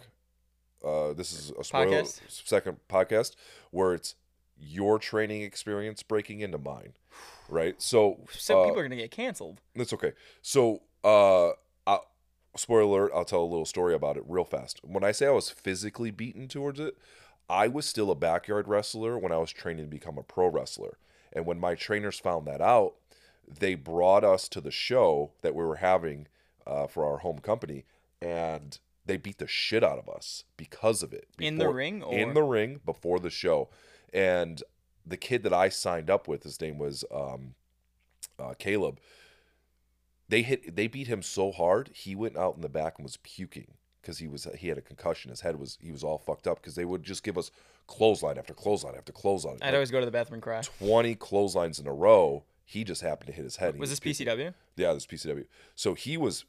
Uh, 0.84 1.12
this 1.12 1.32
is 1.32 1.52
a 1.58 1.64
spoiler 1.64 2.02
Podcast? 2.02 2.46
second 2.46 2.76
podcast 2.88 3.36
where 3.70 3.92
it's 3.94 4.14
your 4.58 4.98
training 4.98 5.42
experience 5.42 6.02
breaking 6.02 6.40
into 6.40 6.58
mine, 6.58 6.94
right? 7.48 7.80
So, 7.80 8.20
So 8.30 8.62
uh, 8.62 8.64
people 8.66 8.80
are 8.80 8.82
gonna 8.82 8.96
get 8.96 9.10
canceled. 9.10 9.60
that's 9.74 9.92
okay. 9.92 10.12
So, 10.42 10.82
uh, 11.04 11.50
I, 11.86 11.98
spoiler 12.56 12.82
alert, 12.82 13.12
I'll 13.14 13.24
tell 13.24 13.42
a 13.42 13.44
little 13.44 13.64
story 13.66 13.94
about 13.94 14.16
it 14.16 14.22
real 14.26 14.44
fast. 14.44 14.80
When 14.82 15.04
I 15.04 15.12
say 15.12 15.26
I 15.26 15.30
was 15.30 15.50
physically 15.50 16.10
beaten 16.10 16.48
towards 16.48 16.80
it, 16.80 16.96
I 17.48 17.68
was 17.68 17.84
still 17.86 18.10
a 18.10 18.14
backyard 18.14 18.68
wrestler 18.68 19.18
when 19.18 19.32
I 19.32 19.38
was 19.38 19.50
training 19.52 19.84
to 19.86 19.90
become 19.90 20.16
a 20.18 20.22
pro 20.22 20.48
wrestler. 20.48 20.98
And 21.32 21.46
when 21.46 21.58
my 21.60 21.74
trainers 21.74 22.18
found 22.18 22.46
that 22.46 22.60
out, 22.60 22.94
they 23.58 23.74
brought 23.74 24.24
us 24.24 24.48
to 24.50 24.60
the 24.60 24.70
show 24.70 25.32
that 25.42 25.54
we 25.54 25.64
were 25.64 25.76
having 25.76 26.28
uh, 26.66 26.86
for 26.86 27.04
our 27.04 27.18
home 27.18 27.38
company, 27.40 27.84
and 28.22 28.78
they 29.06 29.16
beat 29.16 29.38
the 29.38 29.46
shit 29.46 29.82
out 29.82 29.98
of 29.98 30.08
us 30.08 30.44
because 30.56 31.02
of 31.02 31.12
it. 31.12 31.26
In 31.38 31.58
the 31.58 31.68
ring 31.68 32.02
or- 32.02 32.14
in 32.16 32.34
the 32.34 32.42
ring 32.42 32.80
before 32.84 33.18
the 33.18 33.30
show, 33.30 33.68
and 34.12 34.62
the 35.06 35.16
kid 35.16 35.42
that 35.42 35.52
I 35.52 35.68
signed 35.68 36.10
up 36.10 36.28
with, 36.28 36.42
his 36.44 36.60
name 36.60 36.78
was 36.78 37.04
um, 37.12 37.54
uh, 38.38 38.54
Caleb. 38.58 39.00
They 40.28 40.42
hit, 40.42 40.76
they 40.76 40.86
beat 40.86 41.08
him 41.08 41.22
so 41.22 41.50
hard, 41.50 41.90
he 41.92 42.14
went 42.14 42.36
out 42.36 42.54
in 42.54 42.60
the 42.62 42.68
back 42.68 42.98
and 42.98 43.04
was 43.04 43.16
puking 43.18 43.72
because 44.00 44.18
he 44.18 44.28
was 44.28 44.46
he 44.56 44.68
had 44.68 44.78
a 44.78 44.82
concussion. 44.82 45.30
His 45.30 45.40
head 45.40 45.56
was 45.58 45.76
he 45.80 45.90
was 45.90 46.04
all 46.04 46.18
fucked 46.18 46.46
up 46.46 46.58
because 46.60 46.76
they 46.76 46.84
would 46.84 47.02
just 47.02 47.24
give 47.24 47.36
us 47.36 47.50
clothesline 47.88 48.38
after 48.38 48.54
clothesline 48.54 48.94
after 48.96 49.10
clothesline. 49.12 49.56
I'd 49.60 49.66
Like, 49.66 49.74
always 49.74 49.90
go 49.90 49.98
to 49.98 50.06
the 50.06 50.12
bathroom 50.12 50.34
and 50.34 50.42
cry. 50.42 50.60
20 50.78 51.16
clotheslines 51.16 51.80
in 51.80 51.88
a 51.88 51.92
row. 51.92 52.44
He 52.70 52.84
just 52.84 53.02
happened 53.02 53.26
to 53.26 53.32
hit 53.32 53.42
his 53.42 53.56
head. 53.56 53.74
he 53.74 53.80
Was 53.80 53.90
this. 53.90 53.98
PCW? 53.98 54.54
Yeah, 54.76 54.92
this 54.92 55.04
PCW. 55.04 55.44
So 55.74 55.94
he 55.94 56.16
was 56.16 56.44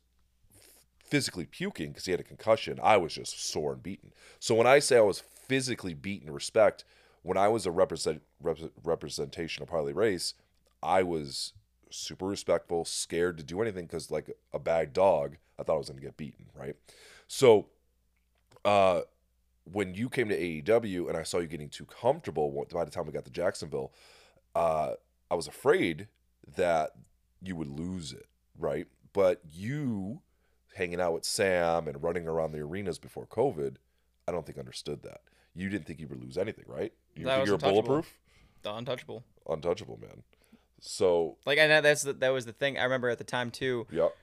physically 1.03 1.47
puking 1.47 1.89
because 1.89 2.05
he 2.05 2.11
had 2.11 2.19
a 2.19 2.23
concussion. 2.23 2.79
I 2.83 2.97
was 2.97 3.15
just 3.15 3.43
sore 3.43 3.73
and 3.73 3.81
beaten. 3.81 4.11
So 4.39 4.53
when 4.53 4.67
I 4.67 4.77
say 4.77 4.97
I 4.97 5.01
was 5.01 5.19
physically 5.19 5.95
beaten 5.95 6.29
respect, 6.29 6.85
when 7.23 7.39
I 7.39 7.47
was 7.47 7.65
a 7.65 7.71
represent, 7.71 8.21
rep, 8.39 8.59
representation 8.83 9.63
of 9.63 9.69
Harley 9.69 9.93
Race, 9.93 10.35
I 10.83 11.01
was 11.01 11.53
super 11.89 12.27
respectful, 12.27 12.85
scared 12.85 13.39
to 13.39 13.43
do 13.43 13.59
anything 13.59 13.87
because 13.87 14.11
like 14.11 14.29
a 14.53 14.59
bad 14.59 14.93
dog, 14.93 15.37
I 15.57 15.63
thought 15.63 15.73
I 15.73 15.77
was 15.79 15.89
going 15.89 15.99
to 15.99 16.05
get 16.05 16.17
beaten, 16.17 16.45
right? 16.55 16.75
So 17.27 17.65
uh 18.63 19.01
when 19.71 19.95
you 19.95 20.07
came 20.07 20.29
to 20.29 20.39
AEW 20.39 21.07
and 21.07 21.17
I 21.17 21.23
saw 21.23 21.39
you 21.39 21.47
getting 21.47 21.69
too 21.69 21.85
comfortable 21.85 22.65
by 22.71 22.85
the 22.85 22.91
time 22.91 23.07
we 23.07 23.11
got 23.11 23.25
to 23.25 23.31
Jacksonville, 23.31 23.91
uh, 24.55 24.91
I 25.31 25.35
was 25.35 25.47
afraid 25.47 26.09
that 26.57 26.91
you 27.41 27.55
would 27.55 27.69
lose 27.69 28.11
it, 28.11 28.25
right? 28.59 28.85
But 29.13 29.41
you 29.49 30.21
hanging 30.75 30.99
out 30.99 31.13
with 31.13 31.23
Sam 31.23 31.87
and 31.87 32.03
running 32.03 32.27
around 32.27 32.51
the 32.51 32.59
arenas 32.59 32.99
before 32.99 33.25
COVID, 33.25 33.77
I 34.27 34.31
don't 34.33 34.45
think 34.45 34.57
understood 34.57 35.03
that. 35.03 35.21
You 35.55 35.69
didn't 35.69 35.85
think 35.87 36.01
you 36.01 36.07
would 36.09 36.21
lose 36.21 36.37
anything, 36.37 36.65
right? 36.67 36.91
You 37.15 37.25
That 37.25 37.37
think 37.37 37.47
you're 37.47 37.57
bulletproof? 37.57 38.13
The 38.61 38.73
untouchable. 38.73 39.23
Untouchable, 39.49 39.97
man. 40.01 40.23
So, 40.81 41.37
Like 41.45 41.59
I 41.59 41.67
know 41.67 41.79
that's 41.79 42.03
the, 42.03 42.13
that 42.13 42.29
was 42.29 42.45
the 42.45 42.53
thing. 42.53 42.77
I 42.77 42.83
remember 42.83 43.09
at 43.09 43.17
the 43.17 43.23
time 43.23 43.51
too. 43.51 43.87
yep. 43.89 44.13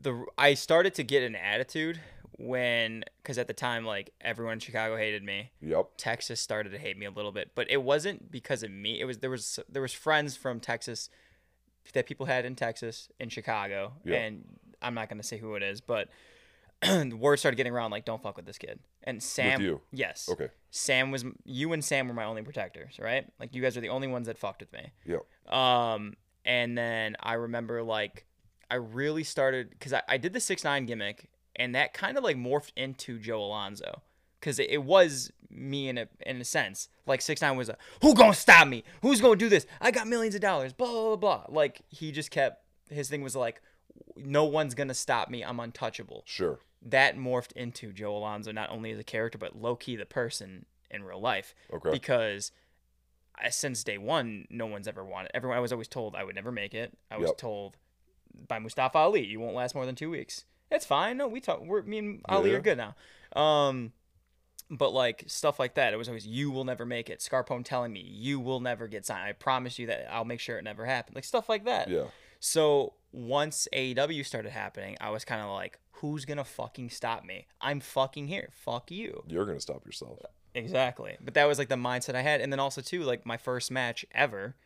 the 0.00 0.24
I 0.36 0.54
started 0.54 0.94
to 0.94 1.04
get 1.04 1.22
an 1.22 1.36
attitude 1.36 2.00
when 2.38 3.04
because 3.22 3.38
at 3.38 3.46
the 3.46 3.54
time 3.54 3.84
like 3.84 4.10
everyone 4.20 4.54
in 4.54 4.58
Chicago 4.60 4.96
hated 4.96 5.22
me. 5.22 5.50
Yep. 5.60 5.90
Texas 5.96 6.40
started 6.40 6.70
to 6.70 6.78
hate 6.78 6.98
me 6.98 7.06
a 7.06 7.10
little 7.10 7.32
bit, 7.32 7.52
but 7.54 7.70
it 7.70 7.82
wasn't 7.82 8.30
because 8.30 8.62
of 8.62 8.70
me. 8.70 9.00
It 9.00 9.04
was 9.04 9.18
there 9.18 9.30
was 9.30 9.58
there 9.68 9.82
was 9.82 9.92
friends 9.92 10.36
from 10.36 10.60
Texas 10.60 11.08
that 11.94 12.06
people 12.06 12.26
had 12.26 12.44
in 12.44 12.56
Texas, 12.56 13.08
in 13.20 13.28
Chicago, 13.28 13.92
Yeah. 14.04 14.16
and 14.18 14.44
I'm 14.82 14.94
not 14.94 15.08
gonna 15.08 15.22
say 15.22 15.38
who 15.38 15.54
it 15.54 15.62
is, 15.62 15.80
but 15.80 16.08
the 16.82 17.16
word 17.18 17.38
started 17.38 17.56
getting 17.56 17.72
around 17.72 17.90
like, 17.90 18.04
don't 18.04 18.22
fuck 18.22 18.36
with 18.36 18.44
this 18.44 18.58
kid. 18.58 18.80
And 19.04 19.22
Sam, 19.22 19.62
you? 19.62 19.80
yes, 19.92 20.28
Okay. 20.30 20.48
Sam 20.70 21.10
was 21.10 21.24
you 21.44 21.72
and 21.72 21.82
Sam 21.82 22.06
were 22.08 22.12
my 22.14 22.24
only 22.24 22.42
protectors, 22.42 22.98
right? 23.00 23.26
Like 23.40 23.54
you 23.54 23.62
guys 23.62 23.76
are 23.76 23.80
the 23.80 23.88
only 23.88 24.08
ones 24.08 24.26
that 24.26 24.36
fucked 24.36 24.60
with 24.60 24.72
me. 24.72 24.90
Yeah. 25.06 25.18
Um, 25.48 26.14
and 26.44 26.76
then 26.76 27.16
I 27.20 27.34
remember 27.34 27.82
like 27.82 28.26
I 28.70 28.74
really 28.74 29.22
started 29.24 29.70
because 29.70 29.92
I, 29.94 30.02
I 30.08 30.16
did 30.18 30.32
the 30.34 30.40
six 30.40 30.64
nine 30.64 30.84
gimmick, 30.86 31.30
and 31.56 31.74
that 31.74 31.92
kind 31.94 32.16
of 32.18 32.24
like 32.24 32.36
morphed 32.36 32.72
into 32.76 33.18
Joe 33.18 33.42
Alonzo 33.42 34.02
because 34.40 34.58
it, 34.58 34.70
it 34.70 34.82
was 34.84 35.30
me 35.50 35.88
in 35.88 35.98
a 35.98 36.08
in 36.24 36.40
a 36.40 36.44
sense. 36.44 36.88
Like 37.06 37.20
six 37.20 37.40
nine 37.42 37.56
was 37.56 37.68
a 37.68 37.76
who 38.02 38.14
gonna 38.14 38.34
stop 38.34 38.68
me? 38.68 38.84
Who's 39.02 39.20
gonna 39.20 39.36
do 39.36 39.48
this? 39.48 39.66
I 39.80 39.90
got 39.90 40.06
millions 40.06 40.34
of 40.34 40.40
dollars. 40.40 40.72
Blah 40.72 40.90
blah 40.90 41.16
blah. 41.16 41.16
blah. 41.16 41.44
Like 41.48 41.82
he 41.88 42.12
just 42.12 42.30
kept 42.30 42.62
his 42.90 43.08
thing 43.08 43.22
was 43.22 43.34
like, 43.34 43.60
no 44.16 44.44
one's 44.44 44.74
gonna 44.74 44.94
stop 44.94 45.28
me. 45.30 45.42
I'm 45.42 45.58
untouchable 45.60 46.22
Sure. 46.26 46.58
that 46.82 47.16
morphed 47.16 47.52
into 47.52 47.92
Joe 47.92 48.16
Alonzo 48.16 48.52
not 48.52 48.70
only 48.70 48.90
as 48.92 48.98
a 48.98 49.04
character 49.04 49.38
but 49.38 49.56
low 49.60 49.74
key 49.76 49.96
the 49.96 50.06
person 50.06 50.66
in 50.90 51.02
real 51.04 51.20
life. 51.20 51.54
Okay. 51.72 51.90
Because 51.90 52.52
I, 53.38 53.50
since 53.50 53.84
day 53.84 53.98
one, 53.98 54.46
no 54.50 54.66
one's 54.66 54.88
ever 54.88 55.04
wanted. 55.04 55.30
Everyone, 55.34 55.58
I 55.58 55.60
was 55.60 55.72
always 55.72 55.88
told 55.88 56.14
I 56.14 56.24
would 56.24 56.34
never 56.34 56.50
make 56.52 56.72
it. 56.74 56.96
I 57.10 57.18
was 57.18 57.28
Yep. 57.28 57.38
told 57.38 57.76
by 58.48 58.58
Mustafa 58.58 58.96
Ali, 58.98 59.24
you 59.24 59.40
won't 59.40 59.54
last 59.54 59.74
more 59.74 59.84
than 59.86 59.94
two 59.94 60.10
weeks. 60.10 60.44
That's 60.70 60.86
fine. 60.86 61.16
No, 61.16 61.28
we 61.28 61.40
talk. 61.40 61.60
We're 61.64 61.82
me 61.82 61.98
and 61.98 62.20
Ali 62.28 62.50
yeah. 62.50 62.56
are 62.56 62.60
good 62.60 62.78
now. 62.78 62.94
Um, 63.40 63.92
but 64.70 64.92
like 64.92 65.24
stuff 65.26 65.58
like 65.58 65.74
that, 65.74 65.92
it 65.92 65.96
was 65.96 66.08
always 66.08 66.26
you 66.26 66.50
will 66.50 66.64
never 66.64 66.84
make 66.84 67.08
it. 67.08 67.20
Scarpone 67.20 67.64
telling 67.64 67.92
me 67.92 68.00
you 68.00 68.40
will 68.40 68.60
never 68.60 68.88
get 68.88 69.06
signed. 69.06 69.24
I 69.24 69.32
promise 69.32 69.78
you 69.78 69.86
that 69.86 70.12
I'll 70.12 70.24
make 70.24 70.40
sure 70.40 70.58
it 70.58 70.64
never 70.64 70.84
happened. 70.84 71.14
Like 71.14 71.24
stuff 71.24 71.48
like 71.48 71.64
that. 71.64 71.88
Yeah. 71.88 72.04
So 72.40 72.94
once 73.12 73.68
AEW 73.72 74.24
started 74.26 74.50
happening, 74.50 74.96
I 75.00 75.10
was 75.10 75.24
kind 75.24 75.40
of 75.40 75.50
like, 75.50 75.78
who's 75.92 76.24
gonna 76.24 76.44
fucking 76.44 76.90
stop 76.90 77.24
me? 77.24 77.46
I'm 77.60 77.80
fucking 77.80 78.26
here. 78.28 78.50
Fuck 78.52 78.90
you. 78.90 79.22
You're 79.28 79.46
gonna 79.46 79.60
stop 79.60 79.86
yourself. 79.86 80.18
Exactly. 80.54 81.16
But 81.22 81.34
that 81.34 81.46
was 81.46 81.58
like 81.58 81.68
the 81.68 81.76
mindset 81.76 82.14
I 82.14 82.22
had, 82.22 82.40
and 82.40 82.52
then 82.52 82.60
also 82.60 82.80
too, 82.80 83.02
like 83.02 83.26
my 83.26 83.36
first 83.36 83.70
match 83.70 84.04
ever 84.12 84.56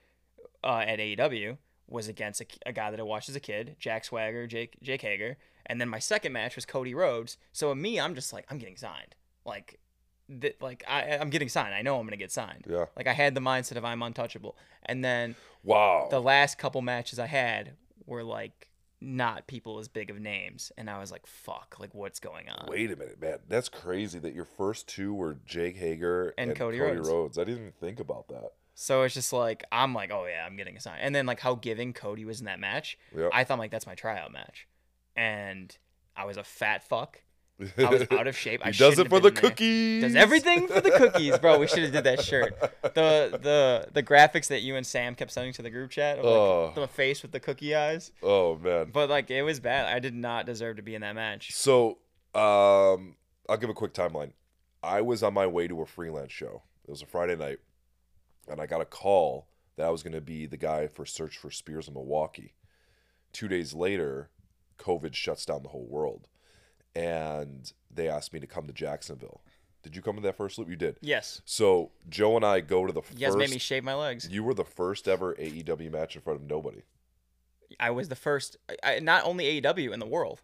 uh, 0.62 0.84
at 0.86 0.98
AEW 0.98 1.58
was 1.88 2.08
against 2.08 2.40
a, 2.40 2.46
a 2.66 2.72
guy 2.72 2.90
that 2.90 3.00
I 3.00 3.02
watched 3.02 3.28
as 3.28 3.36
a 3.36 3.40
kid, 3.40 3.76
Jack 3.78 4.04
Swagger, 4.04 4.46
Jake 4.46 4.76
Jake 4.82 5.02
Hager, 5.02 5.36
and 5.70 5.80
then 5.80 5.88
my 5.88 5.98
second 5.98 6.32
match 6.32 6.54
was 6.56 6.66
Cody 6.66 6.94
Rhodes. 6.94 7.38
So 7.52 7.72
in 7.72 7.80
me, 7.80 7.98
I'm 7.98 8.14
just 8.14 8.32
like, 8.32 8.44
I'm 8.50 8.58
getting 8.58 8.76
signed. 8.76 9.14
Like, 9.46 9.80
th- 10.40 10.56
like 10.60 10.84
I, 10.86 11.16
I'm 11.18 11.30
getting 11.30 11.48
signed. 11.48 11.74
I 11.74 11.82
know 11.82 11.98
I'm 11.98 12.06
gonna 12.06 12.16
get 12.18 12.30
signed. 12.32 12.66
Yeah. 12.68 12.86
Like 12.96 13.06
I 13.06 13.12
had 13.14 13.34
the 13.34 13.40
mindset 13.40 13.76
of 13.76 13.84
I'm 13.84 14.02
untouchable, 14.02 14.56
and 14.84 15.04
then 15.04 15.36
Wow. 15.64 16.08
the 16.10 16.20
last 16.20 16.58
couple 16.58 16.82
matches 16.82 17.18
I 17.18 17.26
had 17.26 17.72
were 18.06 18.22
like 18.22 18.66
not 19.02 19.46
people 19.46 19.78
as 19.78 19.88
big 19.88 20.10
of 20.10 20.20
names, 20.20 20.72
and 20.76 20.90
I 20.90 20.98
was 20.98 21.10
like, 21.10 21.26
"Fuck! 21.26 21.76
Like, 21.80 21.94
what's 21.94 22.20
going 22.20 22.50
on?" 22.50 22.66
Wait 22.68 22.90
a 22.90 22.96
minute, 22.96 23.18
man. 23.20 23.38
That's 23.48 23.70
crazy 23.70 24.18
that 24.18 24.34
your 24.34 24.44
first 24.44 24.88
two 24.88 25.14
were 25.14 25.38
Jake 25.46 25.76
Hager 25.76 26.34
And 26.36 26.50
and, 26.50 26.58
Cody 26.58 26.78
Cody, 26.78 26.96
Rhodes. 26.96 27.08
Rhodes. 27.08 27.38
I 27.38 27.44
didn't 27.44 27.60
even 27.60 27.72
think 27.80 27.98
about 27.98 28.28
that. 28.28 28.50
So 28.74 29.02
it's 29.02 29.14
just 29.14 29.32
like 29.32 29.64
I'm 29.72 29.94
like, 29.94 30.10
"Oh 30.10 30.26
yeah, 30.26 30.44
I'm 30.46 30.56
getting 30.56 30.76
a 30.76 30.80
sign." 30.80 30.98
And 31.00 31.14
then 31.14 31.24
like 31.24 31.40
how 31.40 31.54
giving 31.54 31.92
Cody 31.94 32.24
was 32.26 32.40
in 32.40 32.46
that 32.46 32.60
match, 32.60 32.98
Yep. 33.16 33.30
I 33.32 33.44
thought 33.44 33.58
like 33.58 33.70
that's 33.70 33.86
my 33.86 33.94
tryout 33.94 34.32
match, 34.32 34.66
and 35.20 35.76
I 36.16 36.24
was 36.24 36.36
a 36.36 36.44
fat 36.44 36.82
fuck. 36.82 37.22
I 37.76 37.90
was 37.90 38.06
out 38.10 38.26
of 38.26 38.34
shape. 38.38 38.62
I 38.64 38.70
he 38.70 38.78
does 38.78 38.98
it 38.98 39.10
for 39.10 39.20
the 39.20 39.30
been 39.30 39.34
there. 39.34 39.50
cookies. 39.50 40.02
Does 40.02 40.16
everything 40.16 40.66
for 40.66 40.80
the 40.80 40.90
cookies, 40.92 41.38
bro. 41.38 41.58
We 41.58 41.66
should 41.66 41.82
have 41.82 41.92
did 41.92 42.04
that 42.04 42.22
shirt. 42.30 42.58
The 42.82 43.38
the 43.42 43.88
the 43.92 44.02
graphics 44.02 44.48
that 44.48 44.62
you 44.62 44.76
and 44.76 44.86
Sam 44.86 45.14
kept 45.14 45.30
sending 45.30 45.52
to 45.54 45.62
the 45.62 45.68
group 45.68 45.90
chat 45.90 46.18
of 46.18 46.24
like 46.24 46.32
Oh. 46.34 46.72
the 46.74 46.88
face 46.88 47.20
with 47.22 47.32
the 47.32 47.40
cookie 47.40 47.74
eyes. 47.74 48.12
Oh 48.22 48.56
man. 48.56 48.90
But 48.92 49.10
like 49.10 49.30
it 49.30 49.42
was 49.42 49.60
bad. 49.60 49.94
I 49.94 49.98
did 49.98 50.14
not 50.14 50.46
deserve 50.46 50.76
to 50.76 50.82
be 50.82 50.94
in 50.94 51.02
that 51.02 51.14
match. 51.14 51.52
So, 51.54 51.98
um, 52.34 53.16
I'll 53.48 53.58
give 53.60 53.68
a 53.70 53.74
quick 53.74 53.92
timeline. 53.92 54.32
I 54.82 55.02
was 55.02 55.22
on 55.22 55.34
my 55.34 55.46
way 55.46 55.68
to 55.68 55.82
a 55.82 55.86
freelance 55.86 56.32
show. 56.32 56.62
It 56.88 56.90
was 56.90 57.02
a 57.02 57.06
Friday 57.06 57.36
night, 57.36 57.58
and 58.48 58.58
I 58.58 58.64
got 58.64 58.80
a 58.80 58.86
call 58.86 59.48
that 59.76 59.84
I 59.86 59.90
was 59.90 60.02
going 60.02 60.14
to 60.14 60.22
be 60.22 60.46
the 60.46 60.56
guy 60.56 60.86
for 60.86 61.04
Search 61.04 61.36
for 61.36 61.50
Spears 61.50 61.88
in 61.88 61.92
Milwaukee. 61.94 62.54
Two 63.34 63.48
days 63.48 63.74
later, 63.74 64.30
COVID 64.80 65.14
shuts 65.14 65.44
down 65.44 65.62
the 65.62 65.68
whole 65.68 65.86
world, 65.86 66.26
and 66.94 67.72
they 67.92 68.08
asked 68.08 68.32
me 68.32 68.40
to 68.40 68.46
come 68.46 68.66
to 68.66 68.72
Jacksonville. 68.72 69.42
Did 69.82 69.96
you 69.96 70.02
come 70.02 70.16
to 70.16 70.22
that 70.22 70.36
first 70.36 70.58
loop? 70.58 70.68
You 70.68 70.76
did. 70.76 70.96
Yes. 71.00 71.40
So 71.44 71.92
Joe 72.08 72.36
and 72.36 72.44
I 72.44 72.60
go 72.60 72.86
to 72.86 72.92
the 72.92 73.00
You 73.16 73.26
guys 73.26 73.36
made 73.36 73.50
me 73.50 73.58
shave 73.58 73.82
my 73.84 73.94
legs. 73.94 74.28
you 74.30 74.42
were 74.44 74.52
the 74.54 74.64
first 74.64 75.08
ever 75.08 75.34
AEW 75.36 75.90
match 75.90 76.16
in 76.16 76.22
front 76.22 76.40
of 76.40 76.46
nobody. 76.46 76.82
I 77.78 77.90
was 77.90 78.08
the 78.08 78.16
first, 78.16 78.56
I, 78.82 78.98
not 78.98 79.24
only 79.24 79.60
AEW 79.60 79.92
in 79.92 80.00
the 80.00 80.06
world, 80.06 80.42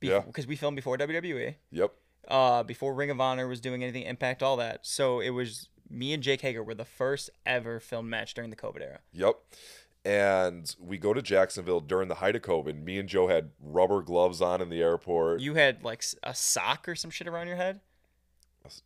Yeah. 0.00 0.20
because 0.20 0.46
we 0.46 0.54
filmed 0.56 0.76
before 0.76 0.96
WWE, 0.98 1.56
Yep. 1.72 1.92
uh, 2.28 2.62
before 2.62 2.94
Ring 2.94 3.10
of 3.10 3.20
Honor 3.20 3.48
was 3.48 3.60
doing 3.60 3.82
anything, 3.82 4.02
Impact, 4.02 4.42
all 4.42 4.56
that. 4.58 4.86
So 4.86 5.18
it 5.20 5.30
was 5.30 5.68
me 5.88 6.12
and 6.12 6.22
Jake 6.22 6.42
Hager 6.42 6.62
were 6.62 6.74
the 6.74 6.84
first 6.84 7.30
ever 7.44 7.80
filmed 7.80 8.08
match 8.10 8.34
during 8.34 8.50
the 8.50 8.56
COVID 8.56 8.82
era. 8.82 9.00
Yep. 9.12 9.36
And 10.06 10.72
we 10.78 10.98
go 10.98 11.12
to 11.12 11.20
Jacksonville 11.20 11.80
during 11.80 12.06
the 12.06 12.14
height 12.14 12.36
of 12.36 12.42
COVID. 12.42 12.80
Me 12.80 12.96
and 12.98 13.08
Joe 13.08 13.26
had 13.26 13.50
rubber 13.60 14.02
gloves 14.02 14.40
on 14.40 14.60
in 14.60 14.68
the 14.70 14.80
airport. 14.80 15.40
You 15.40 15.54
had 15.54 15.82
like 15.82 16.04
a 16.22 16.32
sock 16.32 16.88
or 16.88 16.94
some 16.94 17.10
shit 17.10 17.26
around 17.26 17.48
your 17.48 17.56
head. 17.56 17.80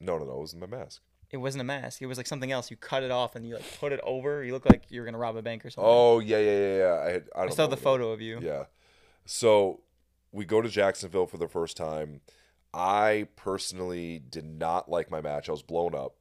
no, 0.01 0.17
no, 0.17 0.25
no. 0.25 0.33
It 0.33 0.39
wasn't 0.39 0.63
my 0.63 0.79
mask. 0.79 1.03
It 1.31 1.37
wasn't 1.37 1.61
a 1.61 1.65
mask. 1.65 2.01
It 2.01 2.07
was 2.07 2.17
like 2.17 2.27
something 2.27 2.51
else. 2.51 2.71
You 2.71 2.79
cut 2.79 3.03
it 3.03 3.11
off 3.11 3.37
and 3.37 3.47
you 3.47 3.55
like 3.57 3.79
put 3.79 3.93
it 3.93 4.01
over. 4.03 4.43
You 4.43 4.53
look 4.53 4.65
like 4.65 4.85
you 4.89 4.99
were 5.01 5.05
gonna 5.05 5.19
rob 5.19 5.37
a 5.37 5.43
bank 5.43 5.65
or 5.67 5.69
something. 5.71 5.89
Oh 5.89 6.21
yeah, 6.21 6.39
yeah, 6.39 6.59
yeah, 6.59 6.77
yeah. 6.79 7.03
I 7.07 7.11
had. 7.11 7.29
I, 7.37 7.43
I 7.43 7.49
saw 7.51 7.67
the 7.67 7.77
photo 7.77 8.13
of 8.13 8.23
you. 8.23 8.41
Yeah. 8.41 8.65
So 9.27 9.83
we 10.33 10.47
go 10.47 10.63
to 10.63 10.71
Jacksonville 10.71 11.27
for 11.27 11.37
the 11.37 11.49
first 11.49 11.77
time. 11.77 12.23
I 12.73 13.29
personally 13.37 14.23
did 14.27 14.45
not 14.47 14.89
like 14.91 15.11
my 15.11 15.21
match. 15.21 15.51
I 15.51 15.53
was 15.53 15.63
blown 15.63 15.95
up. 15.95 16.17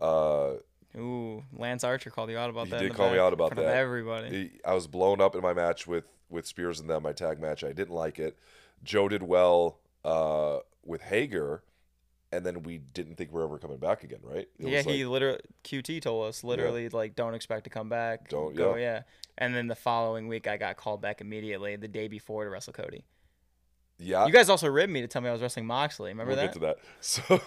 Uh, 0.00 0.54
Ooh, 0.96 1.44
Lance 1.52 1.84
Archer 1.84 2.10
called 2.10 2.30
you 2.30 2.38
out 2.38 2.50
about 2.50 2.66
He 2.66 2.70
that. 2.72 2.78
did 2.80 2.90
in 2.90 2.96
call 2.96 3.10
me 3.10 3.18
out 3.18 3.32
about 3.32 3.54
that. 3.56 3.64
everybody. 3.76 4.52
I 4.64 4.74
was 4.74 4.86
blown 4.86 5.20
up 5.20 5.34
in 5.34 5.42
my 5.42 5.52
match 5.52 5.86
with 5.86 6.04
with 6.30 6.46
Spears 6.46 6.80
and 6.80 6.88
them, 6.90 7.02
my 7.02 7.12
tag 7.12 7.40
match. 7.40 7.62
I 7.64 7.72
didn't 7.72 7.94
like 7.94 8.18
it. 8.18 8.36
Joe 8.82 9.08
did 9.08 9.22
well 9.22 9.78
uh, 10.04 10.58
with 10.84 11.02
Hager, 11.02 11.62
and 12.32 12.44
then 12.46 12.62
we 12.62 12.78
didn't 12.78 13.16
think 13.16 13.32
we 13.32 13.40
are 13.40 13.44
ever 13.44 13.58
coming 13.58 13.76
back 13.78 14.02
again, 14.04 14.20
right? 14.22 14.48
It 14.58 14.68
yeah, 14.68 14.82
he 14.82 15.04
like- 15.04 15.12
literally 15.12 15.40
QT 15.64 16.00
told 16.02 16.26
us 16.28 16.42
literally 16.42 16.88
like 16.88 17.14
don't 17.14 17.34
expect 17.34 17.64
to 17.64 17.70
come 17.70 17.88
back. 17.88 18.28
Don't- 18.30 18.54
go, 18.56 18.74
yeah. 18.76 18.82
yeah. 18.82 19.02
And 19.38 19.54
then 19.54 19.66
the 19.66 19.74
following 19.76 20.28
week, 20.28 20.46
I 20.48 20.56
got 20.56 20.76
called 20.78 21.02
back 21.02 21.20
immediately 21.20 21.76
the 21.76 21.88
day 21.88 22.08
before 22.08 22.44
to 22.44 22.50
wrestle 22.50 22.72
Cody. 22.72 23.04
yeah. 23.98 24.24
You 24.26 24.32
guys 24.32 24.48
also 24.48 24.66
ribbed 24.68 24.92
me 24.92 25.02
to 25.02 25.08
tell 25.08 25.20
me 25.20 25.28
I 25.28 25.32
was 25.32 25.42
wrestling 25.42 25.66
Moxley. 25.66 26.08
Remember 26.10 26.30
we'll 26.34 26.36
that? 26.36 26.54
get 26.54 26.54
to 26.54 26.58
that. 26.60 26.78
So 27.00 27.40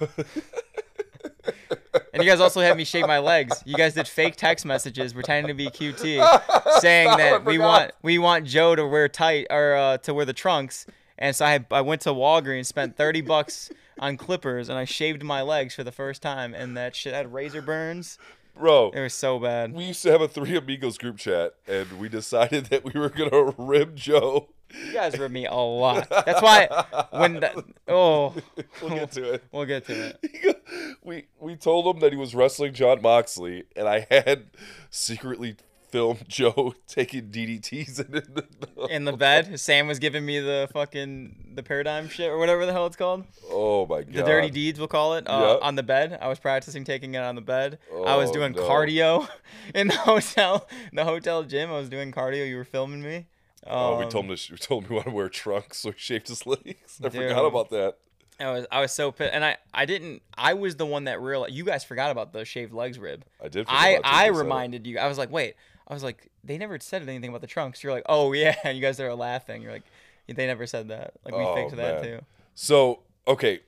And 2.19 2.25
you 2.25 2.31
guys 2.31 2.39
also 2.41 2.59
had 2.61 2.75
me 2.75 2.83
shave 2.83 3.07
my 3.07 3.19
legs. 3.19 3.63
You 3.65 3.75
guys 3.75 3.93
did 3.93 4.07
fake 4.07 4.35
text 4.35 4.65
messages 4.65 5.13
pretending 5.13 5.47
to 5.47 5.53
be 5.53 5.67
QT, 5.67 6.79
saying 6.81 7.07
that 7.17 7.45
we 7.45 7.57
want 7.57 7.91
we 8.01 8.17
want 8.17 8.45
Joe 8.45 8.75
to 8.75 8.85
wear 8.85 9.07
tight 9.07 9.47
or 9.49 9.75
uh, 9.75 9.97
to 9.99 10.13
wear 10.13 10.25
the 10.25 10.33
trunks. 10.33 10.85
And 11.17 11.35
so 11.35 11.45
I 11.45 11.65
I 11.71 11.81
went 11.81 12.01
to 12.01 12.09
Walgreens, 12.09 12.65
spent 12.65 12.97
thirty 12.97 13.21
bucks 13.21 13.71
on 13.99 14.17
clippers, 14.17 14.69
and 14.69 14.77
I 14.77 14.85
shaved 14.85 15.23
my 15.23 15.41
legs 15.41 15.75
for 15.75 15.83
the 15.83 15.91
first 15.91 16.21
time. 16.21 16.53
And 16.53 16.75
that 16.77 16.95
shit 16.95 17.13
had 17.13 17.33
razor 17.33 17.61
burns. 17.61 18.17
bro, 18.55 18.91
It 18.91 19.01
was 19.01 19.13
so 19.13 19.39
bad. 19.39 19.73
we 19.73 19.85
used 19.85 20.03
to 20.03 20.11
have 20.11 20.21
a 20.21 20.27
three 20.27 20.55
amigos 20.57 20.97
group 20.97 21.17
chat, 21.17 21.53
and 21.67 21.99
we 21.99 22.09
decided 22.09 22.65
that 22.65 22.83
we 22.83 22.91
were 22.99 23.09
gonna 23.09 23.53
rib 23.57 23.95
Joe. 23.95 24.49
You 24.85 24.93
guys 24.93 25.17
rib 25.17 25.31
me 25.31 25.45
a 25.45 25.53
lot. 25.53 26.07
That's 26.09 26.41
why 26.41 26.67
when 27.11 27.39
that, 27.39 27.55
oh 27.87 28.35
We'll 28.81 28.91
get 28.91 29.11
to 29.13 29.33
it. 29.33 29.43
we'll 29.51 29.65
get 29.65 29.85
to 29.87 29.93
it. 30.21 30.63
We 31.03 31.25
we 31.39 31.55
told 31.55 31.87
him 31.95 32.01
that 32.01 32.11
he 32.11 32.17
was 32.17 32.35
wrestling 32.35 32.73
Jon 32.73 33.01
Moxley, 33.01 33.63
and 33.75 33.87
I 33.87 34.05
had 34.11 34.45
secretly 34.89 35.55
filmed 35.89 36.23
Joe 36.27 36.75
taking 36.87 37.29
DDTs 37.31 37.99
in 38.05 38.11
the, 38.11 38.87
In 38.91 39.05
the 39.05 39.13
bed, 39.13 39.59
Sam 39.59 39.87
was 39.87 39.97
giving 39.97 40.23
me 40.23 40.39
the 40.39 40.69
fucking 40.71 41.53
the 41.55 41.63
paradigm 41.63 42.07
shift 42.09 42.29
or 42.29 42.37
whatever 42.37 42.65
the 42.67 42.71
hell 42.71 42.85
it's 42.85 42.95
called. 42.95 43.23
Oh 43.49 43.87
my 43.87 44.03
god! 44.03 44.13
The 44.13 44.21
dirty 44.23 44.51
deeds, 44.51 44.77
we'll 44.77 44.87
call 44.87 45.15
it, 45.15 45.27
uh, 45.27 45.57
Yeah. 45.59 45.67
on 45.67 45.73
the 45.75 45.83
bed. 45.83 46.17
I 46.21 46.27
was 46.27 46.37
practicing 46.37 46.83
taking 46.83 47.15
it 47.15 47.23
on 47.23 47.33
the 47.33 47.41
bed. 47.41 47.79
I 48.05 48.15
was 48.17 48.29
Oh, 48.29 48.33
doing 48.33 48.51
no. 48.53 48.61
cardio 48.69 49.27
in 49.73 49.87
the 49.87 49.95
hotel, 49.97 50.67
the 50.93 51.05
hotel 51.05 51.41
gym. 51.43 51.69
I 51.71 51.77
was 51.79 51.89
doing 51.89 52.11
cardio. 52.11 52.47
You 52.47 52.57
were 52.57 52.63
filming 52.65 53.01
me. 53.01 53.25
Oh, 53.67 53.97
we 53.97 54.05
Um, 54.05 54.09
told 54.09 54.25
him 54.25 54.35
to, 54.35 54.51
we 54.53 54.57
told 54.59 54.83
him 54.83 54.89
we 54.89 54.95
want 54.95 55.07
to 55.07 55.13
wear 55.13 55.29
trunks, 55.29 55.79
so 55.79 55.91
he 55.91 55.97
shaved 55.99 56.27
his 56.29 56.45
legs. 56.47 56.99
I 57.03 57.09
Dude. 57.09 57.13
forgot 57.13 57.45
about 57.45 57.69
that. 57.71 57.95
I 58.41 58.51
was 58.51 58.65
I 58.71 58.79
was 58.79 58.93
so 58.93 59.11
pissed, 59.11 59.33
and 59.33 59.43
I 59.43 59.57
I 59.73 59.85
didn't. 59.85 60.21
I 60.37 60.53
was 60.53 60.77
the 60.77 60.85
one 60.85 61.03
that 61.05 61.19
realized. 61.21 61.53
You 61.53 61.65
guys 61.65 61.83
forgot 61.83 62.09
about 62.11 62.31
the 62.31 62.45
shaved 62.45 62.73
legs 62.73 62.97
rib. 62.97 63.25
I 63.43 63.49
did. 63.49 63.65
I 63.67 63.99
I 64.03 64.27
you 64.27 64.33
said 64.33 64.39
it. 64.39 64.43
reminded 64.43 64.87
you. 64.87 64.97
I 64.97 65.07
was 65.07 65.17
like, 65.17 65.29
wait. 65.31 65.55
I 65.87 65.93
was 65.93 66.03
like, 66.03 66.29
they 66.43 66.57
never 66.59 66.79
said 66.79 67.01
anything 67.01 67.29
about 67.29 67.41
the 67.41 67.47
trunks. 67.47 67.83
You're 67.83 67.91
like, 67.91 68.05
oh 68.07 68.31
yeah. 68.33 68.55
And 68.63 68.77
you 68.77 68.81
guys 68.81 68.99
are 69.01 69.13
laughing. 69.13 69.61
You're 69.61 69.73
like, 69.73 69.83
they 70.27 70.45
never 70.47 70.65
said 70.67 70.87
that. 70.89 71.13
Like 71.25 71.35
we 71.35 71.41
Oh, 71.43 71.55
fixed 71.55 71.75
that 71.75 72.01
man. 72.01 72.19
too. 72.19 72.25
So 72.55 72.99
okay, 73.27 73.59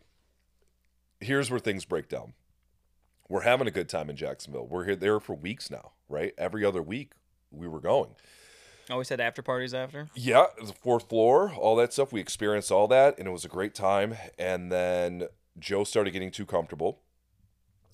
here's 1.19 1.49
where 1.51 1.59
things 1.59 1.83
break 1.85 2.07
down. 2.07 2.33
We're 3.27 3.41
having 3.41 3.67
a 3.67 3.71
good 3.71 3.89
time 3.89 4.09
in 4.09 4.15
Jacksonville. 4.15 4.67
We're 4.67 4.85
here 4.85 4.95
there 4.95 5.19
for 5.19 5.33
weeks 5.35 5.69
now, 5.71 5.91
right? 6.09 6.33
Every 6.37 6.63
other 6.65 6.81
week 6.81 7.11
we 7.51 7.67
were 7.67 7.79
going. 7.79 8.11
Always 8.89 9.09
had 9.09 9.19
after 9.21 9.41
parties 9.41 9.73
after. 9.73 10.09
Yeah, 10.15 10.47
the 10.63 10.73
fourth 10.73 11.07
floor, 11.09 11.51
all 11.53 11.75
that 11.77 11.93
stuff. 11.93 12.11
We 12.11 12.19
experienced 12.19 12.71
all 12.71 12.87
that, 12.89 13.17
and 13.19 13.27
it 13.27 13.31
was 13.31 13.45
a 13.45 13.49
great 13.49 13.73
time. 13.75 14.15
And 14.37 14.71
then 14.71 15.27
Joe 15.59 15.83
started 15.83 16.11
getting 16.11 16.31
too 16.31 16.45
comfortable 16.45 16.99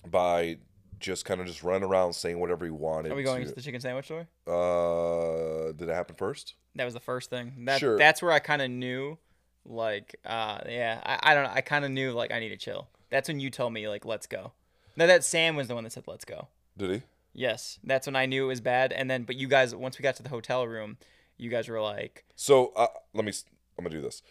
by 0.09 0.57
just 0.99 1.25
kind 1.25 1.39
of 1.41 1.47
just 1.47 1.63
running 1.63 1.87
around 1.87 2.13
saying 2.13 2.39
whatever 2.39 2.65
he 2.65 2.71
wanted. 2.71 3.11
Are 3.11 3.15
we 3.15 3.23
going 3.23 3.37
to- 3.37 3.41
into 3.43 3.55
the 3.55 3.61
chicken 3.61 3.81
sandwich 3.81 4.05
store? 4.05 4.27
Uh, 4.47 5.71
did 5.73 5.89
it 5.89 5.93
happen 5.93 6.15
first? 6.15 6.55
That 6.75 6.85
was 6.85 6.93
the 6.93 6.99
first 6.99 7.29
thing. 7.29 7.53
That 7.65 7.79
Sure. 7.79 7.97
that's 7.97 8.21
where 8.21 8.31
I 8.31 8.39
kind 8.39 8.61
of 8.61 8.69
knew, 8.71 9.17
like, 9.65 10.15
uh, 10.25 10.59
yeah, 10.67 11.01
I, 11.03 11.31
I 11.31 11.33
don't 11.35 11.43
know. 11.43 11.51
I 11.53 11.61
kind 11.61 11.85
of 11.85 11.91
knew 11.91 12.11
like 12.13 12.31
I 12.31 12.39
need 12.39 12.49
to 12.49 12.57
chill. 12.57 12.87
That's 13.09 13.27
when 13.27 13.39
you 13.39 13.49
told 13.49 13.73
me 13.73 13.87
like 13.87 14.05
let's 14.05 14.27
go. 14.27 14.53
No, 14.95 15.05
that 15.07 15.23
Sam 15.23 15.55
was 15.55 15.67
the 15.67 15.75
one 15.75 15.83
that 15.83 15.91
said 15.93 16.03
let's 16.07 16.25
go. 16.25 16.47
Did 16.77 16.89
he? 16.91 17.01
Yes, 17.37 17.77
that's 17.83 18.07
when 18.07 18.15
I 18.15 18.25
knew 18.25 18.45
it 18.45 18.47
was 18.47 18.61
bad. 18.61 18.91
And 18.91 19.09
then, 19.11 19.23
but 19.23 19.35
you 19.35 19.47
guys, 19.47 19.75
once 19.75 19.99
we 19.99 20.03
got 20.03 20.15
to 20.15 20.23
the 20.23 20.29
hotel 20.29 20.67
room, 20.67 20.97
you 21.37 21.51
guys 21.51 21.69
were 21.69 21.79
like, 21.79 22.25
So 22.35 22.73
uh, 22.75 22.87
let 23.13 23.23
me. 23.25 23.31
I'm 23.77 23.83
gonna 23.85 23.95
do 23.95 24.01
this. 24.01 24.23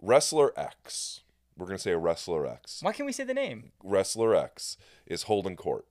Wrestler 0.00 0.58
X. 0.58 1.20
We're 1.58 1.66
gonna 1.66 1.78
say 1.78 1.90
a 1.92 1.98
wrestler 1.98 2.46
X. 2.46 2.80
why 2.82 2.92
can't 2.94 3.06
we 3.06 3.12
say 3.12 3.24
the 3.24 3.34
name? 3.34 3.72
Wrestler 3.84 4.34
X 4.34 4.78
is 5.06 5.24
holding 5.24 5.56
court 5.56 5.84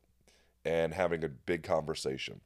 and 0.65 0.95
having 0.95 1.23
a 1.23 1.29
big 1.29 1.61
conversation. 1.61 2.41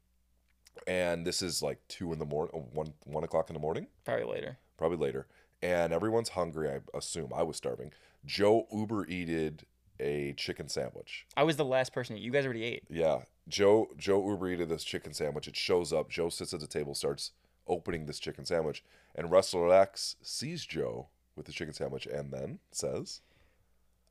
And 0.86 1.26
this 1.26 1.42
is 1.42 1.64
like 1.64 1.80
two 1.88 2.12
in 2.12 2.20
the 2.20 2.26
morning, 2.26 2.66
one 2.74 2.94
one 3.06 3.24
o'clock 3.24 3.50
in 3.50 3.54
the 3.54 3.62
morning. 3.62 3.88
Probably 4.04 4.26
later. 4.26 4.58
probably 4.78 4.98
later. 4.98 5.26
And 5.64 5.94
everyone's 5.94 6.30
hungry, 6.30 6.70
I 6.70 6.80
assume. 6.98 7.32
I 7.34 7.44
was 7.44 7.56
starving. 7.56 7.94
Joe 8.26 8.68
Uber 8.74 9.08
eated 9.08 9.66
a 10.02 10.34
chicken 10.34 10.68
sandwich. 10.68 11.26
I 11.38 11.44
was 11.44 11.56
the 11.56 11.64
last 11.66 11.94
person. 11.94 12.18
You 12.18 12.30
guys 12.30 12.44
already 12.44 12.64
ate. 12.66 12.84
Yeah. 12.90 13.20
Joe 13.48 13.90
Joe 13.98 14.28
Uber 14.28 14.50
eated 14.50 14.70
this 14.70 14.84
chicken 14.84 15.14
sandwich. 15.14 15.48
It 15.48 15.56
shows 15.56 15.94
up. 15.94 16.10
Joe 16.10 16.30
sits 16.30 16.54
at 16.54 16.60
the 16.60 16.68
table, 16.68 16.96
starts 16.96 17.32
opening 17.68 18.06
this 18.06 18.20
chicken 18.20 18.46
sandwich, 18.46 18.84
and 19.16 19.32
Wrestler 19.32 19.74
X 19.74 20.16
sees 20.22 20.66
Joe 20.66 21.08
with 21.36 21.46
the 21.46 21.52
chicken 21.52 21.74
sandwich 21.74 22.06
and 22.06 22.32
then 22.32 22.60
says, 22.72 23.22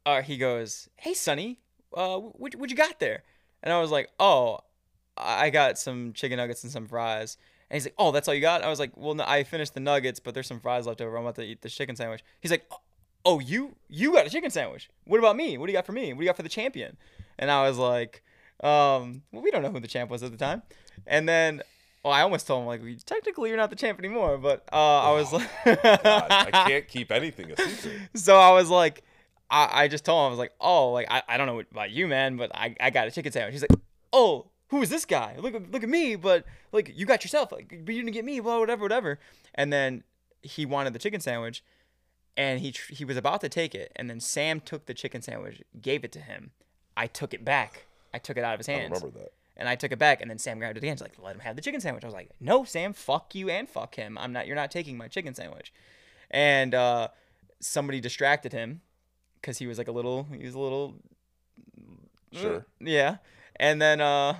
Uh, 0.06 0.22
he 0.22 0.36
goes, 0.36 0.88
"Hey, 0.96 1.14
Sonny, 1.14 1.60
uh, 1.94 2.18
what 2.18 2.54
what 2.56 2.70
you 2.70 2.76
got 2.76 3.00
there?" 3.00 3.22
And 3.62 3.72
I 3.72 3.80
was 3.80 3.90
like, 3.90 4.10
"Oh, 4.20 4.58
I 5.16 5.50
got 5.50 5.78
some 5.78 6.12
chicken 6.12 6.36
nuggets 6.36 6.62
and 6.62 6.72
some 6.72 6.86
fries." 6.86 7.36
And 7.70 7.76
he's 7.76 7.86
like, 7.86 7.94
"Oh, 7.98 8.12
that's 8.12 8.28
all 8.28 8.34
you 8.34 8.40
got?" 8.40 8.62
I 8.62 8.68
was 8.68 8.78
like, 8.78 8.96
"Well, 8.96 9.14
no, 9.14 9.24
I 9.26 9.42
finished 9.44 9.74
the 9.74 9.80
nuggets, 9.80 10.20
but 10.20 10.34
there's 10.34 10.46
some 10.46 10.60
fries 10.60 10.86
left 10.86 11.00
over. 11.00 11.16
I'm 11.16 11.22
about 11.22 11.36
to 11.36 11.42
eat 11.42 11.62
the 11.62 11.70
chicken 11.70 11.96
sandwich." 11.96 12.22
He's 12.40 12.50
like, 12.50 12.70
"Oh, 13.24 13.38
you 13.40 13.76
you 13.88 14.12
got 14.12 14.26
a 14.26 14.30
chicken 14.30 14.50
sandwich? 14.50 14.90
What 15.04 15.18
about 15.18 15.36
me? 15.36 15.56
What 15.56 15.66
do 15.66 15.72
you 15.72 15.78
got 15.78 15.86
for 15.86 15.92
me? 15.92 16.12
What 16.12 16.18
do 16.18 16.24
you 16.24 16.28
got 16.28 16.36
for 16.36 16.42
the 16.42 16.48
champion?" 16.48 16.96
And 17.38 17.50
I 17.50 17.66
was 17.66 17.78
like, 17.78 18.22
um, 18.62 19.22
"Well, 19.32 19.42
we 19.42 19.50
don't 19.50 19.62
know 19.62 19.70
who 19.70 19.80
the 19.80 19.88
champ 19.88 20.10
was 20.10 20.22
at 20.22 20.30
the 20.30 20.38
time." 20.38 20.62
And 21.06 21.28
then, 21.28 21.62
well, 22.02 22.12
I 22.12 22.22
almost 22.22 22.46
told 22.46 22.62
him 22.62 22.66
like, 22.66 22.82
"We- 22.82 22.96
"Technically, 22.96 23.48
you're 23.48 23.58
not 23.58 23.70
the 23.70 23.76
champ 23.76 23.98
anymore," 23.98 24.38
but 24.38 24.68
uh, 24.72 24.76
I 25.02 25.12
was 25.12 25.32
like, 25.32 25.48
God, 25.64 26.26
I 26.30 26.50
can't 26.68 26.88
keep 26.88 27.10
anything 27.10 27.50
a 27.50 27.56
secret. 27.56 28.00
so 28.14 28.36
I 28.36 28.52
was 28.52 28.70
like, 28.70 29.02
I, 29.50 29.84
I 29.84 29.88
just 29.88 30.04
told 30.04 30.20
him, 30.20 30.26
I 30.26 30.30
was 30.30 30.38
like, 30.38 30.52
oh, 30.60 30.90
like, 30.92 31.06
I, 31.10 31.22
I 31.28 31.36
don't 31.36 31.46
know 31.46 31.60
about 31.60 31.90
you, 31.90 32.06
man, 32.06 32.36
but 32.36 32.50
I, 32.54 32.74
I 32.80 32.90
got 32.90 33.06
a 33.08 33.10
chicken 33.10 33.30
sandwich. 33.32 33.52
He's 33.52 33.62
like, 33.62 33.78
oh, 34.12 34.46
who 34.68 34.82
is 34.82 34.90
this 34.90 35.04
guy? 35.04 35.36
Look, 35.38 35.54
at 35.54 35.70
look 35.70 35.82
at 35.82 35.88
me, 35.88 36.16
but 36.16 36.44
like, 36.72 36.90
you 36.94 37.06
got 37.06 37.22
yourself, 37.22 37.52
like, 37.52 37.68
but 37.84 37.94
you 37.94 38.02
didn't 38.02 38.14
get 38.14 38.24
me, 38.24 38.40
blah, 38.40 38.58
whatever, 38.58 38.82
whatever. 38.82 39.18
And 39.54 39.72
then 39.72 40.02
he 40.42 40.66
wanted 40.66 40.92
the 40.92 40.98
chicken 40.98 41.20
sandwich 41.20 41.62
and 42.36 42.60
he, 42.60 42.72
tr- 42.72 42.92
he 42.92 43.04
was 43.04 43.16
about 43.16 43.40
to 43.42 43.48
take 43.48 43.74
it. 43.74 43.92
And 43.96 44.10
then 44.10 44.18
Sam 44.20 44.60
took 44.60 44.86
the 44.86 44.94
chicken 44.94 45.22
sandwich, 45.22 45.62
gave 45.80 46.04
it 46.04 46.12
to 46.12 46.20
him. 46.20 46.50
I 46.96 47.06
took 47.06 47.32
it 47.32 47.44
back. 47.44 47.86
I 48.14 48.18
took 48.18 48.36
it 48.36 48.44
out 48.44 48.54
of 48.54 48.60
his 48.60 48.68
I 48.68 48.72
hands. 48.72 49.02
remember 49.02 49.18
that. 49.18 49.32
And 49.56 49.68
I 49.68 49.76
took 49.76 49.92
it 49.92 49.98
back, 49.98 50.20
and 50.20 50.30
then 50.30 50.38
Sam 50.38 50.58
grabbed 50.58 50.76
it 50.76 50.82
again. 50.82 50.94
He's 50.94 51.00
like, 51.02 51.14
"Let 51.22 51.34
him 51.34 51.40
have 51.40 51.54
the 51.56 51.62
chicken 51.62 51.80
sandwich." 51.80 52.02
I 52.02 52.06
was 52.08 52.14
like, 52.14 52.30
"No, 52.40 52.64
Sam, 52.64 52.92
fuck 52.92 53.34
you 53.34 53.50
and 53.50 53.68
fuck 53.68 53.94
him. 53.94 54.16
I'm 54.18 54.32
not. 54.32 54.46
You're 54.46 54.56
not 54.56 54.70
taking 54.70 54.96
my 54.96 55.06
chicken 55.08 55.34
sandwich." 55.34 55.72
And 56.30 56.74
uh, 56.74 57.08
somebody 57.60 58.00
distracted 58.00 58.52
him 58.52 58.80
because 59.40 59.58
he 59.58 59.66
was 59.66 59.78
like 59.78 59.88
a 59.88 59.92
little. 59.92 60.26
He 60.36 60.44
was 60.44 60.54
a 60.54 60.58
little. 60.58 60.94
Sure. 62.32 62.66
Yeah. 62.80 63.18
And 63.56 63.80
then, 63.80 64.00
uh, 64.00 64.34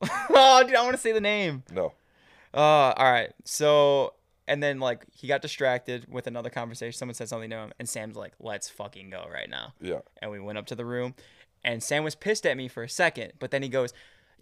oh, 0.30 0.64
dude, 0.66 0.74
I 0.76 0.82
want 0.82 0.94
to 0.96 1.00
say 1.02 1.12
the 1.12 1.20
name. 1.20 1.62
No. 1.70 1.92
Uh, 2.54 2.58
all 2.96 3.12
right. 3.12 3.30
So, 3.44 4.14
and 4.46 4.62
then 4.62 4.80
like 4.80 5.04
he 5.12 5.28
got 5.28 5.42
distracted 5.42 6.06
with 6.10 6.26
another 6.26 6.48
conversation. 6.48 6.96
Someone 6.96 7.14
said 7.14 7.28
something 7.28 7.50
to 7.50 7.56
him, 7.56 7.72
and 7.78 7.86
Sam's 7.86 8.16
like, 8.16 8.32
"Let's 8.40 8.70
fucking 8.70 9.10
go 9.10 9.26
right 9.30 9.50
now." 9.50 9.74
Yeah. 9.80 10.00
and 10.22 10.30
we 10.30 10.40
went 10.40 10.56
up 10.56 10.64
to 10.66 10.74
the 10.74 10.86
room 10.86 11.14
and 11.64 11.82
Sam 11.82 12.04
was 12.04 12.14
pissed 12.14 12.46
at 12.46 12.56
me 12.56 12.68
for 12.68 12.82
a 12.82 12.88
second, 12.88 13.32
but 13.38 13.50
then 13.50 13.62
he 13.62 13.68
goes, 13.68 13.92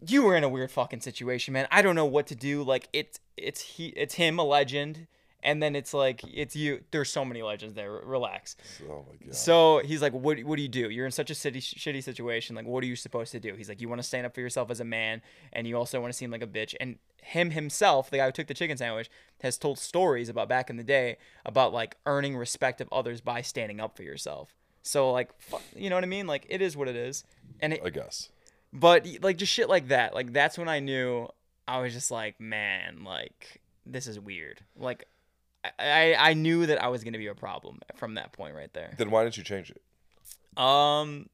"You 0.07 0.23
were 0.23 0.37
in 0.37 0.45
a 0.45 0.49
weird 0.49 0.71
fucking 0.71 1.01
situation, 1.01 1.53
man. 1.55 1.67
I 1.71 1.83
don't 1.83 1.97
know 1.97 2.05
what 2.05 2.27
to 2.29 2.35
do. 2.35 2.63
Like 2.63 2.89
it's 2.93 3.21
it's 3.37 3.61
he 3.63 3.89
it's 3.89 4.15
him, 4.15 4.39
a 4.39 4.45
legend, 4.45 5.07
and 5.43 5.63
then 5.63 5.75
it's 5.77 5.95
like 5.95 6.23
it's 6.25 6.55
you. 6.57 6.85
There's 6.91 7.11
so 7.11 7.25
many 7.25 7.43
legends 7.43 7.75
there. 7.75 7.91
Relax." 7.91 8.57
Oh 8.89 9.05
my 9.09 9.27
god. 9.27 9.35
So 9.35 9.81
he's 9.85 10.03
like, 10.03 10.13
"What 10.13 10.43
what 10.45 10.57
do 10.57 10.63
you 10.63 10.69
do? 10.69 10.91
You're 10.91 11.07
in 11.07 11.13
such 11.13 11.31
a 11.31 11.35
city, 11.35 11.61
shitty 11.61 12.03
situation. 12.03 12.55
Like, 12.57 12.67
what 12.67 12.83
are 12.85 12.87
you 12.87 12.97
supposed 12.97 13.33
to 13.33 13.41
do?" 13.41 13.55
He's 13.55 13.69
like, 13.69 13.81
"You 13.81 13.89
want 13.89 14.01
to 14.01 14.07
stand 14.07 14.27
up 14.27 14.35
for 14.35 14.41
yourself 14.41 14.71
as 14.71 14.81
a 14.81 14.85
man, 14.85 15.23
and 15.53 15.67
you 15.67 15.77
also 15.77 16.01
want 16.01 16.13
to 16.13 16.17
seem 16.17 16.31
like 16.31 16.43
a 16.43 16.47
bitch." 16.47 16.75
And 16.81 16.99
him 17.23 17.51
himself, 17.51 18.09
the 18.11 18.19
guy 18.19 18.27
who 18.27 18.33
took 18.33 18.47
the 18.47 18.55
chicken 18.55 18.77
sandwich, 18.77 19.11
has 19.41 19.59
told 19.59 19.79
stories 19.79 20.29
about 20.29 20.49
back 20.49 20.71
in 20.71 20.77
the 20.77 20.85
day 20.85 21.17
about 21.45 21.73
like 21.73 21.97
earning 22.07 22.37
respect 22.37 22.81
of 22.81 22.89
others 22.93 23.21
by 23.21 23.43
standing 23.43 23.81
up 23.81 23.97
for 23.97 24.05
yourself. 24.05 24.55
So 24.87 25.11
like, 25.11 25.31
fuck, 25.41 25.63
you 25.75 25.91
know 25.91 25.97
what 25.97 26.05
I 26.05 26.09
mean? 26.09 26.27
Like, 26.27 26.47
it 26.49 26.63
is 26.63 26.77
what 26.77 26.89
it 26.89 26.97
is. 26.97 27.25
And 27.61 27.73
it, 27.73 27.83
I 27.85 27.91
guess. 27.91 28.29
but 28.73 29.07
like 29.23 29.37
just 29.37 29.53
shit 29.53 29.69
like 29.69 29.89
that. 29.89 30.15
Like 30.15 30.33
that's 30.33 30.57
when 30.59 30.69
I 30.69 30.81
knew 30.81 31.29
I 31.67 31.81
was 31.81 31.93
just 31.93 32.11
like, 32.11 32.41
man, 32.41 33.03
like 33.05 33.61
this 33.85 34.07
is 34.07 34.19
weird. 34.19 34.61
Like. 34.77 35.07
I, 35.65 36.15
I 36.15 36.31
I 36.31 36.35
knew 36.35 36.65
that 36.67 36.81
I 36.81 36.87
was 36.89 37.03
gonna 37.03 37.19
be 37.19 37.27
a 37.27 37.35
problem 37.35 37.81
from 37.97 38.15
that 38.15 38.31
point 38.33 38.55
right 38.55 38.73
there. 38.73 38.95
Then 38.97 39.11
why 39.11 39.25
didn't 39.25 39.37
you 39.37 39.43
change 39.43 39.73
it? 39.73 39.83
Um, 40.57 41.29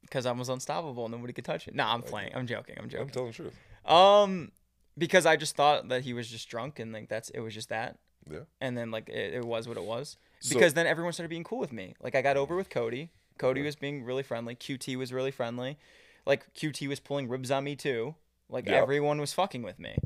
because 0.00 0.24
I 0.24 0.32
was 0.32 0.48
unstoppable. 0.48 1.04
And 1.04 1.12
nobody 1.12 1.34
could 1.34 1.44
touch 1.44 1.68
it. 1.68 1.74
No, 1.74 1.84
I'm 1.84 2.00
playing. 2.00 2.32
I'm 2.34 2.46
joking. 2.46 2.76
I'm 2.78 2.88
joking. 2.88 3.08
I'm 3.08 3.10
telling 3.10 3.28
the 3.28 3.34
truth. 3.34 3.54
Um, 3.84 4.52
because 4.96 5.26
I 5.26 5.36
just 5.36 5.54
thought 5.54 5.88
that 5.88 6.00
he 6.02 6.14
was 6.14 6.30
just 6.30 6.48
drunk 6.48 6.78
and 6.78 6.94
like 6.94 7.10
that's 7.10 7.28
it 7.30 7.40
was 7.40 7.52
just 7.52 7.68
that. 7.68 7.98
Yeah. 8.30 8.40
And 8.58 8.74
then 8.74 8.90
like 8.90 9.10
it, 9.10 9.34
it 9.34 9.44
was 9.44 9.68
what 9.68 9.76
it 9.76 9.84
was. 9.84 10.16
So- 10.44 10.54
Because 10.54 10.74
then 10.74 10.86
everyone 10.86 11.12
started 11.14 11.30
being 11.30 11.44
cool 11.44 11.58
with 11.58 11.72
me. 11.72 11.94
Like 12.00 12.14
I 12.14 12.20
got 12.22 12.36
over 12.36 12.54
with 12.54 12.68
Cody. 12.68 13.10
Cody 13.38 13.62
was 13.62 13.76
being 13.76 14.04
really 14.04 14.22
friendly. 14.22 14.54
QT 14.54 14.96
was 14.96 15.12
really 15.12 15.30
friendly. 15.30 15.78
Like 16.26 16.52
QT 16.54 16.86
was 16.88 17.00
pulling 17.00 17.28
ribs 17.28 17.50
on 17.50 17.64
me 17.64 17.76
too. 17.76 18.14
Like 18.48 18.66
Yeah. 18.66 18.74
everyone 18.82 19.20
was 19.20 19.32
fucking 19.32 19.62
with 19.62 19.78
me. 19.78 19.96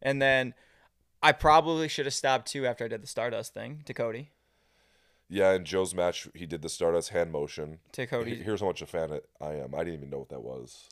And 0.00 0.22
then 0.22 0.54
I 1.22 1.32
probably 1.32 1.88
should 1.88 2.06
have 2.06 2.14
stopped 2.14 2.46
too 2.50 2.64
after 2.64 2.84
I 2.84 2.88
did 2.88 3.02
the 3.02 3.06
Stardust 3.08 3.52
thing 3.54 3.82
to 3.86 3.92
Cody. 3.92 4.30
Yeah, 5.28 5.52
in 5.52 5.64
Joe's 5.64 5.94
match, 5.94 6.28
he 6.34 6.46
did 6.46 6.62
the 6.62 6.68
Stardust 6.70 7.10
hand 7.10 7.32
motion. 7.32 7.80
To 7.92 8.06
Cody. 8.06 8.36
Here's 8.36 8.60
how 8.60 8.66
much 8.68 8.80
a 8.80 8.86
fan 8.86 9.20
I 9.40 9.54
am. 9.54 9.74
I 9.74 9.78
didn't 9.78 9.94
even 9.94 10.10
know 10.10 10.18
what 10.20 10.28
that 10.30 10.42
was. 10.42 10.88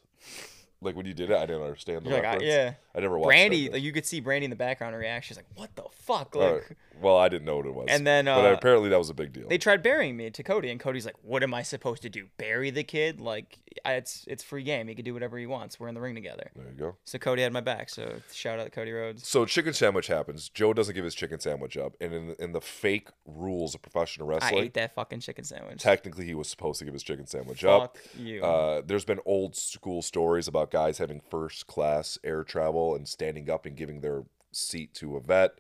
Like 0.82 0.94
when 0.94 1.06
you 1.06 1.14
did 1.14 1.30
it, 1.30 1.36
I 1.36 1.46
didn't 1.46 1.62
understand 1.62 2.04
the 2.04 2.10
You're 2.10 2.22
like, 2.22 2.42
I- 2.42 2.44
yeah. 2.44 2.74
I 2.94 3.00
never 3.00 3.18
watched. 3.18 3.30
Brandi, 3.36 3.72
like 3.72 3.82
you 3.82 3.92
could 3.92 4.06
see 4.06 4.22
Brandi 4.22 4.42
in 4.44 4.50
the 4.50 4.56
background 4.56 4.96
reaction. 4.96 5.34
She's 5.34 5.36
like, 5.36 5.46
"What 5.54 5.74
the 5.76 5.84
fuck?" 5.92 6.34
Like, 6.34 6.52
right. 6.52 6.62
Well, 6.98 7.18
I 7.18 7.28
didn't 7.28 7.44
know 7.44 7.56
what 7.58 7.66
it 7.66 7.74
was. 7.74 7.86
And 7.90 8.06
then, 8.06 8.24
but 8.24 8.46
uh, 8.46 8.54
apparently 8.54 8.88
that 8.88 8.96
was 8.96 9.10
a 9.10 9.14
big 9.14 9.34
deal. 9.34 9.48
they 9.48 9.58
tried 9.58 9.82
burying 9.82 10.16
me 10.16 10.30
to 10.30 10.42
Cody, 10.42 10.70
and 10.70 10.80
Cody's 10.80 11.04
like, 11.04 11.16
"What 11.22 11.42
am 11.42 11.52
I 11.52 11.62
supposed 11.62 12.00
to 12.02 12.08
do? 12.08 12.28
Bury 12.38 12.70
the 12.70 12.84
kid? 12.84 13.20
Like, 13.20 13.58
it's 13.84 14.24
it's 14.28 14.42
free 14.42 14.62
game. 14.62 14.88
He 14.88 14.94
can 14.94 15.04
do 15.04 15.12
whatever 15.12 15.36
he 15.36 15.44
wants. 15.44 15.78
We're 15.78 15.88
in 15.88 15.94
the 15.94 16.00
ring 16.00 16.14
together." 16.14 16.50
there 16.56 16.68
you 16.68 16.78
go. 16.78 16.96
So 17.04 17.18
Cody 17.18 17.42
had 17.42 17.52
my 17.52 17.60
back. 17.60 17.90
So 17.90 18.14
shout 18.32 18.58
out 18.58 18.64
to 18.64 18.70
Cody 18.70 18.92
Rhodes. 18.92 19.28
So 19.28 19.44
chicken 19.44 19.74
sandwich 19.74 20.06
happens. 20.06 20.48
Joe 20.48 20.72
doesn't 20.72 20.94
give 20.94 21.04
his 21.04 21.14
chicken 21.14 21.38
sandwich 21.38 21.76
up, 21.76 21.96
and 22.00 22.14
in 22.14 22.34
in 22.38 22.52
the 22.52 22.62
fake 22.62 23.08
rules 23.26 23.74
of 23.74 23.82
professional 23.82 24.26
wrestling, 24.26 24.54
I 24.62 24.64
ate 24.64 24.74
that 24.74 24.94
fucking 24.94 25.20
chicken 25.20 25.44
sandwich. 25.44 25.82
technically 25.82 26.24
he 26.24 26.34
was 26.34 26.48
supposed 26.48 26.78
to 26.78 26.86
give 26.86 26.94
his 26.94 27.02
chicken 27.02 27.26
sandwich 27.26 27.62
up. 27.62 27.98
Fuck 27.98 28.14
you. 28.18 28.42
Uh, 28.42 28.80
there's 28.86 29.04
been 29.04 29.20
old 29.26 29.54
school 29.54 30.00
stories 30.00 30.48
about 30.48 30.65
guys 30.70 30.98
having 30.98 31.20
first 31.20 31.66
class 31.66 32.18
air 32.24 32.44
travel 32.44 32.94
and 32.94 33.08
standing 33.08 33.50
up 33.50 33.66
and 33.66 33.76
giving 33.76 34.00
their 34.00 34.24
seat 34.52 34.94
to 34.94 35.16
a 35.16 35.20
vet. 35.20 35.58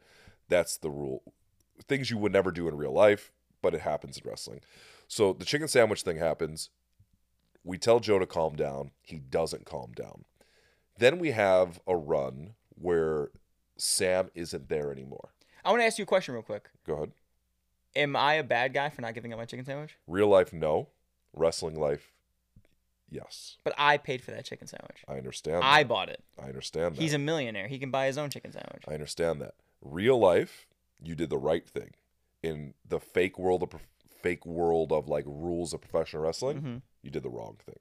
That's 0.48 0.76
the 0.76 0.90
rule. 0.90 1.22
Things 1.88 2.10
you 2.10 2.18
would 2.18 2.32
never 2.32 2.50
do 2.50 2.68
in 2.68 2.76
real 2.76 2.92
life, 2.92 3.32
but 3.62 3.74
it 3.74 3.82
happens 3.82 4.18
in 4.18 4.28
wrestling. 4.28 4.60
So 5.08 5.32
the 5.32 5.44
chicken 5.44 5.68
sandwich 5.68 6.02
thing 6.02 6.18
happens. 6.18 6.70
We 7.64 7.78
tell 7.78 8.00
Joe 8.00 8.18
to 8.18 8.26
calm 8.26 8.56
down. 8.56 8.92
He 9.02 9.18
doesn't 9.18 9.66
calm 9.66 9.92
down. 9.92 10.24
Then 10.98 11.18
we 11.18 11.32
have 11.32 11.80
a 11.86 11.96
run 11.96 12.54
where 12.74 13.30
Sam 13.76 14.30
isn't 14.34 14.68
there 14.68 14.90
anymore. 14.90 15.30
I 15.64 15.70
want 15.70 15.82
to 15.82 15.86
ask 15.86 15.98
you 15.98 16.04
a 16.04 16.06
question 16.06 16.34
real 16.34 16.42
quick. 16.42 16.70
Go 16.86 16.94
ahead. 16.94 17.12
Am 17.96 18.14
I 18.14 18.34
a 18.34 18.44
bad 18.44 18.72
guy 18.72 18.88
for 18.88 19.02
not 19.02 19.14
giving 19.14 19.32
up 19.32 19.38
my 19.38 19.46
chicken 19.46 19.64
sandwich? 19.64 19.96
Real 20.06 20.28
life, 20.28 20.52
no. 20.52 20.88
Wrestling 21.34 21.78
life, 21.78 22.12
yes. 23.10 23.56
But 23.64 23.74
I 23.78 23.96
paid 23.98 24.22
for 24.22 24.30
that 24.32 24.44
chicken 24.44 24.66
sandwich. 24.66 25.04
I 25.08 25.14
understand. 25.16 25.62
I 25.64 25.82
that. 25.82 25.88
bought 25.88 26.08
it. 26.08 26.22
I 26.42 26.46
understand 26.46 26.96
that. 26.96 27.00
He's 27.02 27.14
a 27.14 27.18
millionaire. 27.18 27.68
He 27.68 27.78
can 27.78 27.90
buy 27.90 28.06
his 28.06 28.18
own 28.18 28.30
chicken 28.30 28.52
sandwich. 28.52 28.84
I 28.88 28.94
understand 28.94 29.40
that. 29.42 29.54
Real 29.82 30.18
life, 30.18 30.66
you 31.02 31.14
did 31.14 31.30
the 31.30 31.38
right 31.38 31.66
thing. 31.66 31.90
In 32.42 32.74
the 32.88 33.00
fake 33.00 33.38
world 33.38 33.62
of 33.62 33.70
fake 34.22 34.44
world 34.46 34.92
of 34.92 35.08
like 35.08 35.24
rules 35.26 35.72
of 35.72 35.80
professional 35.80 36.22
wrestling, 36.22 36.60
Mhm. 36.62 36.82
you 37.02 37.10
did 37.10 37.22
the 37.22 37.30
wrong 37.30 37.56
thing. 37.64 37.78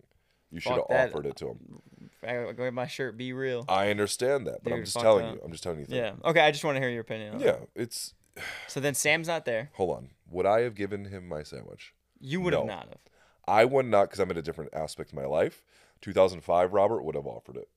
You 0.51 0.59
should 0.59 0.73
have 0.73 0.85
that. 0.89 1.09
offered 1.09 1.25
it 1.25 1.35
to 1.37 1.47
him. 1.49 1.81
I 2.25 2.51
wear 2.53 2.71
my 2.71 2.87
shirt. 2.87 3.17
Be 3.17 3.33
real. 3.33 3.65
I 3.67 3.89
understand 3.89 4.47
that, 4.47 4.63
but 4.63 4.71
I'm 4.73 4.83
just 4.85 4.97
telling 4.99 5.25
that. 5.25 5.33
you. 5.35 5.41
I'm 5.43 5.51
just 5.51 5.63
telling 5.63 5.79
you. 5.79 5.85
Yeah. 5.89 6.13
Okay. 6.23 6.39
I 6.39 6.51
just 6.51 6.63
want 6.63 6.75
to 6.75 6.79
hear 6.79 6.89
your 6.89 7.01
opinion. 7.01 7.39
Yeah. 7.39 7.57
It's 7.75 8.13
So 8.67 8.79
then 8.79 8.93
Sam's 8.93 9.27
not 9.27 9.45
there. 9.45 9.69
hold 9.73 9.95
on. 9.97 10.09
Would 10.29 10.45
I 10.45 10.61
have 10.61 10.75
given 10.75 11.05
him 11.05 11.27
my 11.27 11.43
sandwich? 11.43 11.93
You 12.19 12.41
would 12.41 12.53
have 12.53 12.65
not 12.65 12.87
have. 12.89 12.99
I 13.47 13.65
would 13.65 13.85
not, 13.85 14.05
because 14.05 14.19
I'm 14.19 14.31
in 14.31 14.37
a 14.37 14.41
different 14.41 14.73
aspect 14.73 15.11
of 15.11 15.15
my 15.15 15.25
life. 15.25 15.63
2005, 16.01 16.73
Robert 16.73 17.03
would 17.03 17.15
have 17.15 17.27
offered 17.27 17.57
it. 17.57 17.69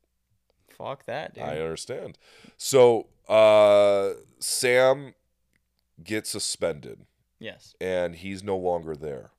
Fuck 0.69 1.05
that, 1.07 1.35
dude. 1.35 1.45
I 1.45 1.59
understand. 1.61 2.19
So, 2.57 3.09
uh, 3.29 4.13
Sam 4.39 5.15
gets 6.03 6.31
suspended, 6.31 7.07
yes. 7.39 7.75
and 7.81 8.15
he's 8.17 8.43
no 8.43 8.57
longer 8.57 8.95
there, 8.95 9.31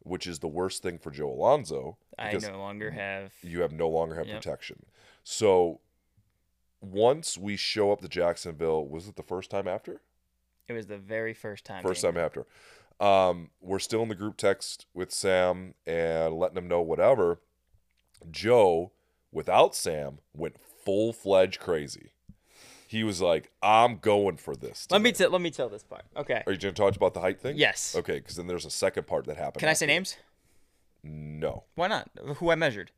which 0.00 0.26
is 0.26 0.40
the 0.40 0.48
worst 0.48 0.82
thing 0.82 0.98
for 0.98 1.10
Joe 1.10 1.30
Alonzo. 1.30 1.98
I 2.18 2.32
no 2.32 2.58
longer 2.58 2.90
have. 2.90 3.32
You 3.42 3.60
have 3.62 3.72
no 3.72 3.88
longer 3.88 4.16
have 4.16 4.26
Yep. 4.26 4.36
protection. 4.42 4.86
So, 5.22 5.80
once 6.80 7.38
we 7.38 7.56
show 7.56 7.92
up 7.92 8.00
to 8.00 8.08
Jacksonville, 8.08 8.86
was 8.86 9.06
it 9.08 9.16
the 9.16 9.22
first 9.22 9.50
time 9.50 9.68
after? 9.68 10.00
It 10.66 10.72
was 10.72 10.86
the 10.86 10.98
very 10.98 11.34
first 11.34 11.64
time. 11.64 11.82
First 11.82 12.02
Jamie. 12.02 12.14
time 12.14 12.24
after. 12.24 12.46
Um, 13.00 13.48
we're 13.60 13.78
still 13.78 14.02
in 14.02 14.08
the 14.08 14.14
group 14.14 14.36
text 14.36 14.86
with 14.92 15.10
Sam 15.10 15.74
and 15.86 16.34
letting 16.34 16.58
him 16.58 16.68
know 16.68 16.82
whatever. 16.82 17.40
Joe, 18.30 18.92
without 19.32 19.74
Sam, 19.74 20.18
went 20.34 20.56
full 20.84 21.12
fledged 21.12 21.60
crazy. 21.60 22.12
He 22.86 23.02
was 23.04 23.22
like, 23.22 23.50
"I'm 23.62 23.96
going 23.98 24.36
for 24.36 24.54
this." 24.54 24.86
Let 24.90 25.00
me 25.00 25.12
today." 25.12 25.24
tell. 25.24 25.30
Let 25.32 25.40
me 25.40 25.50
tell 25.50 25.68
this 25.68 25.84
part. 25.84 26.02
Okay. 26.16 26.42
Are 26.46 26.52
you 26.52 26.58
going 26.58 26.74
to 26.74 26.82
talk 26.82 26.96
about 26.96 27.14
the 27.14 27.20
height 27.20 27.40
thing? 27.40 27.56
Yes. 27.56 27.94
Okay, 27.96 28.18
because 28.18 28.36
then 28.36 28.48
there's 28.48 28.66
a 28.66 28.70
second 28.70 29.06
part 29.06 29.26
that 29.26 29.36
happened. 29.36 29.60
Can 29.60 29.68
I 29.68 29.74
say 29.74 29.86
names? 29.86 30.16
No. 31.02 31.64
Why 31.76 31.88
not? 31.88 32.10
Who 32.36 32.50
I 32.50 32.56
measured. 32.56 32.90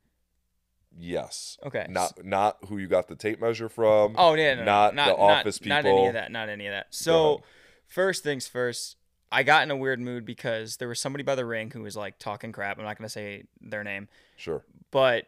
Yes. 0.99 1.59
Okay. 1.65 1.87
Not 1.89 2.25
not 2.25 2.57
who 2.69 2.79
you 2.79 2.87
got 2.89 3.09
the 3.09 3.15
tape 3.15 3.41
measure 3.41 3.69
from. 3.69 4.15
Oh 4.19 4.35
yeah, 4.35 4.55
no, 4.55 4.61
no, 4.61 4.65
not, 4.65 4.95
not 4.95 5.07
the 5.07 5.17
office 5.17 5.59
people. 5.59 5.77
Not 5.77 5.87
any 5.87 6.07
of 6.09 6.15
that. 6.15 6.33
Not 6.33 6.49
any 6.49 6.67
of 6.67 6.73
that. 6.73 6.87
So, 6.91 7.43
first 7.87 8.23
things 8.23 8.49
first. 8.49 8.97
I 9.33 9.43
got 9.43 9.63
in 9.63 9.71
a 9.71 9.77
weird 9.77 9.99
mood 10.01 10.25
because 10.27 10.77
there 10.77 10.89
was 10.89 11.01
somebody 11.01 11.25
by 11.25 11.35
the 11.35 11.45
ring 11.47 11.71
who 11.71 11.83
was 11.83 11.97
like 11.97 12.19
talking 12.19 12.53
crap. 12.53 12.79
I'm 12.79 12.85
not 12.85 12.99
gonna 12.99 13.09
say 13.09 13.45
their 13.61 13.83
name, 13.83 14.09
Sure. 14.37 14.63
but 14.91 15.27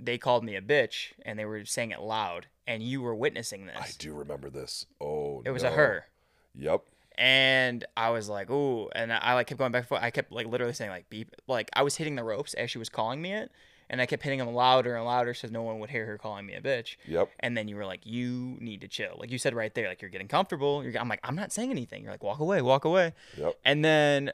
they 0.00 0.18
called 0.18 0.42
me 0.42 0.56
a 0.56 0.62
bitch 0.62 1.12
and 1.24 1.38
they 1.38 1.44
were 1.44 1.64
saying 1.64 1.90
it 1.92 2.00
loud, 2.00 2.46
and 2.66 2.82
you 2.82 3.02
were 3.02 3.14
witnessing 3.14 3.66
this. 3.66 3.76
I 3.78 3.90
do 3.98 4.14
remember 4.14 4.50
this. 4.50 4.86
Oh, 5.00 5.42
It 5.44 5.50
was 5.50 5.62
no. 5.62 5.68
a 5.68 5.72
her. 5.72 6.06
Yep. 6.54 6.82
and 7.18 7.84
I 7.96 8.10
was 8.10 8.28
like, 8.28 8.50
"Ooh!" 8.50 8.88
And 8.94 9.12
I, 9.12 9.18
I 9.18 9.34
like 9.34 9.46
kept 9.46 9.58
going 9.58 9.70
back 9.70 9.82
and 9.82 9.88
forth. 9.88 10.02
I 10.02 10.10
kept 10.10 10.32
like 10.32 10.46
literally 10.46 10.72
saying 10.72 10.90
like 10.90 11.08
"beep," 11.10 11.34
like 11.46 11.68
I 11.74 11.82
was 11.82 11.96
hitting 11.96 12.16
the 12.16 12.24
ropes 12.24 12.54
as 12.54 12.70
she 12.70 12.78
was 12.78 12.88
calling 12.88 13.20
me 13.20 13.32
it, 13.34 13.50
and 13.92 14.00
I 14.00 14.06
kept 14.06 14.22
hitting 14.22 14.38
them 14.38 14.52
louder 14.52 14.96
and 14.96 15.04
louder 15.04 15.34
so 15.34 15.48
no 15.48 15.62
one 15.62 15.78
would 15.78 15.90
hear 15.90 16.06
her 16.06 16.16
calling 16.16 16.46
me 16.46 16.54
a 16.54 16.62
bitch. 16.62 16.96
Yep. 17.06 17.28
And 17.40 17.56
then 17.56 17.68
you 17.68 17.76
were 17.76 17.84
like, 17.84 18.06
"You 18.06 18.56
need 18.58 18.80
to 18.80 18.88
chill," 18.88 19.16
like 19.18 19.30
you 19.30 19.38
said 19.38 19.54
right 19.54 19.72
there, 19.72 19.86
like 19.86 20.00
you're 20.00 20.10
getting 20.10 20.28
comfortable. 20.28 20.82
You're, 20.82 20.98
I'm 20.98 21.08
like, 21.08 21.20
I'm 21.22 21.36
not 21.36 21.52
saying 21.52 21.70
anything. 21.70 22.02
You're 22.02 22.10
like, 22.10 22.24
"Walk 22.24 22.40
away, 22.40 22.62
walk 22.62 22.86
away." 22.86 23.12
Yep. 23.36 23.54
And 23.66 23.84
then 23.84 24.32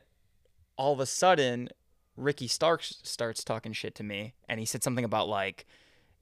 all 0.76 0.92
of 0.92 1.00
a 1.00 1.06
sudden, 1.06 1.68
Ricky 2.16 2.46
Starks 2.46 3.00
starts 3.02 3.42
talking 3.42 3.72
shit 3.72 3.96
to 3.96 4.04
me, 4.04 4.34
and 4.48 4.60
he 4.60 4.64
said 4.64 4.82
something 4.82 5.04
about 5.04 5.28
like. 5.28 5.66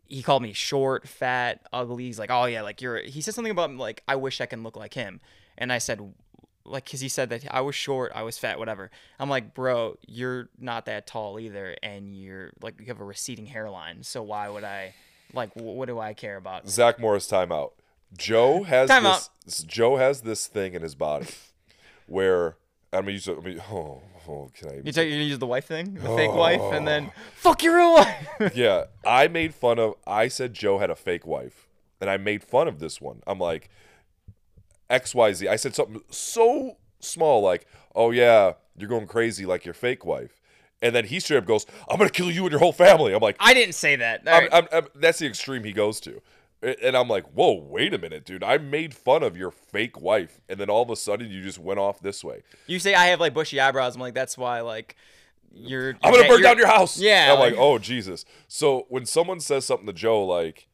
He 0.08 0.22
called 0.22 0.40
me 0.40 0.52
short, 0.52 1.08
fat, 1.08 1.66
ugly. 1.72 2.04
He's 2.04 2.18
like, 2.18 2.30
"Oh 2.30 2.44
yeah, 2.44 2.62
like 2.62 2.80
you're." 2.80 2.98
He 3.02 3.20
said 3.20 3.34
something 3.34 3.50
about 3.50 3.74
like, 3.74 4.02
"I 4.06 4.14
wish 4.14 4.40
I 4.40 4.46
can 4.46 4.62
look 4.62 4.76
like 4.76 4.94
him," 4.94 5.20
and 5.58 5.72
I 5.72 5.78
said, 5.78 6.14
like 6.66 6.84
because 6.84 7.00
he 7.00 7.08
said 7.08 7.30
that 7.30 7.44
I 7.50 7.60
was 7.60 7.74
short, 7.74 8.12
I 8.14 8.22
was 8.22 8.38
fat, 8.38 8.58
whatever. 8.58 8.90
I'm 9.18 9.30
like, 9.30 9.54
bro, 9.54 9.96
you're 10.06 10.48
not 10.58 10.86
that 10.86 11.06
tall 11.06 11.38
either, 11.38 11.76
and 11.82 12.14
you're 12.14 12.52
like 12.60 12.80
you 12.80 12.86
have 12.86 13.00
a 13.00 13.04
receding 13.04 13.46
hairline. 13.46 14.02
So 14.02 14.22
why 14.22 14.48
would 14.48 14.64
I, 14.64 14.94
like, 15.32 15.52
wh- 15.54 15.62
what 15.62 15.86
do 15.86 15.98
I 15.98 16.14
care 16.14 16.36
about? 16.36 16.68
Zach 16.68 16.98
Morris 16.98 17.30
timeout. 17.30 17.72
Joe 18.16 18.62
has 18.62 18.88
Time 18.88 19.04
this. 19.04 19.62
Joe 19.62 19.96
has 19.96 20.22
this 20.22 20.46
thing 20.46 20.74
in 20.74 20.82
his 20.82 20.94
body 20.94 21.26
where 22.06 22.56
I'm 22.92 23.02
gonna 23.02 23.12
use. 23.12 23.28
I 23.28 23.34
mean, 23.34 23.60
oh, 23.70 24.02
oh, 24.28 24.50
can 24.54 24.68
I? 24.68 24.80
You 24.84 24.92
take 24.92 25.10
you 25.10 25.16
use 25.16 25.38
the 25.38 25.46
wife 25.46 25.66
thing, 25.66 25.94
the 25.94 26.08
fake 26.16 26.32
wife, 26.32 26.60
and 26.72 26.86
then 26.86 27.10
oh. 27.10 27.20
fuck 27.36 27.62
your 27.62 27.76
real 27.76 27.94
wife. 27.94 28.52
yeah, 28.54 28.84
I 29.04 29.28
made 29.28 29.54
fun 29.54 29.78
of. 29.78 29.94
I 30.06 30.28
said 30.28 30.54
Joe 30.54 30.78
had 30.78 30.90
a 30.90 30.96
fake 30.96 31.26
wife, 31.26 31.68
and 32.00 32.08
I 32.08 32.16
made 32.16 32.42
fun 32.42 32.68
of 32.68 32.78
this 32.78 33.00
one. 33.00 33.22
I'm 33.26 33.38
like, 33.38 33.68
X 34.90 35.14
Y 35.14 35.32
Z. 35.32 35.48
I 35.48 35.56
said 35.56 35.74
something 35.74 36.00
so 36.10 36.76
small 37.00 37.42
like, 37.42 37.66
"Oh 37.94 38.10
yeah, 38.10 38.52
you're 38.76 38.88
going 38.88 39.06
crazy 39.06 39.46
like 39.46 39.64
your 39.64 39.74
fake 39.74 40.04
wife," 40.04 40.40
and 40.82 40.94
then 40.94 41.06
he 41.06 41.20
straight 41.20 41.38
up 41.38 41.46
goes, 41.46 41.66
"I'm 41.88 41.98
gonna 41.98 42.10
kill 42.10 42.30
you 42.30 42.42
and 42.42 42.50
your 42.50 42.60
whole 42.60 42.72
family." 42.72 43.12
I'm 43.14 43.20
like, 43.20 43.36
I 43.40 43.54
didn't 43.54 43.74
say 43.74 43.96
that. 43.96 44.22
I'm, 44.26 44.42
right. 44.42 44.48
I'm, 44.52 44.68
I'm, 44.72 44.86
that's 44.94 45.18
the 45.18 45.26
extreme 45.26 45.64
he 45.64 45.72
goes 45.72 46.00
to. 46.00 46.20
And 46.62 46.96
I'm 46.96 47.06
like, 47.06 47.26
whoa, 47.26 47.52
wait 47.52 47.92
a 47.92 47.98
minute, 47.98 48.24
dude. 48.24 48.42
I 48.42 48.56
made 48.56 48.94
fun 48.94 49.22
of 49.22 49.36
your 49.36 49.50
fake 49.50 50.00
wife. 50.00 50.40
And 50.48 50.58
then 50.58 50.70
all 50.70 50.82
of 50.82 50.90
a 50.90 50.96
sudden 50.96 51.30
you 51.30 51.42
just 51.42 51.58
went 51.58 51.78
off 51.78 52.00
this 52.00 52.24
way. 52.24 52.42
you 52.66 52.78
say 52.78 52.94
I 52.94 53.08
have 53.08 53.20
like 53.20 53.34
bushy 53.34 53.60
eyebrows. 53.60 53.94
I'm 53.94 54.00
like, 54.00 54.14
that's 54.14 54.38
why 54.38 54.62
like 54.62 54.96
you're. 55.52 55.90
I'm 56.02 56.12
going 56.12 56.24
to 56.24 56.28
burn 56.28 56.42
down 56.42 56.56
your 56.56 56.66
house. 56.66 56.98
Yeah, 56.98 57.24
And 57.24 57.32
I'm 57.34 57.38
like, 57.40 57.52
like- 57.52 57.60
oh, 57.60 57.78
Jesus. 57.78 58.24
So 58.48 58.86
when 58.88 59.04
someone 59.04 59.38
says 59.38 59.66
something 59.66 59.86
to 59.86 59.92
Joe, 59.92 60.24
like, 60.24 60.66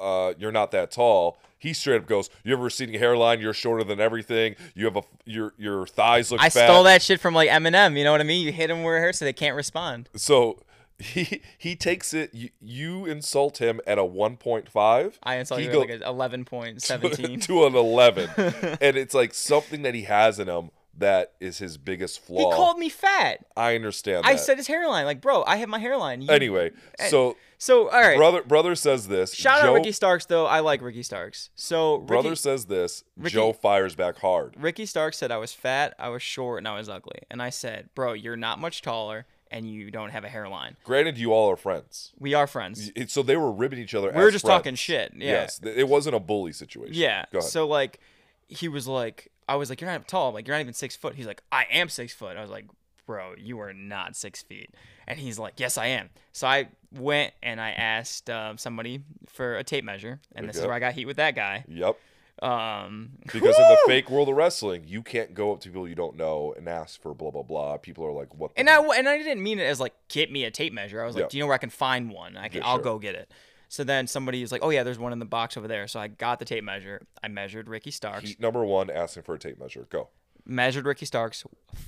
uh, 0.00 0.34
you're 0.38 0.52
not 0.52 0.70
that 0.70 0.92
tall, 0.92 1.38
he 1.58 1.72
straight 1.72 1.96
up 2.02 2.06
goes, 2.06 2.28
you 2.44 2.52
have 2.52 2.60
a 2.60 2.64
receding 2.64 2.98
hairline. 2.98 3.40
You're 3.40 3.54
shorter 3.54 3.84
than 3.84 4.00
everything. 4.00 4.56
You 4.74 4.84
have 4.86 4.96
a, 4.96 5.02
your, 5.24 5.54
your 5.56 5.86
thighs 5.86 6.30
look 6.30 6.40
I 6.40 6.50
fat. 6.50 6.66
stole 6.66 6.82
that 6.84 7.02
shit 7.02 7.20
from 7.20 7.34
like 7.34 7.48
Eminem. 7.48 7.96
You 7.96 8.04
know 8.04 8.12
what 8.12 8.20
I 8.20 8.24
mean? 8.24 8.44
You 8.44 8.52
hit 8.52 8.68
them 8.68 8.82
where 8.82 8.98
it 8.98 9.00
hurts 9.00 9.18
so 9.18 9.24
they 9.24 9.32
can't 9.32 9.56
respond. 9.56 10.08
So 10.14 10.62
he, 10.98 11.40
he 11.58 11.76
takes 11.76 12.14
it, 12.14 12.32
you, 12.34 12.50
you 12.60 13.06
insult 13.06 13.58
him 13.58 13.80
at 13.86 13.98
a 13.98 14.02
1.5. 14.02 15.14
I 15.22 15.36
insult 15.36 15.60
He 15.60 15.66
you 15.66 15.72
go- 15.72 15.82
at 15.82 15.88
like 16.14 16.32
an 16.32 16.44
11.17. 16.44 17.42
to 17.46 17.66
an 17.66 17.74
11 17.74 18.30
and 18.80 18.96
it's 18.96 19.14
like 19.14 19.34
something 19.34 19.82
that 19.82 19.94
he 19.94 20.02
has 20.02 20.38
in 20.38 20.48
him 20.48 20.70
that 20.98 21.32
is 21.40 21.58
his 21.58 21.76
biggest 21.78 22.20
flaw. 22.20 22.50
he 22.50 22.56
called 22.56 22.78
me 22.78 22.88
fat. 22.88 23.44
i 23.56 23.74
understand 23.74 24.24
I 24.26 24.36
said 24.36 24.56
his 24.56 24.66
hairline. 24.66 25.04
Like, 25.04 25.20
bro, 25.20 25.44
I 25.46 25.56
have 25.56 25.68
my 25.68 25.78
hairline. 25.78 26.22
You- 26.22 26.30
anyway 26.30 26.70
so 27.08 27.36
So, 27.58 27.88
all 27.88 28.00
right. 28.00 28.16
brother 28.16 28.42
brother 28.42 28.74
says 28.74 29.08
this 29.08 29.34
Shout 29.34 29.62
joe 29.62 29.70
out 29.70 29.74
Ricky 29.74 29.92
Starks, 29.92 30.26
though. 30.26 30.46
I 30.46 30.60
like 30.60 30.80
Ricky 30.82 31.02
Starks. 31.02 31.50
So, 31.54 31.96
Ricky, 31.96 32.06
brother 32.06 32.34
says 32.34 32.66
this 32.66 33.04
Ricky- 33.16 33.34
joe 33.34 33.52
fires 33.52 33.94
back 33.94 34.18
hard 34.18 34.54
Ricky 34.58 34.86
Starks 34.86 35.18
said 35.18 35.30
I 35.30 35.38
was 35.38 35.52
fat, 35.52 35.94
I 35.98 36.08
was 36.08 36.22
short, 36.22 36.58
and 36.58 36.68
I 36.68 36.76
was 36.76 36.88
ugly. 36.88 37.20
And 37.30 37.42
I 37.42 37.50
said, 37.50 37.88
bro, 37.94 38.12
you're 38.14 38.36
not 38.36 38.58
much 38.58 38.82
taller, 38.82 39.26
and 39.50 39.70
you 39.70 39.90
don't 39.90 40.10
have 40.10 40.24
a 40.24 40.28
hairline. 40.28 40.76
granted 40.84 41.18
you 41.18 41.32
all 41.32 41.50
are 41.50 41.56
friends 41.56 42.12
We 42.18 42.34
are 42.34 42.46
friends. 42.46 42.90
So 43.08 43.22
they 43.22 43.36
were 43.36 43.52
ribbing 43.52 43.78
each 43.78 43.94
other 43.94 44.10
We 44.14 44.22
were 44.22 44.30
just 44.30 44.44
friends. 44.44 44.58
talking 44.58 44.74
shit. 44.74 45.12
Yeah. 45.16 45.30
yes 45.32 45.60
it 45.62 45.88
wasn't 45.88 46.16
a 46.16 46.20
bully 46.20 46.52
situation 46.52 46.94
Yeah. 46.94 47.26
So 47.40 47.66
like, 47.66 48.00
he 48.48 48.68
was 48.68 48.86
like, 48.86 49.30
I 49.48 49.56
was 49.56 49.70
like, 49.70 49.80
you're 49.80 49.90
not 49.90 50.06
tall. 50.08 50.28
I'm 50.28 50.34
like, 50.34 50.46
you're 50.46 50.56
not 50.56 50.60
even 50.60 50.74
six 50.74 50.96
foot. 50.96 51.14
He's 51.14 51.26
like, 51.26 51.42
I 51.52 51.64
am 51.70 51.88
six 51.88 52.12
foot. 52.12 52.36
I 52.36 52.42
was 52.42 52.50
like, 52.50 52.66
bro, 53.06 53.34
you 53.38 53.60
are 53.60 53.72
not 53.72 54.16
six 54.16 54.42
feet. 54.42 54.70
And 55.06 55.18
he's 55.18 55.38
like, 55.38 55.54
yes, 55.58 55.78
I 55.78 55.86
am. 55.86 56.10
So 56.32 56.46
I 56.48 56.68
went 56.92 57.32
and 57.42 57.60
I 57.60 57.70
asked 57.70 58.28
um, 58.28 58.58
somebody 58.58 59.02
for 59.28 59.56
a 59.56 59.62
tape 59.64 59.84
measure, 59.84 60.20
and 60.34 60.48
this 60.48 60.56
is 60.56 60.62
where 60.64 60.72
I 60.74 60.80
got 60.80 60.94
heat 60.94 61.04
with 61.06 61.16
that 61.18 61.34
guy. 61.36 61.64
yep 61.68 61.96
Um, 62.42 63.10
because 63.32 63.56
in 63.56 63.68
the 63.68 63.78
fake 63.86 64.10
world 64.10 64.28
of 64.28 64.36
wrestling 64.36 64.84
you 64.86 65.02
can't 65.02 65.32
go 65.34 65.52
up 65.52 65.60
to 65.60 65.68
people 65.68 65.88
you 65.88 65.94
don't 65.94 66.16
know 66.16 66.52
and 66.56 66.68
ask 66.68 67.00
for 67.00 67.14
blah 67.14 67.30
blah 67.30 67.42
blah 67.42 67.76
people 67.78 68.04
are 68.04 68.12
like 68.12 68.34
what 68.34 68.54
the 68.54 68.60
And 68.60 68.68
I 68.68 68.80
and 68.82 69.08
I 69.08 69.16
didn't 69.18 69.42
mean 69.42 69.58
it 69.58 69.64
as 69.64 69.80
like 69.80 69.94
get 70.08 70.30
me 70.30 70.44
a 70.44 70.50
tape 70.50 70.72
measure. 70.72 71.00
I 71.02 71.06
was 71.06 71.14
like, 71.14 71.22
Yeah. 71.24 71.28
do 71.28 71.36
you 71.38 71.42
know 71.42 71.46
where 71.46 71.54
I 71.54 71.58
can 71.58 71.70
find 71.70 72.10
one? 72.10 72.36
I 72.36 72.48
can, 72.48 72.60
Yeah, 72.60 72.66
I'll 72.68 72.76
sure. 72.76 72.84
go 72.84 72.98
get 72.98 73.14
it. 73.14 73.30
So 73.68 73.84
then 73.84 74.06
somebody 74.06 74.42
is 74.42 74.52
like, 74.52 74.62
oh 74.62 74.70
yeah, 74.70 74.82
there's 74.82 74.98
one 74.98 75.12
in 75.12 75.18
the 75.18 75.24
box 75.24 75.56
over 75.56 75.66
there. 75.68 75.86
So 75.88 75.98
I 76.00 76.08
got 76.08 76.38
the 76.38 76.44
tape 76.44 76.64
measure. 76.64 77.06
I 77.22 77.28
measured 77.28 77.68
Ricky 77.68 77.90
Starks. 77.90 78.28
Heat 78.28 78.40
number 78.40 78.64
one 78.64 78.90
asking 78.90 79.24
for 79.24 79.34
a 79.34 79.38
tape 79.38 79.58
measure 79.58 79.86
go 79.90 80.08
measured 80.46 80.86
Ricky 80.86 81.06
Starks, 81.06 81.44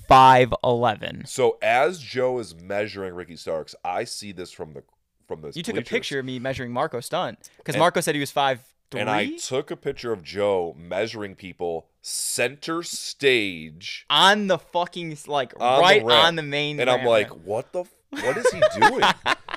five 0.07 0.53
eleven. 0.63 1.25
So 1.25 1.57
as 1.61 1.99
Joe 1.99 2.39
is 2.39 2.55
measuring 2.55 3.13
Ricky 3.15 3.35
Starks, 3.35 3.75
I 3.83 4.03
see 4.03 4.31
this 4.31 4.51
from 4.51 4.73
the 4.73 4.83
from 5.27 5.41
the 5.41 5.51
You 5.55 5.63
took 5.63 5.77
a 5.77 5.81
picture 5.81 6.19
of 6.19 6.25
me 6.25 6.39
measuring 6.39 6.71
Marco 6.71 6.99
Stunt 6.99 7.49
because 7.57 7.77
Marco 7.77 8.01
said 8.01 8.15
he 8.15 8.19
was 8.19 8.31
five 8.31 8.61
three. 8.91 9.01
and 9.01 9.09
I 9.09 9.37
took 9.37 9.71
a 9.71 9.75
picture 9.77 10.11
of 10.11 10.23
Joe 10.23 10.75
measuring 10.77 11.35
people 11.35 11.87
center 12.01 12.83
stage, 12.83 14.05
on 14.09 14.47
the 14.47 14.57
fucking 14.57 15.17
like 15.27 15.53
On 15.59 15.77
the 15.77 15.81
right 15.81 16.03
ramp. 16.03 16.25
on 16.27 16.35
the 16.35 16.43
main. 16.43 16.79
and 16.79 16.89
I'm 16.89 17.05
like, 17.05 17.29
what 17.29 17.71
the? 17.71 17.85
What 18.11 18.37
is 18.37 18.51
he 18.51 18.61
doing? 18.79 19.03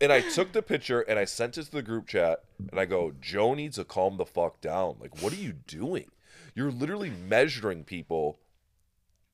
and 0.00 0.12
I 0.12 0.20
took 0.20 0.52
the 0.52 0.62
picture 0.62 1.00
and 1.00 1.18
I 1.18 1.24
sent 1.24 1.58
it 1.58 1.64
to 1.64 1.70
the 1.70 1.82
group 1.82 2.06
chat, 2.06 2.44
and 2.70 2.78
I 2.78 2.84
go, 2.84 3.12
Joe 3.20 3.54
needs 3.54 3.76
to 3.76 3.84
calm 3.84 4.16
the 4.16 4.24
fuck 4.26 4.60
down. 4.60 4.96
Like, 5.00 5.22
what 5.22 5.32
are 5.32 5.36
you 5.36 5.52
doing? 5.52 6.10
You're 6.54 6.70
literally 6.70 7.10
measuring 7.10 7.84
people 7.84 8.38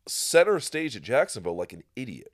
center 0.07 0.61
stage 0.61 0.97
at 0.97 1.03
Jacksonville 1.03 1.57
like 1.57 1.73
an 1.73 1.83
idiot, 1.97 2.33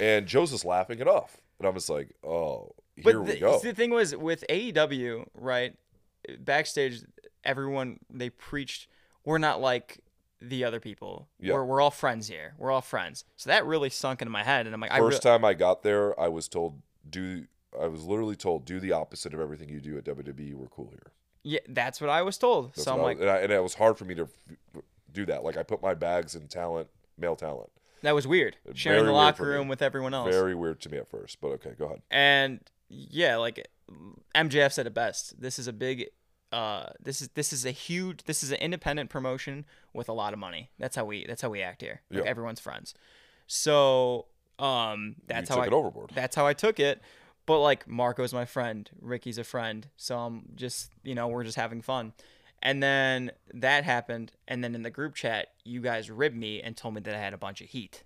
and 0.00 0.26
Joe's 0.26 0.50
just 0.50 0.64
laughing 0.64 0.98
it 1.00 1.08
off, 1.08 1.38
and 1.58 1.68
I'm 1.68 1.74
just 1.74 1.90
like, 1.90 2.14
oh, 2.24 2.74
here 2.96 3.04
But 3.04 3.20
we 3.24 3.32
the, 3.32 3.40
go. 3.40 3.58
the 3.60 3.74
thing 3.74 3.90
was 3.90 4.14
with 4.16 4.44
AEW, 4.48 5.26
right? 5.34 5.76
Backstage, 6.38 7.02
everyone 7.44 7.98
they 8.08 8.30
preached 8.30 8.88
we're 9.24 9.38
not 9.38 9.60
like 9.60 10.00
the 10.40 10.64
other 10.64 10.80
people. 10.80 11.28
Yeah. 11.40 11.54
We're 11.54 11.64
we're 11.64 11.80
all 11.80 11.90
friends 11.90 12.28
here. 12.28 12.54
We're 12.58 12.70
all 12.70 12.80
friends. 12.82 13.24
So 13.36 13.50
that 13.50 13.64
really 13.66 13.90
sunk 13.90 14.22
into 14.22 14.30
my 14.30 14.44
head, 14.44 14.66
and 14.66 14.74
I'm 14.74 14.80
like, 14.80 14.92
I 14.92 14.98
First 14.98 15.24
re- 15.24 15.30
time 15.30 15.44
I 15.44 15.54
got 15.54 15.82
there, 15.82 16.18
I 16.20 16.28
was 16.28 16.48
told 16.48 16.80
do 17.08 17.46
I 17.80 17.86
was 17.86 18.04
literally 18.04 18.36
told 18.36 18.64
do 18.64 18.80
the 18.80 18.92
opposite 18.92 19.34
of 19.34 19.40
everything 19.40 19.68
you 19.68 19.80
do 19.80 19.96
at 19.98 20.04
WWE. 20.04 20.54
We're 20.54 20.66
cool 20.66 20.88
here. 20.90 21.12
Yeah, 21.42 21.60
that's 21.68 22.00
what 22.00 22.08
I 22.10 22.22
was 22.22 22.38
told. 22.38 22.70
That's 22.74 22.84
so 22.84 22.92
I'm 22.92 22.98
what 22.98 23.04
I 23.04 23.08
like, 23.08 23.20
and, 23.20 23.30
I, 23.30 23.36
and 23.38 23.52
it 23.52 23.62
was 23.62 23.74
hard 23.74 23.98
for 23.98 24.04
me 24.04 24.14
to 24.14 24.28
do 25.12 25.26
that. 25.26 25.44
Like 25.44 25.56
I 25.56 25.62
put 25.62 25.82
my 25.82 25.94
bags 25.94 26.34
in 26.34 26.48
talent, 26.48 26.88
male 27.18 27.36
talent. 27.36 27.70
that 28.02 28.14
was 28.14 28.26
weird. 28.26 28.56
Sharing 28.74 29.00
Very 29.00 29.06
the 29.08 29.12
locker 29.12 29.44
room 29.44 29.68
with 29.68 29.82
everyone 29.82 30.14
else. 30.14 30.30
Very 30.34 30.54
weird 30.54 30.80
to 30.82 30.88
me 30.88 30.98
at 30.98 31.08
first, 31.08 31.40
but 31.40 31.48
okay, 31.48 31.72
go 31.78 31.86
ahead. 31.86 32.02
and 32.10 32.60
yeah, 32.88 33.36
like 33.36 33.66
MJF 34.34 34.72
said 34.72 34.86
it 34.86 34.94
best. 34.94 35.40
This 35.40 35.58
is 35.58 35.66
a 35.68 35.72
big 35.72 36.06
uh 36.52 36.86
this 37.02 37.20
is 37.20 37.28
this 37.34 37.52
is 37.52 37.66
a 37.66 37.70
huge 37.72 38.22
this 38.24 38.42
is 38.44 38.50
an 38.52 38.58
independent 38.58 39.10
promotion 39.10 39.64
with 39.92 40.08
a 40.08 40.12
lot 40.12 40.32
of 40.32 40.38
money. 40.38 40.70
That's 40.78 40.94
how 40.96 41.04
we 41.04 41.26
that's 41.26 41.42
how 41.42 41.50
we 41.50 41.60
act 41.62 41.82
here. 41.82 42.02
Like 42.10 42.24
Yeah. 42.24 42.30
everyone's 42.30 42.60
friends. 42.60 42.94
So 43.46 44.26
um 44.58 45.16
that's 45.26 45.50
you 45.50 45.56
how 45.56 45.62
I 45.62 45.66
overboard. 45.68 46.12
that's 46.14 46.36
how 46.36 46.46
I 46.46 46.52
took 46.54 46.78
it. 46.78 47.00
But 47.46 47.60
like 47.60 47.86
Marco's 47.86 48.32
my 48.32 48.44
friend, 48.46 48.88
Ricky's 49.00 49.38
a 49.38 49.44
friend, 49.44 49.86
so 49.96 50.18
I'm 50.18 50.44
just 50.54 50.90
you 51.02 51.14
know 51.14 51.28
we're 51.28 51.44
just 51.44 51.56
having 51.56 51.82
fun. 51.82 52.12
And 52.62 52.82
then 52.82 53.32
that 53.52 53.84
happened, 53.84 54.32
and 54.48 54.64
then 54.64 54.74
in 54.74 54.82
the 54.82 54.90
group 54.90 55.14
chat, 55.14 55.48
you 55.64 55.82
guys 55.82 56.10
ribbed 56.10 56.36
me 56.36 56.62
and 56.62 56.74
told 56.74 56.94
me 56.94 57.02
that 57.02 57.14
I 57.14 57.18
had 57.18 57.34
a 57.34 57.38
bunch 57.38 57.60
of 57.60 57.68
heat. 57.68 58.04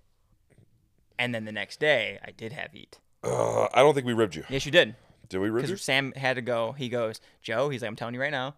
And 1.17 1.33
then 1.33 1.45
the 1.45 1.51
next 1.53 1.79
day, 1.79 2.19
I 2.25 2.31
did 2.31 2.51
have 2.51 2.73
heat. 2.73 2.99
Uh, 3.23 3.67
I 3.73 3.79
don't 3.79 3.93
think 3.93 4.05
we 4.05 4.13
ribbed 4.13 4.35
you. 4.35 4.43
Yes, 4.49 4.65
you 4.65 4.71
did. 4.71 4.95
Did 5.29 5.39
we 5.39 5.49
rib 5.49 5.63
you? 5.63 5.67
Because 5.67 5.83
Sam 5.83 6.11
had 6.13 6.35
to 6.35 6.41
go. 6.41 6.73
He 6.73 6.89
goes, 6.89 7.21
Joe. 7.41 7.69
He's 7.69 7.81
like, 7.81 7.87
I'm 7.87 7.95
telling 7.95 8.15
you 8.15 8.21
right 8.21 8.31
now, 8.31 8.55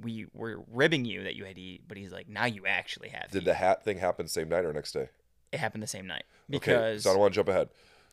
we 0.00 0.26
were 0.32 0.62
ribbing 0.72 1.04
you 1.04 1.24
that 1.24 1.36
you 1.36 1.44
had 1.44 1.56
to 1.56 1.60
eat, 1.60 1.82
but 1.86 1.96
he's 1.96 2.12
like, 2.12 2.28
now 2.28 2.46
you 2.46 2.66
actually 2.66 3.10
have. 3.10 3.30
Did 3.30 3.42
heat." 3.42 3.44
the 3.46 3.54
hat 3.54 3.84
thing 3.84 3.98
happen 3.98 4.26
same 4.26 4.48
night 4.48 4.64
or 4.64 4.72
next 4.72 4.92
day? 4.92 5.08
It 5.52 5.60
happened 5.60 5.82
the 5.82 5.88
same 5.88 6.06
night 6.06 6.24
Okay, 6.50 6.58
because 6.58 7.04
so 7.04 7.10
I 7.10 7.12
don't 7.12 7.20
want 7.20 7.32
to 7.32 7.36
jump 7.36 7.48
ahead. 7.48 7.68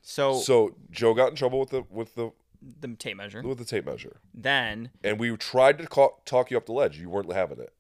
So, 0.08 0.36
So 0.40 0.76
Joe 0.92 1.14
got 1.16 1.30
in 1.32 1.36
trouble 1.36 1.60
with 1.60 1.72
the 1.72 1.84
with 1.90 2.14
the 2.16 2.32
the 2.80 2.88
tape 2.96 3.18
measure. 3.18 3.42
with 3.42 3.58
the 3.58 3.66
tape 3.66 3.86
measure, 3.86 4.18
Then 4.34 4.92
and 5.04 5.20
we 5.20 5.36
tried 5.38 5.78
to 5.80 5.88
call, 5.88 6.22
talk 6.26 6.52
you 6.52 6.58
up 6.58 6.66
the 6.68 6.74
ledge. 6.74 6.98
You 7.00 7.10
weren't 7.10 7.32
having 7.34 7.60
it. 7.60 7.74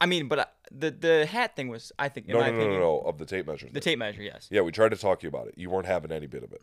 I 0.00 0.06
mean, 0.06 0.28
but 0.28 0.38
uh, 0.38 0.44
the 0.70 0.90
the 0.90 1.26
hat 1.26 1.56
thing 1.56 1.68
was, 1.68 1.92
I 1.98 2.08
think, 2.10 2.26
in 2.26 2.34
No, 2.34 2.40
my 2.40 2.46
no, 2.50 2.52
no, 2.52 2.58
opinion, 2.58 2.80
no, 2.80 2.86
no, 3.02 3.08
of 3.08 3.16
the 3.18 3.24
tape 3.24 3.46
measure. 3.46 3.66
the 3.66 3.72
thing. 3.72 3.80
tape 3.92 3.98
measure. 3.98 4.22
Yes. 4.22 4.48
Yeah, 4.50 4.60
we 4.60 4.70
tried 4.72 4.90
to 4.90 4.96
talk 4.96 5.22
you 5.22 5.28
about 5.30 5.48
it. 5.48 5.54
You 5.56 5.70
weren't 5.70 5.86
having 5.86 6.12
any 6.12 6.26
bit 6.26 6.42
of 6.44 6.52
it. 6.52 6.60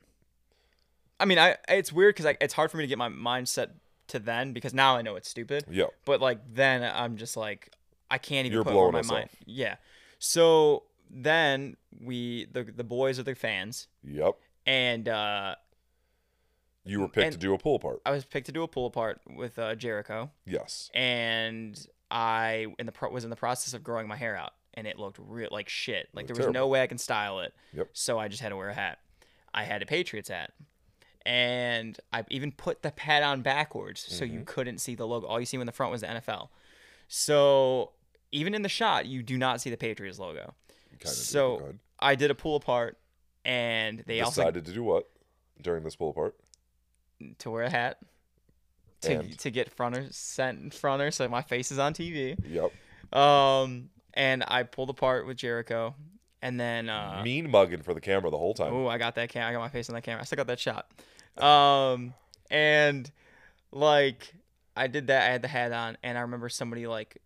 I 1.20 1.26
mean, 1.26 1.40
I 1.40 1.58
it's 1.68 1.92
weird 1.92 2.16
because 2.16 2.36
it's 2.42 2.54
hard 2.54 2.70
for 2.70 2.78
me 2.78 2.84
to 2.84 2.88
get 2.88 2.98
my 3.00 3.10
mindset 3.10 3.70
to 4.10 4.20
then 4.20 4.54
because 4.54 4.74
now 4.74 4.96
I 4.96 5.02
know 5.02 5.16
it's 5.16 5.30
stupid. 5.30 5.66
Yeah. 5.70 5.86
But 6.06 6.22
like 6.22 6.40
then 6.54 6.84
I'm 6.84 7.18
just 7.18 7.36
like 7.36 7.72
I 8.12 8.18
can't 8.20 8.46
even 8.46 8.54
You're 8.54 8.64
put 8.64 8.74
blowing 8.74 8.94
my 8.94 9.00
us 9.00 9.10
mind. 9.10 9.30
Yeah. 9.46 9.76
So 10.20 10.84
then 11.10 11.78
we 12.02 12.46
the 12.52 12.64
the 12.64 12.84
boys 12.84 13.20
are 13.20 13.24
the 13.24 13.36
fans 13.36 13.88
Yep. 14.04 14.36
And 14.66 15.08
uh 15.10 15.56
You 16.86 17.00
were 17.02 17.08
picked 17.08 17.34
to 17.34 17.38
do 17.38 17.54
a 17.54 17.58
pull 17.58 17.76
apart. 17.76 18.02
I 18.06 18.12
was 18.12 18.26
picked 18.26 18.46
to 18.48 18.52
do 18.52 18.64
a 18.64 18.68
pull 18.68 18.86
apart 18.86 19.22
with 19.28 19.58
uh, 19.60 19.76
Jericho, 19.76 20.30
Yes. 20.46 20.90
and 20.94 21.80
I 22.12 22.68
in 22.80 22.86
the 22.86 22.92
pro- 22.92 23.10
was 23.12 23.24
in 23.24 23.30
the 23.30 23.36
process 23.36 23.74
of 23.74 23.84
growing 23.84 24.08
my 24.08 24.16
hair 24.16 24.36
out, 24.36 24.52
and 24.74 24.86
it 24.88 25.00
looked 25.00 25.18
real 25.20 25.50
like 25.52 25.70
shit. 25.70 26.10
Like 26.14 26.28
there 26.28 26.36
was 26.36 26.48
no 26.54 26.68
way 26.68 26.82
I 26.82 26.88
can 26.88 26.98
style 26.98 27.40
it. 27.40 27.54
Yep. 27.74 27.90
So 27.94 28.20
I 28.20 28.28
just 28.28 28.42
had 28.42 28.50
to 28.50 28.56
wear 28.58 28.70
a 28.70 28.74
hat. 28.74 29.00
I 29.54 29.64
had 29.64 29.82
a 29.82 29.86
Patriots 29.86 30.30
hat, 30.30 30.52
and 31.26 31.98
I 32.12 32.26
even 32.30 32.52
put 32.52 32.82
the 32.84 32.92
hat 32.98 33.24
on 33.24 33.42
backwards 33.42 34.02
so 34.02 34.26
Mm-hmm. 34.26 34.34
you 34.34 34.42
couldn't 34.46 34.78
see 34.80 34.96
the 34.96 35.08
logo. 35.08 35.26
All 35.28 35.40
you 35.40 35.46
see 35.46 35.58
in 35.58 35.66
the 35.66 35.72
front 35.72 35.92
was 35.92 36.02
the 36.02 36.08
NFL. 36.08 36.50
So 37.08 37.92
even 38.32 38.54
in 38.56 38.62
the 38.62 38.70
shot, 38.70 39.06
you 39.06 39.24
do 39.24 39.38
not 39.38 39.62
see 39.62 39.70
the 39.70 39.78
Patriots 39.78 40.20
logo. 40.20 40.54
Did, 41.00 41.08
so 41.08 41.52
but 41.52 41.58
go 41.60 41.64
ahead. 41.66 41.80
I 42.00 42.16
did 42.16 42.32
a 42.32 42.36
pull 42.36 42.56
apart, 42.56 42.98
and 43.46 44.04
they 44.06 44.22
also 44.22 44.42
decided 44.42 44.66
to 44.66 44.72
do 44.72 44.84
what 44.84 45.10
during 45.62 45.84
this 45.84 45.96
pull 45.96 46.10
apart? 46.10 46.36
to 47.40 47.50
wear 47.50 47.64
a 47.64 47.70
hat 47.70 48.00
to 49.02 49.20
And? 49.20 49.40
to 49.40 49.52
get 49.52 49.70
fronter 49.70 50.08
sent 50.12 50.74
fronter 50.74 51.12
so 51.12 51.28
my 51.28 51.42
face 51.42 51.72
is 51.72 51.80
on 51.80 51.94
TV. 51.94 52.38
Yep. 52.46 53.18
Um, 53.18 53.90
and 54.14 54.44
I 54.48 54.64
pulled 54.64 54.90
apart 54.90 55.26
with 55.26 55.38
Jericho, 55.38 55.96
and 56.42 56.60
then 56.60 56.90
uh, 56.90 57.22
mean 57.24 57.50
mugging 57.50 57.82
for 57.82 57.94
the 57.94 58.02
camera 58.02 58.30
the 58.32 58.38
whole 58.38 58.54
time. 58.54 58.74
oh, 58.74 58.88
I 58.88 58.98
got 58.98 59.16
that 59.16 59.30
cam. 59.30 59.48
I 59.48 59.54
got 59.54 59.60
my 59.60 59.70
face 59.70 59.90
on 59.90 59.96
that 59.96 60.02
camera. 60.02 60.22
I 60.22 60.26
still 60.26 60.38
got 60.38 60.48
that 60.48 60.60
shot. 60.60 60.90
Um, 61.38 62.14
and 62.50 63.10
like 63.72 64.34
I 64.76 64.88
did 64.88 65.08
that. 65.08 65.28
I 65.28 65.32
had 65.32 65.42
the 65.42 65.48
hat 65.48 65.72
on, 65.72 65.98
and 66.04 66.18
I 66.18 66.22
remember 66.22 66.50
somebody 66.50 66.88
like 66.88 67.22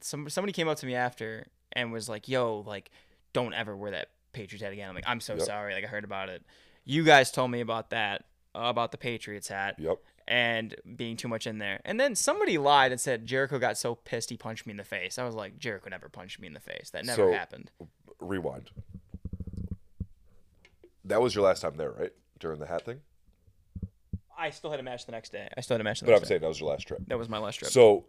some 0.00 0.28
somebody 0.28 0.52
came 0.52 0.68
up 0.68 0.78
to 0.78 0.86
me 0.86 0.94
after 0.94 1.46
and 1.72 1.92
was 1.92 2.08
like, 2.08 2.28
"Yo, 2.28 2.62
like, 2.66 2.90
don't 3.32 3.54
ever 3.54 3.76
wear 3.76 3.90
that 3.92 4.08
Patriots 4.38 4.62
hat 4.62 4.72
again." 4.72 4.88
I'm 4.88 4.94
like, 4.94 5.04
"I'm 5.08 5.20
so 5.20 5.34
Yep. 5.34 5.42
sorry. 5.46 5.74
Like, 5.74 5.84
I 5.84 5.88
heard 5.88 6.04
about 6.04 6.28
it. 6.28 6.42
You 6.84 7.04
guys 7.04 7.30
told 7.30 7.50
me 7.50 7.60
about 7.60 7.90
that." 7.90 8.24
uh, 8.54 8.60
About 8.70 8.90
the 8.92 8.98
Patriots 8.98 9.46
hat, 9.48 9.78
Yep. 9.78 9.98
and 10.26 10.74
being 10.96 11.16
too 11.16 11.28
much 11.28 11.46
in 11.46 11.58
there. 11.58 11.80
And 11.84 12.00
then 12.00 12.16
somebody 12.16 12.56
lied 12.58 12.90
and 12.92 13.00
said 13.00 13.26
Jericho 13.26 13.58
got 13.58 13.76
so 13.76 13.94
pissed 13.94 14.30
he 14.30 14.36
punched 14.38 14.66
me 14.66 14.70
in 14.72 14.78
the 14.78 14.84
face. 14.84 15.18
I 15.18 15.24
was 15.24 15.34
like, 15.34 15.58
Jericho 15.58 15.88
never 15.90 16.08
punched 16.08 16.40
me 16.40 16.46
in 16.48 16.54
the 16.54 16.60
face. 16.60 16.88
That 16.90 17.04
never 17.04 17.30
So- 17.30 17.32
happened. 17.32 17.70
Rewind. 18.18 18.70
That 21.04 21.20
was 21.20 21.34
your 21.34 21.44
last 21.44 21.60
time 21.60 21.76
there, 21.76 21.90
right? 21.90 22.12
During 22.38 22.58
the 22.58 22.66
hat 22.66 22.84
thing. 22.84 23.00
I 24.36 24.50
still 24.50 24.70
had 24.70 24.80
a 24.80 24.82
match 24.82 25.04
the 25.06 25.12
next 25.12 25.30
day. 25.30 25.48
I 25.56 25.60
still 25.60 25.74
had 25.74 25.80
a 25.80 25.84
match 25.84 26.00
the 26.00 26.06
But 26.06 26.12
next 26.12 26.20
I'm 26.22 26.24
day. 26.24 26.28
saying 26.28 26.40
that 26.42 26.48
was 26.48 26.60
your 26.60 26.70
last 26.70 26.86
trip. 26.88 27.00
That 27.06 27.18
was 27.18 27.28
my 27.28 27.38
last 27.38 27.56
trip. 27.56 27.70
So 27.70 28.06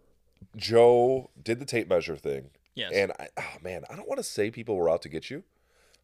Joe 0.56 1.30
did 1.42 1.60
the 1.60 1.66
tape 1.66 1.90
measure 1.90 2.16
thing. 2.16 2.50
yes. 2.76 2.92
And 2.94 3.12
I, 3.20 3.28
oh 3.38 3.58
man, 3.62 3.84
I 3.90 3.96
don't 3.96 4.08
want 4.08 4.20
to 4.20 4.24
say 4.24 4.50
people 4.52 4.76
were 4.78 4.90
out 4.90 5.02
to 5.04 5.10
get 5.10 5.30
you. 5.30 5.44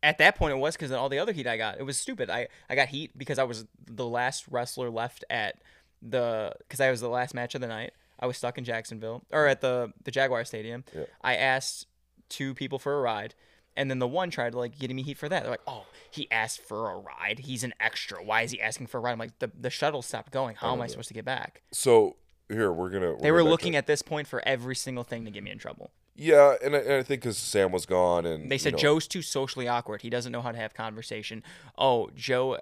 At 0.06 0.20
that 0.20 0.36
point, 0.36 0.54
it 0.54 0.58
was 0.58 0.76
because 0.76 0.92
all 0.92 1.10
the 1.10 1.18
other 1.18 1.32
heat 1.32 1.48
I 1.48 1.58
got. 1.58 1.80
It 1.80 1.84
was 1.84 1.98
stupid. 1.98 2.30
I, 2.30 2.48
I 2.70 2.76
got 2.76 2.90
heat 2.90 3.18
because 3.18 3.40
I 3.40 3.44
was 3.44 3.66
the 3.88 4.06
last 4.06 4.46
wrestler 4.52 4.92
left 4.92 5.26
at 5.32 5.56
the 6.00 6.54
because 6.60 6.80
I 6.80 6.92
was 6.92 7.02
the 7.02 7.10
last 7.10 7.34
match 7.34 7.56
of 7.56 7.62
the 7.62 7.68
night. 7.68 7.92
I 8.20 8.28
was 8.28 8.38
stuck 8.38 8.60
in 8.60 8.64
Jacksonville 8.64 9.24
or 9.32 9.48
at 9.48 9.62
the 9.62 9.94
the 10.04 10.12
Jaguar 10.12 10.46
Stadium. 10.46 10.84
Yeah. 10.96 11.06
I 11.22 11.36
asked 11.36 11.88
two 12.30 12.54
people 12.54 12.78
for 12.78 12.94
a 12.94 13.02
ride, 13.02 13.34
and 13.76 13.90
then 13.90 13.98
the 13.98 14.08
one 14.08 14.30
tried 14.30 14.52
to 14.52 14.60
like 14.60 14.78
getting 14.78 14.96
me 14.96 15.02
heat 15.02 15.18
for 15.18 15.28
that. 15.28 15.42
They're 15.42 15.52
like, 15.52 15.62
"Oh, 15.66 15.88
he 16.12 16.30
asked 16.30 16.62
for 16.62 16.92
a 16.92 16.98
ride. 17.00 17.40
He's 17.40 17.64
an 17.64 17.74
extra. 17.80 18.24
Why 18.24 18.44
is 18.44 18.52
he 18.52 18.62
asking 18.62 18.86
for 18.86 19.00
a 19.00 19.02
ride?" 19.02 19.14
I'm 19.14 19.18
like, 19.18 19.40
"The 19.40 19.50
the 19.60 19.72
shuttle 19.72 20.04
stopped 20.04 20.32
going. 20.32 20.56
How 20.56 20.72
am 20.72 20.82
I 20.82 20.88
supposed 20.88 21.08
to 21.08 21.16
get 21.16 21.26
back?" 21.26 21.64
So 21.72 22.18
here 22.48 22.72
we're 22.72 22.92
gonna. 22.92 23.18
They 23.18 23.32
were 23.32 23.44
looking 23.44 23.76
at 23.76 23.88
this 23.88 24.04
point 24.04 24.28
for 24.28 24.48
every 24.48 24.76
single 24.76 25.04
thing 25.04 25.26
to 25.26 25.32
get 25.32 25.44
me 25.44 25.50
in 25.50 25.58
trouble. 25.58 25.90
Yeah, 26.16 26.56
and 26.64 26.76
I, 26.76 26.80
and 26.80 26.94
I 26.94 27.04
think 27.04 27.22
because 27.22 27.38
Sam 27.38 27.72
was 27.72 27.86
gone, 27.86 28.26
and 28.26 28.50
They 28.50 28.56
you 28.56 28.60
said 28.60 28.74
know, 28.74 28.80
Joe's 28.80 29.08
too 29.08 29.22
socially 29.22 29.68
awkward. 29.68 30.02
He 30.02 30.10
doesn't 30.10 30.32
know 30.32 30.42
how 30.42 30.52
to 30.52 30.58
have 30.58 30.74
conversation. 30.74 31.44
Oh, 31.78 32.10
Joe, 32.16 32.60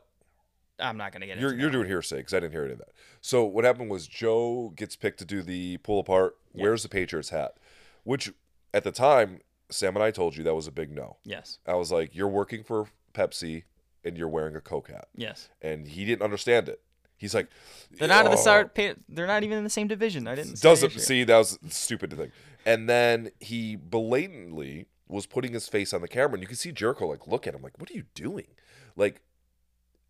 I'm 0.79 0.97
not 0.97 1.11
gonna 1.11 1.27
get 1.27 1.39
You're 1.39 1.53
you're 1.53 1.67
that. 1.67 1.71
doing 1.71 1.87
hearsay 1.87 2.17
because 2.17 2.33
I 2.33 2.39
didn't 2.39 2.53
hear 2.53 2.63
any 2.63 2.73
of 2.73 2.79
that. 2.79 2.89
So 3.21 3.43
what 3.43 3.63
happened 3.63 3.91
was 3.91 4.07
Joe 4.07 4.73
gets 4.75 4.95
picked 4.95 5.19
to 5.19 5.25
do 5.25 5.41
the 5.43 5.77
pull 5.77 5.99
apart. 5.99 6.35
Wears 6.53 6.83
the 6.83 6.89
Patriots 6.89 7.29
hat, 7.29 7.57
which 8.03 8.31
at 8.73 8.83
the 8.83 8.91
time 8.91 9.39
Sam 9.69 9.95
and 9.95 10.03
I 10.03 10.11
told 10.11 10.35
you 10.35 10.43
that 10.43 10.55
was 10.55 10.67
a 10.67 10.71
big 10.71 10.91
no. 10.91 11.17
Yes, 11.23 11.59
I 11.65 11.75
was 11.75 11.91
like, 11.91 12.15
you're 12.15 12.27
working 12.27 12.63
for 12.63 12.87
Pepsi 13.13 13.63
and 14.03 14.17
you're 14.17 14.27
wearing 14.27 14.55
a 14.55 14.61
Coke 14.61 14.89
hat, 14.89 15.07
yes. 15.15 15.49
and 15.61 15.87
he 15.87 16.05
didn't 16.05 16.21
understand 16.23 16.69
it. 16.69 16.81
He's 17.15 17.33
like, 17.33 17.47
They're 17.91 18.09
not 18.09 18.25
in 18.25 18.31
the 18.31 18.37
"Oh." 18.37 18.95
They're 19.07 19.27
not 19.27 19.43
even 19.43 19.57
in 19.57 19.63
the 19.63 19.69
same 19.69 19.87
division. 19.87 20.27
I 20.27 20.35
didn't. 20.35 20.59
Doesn't 20.61 20.91
see 20.99 21.23
that 21.23 21.37
was 21.37 21.57
stupid 21.69 22.11
thing. 22.17 22.31
And 22.65 22.87
then 22.89 23.31
he 23.39 23.75
blatantly 23.75 24.87
was 25.07 25.25
putting 25.25 25.53
his 25.53 25.67
face 25.67 25.93
on 25.93 26.01
the 26.01 26.07
camera, 26.07 26.33
and 26.33 26.41
you 26.41 26.47
can 26.47 26.55
see 26.55 26.71
Jericho 26.71 27.07
like 27.07 27.27
look 27.27 27.45
at 27.47 27.53
him 27.53 27.61
like, 27.61 27.79
"What 27.79 27.89
are 27.91 27.93
you 27.93 28.05
doing?" 28.15 28.47
Like 28.95 29.21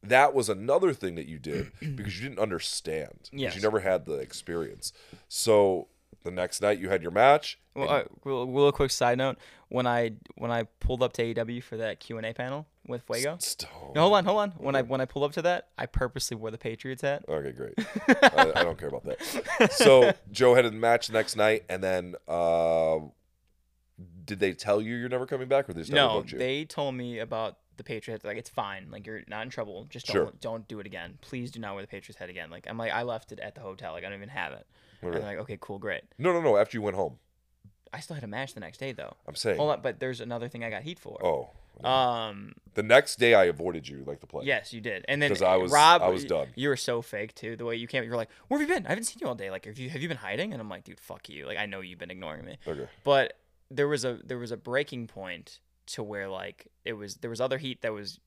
that 0.02 0.34
was 0.34 0.50
another 0.50 0.94
thing 0.94 1.16
that 1.16 1.28
you 1.28 1.40
did 1.40 1.72
because 1.96 2.20
you 2.22 2.28
didn't 2.30 2.40
understand. 2.40 3.30
Yes. 3.32 3.56
you 3.56 3.62
never 3.62 3.80
had 3.80 4.06
the 4.06 4.16
experience. 4.16 4.92
So 5.28 5.88
the 6.24 6.32
next 6.32 6.62
night 6.62 6.80
you 6.80 6.90
had 6.90 7.02
your 7.02 7.12
match. 7.12 7.60
Well, 7.76 7.90
and- 7.90 8.06
uh, 8.06 8.10
real, 8.24 8.48
real 8.48 8.72
quick 8.72 8.92
side 8.92 9.18
note: 9.18 9.38
when 9.70 9.88
I 9.88 10.12
when 10.36 10.52
I 10.52 10.64
pulled 10.80 11.02
up 11.04 11.14
to 11.14 11.24
AEW 11.34 11.64
for 11.64 11.78
that 11.78 12.00
Q 12.00 12.18
and 12.18 12.26
A 12.26 12.34
panel 12.34 12.68
with 12.88 13.04
Fuego. 13.04 13.38
St- 13.40 13.70
No, 13.96 14.02
hold 14.02 14.14
on, 14.16 14.26
hold 14.26 14.40
on. 14.40 14.52
When 14.52 14.76
I 14.76 14.82
when 14.82 15.02
I 15.02 15.06
pulled 15.06 15.26
up 15.26 15.32
to 15.34 15.42
that, 15.44 15.70
I 15.78 15.86
purposely 15.86 16.36
wore 16.38 16.52
the 16.52 16.58
Patriots 16.58 17.02
hat. 17.02 17.24
Okay, 17.28 17.52
great. 17.52 17.74
I, 18.08 18.52
I 18.56 18.64
don't 18.64 18.78
care 18.78 18.90
about 18.90 19.04
that. 19.06 19.72
So 19.74 20.14
Joe 20.32 20.54
had 20.56 20.66
a 20.66 20.72
match 20.72 21.10
next 21.12 21.36
night, 21.36 21.64
and 21.70 21.84
then 21.84 22.16
uh, 22.28 23.00
did 24.26 24.40
they 24.40 24.54
tell 24.54 24.82
you 24.82 24.96
you're 24.96 25.10
never 25.10 25.26
coming 25.26 25.48
back, 25.48 25.70
or 25.70 25.74
they 25.74 25.82
just 25.82 25.92
never 25.92 26.08
No, 26.08 26.14
booked 26.20 26.32
you? 26.34 26.40
they 26.40 26.66
told 26.66 26.96
me 26.96 27.20
about 27.20 27.58
the 27.78 27.84
Patriots. 27.84 28.24
Like 28.26 28.38
it's 28.38 28.50
fine. 28.50 28.88
Like 28.92 29.06
you're 29.08 29.22
not 29.28 29.44
in 29.44 29.50
trouble. 29.50 29.86
Just 29.90 30.08
don't 30.08 30.14
Sure. 30.16 30.34
don't 30.40 30.68
do 30.68 30.80
it 30.80 30.86
again. 30.86 31.18
Please 31.22 31.52
do 31.52 31.60
not 31.60 31.74
wear 31.76 31.84
the 31.84 31.88
Patriots 31.88 32.20
hat 32.20 32.30
again. 32.30 32.50
Like 32.50 32.66
I'm 32.70 32.78
like 32.78 32.92
I 32.92 33.04
left 33.04 33.32
it 33.32 33.40
at 33.40 33.56
the 33.56 33.62
hotel. 33.62 33.94
Like 33.94 34.04
I 34.04 34.08
don't 34.10 34.18
even 34.18 34.30
have 34.30 34.54
it. 34.54 34.66
And 35.02 35.14
they're 35.14 35.22
like, 35.22 35.38
okay, 35.40 35.58
cool, 35.60 35.80
great. 35.80 36.04
no, 36.18 36.32
no, 36.32 36.40
no. 36.42 36.56
After 36.56 36.78
you 36.78 36.82
went 36.82 36.96
home, 36.96 37.18
I 37.94 38.00
still 38.00 38.16
had 38.16 38.24
a 38.24 38.28
match 38.28 38.54
the 38.56 38.60
next 38.60 38.80
day 38.80 38.92
though. 38.92 39.14
I'm 39.28 39.36
saying. 39.36 39.58
Hold 39.58 39.72
on, 39.72 39.82
but 39.82 40.00
there's 40.00 40.20
another 40.20 40.48
thing 40.50 40.64
I 40.64 40.70
got 40.70 40.82
heat 40.84 40.98
for. 41.00 41.18
Oh, 41.24 41.52
Um. 41.88 42.54
the 42.74 42.84
next 42.84 43.18
day 43.20 43.34
I 43.34 43.46
avoided 43.46 43.88
you 43.88 44.04
like 44.06 44.20
the 44.20 44.28
plague. 44.28 44.46
Yes, 44.48 44.74
you 44.74 44.82
did. 44.82 45.06
And 45.08 45.22
then 45.22 45.30
'Cause 45.30 45.42
I 45.42 45.56
was- 45.58 45.72
Rob, 45.72 46.02
I 46.02 46.10
was 46.10 46.26
done. 46.26 46.50
You 46.56 46.70
were 46.70 46.76
so 46.78 47.02
fake 47.02 47.34
too. 47.36 47.56
The 47.56 47.66
way 47.66 47.76
you 47.76 47.88
came, 47.88 48.04
you're 48.04 48.16
like, 48.18 48.30
"Where 48.48 48.60
have 48.60 48.68
you 48.68 48.74
been? 48.76 48.86
I 48.86 48.90
haven't 48.90 49.06
seen 49.06 49.18
you 49.22 49.28
all 49.28 49.36
day. 49.36 49.50
Like, 49.52 49.66
have 49.66 49.78
you 49.78 49.90
have 49.90 50.02
you 50.02 50.08
been 50.08 50.18
hiding?" 50.18 50.54
And 50.54 50.62
I'm 50.62 50.70
like, 50.70 50.84
"Dude, 50.84 51.00
fuck 51.00 51.30
you. 51.30 51.46
Like, 51.46 51.58
I 51.58 51.66
know 51.66 51.82
you've 51.82 52.00
been 52.00 52.12
ignoring 52.12 52.46
me." 52.46 52.58
Okay. 52.68 52.88
But 53.04 53.40
there 53.70 53.88
was 53.88 54.04
a 54.06 54.20
there 54.24 54.38
was 54.38 54.52
a 54.52 54.58
breaking 54.58 55.08
point 55.08 55.60
to 55.88 56.02
where 56.04 56.30
like 56.30 56.68
it 56.86 56.94
was 56.94 57.16
there 57.18 57.30
was 57.30 57.42
other 57.42 57.58
heat 57.58 57.82
that 57.82 57.92
was 57.94 58.20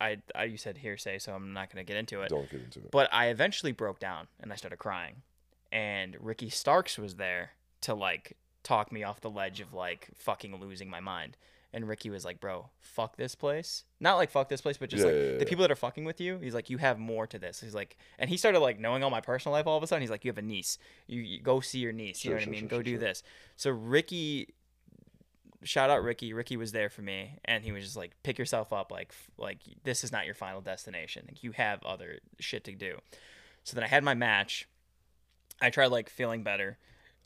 I, 0.00 0.22
I 0.34 0.44
you 0.44 0.56
said 0.56 0.78
hearsay, 0.78 1.18
so 1.18 1.34
I'm 1.34 1.52
not 1.52 1.70
gonna 1.70 1.84
get 1.84 1.96
into 1.96 2.22
it. 2.22 2.28
Don't 2.30 2.50
get 2.50 2.62
into 2.62 2.80
it. 2.80 2.90
But 2.90 3.08
I 3.12 3.26
eventually 3.28 3.72
broke 3.72 3.98
down 4.00 4.28
and 4.40 4.52
I 4.52 4.56
started 4.56 4.78
crying, 4.78 5.22
and 5.70 6.16
Ricky 6.20 6.48
Starks 6.50 6.96
was 6.98 7.16
there 7.16 7.52
to 7.82 7.94
like 7.94 8.36
talk 8.64 8.90
me 8.90 9.04
off 9.04 9.20
the 9.20 9.30
ledge 9.30 9.60
of 9.60 9.72
like 9.72 10.08
fucking 10.16 10.56
losing 10.56 10.90
my 10.90 10.98
mind. 11.00 11.36
And 11.72 11.88
Ricky 11.88 12.08
was 12.08 12.24
like, 12.24 12.40
"Bro, 12.40 12.70
fuck 12.78 13.16
this 13.16 13.34
place." 13.34 13.84
Not 13.98 14.14
like 14.14 14.30
fuck 14.30 14.48
this 14.48 14.60
place, 14.60 14.76
but 14.76 14.88
just 14.90 15.00
Yeah, 15.04 15.06
like 15.10 15.14
yeah, 15.14 15.30
yeah, 15.32 15.38
the 15.38 15.44
people 15.46 15.62
that 15.62 15.72
are 15.72 15.76
fucking 15.76 16.04
with 16.04 16.20
you. 16.20 16.38
He's 16.38 16.54
like, 16.54 16.70
"You 16.70 16.78
have 16.78 17.00
more 17.00 17.26
to 17.26 17.38
this." 17.38 17.60
He's 17.60 17.74
like, 17.74 17.96
and 18.18 18.30
he 18.30 18.36
started 18.36 18.60
like 18.60 18.78
knowing 18.78 19.02
all 19.02 19.10
my 19.10 19.20
personal 19.20 19.52
life 19.54 19.66
all 19.66 19.76
of 19.76 19.82
a 19.82 19.86
sudden. 19.88 20.00
He's 20.00 20.10
like, 20.10 20.24
"You 20.24 20.30
have 20.30 20.38
a 20.38 20.42
niece. 20.42 20.78
You, 21.08 21.20
you 21.20 21.40
go 21.40 21.58
see 21.60 21.80
your 21.80 21.92
niece. 21.92 22.20
Sure, 22.20 22.30
you 22.30 22.30
know 22.30 22.36
what 22.36 22.42
sure, 22.44 22.50
I 22.50 22.52
mean? 22.52 22.60
sure, 22.60 22.68
go 22.68 22.76
sure, 22.76 22.82
do 22.84 22.90
sure. 22.92 23.00
this." 23.00 23.22
So 23.56 23.70
Ricky, 23.70 24.54
shout 25.64 25.90
out 25.90 26.04
Ricky. 26.04 26.32
Ricky 26.32 26.56
was 26.56 26.70
there 26.70 26.88
for 26.88 27.02
me, 27.02 27.40
and 27.44 27.64
he 27.64 27.72
was 27.72 27.82
just 27.82 27.96
like, 27.96 28.12
"Pick 28.22 28.38
yourself 28.38 28.72
up. 28.72 28.92
Like, 28.92 29.12
like 29.36 29.58
this 29.82 30.04
is 30.04 30.12
not 30.12 30.26
your 30.26 30.34
final 30.36 30.60
destination. 30.60 31.24
Like, 31.26 31.42
you 31.42 31.50
have 31.52 31.82
other 31.82 32.20
shit 32.38 32.62
to 32.64 32.72
do." 32.72 33.00
So 33.64 33.74
then 33.74 33.82
I 33.82 33.88
had 33.88 34.04
my 34.04 34.14
match. 34.14 34.68
I 35.60 35.70
tried 35.70 35.86
like 35.86 36.08
feeling 36.08 36.44
better. 36.44 36.78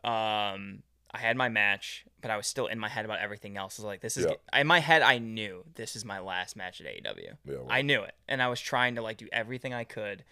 Um, 0.05 0.83
I 1.13 1.19
had 1.19 1.37
my 1.37 1.49
match, 1.49 2.05
but 2.21 2.31
I 2.31 2.37
was 2.37 2.47
still 2.47 2.67
in 2.67 2.79
my 2.79 2.89
head 2.89 3.05
about 3.05 3.19
everything 3.21 3.57
else. 3.57 3.79
I 3.79 3.83
was 3.83 3.87
like, 3.87 4.01
"This 4.01 4.17
is 4.17 4.27
Yeah. 4.27 4.61
in 4.61 4.67
my 4.67 4.79
head. 4.81 5.03
I 5.03 5.19
knew 5.19 5.65
this 5.75 5.97
is 5.97 6.05
my 6.05 6.19
last 6.19 6.55
match 6.57 6.81
at 6.81 6.87
AEW. 6.87 7.37
Yeah, 7.47 7.55
well. 7.57 7.67
I 7.71 7.83
knew 7.83 8.03
it, 8.03 8.15
and 8.29 8.43
I 8.43 8.49
was 8.49 8.61
trying 8.61 8.95
to 8.97 9.03
like 9.03 9.17
do 9.17 9.29
everything 9.33 9.73
I 9.73 9.85
could 9.85 10.25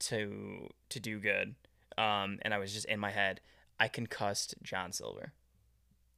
to 0.00 0.70
to 0.88 1.00
do 1.00 1.18
good. 1.20 1.54
Um, 1.98 2.38
and 2.42 2.54
I 2.54 2.58
was 2.58 2.72
just 2.72 2.86
in 2.86 2.98
my 2.98 3.10
head. 3.10 3.40
I 3.78 3.88
concussed 3.88 4.54
John 4.62 4.92
Silver. 4.92 5.32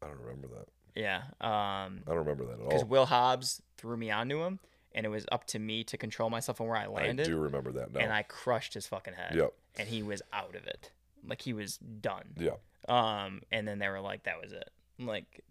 I 0.02 0.06
don't 0.06 0.20
remember 0.20 0.48
that. 0.48 0.68
Yeah. 0.94 1.22
Um, 1.40 2.02
I 2.06 2.10
don't 2.10 2.18
remember 2.18 2.44
that 2.46 2.52
at 2.54 2.60
all. 2.60 2.68
because. 2.68 2.84
Will 2.84 3.06
Hobbs 3.06 3.60
threw 3.78 3.96
me 3.96 4.10
onto 4.12 4.42
him, 4.44 4.60
and 4.94 5.04
it 5.04 5.08
was 5.08 5.26
up 5.32 5.44
to 5.48 5.58
me 5.58 5.82
to 5.84 5.96
control 5.96 6.30
myself 6.30 6.60
and 6.60 6.68
where 6.68 6.78
I 6.78 6.86
landed. 6.86 7.26
I 7.26 7.30
do 7.30 7.36
remember 7.38 7.72
that 7.72 7.92
now. 7.92 8.00
And 8.00 8.12
I 8.12 8.22
crushed 8.22 8.74
his 8.74 8.86
fucking 8.86 9.14
head. 9.14 9.34
Yep. 9.34 9.52
And 9.76 9.88
he 9.88 10.02
was 10.04 10.22
out 10.32 10.54
of 10.54 10.66
it. 10.66 10.92
Like 11.26 11.42
he 11.42 11.52
was 11.52 11.78
done. 11.78 12.34
yeah. 12.38 12.56
Um, 12.88 13.42
and 13.50 13.66
then 13.66 13.78
they 13.78 13.88
were 13.88 14.00
like, 14.00 14.24
that 14.24 14.40
was 14.42 14.52
it. 14.52 14.70
Like, 14.98 15.42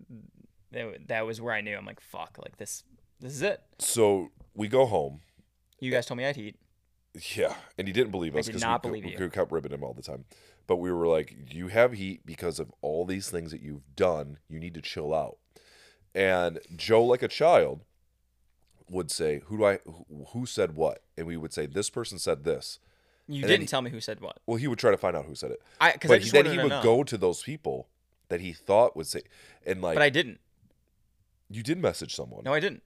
that, 0.72 1.08
that 1.08 1.26
was 1.26 1.42
where 1.42 1.54
I 1.54 1.62
knew. 1.62 1.76
I'm 1.76 1.86
like, 1.86 2.02
fuck. 2.02 2.38
Like 2.38 2.58
this, 2.58 2.84
this 3.20 3.34
is 3.34 3.42
it. 3.42 3.62
So 3.80 4.30
we 4.54 4.68
go 4.68 4.86
home. 4.86 5.22
You 5.80 5.92
guys 5.92 6.06
told 6.06 6.18
me 6.18 6.26
I'd 6.26 6.36
heat. 6.36 6.58
Yeah, 7.36 7.54
and 7.78 7.88
he 7.88 7.94
didn't 7.94 8.12
believe 8.12 8.36
us 8.36 8.48
because 8.48 8.64
we, 8.64 8.78
believe 8.82 9.04
we, 9.04 9.12
you. 9.12 9.18
we 9.20 9.30
kept 9.30 9.52
ribbing 9.52 9.72
him 9.72 9.84
all 9.84 9.94
the 9.94 10.02
time. 10.02 10.26
But 10.66 10.78
we 10.78 10.92
were 10.92 11.06
like, 11.06 11.36
"You 11.52 11.68
have 11.68 11.94
heat 11.94 12.26
because 12.26 12.60
of 12.60 12.72
all 12.82 13.06
these 13.06 13.30
things 13.30 13.52
that 13.52 13.62
you've 13.62 13.96
done. 13.96 14.38
You 14.50 14.60
need 14.60 14.74
to 14.74 14.82
chill 14.82 15.14
out." 15.14 15.38
And 16.16 16.60
Joe, 16.76 17.04
like 17.04 17.22
a 17.22 17.28
child, 17.28 17.82
would 18.90 19.12
say, 19.12 19.42
"Who 19.46 19.58
do 19.58 19.66
I? 19.66 19.80
Who 20.30 20.46
said 20.48 20.76
what?" 20.76 21.04
And 21.16 21.28
we 21.28 21.38
would 21.38 21.54
say, 21.54 21.68
"This 21.68 21.90
person 21.92 22.18
said 22.18 22.46
this." 22.46 22.80
You 23.28 23.42
And 23.42 23.48
didn't 23.48 23.62
he- 23.62 23.68
tell 23.68 23.82
me 23.82 23.90
who 23.90 24.00
said 24.02 24.20
what. 24.20 24.38
Well, 24.46 24.58
he 24.58 24.68
would 24.68 24.80
try 24.80 24.92
to 24.92 24.98
find 24.98 25.16
out 25.16 25.26
who 25.26 25.36
said 25.36 25.52
it. 25.52 25.62
I 25.80 25.94
because 25.94 26.24
he, 26.24 26.30
then 26.30 26.46
he 26.46 26.58
would 26.58 26.68
know. 26.70 26.84
go 26.84 27.04
to 27.04 27.18
those 27.18 27.42
people 27.42 27.88
that 28.30 28.42
he 28.42 28.52
thought 28.54 28.96
would 28.96 29.08
say, 29.08 29.22
and 29.66 29.82
like, 29.82 29.96
but 29.96 30.04
I 30.04 30.10
didn't. 30.10 30.40
you 31.50 31.64
did 31.64 31.78
message 31.78 32.16
someone. 32.16 32.44
No, 32.44 32.54
I 32.54 32.60
didn't. 32.60 32.84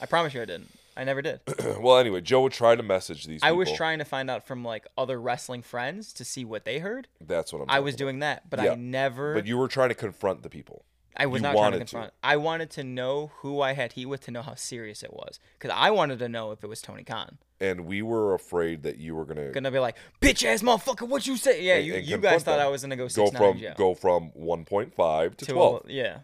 I 0.00 0.06
promise 0.06 0.34
you, 0.34 0.42
I 0.42 0.44
didn't. 0.44 0.70
I 0.96 1.04
never 1.04 1.22
did. 1.22 1.40
well, 1.80 1.98
anyway, 1.98 2.20
Joe 2.20 2.42
would 2.42 2.52
try 2.52 2.76
to 2.76 2.82
message 2.82 3.26
these. 3.26 3.40
I 3.42 3.52
was 3.52 3.72
trying 3.72 3.98
to 3.98 4.04
find 4.04 4.30
out 4.30 4.46
from 4.46 4.64
like 4.64 4.86
other 4.96 5.20
wrestling 5.20 5.62
friends 5.62 6.12
to 6.14 6.24
see 6.24 6.44
what 6.44 6.64
they 6.64 6.78
heard. 6.78 7.08
That's 7.20 7.52
what 7.52 7.62
I'm. 7.62 7.70
I 7.70 7.80
was 7.80 7.94
about. 7.94 7.98
doing 7.98 8.18
that, 8.20 8.48
but 8.50 8.62
Yeah, 8.62 8.72
I 8.72 8.74
never. 8.76 9.34
But 9.34 9.46
you 9.46 9.56
were 9.56 9.68
trying 9.68 9.88
to 9.88 9.94
confront 9.94 10.42
the 10.42 10.50
people. 10.50 10.84
I 11.16 11.26
was 11.26 11.40
you 11.40 11.42
not 11.44 11.52
trying 11.52 11.54
to 11.54 11.60
wanted 11.60 11.72
to. 11.78 11.84
confront. 11.84 12.12
I 12.22 12.36
wanted 12.36 12.70
to 12.70 12.84
know 12.84 13.30
who 13.38 13.60
I 13.60 13.72
had 13.72 13.92
heat 13.92 14.06
with 14.06 14.22
to 14.22 14.30
know 14.30 14.42
how 14.42 14.54
serious 14.54 15.02
it 15.02 15.12
was, 15.12 15.38
because 15.58 15.74
I 15.76 15.90
wanted 15.90 16.18
to 16.20 16.28
know 16.28 16.50
if 16.52 16.62
it 16.64 16.66
was 16.68 16.80
Tony 16.82 17.04
Khan. 17.04 17.38
and 17.60 17.86
we 17.86 18.02
were 18.02 18.34
afraid 18.34 18.82
that 18.82 18.98
you 18.98 19.14
were 19.14 19.24
gonna 19.24 19.50
Gonna 19.52 19.70
be 19.70 19.78
like, 19.78 19.96
bitch 20.20 20.44
ass 20.44 20.62
motherfucker, 20.62 21.06
what 21.08 21.26
you 21.26 21.36
say? 21.36 21.62
Yeah, 21.62 21.76
And- 21.76 21.86
you, 21.86 21.94
and 21.94 22.06
you 22.06 22.18
guys 22.18 22.42
thought 22.42 22.56
them. 22.58 22.66
I 22.66 22.68
was 22.68 22.82
gonna 22.82 22.96
go 22.96 23.04
go 23.04 23.08
six 23.08 23.32
nine 23.32 23.58
from 23.60 23.74
go 23.76 23.94
from 23.94 24.32
1.5 24.36 25.36
to 25.36 25.44
To 25.46 25.52
12. 25.52 25.82
a- 25.88 25.92
yeah, 25.92 26.18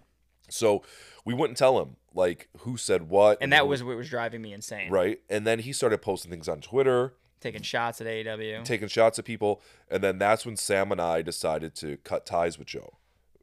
So 0.49 0.83
we 1.25 1.35
wouldn't 1.35 1.57
tell 1.59 1.81
him 1.81 1.97
like 2.15 2.49
who 2.61 2.77
said 2.77 3.09
what, 3.09 3.39
and 3.41 3.53
that 3.53 3.69
was 3.69 3.85
what 3.85 3.97
was 3.97 4.09
driving 4.11 4.43
me 4.43 4.53
insane. 4.53 4.91
right. 4.91 5.21
And 5.31 5.47
then 5.47 5.61
he 5.61 5.73
started 5.73 5.99
posting 6.03 6.31
things 6.33 6.49
on 6.49 6.61
Twitter, 6.61 7.15
Taking 7.41 7.63
shots 7.63 8.01
at 8.01 8.07
AEW. 8.09 8.65
taking 8.65 8.89
shots 8.89 9.19
at 9.21 9.25
people, 9.25 9.63
and 9.89 10.03
then 10.03 10.19
that's 10.19 10.45
when 10.45 10.57
Sam 10.57 10.91
and 10.91 11.01
I 11.01 11.23
decided 11.23 11.75
to 11.77 11.97
cut 11.99 12.27
ties 12.27 12.59
with 12.59 12.67
Joe, 12.67 12.95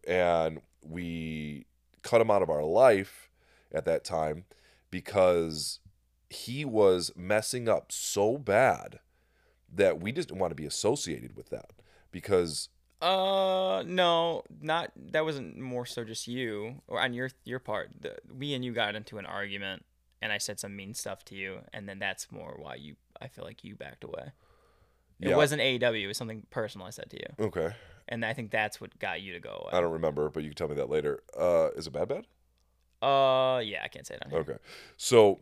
and 0.06 0.60
we 0.82 1.66
cut 2.02 2.22
him 2.22 2.32
out 2.32 2.42
of 2.42 2.50
our 2.50 2.64
life 2.64 3.30
at 3.74 3.86
that 3.86 4.04
time 4.04 4.46
because 4.92 5.80
he 6.30 6.66
was 6.66 7.12
messing 7.16 7.68
up 7.70 7.92
so 7.92 8.38
bad 8.38 9.00
that 9.74 10.00
we 10.02 10.12
just 10.12 10.30
didn't 10.30 10.40
want 10.40 10.52
to 10.52 10.56
be 10.56 10.66
associated 10.66 11.36
with 11.36 11.50
that 11.50 11.72
because 12.12 12.70
Uh, 13.02 13.84
no, 13.86 14.44
not 14.62 14.92
that 14.96 15.24
wasn't 15.26 15.58
more 15.58 15.86
so 15.86 16.04
just 16.04 16.28
you 16.28 16.82
or 16.88 17.00
on 17.00 17.14
your 17.14 17.30
your 17.44 17.60
part. 17.60 17.90
The, 18.00 18.16
we 18.34 18.54
and 18.54 18.64
you 18.66 18.74
got 18.74 18.96
into 18.96 19.18
an 19.20 19.26
argument, 19.26 19.86
and 20.22 20.32
I 20.32 20.38
said 20.40 20.60
some 20.60 20.76
mean 20.76 20.94
stuff 20.94 21.24
to 21.26 21.36
you, 21.36 21.60
and 21.74 21.88
then 21.88 22.00
that's 22.00 22.32
more 22.32 22.58
why 22.60 22.76
you. 22.76 22.96
I 23.22 23.28
feel 23.28 23.44
like 23.46 23.64
you 23.64 23.76
backed 23.76 24.04
away. 24.04 24.32
It 25.22 25.30
Yeah. 25.30 25.36
wasn't 25.36 25.62
AEW. 25.62 26.04
It 26.04 26.08
was 26.08 26.18
something 26.18 26.46
personal 26.50 26.88
I 26.88 26.92
said 26.92 27.10
to 27.12 27.18
you, 27.18 27.46
okay, 27.48 27.74
and 28.08 28.26
I 28.26 28.34
think 28.34 28.52
that's 28.52 28.80
what 28.80 28.98
got 29.00 29.22
you 29.22 29.34
to 29.34 29.40
go 29.40 29.70
I 29.72 29.82
don't 29.82 29.92
remember, 29.92 30.30
but 30.30 30.44
you 30.44 30.50
can 30.50 30.56
tell 30.56 30.68
me 30.68 30.76
that 30.76 30.90
later. 30.90 31.24
Uh, 31.38 31.70
is 31.76 31.88
it 31.88 31.94
bad 31.94 32.08
bad? 32.08 32.28
Uh, 33.02 33.60
yeah, 33.60 33.82
I 33.84 33.88
can't 33.90 34.08
say 34.08 34.16
it 34.16 34.24
on 34.26 34.32
here. 34.32 34.40
Okay. 34.40 34.58
So 34.98 35.40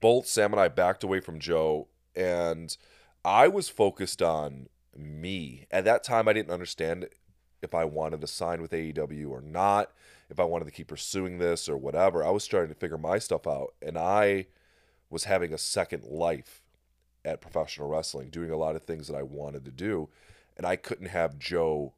both 0.00 0.26
Sam 0.26 0.52
and 0.52 0.60
I 0.60 0.68
backed 0.68 1.04
away 1.04 1.20
from 1.20 1.38
Joe, 1.38 1.88
and 2.14 2.76
I 3.24 3.48
was 3.48 3.68
focused 3.68 4.20
on 4.20 4.68
me. 4.96 5.66
At 5.70 5.84
that 5.84 6.04
time, 6.04 6.28
I 6.28 6.32
didn't 6.32 6.52
understand 6.52 7.08
if 7.62 7.74
I 7.74 7.84
wanted 7.84 8.20
to 8.20 8.26
sign 8.26 8.60
with 8.60 8.72
AEW 8.72 9.30
or 9.30 9.40
not, 9.40 9.92
if 10.28 10.40
I 10.40 10.44
wanted 10.44 10.66
to 10.66 10.70
keep 10.70 10.88
pursuing 10.88 11.38
this 11.38 11.68
or 11.68 11.76
whatever. 11.76 12.24
I 12.24 12.30
was 12.30 12.44
starting 12.44 12.72
to 12.74 12.78
figure 12.78 12.98
my 12.98 13.18
stuff 13.18 13.46
out, 13.46 13.74
and 13.80 13.96
I 13.96 14.46
was 15.08 15.24
having 15.24 15.52
a 15.52 15.58
second 15.58 16.04
life 16.04 16.62
at 17.24 17.40
professional 17.40 17.88
wrestling, 17.88 18.30
doing 18.30 18.50
a 18.50 18.56
lot 18.56 18.76
of 18.76 18.82
things 18.82 19.06
that 19.08 19.16
I 19.16 19.22
wanted 19.22 19.64
to 19.64 19.70
do, 19.70 20.08
and 20.56 20.66
I 20.66 20.76
couldn't 20.76 21.08
have 21.08 21.38
Joe 21.38 21.94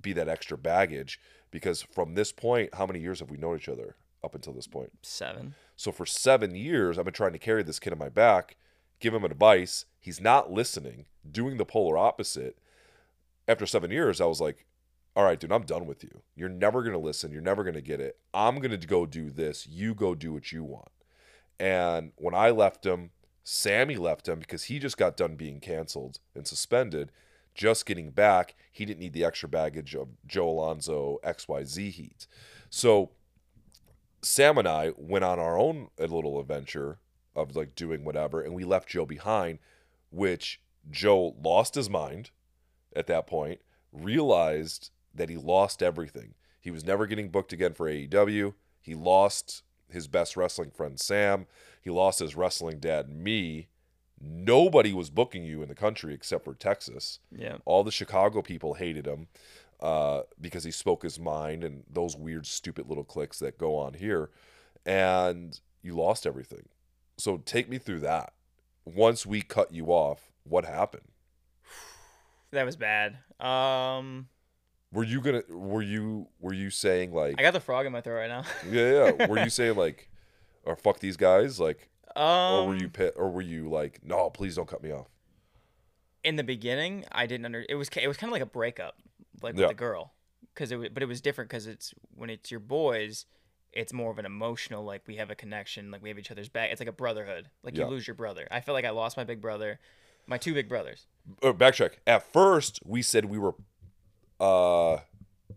be 0.00 0.12
that 0.12 0.28
extra 0.28 0.56
baggage 0.56 1.20
because 1.50 1.82
from 1.82 2.14
this 2.14 2.32
point, 2.32 2.74
how 2.74 2.86
many 2.86 3.00
years 3.00 3.20
have 3.20 3.30
we 3.30 3.36
known 3.36 3.56
each 3.56 3.68
other 3.68 3.96
up 4.22 4.34
until 4.34 4.52
this 4.52 4.66
point? 4.66 4.90
Seven. 5.02 5.54
So 5.76 5.92
for 5.92 6.06
seven 6.06 6.54
years, 6.54 6.98
I've 6.98 7.04
been 7.04 7.14
trying 7.14 7.32
to 7.32 7.38
carry 7.38 7.62
this 7.62 7.78
kid 7.78 7.92
on 7.92 7.98
my 7.98 8.08
back, 8.08 8.56
give 9.00 9.14
him 9.14 9.24
advice. 9.24 9.84
He's 10.00 10.20
not 10.20 10.52
listening, 10.52 11.06
doing 11.30 11.56
the 11.56 11.64
polar 11.64 11.98
opposite. 11.98 12.58
After 13.46 13.66
seven 13.66 13.90
years, 13.90 14.20
I 14.20 14.26
was 14.26 14.40
like, 14.40 14.66
all 15.16 15.24
right, 15.24 15.40
dude, 15.40 15.52
I'm 15.52 15.64
done 15.64 15.86
with 15.86 16.04
you. 16.04 16.22
You're 16.36 16.48
never 16.48 16.82
going 16.82 16.92
to 16.92 16.98
listen. 16.98 17.32
You're 17.32 17.40
never 17.40 17.64
going 17.64 17.74
to 17.74 17.80
get 17.80 18.00
it. 18.00 18.18
I'm 18.32 18.60
going 18.60 18.78
to 18.78 18.86
go 18.86 19.04
do 19.06 19.30
this. 19.30 19.66
You 19.66 19.94
go 19.94 20.14
do 20.14 20.32
what 20.32 20.52
you 20.52 20.62
want. 20.62 20.90
And 21.58 22.12
when 22.16 22.34
I 22.34 22.50
left 22.50 22.86
him, 22.86 23.10
Sammy 23.50 23.96
left 23.96 24.28
him 24.28 24.40
because 24.40 24.64
he 24.64 24.78
just 24.78 24.98
got 24.98 25.16
done 25.16 25.34
being 25.34 25.58
canceled 25.58 26.18
and 26.34 26.46
suspended. 26.46 27.10
Just 27.54 27.86
getting 27.86 28.10
back, 28.10 28.54
he 28.70 28.84
didn't 28.84 29.00
need 29.00 29.14
the 29.14 29.24
extra 29.24 29.48
baggage 29.48 29.94
of 29.94 30.08
Joe 30.26 30.50
Alonzo 30.50 31.18
XYZ 31.24 31.90
heat. 31.92 32.26
So 32.68 33.12
Sam 34.20 34.58
and 34.58 34.68
I 34.68 34.92
went 34.98 35.24
on 35.24 35.38
our 35.38 35.58
own 35.58 35.88
little 35.98 36.38
adventure 36.38 36.98
of 37.34 37.56
like 37.56 37.74
doing 37.74 38.04
whatever, 38.04 38.42
and 38.42 38.52
we 38.52 38.64
left 38.64 38.90
Joe 38.90 39.06
behind, 39.06 39.60
which 40.10 40.60
Joe 40.90 41.34
lost 41.42 41.74
his 41.74 41.88
mind 41.88 42.28
at 42.94 43.06
that 43.06 43.26
point, 43.26 43.60
realized 43.94 44.90
that 45.14 45.30
he 45.30 45.38
lost 45.38 45.82
everything. 45.82 46.34
He 46.60 46.70
was 46.70 46.84
never 46.84 47.06
getting 47.06 47.30
booked 47.30 47.54
again 47.54 47.72
for 47.72 47.88
AEW. 47.88 48.52
He 48.82 48.94
lost 48.94 49.62
his 49.90 50.06
best 50.06 50.36
wrestling 50.36 50.70
friend 50.70 51.00
Sam. 51.00 51.46
He 51.88 51.92
lost 51.92 52.18
his 52.18 52.36
wrestling 52.36 52.80
dad 52.80 53.08
me. 53.08 53.68
Nobody 54.20 54.92
was 54.92 55.08
booking 55.08 55.42
you 55.42 55.62
in 55.62 55.70
the 55.70 55.74
country 55.74 56.12
except 56.12 56.44
for 56.44 56.52
Texas. 56.52 57.20
Yeah. 57.34 57.56
All 57.64 57.82
the 57.82 57.90
Chicago 57.90 58.42
people 58.42 58.74
hated 58.74 59.06
him 59.06 59.28
uh, 59.80 60.24
because 60.38 60.64
he 60.64 60.70
spoke 60.70 61.02
his 61.02 61.18
mind 61.18 61.64
and 61.64 61.84
those 61.90 62.14
weird, 62.14 62.44
stupid 62.46 62.90
little 62.90 63.04
clicks 63.04 63.38
that 63.38 63.56
go 63.56 63.74
on 63.74 63.94
here. 63.94 64.28
And 64.84 65.58
you 65.80 65.94
lost 65.94 66.26
everything. 66.26 66.68
So 67.16 67.38
take 67.38 67.70
me 67.70 67.78
through 67.78 68.00
that. 68.00 68.34
Once 68.84 69.24
we 69.24 69.40
cut 69.40 69.72
you 69.72 69.86
off, 69.86 70.30
what 70.44 70.66
happened? 70.66 71.08
That 72.50 72.66
was 72.66 72.76
bad. 72.76 73.16
Um, 73.40 74.28
Were 74.92 75.04
you 75.04 75.22
gonna? 75.22 75.42
Were 75.48 75.80
you? 75.80 76.28
Were 76.38 76.52
you 76.52 76.68
saying 76.68 77.14
like? 77.14 77.36
I 77.38 77.42
got 77.42 77.54
the 77.54 77.60
frog 77.60 77.86
in 77.86 77.92
my 77.92 78.02
throat 78.02 78.18
right 78.18 78.28
now. 78.28 78.42
yeah, 78.70 79.14
yeah. 79.16 79.26
Were 79.26 79.38
you 79.38 79.48
saying 79.60 79.76
like, 79.76 80.10
or 80.64 80.76
fuck 80.76 80.98
these 81.00 81.16
guys? 81.16 81.58
Like, 81.60 81.88
um, 82.16 82.24
or 82.24 82.66
were 82.68 82.76
you 82.76 82.88
pit? 82.88 83.14
Or 83.16 83.30
were 83.30 83.42
you 83.42 83.68
like, 83.68 84.00
no, 84.04 84.30
please 84.30 84.56
don't 84.56 84.68
cut 84.68 84.82
me 84.82 84.92
off? 84.92 85.08
in 86.24 86.34
the 86.34 86.42
beginning 86.42 87.04
i 87.12 87.26
didn't 87.26 87.46
under 87.46 87.64
it 87.68 87.76
was 87.76 87.88
it 87.96 88.08
was 88.08 88.16
kind 88.16 88.28
of 88.28 88.32
like 88.32 88.42
a 88.42 88.46
breakup 88.46 88.96
like 89.40 89.54
with 89.54 89.60
Yeah. 89.62 89.68
the 89.68 89.74
girl 89.74 90.12
because 90.52 90.72
it 90.72 90.76
was, 90.76 90.88
but 90.92 91.00
it 91.00 91.06
was 91.06 91.20
different 91.20 91.48
because 91.48 91.68
it's 91.68 91.94
when 92.12 92.28
it's 92.28 92.50
your 92.50 92.58
boys 92.60 93.24
it's 93.72 93.92
more 93.92 94.10
of 94.10 94.18
an 94.18 94.26
emotional 94.26 94.82
like 94.84 95.02
we 95.06 95.14
have 95.16 95.30
a 95.30 95.36
connection, 95.36 95.92
like 95.92 96.02
we 96.02 96.08
have 96.08 96.18
each 96.18 96.32
other's 96.32 96.48
back. 96.48 96.70
It's 96.72 96.80
like 96.80 96.88
a 96.88 96.92
brotherhood. 96.92 97.48
Like 97.62 97.76
Yeah. 97.76 97.84
you 97.84 97.90
lose 97.90 98.06
your 98.08 98.14
brother. 98.16 98.48
I 98.50 98.60
feel 98.60 98.74
like 98.74 98.84
I 98.84 98.90
lost 98.90 99.16
my 99.16 99.22
big 99.24 99.40
brother, 99.40 99.78
my 100.26 100.38
two 100.38 100.54
big 100.54 100.68
brothers. 100.68 101.06
uh, 101.42 101.52
backtrack. 101.52 101.92
At 102.06 102.32
first, 102.32 102.80
we 102.84 103.00
said 103.02 103.26
we 103.26 103.38
were. 103.38 103.54
Uh, 104.40 104.94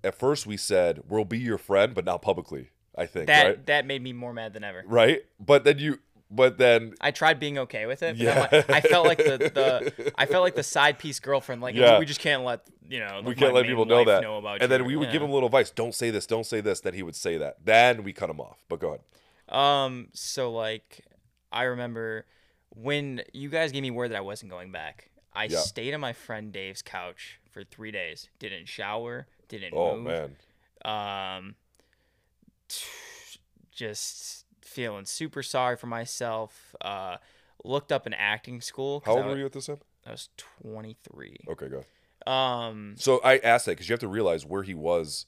at 0.03 0.13
first 0.13 0.45
we 0.45 0.57
said 0.57 1.01
we'll 1.07 1.25
be 1.25 1.39
your 1.39 1.57
friend, 1.57 1.95
but 1.95 2.05
not 2.05 2.21
publicly. 2.21 2.69
I 2.97 3.05
think 3.05 3.27
That 3.27 3.45
right, 3.45 3.65
that 3.67 3.85
made 3.85 4.01
me 4.01 4.13
more 4.13 4.33
mad 4.33 4.53
than 4.53 4.63
ever. 4.63 4.83
right. 4.85 5.21
But 5.39 5.63
then 5.63 5.79
you, 5.79 5.99
but 6.29 6.57
then 6.57 6.93
I 7.01 7.11
tried 7.11 7.39
being 7.39 7.57
okay 7.59 7.85
with 7.85 8.03
it. 8.03 8.15
Yeah. 8.17 8.47
Like, 8.51 8.69
I 8.69 8.81
felt 8.81 9.05
like 9.07 9.17
the, 9.19 9.37
the 9.37 10.13
I 10.17 10.25
felt 10.25 10.43
like 10.43 10.55
the 10.55 10.63
side 10.63 10.99
piece 10.99 11.19
girlfriend. 11.19 11.61
Like 11.61 11.75
Yeah. 11.75 11.99
we 11.99 12.05
just 12.05 12.19
can't 12.19 12.43
let 12.43 12.61
you 12.89 12.99
know. 12.99 13.21
we 13.25 13.35
can't 13.35 13.53
let 13.53 13.65
people 13.65 13.85
know 13.85 14.03
that. 14.05 14.21
Know 14.23 14.37
about 14.37 14.61
and 14.61 14.71
then 14.71 14.85
we 14.85 14.95
would 14.95 15.07
you 15.07 15.11
give 15.13 15.21
him 15.21 15.29
a 15.29 15.33
little 15.33 15.47
advice. 15.47 15.71
Don't 15.71 15.95
say 15.95 16.09
this. 16.09 16.25
Don't 16.25 16.45
say 16.45 16.59
this. 16.61 16.81
Then 16.81 16.93
he 16.93 17.03
would 17.03 17.15
say 17.15 17.37
that. 17.37 17.57
Then 17.65 18.03
we 18.03 18.11
cut 18.13 18.29
him 18.29 18.39
off. 18.41 18.57
But 18.69 18.79
go 18.79 18.87
ahead. 18.89 19.01
Um, 19.57 20.07
so 20.13 20.51
like, 20.51 21.01
I 21.51 21.63
remember 21.63 22.25
when 22.69 23.21
you 23.33 23.49
guys 23.49 23.71
gave 23.73 23.81
me 23.81 23.91
word 23.91 24.11
that 24.11 24.17
I 24.17 24.21
wasn't 24.21 24.51
going 24.51 24.71
back. 24.71 25.09
I 25.33 25.45
Yeah. 25.45 25.59
stayed 25.59 25.93
on 25.93 25.99
my 26.01 26.13
friend 26.13 26.51
Dave's 26.53 26.81
couch 26.81 27.39
for 27.51 27.63
three 27.63 27.91
days. 27.91 28.29
Didn't 28.39 28.67
shower. 28.67 29.27
Didn't 29.49 29.73
Oh 29.75 29.95
move. 29.97 30.05
man. 30.05 30.35
Um, 30.83 31.55
just 33.71 34.45
feeling 34.61 35.05
super 35.05 35.43
sorry 35.43 35.77
for 35.77 35.87
myself. 35.87 36.75
Uh, 36.81 37.17
looked 37.63 37.91
up 37.91 38.05
an 38.05 38.13
acting 38.13 38.61
school. 38.61 39.01
How 39.05 39.13
I 39.13 39.15
old 39.17 39.25
wa- 39.25 39.31
were 39.31 39.37
you 39.37 39.45
at 39.45 39.53
this 39.53 39.67
time? 39.67 39.79
I 40.05 40.11
was 40.11 40.29
23. 40.63 41.37
Okay, 41.49 41.67
go. 41.67 42.31
Um, 42.31 42.95
So 42.97 43.19
I 43.23 43.37
asked 43.37 43.65
that 43.65 43.73
because 43.73 43.89
you 43.89 43.93
have 43.93 43.99
to 43.99 44.07
realize 44.07 44.45
where 44.45 44.63
he 44.63 44.73
was 44.73 45.25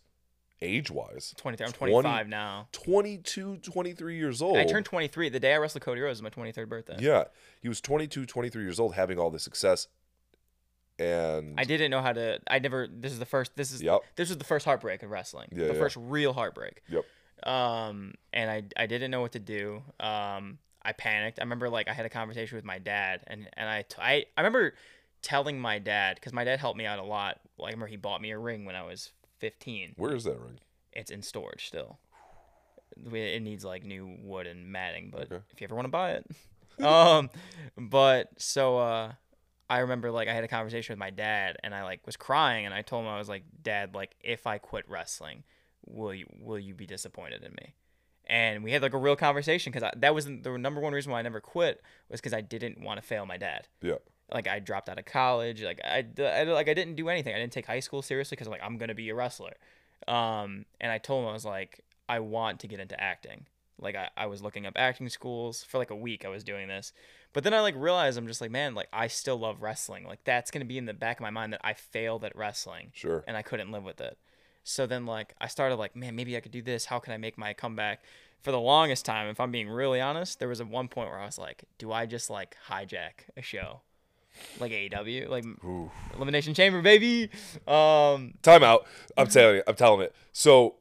age 0.61 0.89
wise. 0.89 1.33
23. 1.37 1.65
I'm 1.65 1.73
20 1.73 1.91
25 1.91 2.27
now. 2.27 2.67
22, 2.71 3.57
23 3.57 4.17
years 4.17 4.41
old. 4.41 4.57
I 4.57 4.65
turned 4.65 4.85
23 4.85 5.29
the 5.29 5.39
day 5.39 5.53
I 5.53 5.57
wrestled 5.57 5.83
Cody 5.83 6.01
Rhodes. 6.01 6.21
Was 6.21 6.35
my 6.35 6.43
23rd 6.43 6.69
birthday. 6.69 6.97
Yeah. 6.99 7.25
He 7.61 7.67
was 7.67 7.81
22, 7.81 8.25
23 8.25 8.63
years 8.63 8.79
old 8.79 8.95
having 8.95 9.19
all 9.19 9.29
this 9.29 9.43
success. 9.43 9.87
And 10.99 11.59
I 11.59 11.63
didn't 11.63 11.89
know 11.89 12.01
how 12.01 12.13
to. 12.13 12.39
I 12.47 12.59
never. 12.59 12.87
This 12.87 13.11
is 13.11 13.19
the 13.19 13.25
first. 13.25 13.55
This 13.55 13.71
is. 13.71 13.81
Yep. 13.81 14.01
This 14.15 14.29
was 14.29 14.37
the 14.37 14.43
first 14.43 14.63
heartbreak 14.63 15.01
of 15.01 15.09
wrestling. 15.09 15.49
Yeah, 15.51 15.67
the 15.67 15.73
yeah. 15.73 15.79
first 15.79 15.97
real 15.99 16.33
heartbreak. 16.33 16.83
Yep. 16.87 17.03
Um, 17.45 18.13
and 18.31 18.49
I 18.49 18.63
I 18.77 18.85
didn't 18.87 19.11
know 19.11 19.21
what 19.21 19.33
to 19.33 19.39
do. 19.39 19.83
Um, 19.99 20.59
I 20.81 20.93
panicked. 20.93 21.39
I 21.39 21.43
remember 21.43 21.69
like 21.69 21.87
I 21.87 21.93
had 21.93 22.05
a 22.05 22.09
conversation 22.09 22.55
with 22.55 22.65
my 22.65 22.79
dad, 22.79 23.21
and 23.27 23.49
and 23.53 23.69
I 23.69 23.81
t- 23.83 23.95
I, 23.99 24.25
I 24.37 24.41
remember 24.41 24.73
telling 25.21 25.59
my 25.59 25.79
dad 25.79 26.15
because 26.15 26.33
my 26.33 26.43
dad 26.43 26.59
helped 26.59 26.77
me 26.77 26.85
out 26.85 26.99
a 26.99 27.03
lot. 27.03 27.39
Like, 27.57 27.69
I 27.69 27.71
remember 27.71 27.87
he 27.87 27.95
bought 27.97 28.21
me 28.21 28.31
a 28.31 28.37
ring 28.37 28.65
when 28.65 28.75
I 28.75 28.83
was 28.83 29.11
15. 29.39 29.93
Where 29.95 30.13
is 30.15 30.25
that 30.25 30.39
ring? 30.39 30.59
It's 30.91 31.11
in 31.11 31.21
storage 31.21 31.67
still. 31.67 31.99
It 33.11 33.41
needs 33.41 33.65
like 33.65 33.83
new 33.83 34.17
wood 34.21 34.45
and 34.45 34.67
matting, 34.67 35.09
but 35.11 35.23
Okay. 35.23 35.39
if 35.51 35.59
you 35.59 35.65
ever 35.65 35.75
want 35.75 35.85
to 35.85 35.89
buy 35.91 36.11
it, 36.11 36.25
um, 36.85 37.29
but 37.75 38.29
so 38.37 38.77
uh, 38.77 39.13
I 39.69 39.79
remember 39.79 40.11
like 40.11 40.27
I 40.27 40.33
had 40.33 40.43
a 40.43 40.47
conversation 40.47 40.93
with 40.93 40.99
my 40.99 41.09
dad, 41.09 41.57
and 41.63 41.73
I 41.73 41.83
like 41.83 42.05
was 42.05 42.15
crying, 42.15 42.65
and 42.65 42.73
I 42.73 42.83
told 42.83 43.03
him 43.03 43.09
I 43.09 43.17
was 43.17 43.27
like, 43.29 43.43
Dad, 43.63 43.95
like 43.95 44.15
if 44.21 44.45
I 44.45 44.59
quit 44.59 44.87
wrestling, 44.87 45.43
will 45.85 46.13
you 46.13 46.25
will 46.39 46.59
you 46.59 46.73
be 46.73 46.85
disappointed 46.85 47.43
in 47.43 47.51
me? 47.53 47.75
And 48.25 48.63
we 48.63 48.71
had 48.71 48.81
like 48.81 48.93
a 48.93 48.97
real 48.97 49.15
conversation 49.17 49.71
because 49.73 49.89
that 49.97 50.15
was 50.15 50.25
the 50.25 50.57
number 50.57 50.79
one 50.79 50.93
reason 50.93 51.11
why 51.11 51.19
I 51.19 51.23
never 51.23 51.41
quit 51.41 51.81
was 52.09 52.21
because 52.21 52.33
I 52.33 52.41
didn't 52.41 52.79
want 52.81 53.01
to 53.01 53.05
fail 53.05 53.25
my 53.25 53.35
dad 53.37 53.67
Yeah. 53.81 53.95
like 54.31 54.47
I 54.47 54.59
dropped 54.59 54.87
out 54.87 54.97
of 54.97 55.03
college. 55.05 55.61
Like 55.61 55.81
I, 55.83 56.05
I 56.19 56.43
like 56.43 56.69
I 56.69 56.73
didn't 56.73 56.95
do 56.95 57.09
anything. 57.09 57.35
I 57.35 57.39
didn't 57.39 57.51
take 57.53 57.65
high 57.65 57.81
school 57.81 58.01
seriously 58.01 58.35
because 58.35 58.47
I'm 58.47 58.51
like 58.51 58.63
I'm 58.63 58.77
gonna 58.77 58.95
be 58.95 59.09
a 59.09 59.15
wrestler. 59.15 59.53
Um, 60.07 60.65
and 60.81 60.91
I 60.91 60.97
told 60.97 61.23
him 61.23 61.29
I 61.29 61.33
was 61.33 61.45
like 61.45 61.81
I 62.09 62.19
want 62.19 62.59
to 62.61 62.67
get 62.67 62.79
into 62.79 62.99
acting. 63.01 63.45
Like 63.79 63.95
I, 63.95 64.09
I 64.15 64.27
was 64.27 64.41
looking 64.41 64.65
up 64.65 64.73
acting 64.77 65.09
schools 65.09 65.63
for 65.63 65.77
like 65.77 65.89
a 65.89 65.95
week. 65.95 66.23
I 66.25 66.29
was 66.29 66.43
doing 66.43 66.67
this, 66.67 66.93
but 67.33 67.43
then 67.43 67.53
I 67.53 67.59
like 67.59 67.75
realized 67.77 68.17
I'm 68.17 68.27
just 68.27 68.39
like 68.39 68.51
man, 68.51 68.75
like 68.75 68.87
I 68.93 69.07
still 69.07 69.37
love 69.37 69.61
wrestling. 69.61 70.05
Like 70.05 70.23
that's 70.23 70.51
gonna 70.51 70.63
be 70.65 70.77
in 70.77 70.85
the 70.85 70.93
back 70.93 71.17
of 71.17 71.21
my 71.21 71.29
mind 71.29 71.51
that 71.53 71.61
I 71.63 71.73
failed 71.73 72.23
at 72.23 72.35
wrestling 72.35 72.91
Sure. 72.93 73.23
and 73.27 73.35
I 73.35 73.41
couldn't 73.41 73.71
live 73.71 73.83
with 73.83 73.99
it. 73.99 74.17
So 74.63 74.85
then 74.85 75.05
like 75.05 75.33
I 75.41 75.47
started 75.47 75.75
like, 75.75 75.95
man, 75.95 76.15
maybe 76.15 76.35
I 76.37 76.39
could 76.39 76.51
do 76.51 76.61
this. 76.61 76.85
How 76.85 76.99
can 76.99 77.13
I 77.13 77.17
make 77.17 77.37
my 77.37 77.53
comeback? 77.53 78.03
For 78.41 78.51
the 78.51 78.59
longest 78.59 79.05
time, 79.05 79.29
if 79.29 79.39
I'm 79.39 79.51
being 79.51 79.69
really 79.69 80.01
honest, 80.01 80.39
there 80.39 80.49
was 80.49 80.59
a 80.59 80.65
one 80.65 80.89
point 80.89 81.09
where 81.09 81.17
I 81.19 81.25
was 81.25 81.37
like, 81.37 81.63
do 81.77 81.93
I 81.93 82.05
just 82.05 82.29
like 82.29 82.57
hijack 82.69 83.29
a 83.37 83.41
show? 83.41 83.79
Like 84.59 84.71
AEW, 84.73 85.29
like 85.29 85.45
Ooh. 85.63 85.89
Elimination 86.15 86.53
Chamber, 86.53 86.81
baby. 86.81 87.29
Um 87.67 88.33
Time 88.41 88.63
out. 88.63 88.85
I'm 89.17 89.27
telling 89.27 89.57
you. 89.57 89.63
I'm 89.67 89.75
telling 89.75 90.01
it. 90.01 90.13
So 90.33 90.75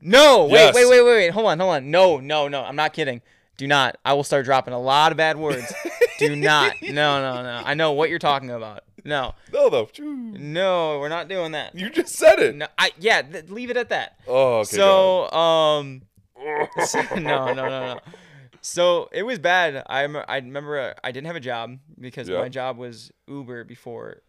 no, 0.00 0.44
wait, 0.44 0.52
Yes. 0.52 0.74
wait, 0.74 0.88
wait, 0.88 1.02
wait, 1.02 1.12
wait. 1.14 1.30
Hold 1.30 1.46
on, 1.46 1.58
hold 1.60 1.74
on. 1.74 1.90
No, 1.90 2.20
no, 2.20 2.48
no. 2.48 2.62
I'm 2.62 2.76
not 2.76 2.92
kidding. 2.94 3.20
Do 3.56 3.66
not. 3.66 3.96
I 4.04 4.14
will 4.14 4.24
start 4.24 4.44
dropping 4.44 4.72
a 4.72 4.80
lot 4.80 5.12
of 5.12 5.18
bad 5.18 5.36
words. 5.36 5.72
do 6.18 6.34
not. 6.36 6.74
No, 6.82 7.20
no, 7.20 7.42
no. 7.42 7.62
I 7.64 7.74
know 7.74 7.92
what 7.92 8.08
you're 8.08 8.18
talking 8.18 8.50
about. 8.50 8.84
No. 9.04 9.34
no, 9.52 9.68
though. 9.70 9.88
No, 9.98 10.98
we're 10.98 11.08
not 11.08 11.28
doing 11.28 11.52
that. 11.52 11.74
You 11.74 11.90
just 11.90 12.14
said 12.14 12.38
it. 12.38 12.54
No, 12.56 12.66
I 12.78 12.92
yeah, 12.98 13.22
th- 13.22 13.50
leave 13.50 13.70
it 13.70 13.76
at 13.76 13.90
that. 13.90 14.18
Oh, 14.26 14.60
okay. 14.60 14.76
so 14.76 15.30
um 15.30 16.02
so- 16.86 17.00
no, 17.16 17.52
no, 17.52 17.54
no, 17.54 17.94
no. 17.94 18.00
So 18.60 19.08
it 19.12 19.22
was 19.24 19.38
bad. 19.38 19.82
I 19.88 20.04
I 20.04 20.36
remember 20.36 20.78
uh, 20.80 20.94
I 21.04 21.12
didn't 21.12 21.26
have 21.26 21.36
a 21.36 21.40
job 21.40 21.78
because 22.00 22.28
Yeah. 22.28 22.38
my 22.38 22.48
job 22.48 22.78
was 22.78 23.12
Uber 23.28 23.64
before 23.64 24.22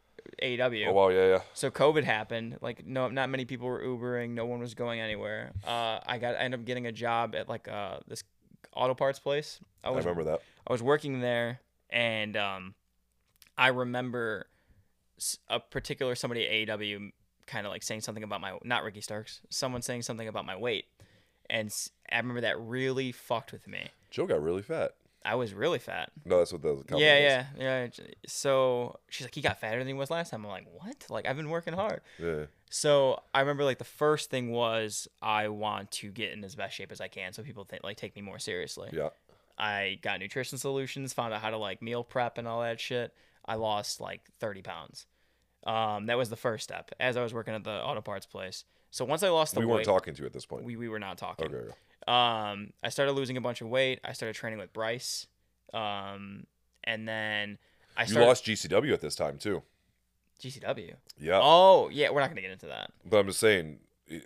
AW. 0.44 0.60
Oh 0.88 0.92
wow, 0.92 1.10
yeah, 1.10 1.28
yeah. 1.28 1.40
So 1.54 1.72
COVID 1.72 2.04
happened. 2.04 2.58
Like 2.62 2.86
no, 2.86 3.08
not 3.08 3.30
many 3.30 3.46
people 3.46 3.68
were 3.68 3.82
Ubering. 3.82 4.32
No 4.32 4.46
one 4.46 4.60
was 4.60 4.74
going 4.74 5.00
anywhere. 5.00 5.52
Uh, 5.66 6.00
I 6.06 6.18
got 6.20 6.36
I 6.36 6.40
ended 6.40 6.60
up 6.60 6.66
getting 6.66 6.86
a 6.88 6.92
job 6.92 7.34
at 7.36 7.48
like 7.48 7.68
uh 7.70 8.00
this 8.08 8.24
auto 8.76 8.94
parts 8.94 9.20
place. 9.20 9.60
I 9.84 9.88
I 9.88 9.92
was 9.92 10.06
remember 10.06 10.26
that. 10.32 10.42
I 10.68 10.72
was 10.74 10.84
working 10.84 11.22
there, 11.22 11.62
and 11.90 12.36
um, 12.36 12.74
I 13.58 13.68
remember 13.70 14.48
a 15.50 15.60
particular 15.60 16.16
somebody 16.16 16.46
at 16.46 16.80
AEW 16.80 17.12
kind 17.48 17.66
of 17.66 17.72
like 17.72 17.84
saying 17.84 18.02
something 18.02 18.24
about 18.24 18.42
my 18.42 18.58
not 18.64 18.84
Ricky 18.84 19.02
Starks, 19.02 19.42
someone 19.50 19.82
saying 19.82 20.02
something 20.02 20.28
about 20.28 20.46
my 20.46 20.56
weight, 20.56 20.86
and 21.50 21.70
I 22.12 22.18
remember 22.18 22.42
that 22.42 22.60
really 22.60 23.12
fucked 23.12 23.52
with 23.52 23.68
me. 23.68 23.90
Joe 24.12 24.26
got 24.26 24.42
really 24.42 24.62
fat. 24.62 24.94
I 25.24 25.36
was 25.36 25.54
really 25.56 25.80
fat. 25.80 26.12
No, 26.24 26.38
that's 26.38 26.54
what 26.54 26.62
the 26.62 26.76
compliment 26.76 27.02
yeah, 27.02 27.38
was. 27.38 27.46
yeah, 27.58 27.88
yeah. 27.98 28.06
So 28.28 29.00
she's 29.10 29.26
like, 29.26 29.34
he 29.34 29.42
got 29.42 29.60
fatter 29.60 29.80
than 29.80 29.88
he 29.88 29.94
was 29.94 30.12
last 30.12 30.30
time. 30.30 30.46
I'm 30.46 30.52
like, 30.52 30.68
what? 30.72 31.08
Like 31.10 31.26
I've 31.26 31.36
been 31.36 31.50
working 31.50 31.74
hard. 31.74 32.02
Yeah. 32.20 32.46
So 32.70 33.22
I 33.34 33.40
remember 33.40 33.64
like 33.64 33.80
the 33.80 33.84
first 33.84 34.30
thing 34.30 34.52
was 34.52 35.08
I 35.22 35.48
want 35.48 35.92
to 35.92 36.12
get 36.12 36.32
in 36.32 36.44
as 36.44 36.56
best 36.56 36.76
shape 36.76 36.92
as 36.92 37.02
I 37.02 37.08
can, 37.08 37.34
so 37.34 37.42
people 37.42 37.64
think 37.64 37.84
like 37.84 37.98
take 37.98 38.16
me 38.16 38.22
more 38.22 38.38
seriously. 38.38 38.90
Yeah. 38.94 39.10
I 39.58 40.00
got 40.02 40.20
nutrition 40.20 40.58
solutions, 40.58 41.14
found 41.14 41.34
out 41.34 41.42
how 41.42 41.50
to 41.50 41.58
like 41.58 41.82
meal 41.82 42.04
prep 42.04 42.38
and 42.38 42.48
all 42.48 42.62
that 42.62 42.80
shit. 42.80 43.14
I 43.48 43.56
lost 43.56 44.02
like 44.02 44.22
30 44.40 44.62
pounds. 44.62 45.06
Um, 45.66 46.06
that 46.08 46.18
was 46.18 46.30
the 46.30 46.36
first 46.36 46.64
step 46.64 46.92
as 47.00 47.18
I 47.18 47.24
was 47.24 47.34
working 47.34 47.54
at 47.56 47.64
the 47.64 47.72
auto 47.72 48.02
parts 48.02 48.26
place. 48.26 48.66
So 48.92 49.04
once 49.04 49.24
I 49.24 49.30
lost 49.30 49.54
the 49.56 49.60
We 49.62 49.66
weight, 49.66 49.74
weren't 49.74 49.86
talking 49.86 50.14
to 50.14 50.22
you 50.22 50.26
at 50.26 50.34
this 50.34 50.46
point. 50.46 50.64
we, 50.64 50.76
we 50.76 50.88
were 50.90 51.00
not 51.00 51.18
talking. 51.18 51.48
okay. 51.48 51.72
Um, 52.08 52.72
I 52.84 52.90
started 52.90 53.14
losing 53.14 53.36
a 53.36 53.42
bunch 53.42 53.62
of 53.62 53.68
weight. 53.68 54.00
I 54.04 54.14
started 54.14 54.36
training 54.36 54.60
with 54.60 54.72
Bryce. 54.74 55.26
Um, 55.74 56.46
and 56.84 57.08
then 57.08 57.58
I 57.98 58.04
You 58.06 58.20
lost 58.20 58.46
GCW 58.46 58.94
at 58.94 59.02
this 59.02 59.16
time 59.16 59.38
too. 59.38 59.64
GCW. 60.40 60.94
Yeah. 61.20 61.40
Oh 61.42 61.90
yeah, 61.90 62.10
we're 62.12 62.20
not 62.20 62.30
gonna 62.30 62.42
get 62.42 62.52
into 62.52 62.68
that. 62.68 62.92
But 63.06 63.18
I'm 63.18 63.28
just 63.28 63.40
saying. 63.40 63.80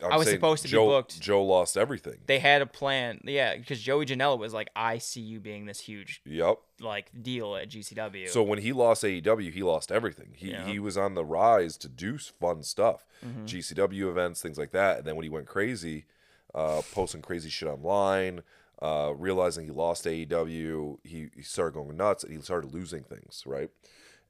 I'm 0.04 0.12
I 0.12 0.18
was 0.18 0.28
supposed 0.30 0.64
to 0.64 0.68
be 0.68 0.72
Joe, 0.74 0.88
booked. 0.88 1.22
Joe 1.22 1.44
lost 1.44 1.78
everything. 1.78 2.18
They 2.26 2.40
had 2.40 2.62
a 2.62 2.66
plan, 2.66 3.22
yeah, 3.24 3.56
because 3.56 3.80
Joey 3.82 4.06
Janela 4.06 4.38
was 4.38 4.54
like, 4.54 4.70
I 4.76 4.98
see 4.98 5.22
you 5.22 5.40
being 5.40 5.66
this 5.68 5.80
huge 5.80 6.22
Yep. 6.26 6.58
like 6.82 7.12
deal 7.22 7.56
at 7.56 7.70
GCW. 7.70 8.28
So 8.30 8.44
when 8.44 8.60
he 8.60 8.74
lost 8.74 9.04
AEW, 9.04 9.52
he 9.54 9.64
lost 9.64 9.90
everything. 9.92 10.34
He 10.36 10.52
Yeah. 10.52 10.66
he 10.66 10.80
was 10.80 10.98
on 10.98 11.14
the 11.14 11.24
rise 11.24 11.78
to 11.78 11.88
do 11.88 12.18
fun 12.18 12.64
stuff, 12.64 13.06
Mm-hmm. 13.26 13.46
GCW 13.46 14.10
events, 14.10 14.42
things 14.42 14.58
like 14.58 14.72
that. 14.72 14.98
And 15.00 15.08
then 15.08 15.16
when 15.16 15.24
he 15.24 15.30
went 15.30 15.48
crazy, 15.48 16.06
uh, 16.54 16.82
posting 16.92 17.22
crazy 17.22 17.50
shit 17.50 17.70
online, 17.70 18.42
uh, 18.82 19.14
realizing 19.16 19.64
he 19.66 19.72
lost 19.72 20.06
AEW, 20.06 20.98
he, 21.04 21.28
he 21.36 21.42
started 21.42 21.74
going 21.76 21.96
nuts 21.96 22.24
and 22.26 22.34
he 22.34 22.42
started 22.42 22.74
losing 22.74 23.04
things, 23.04 23.44
right? 23.46 23.70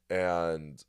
And 0.08 0.84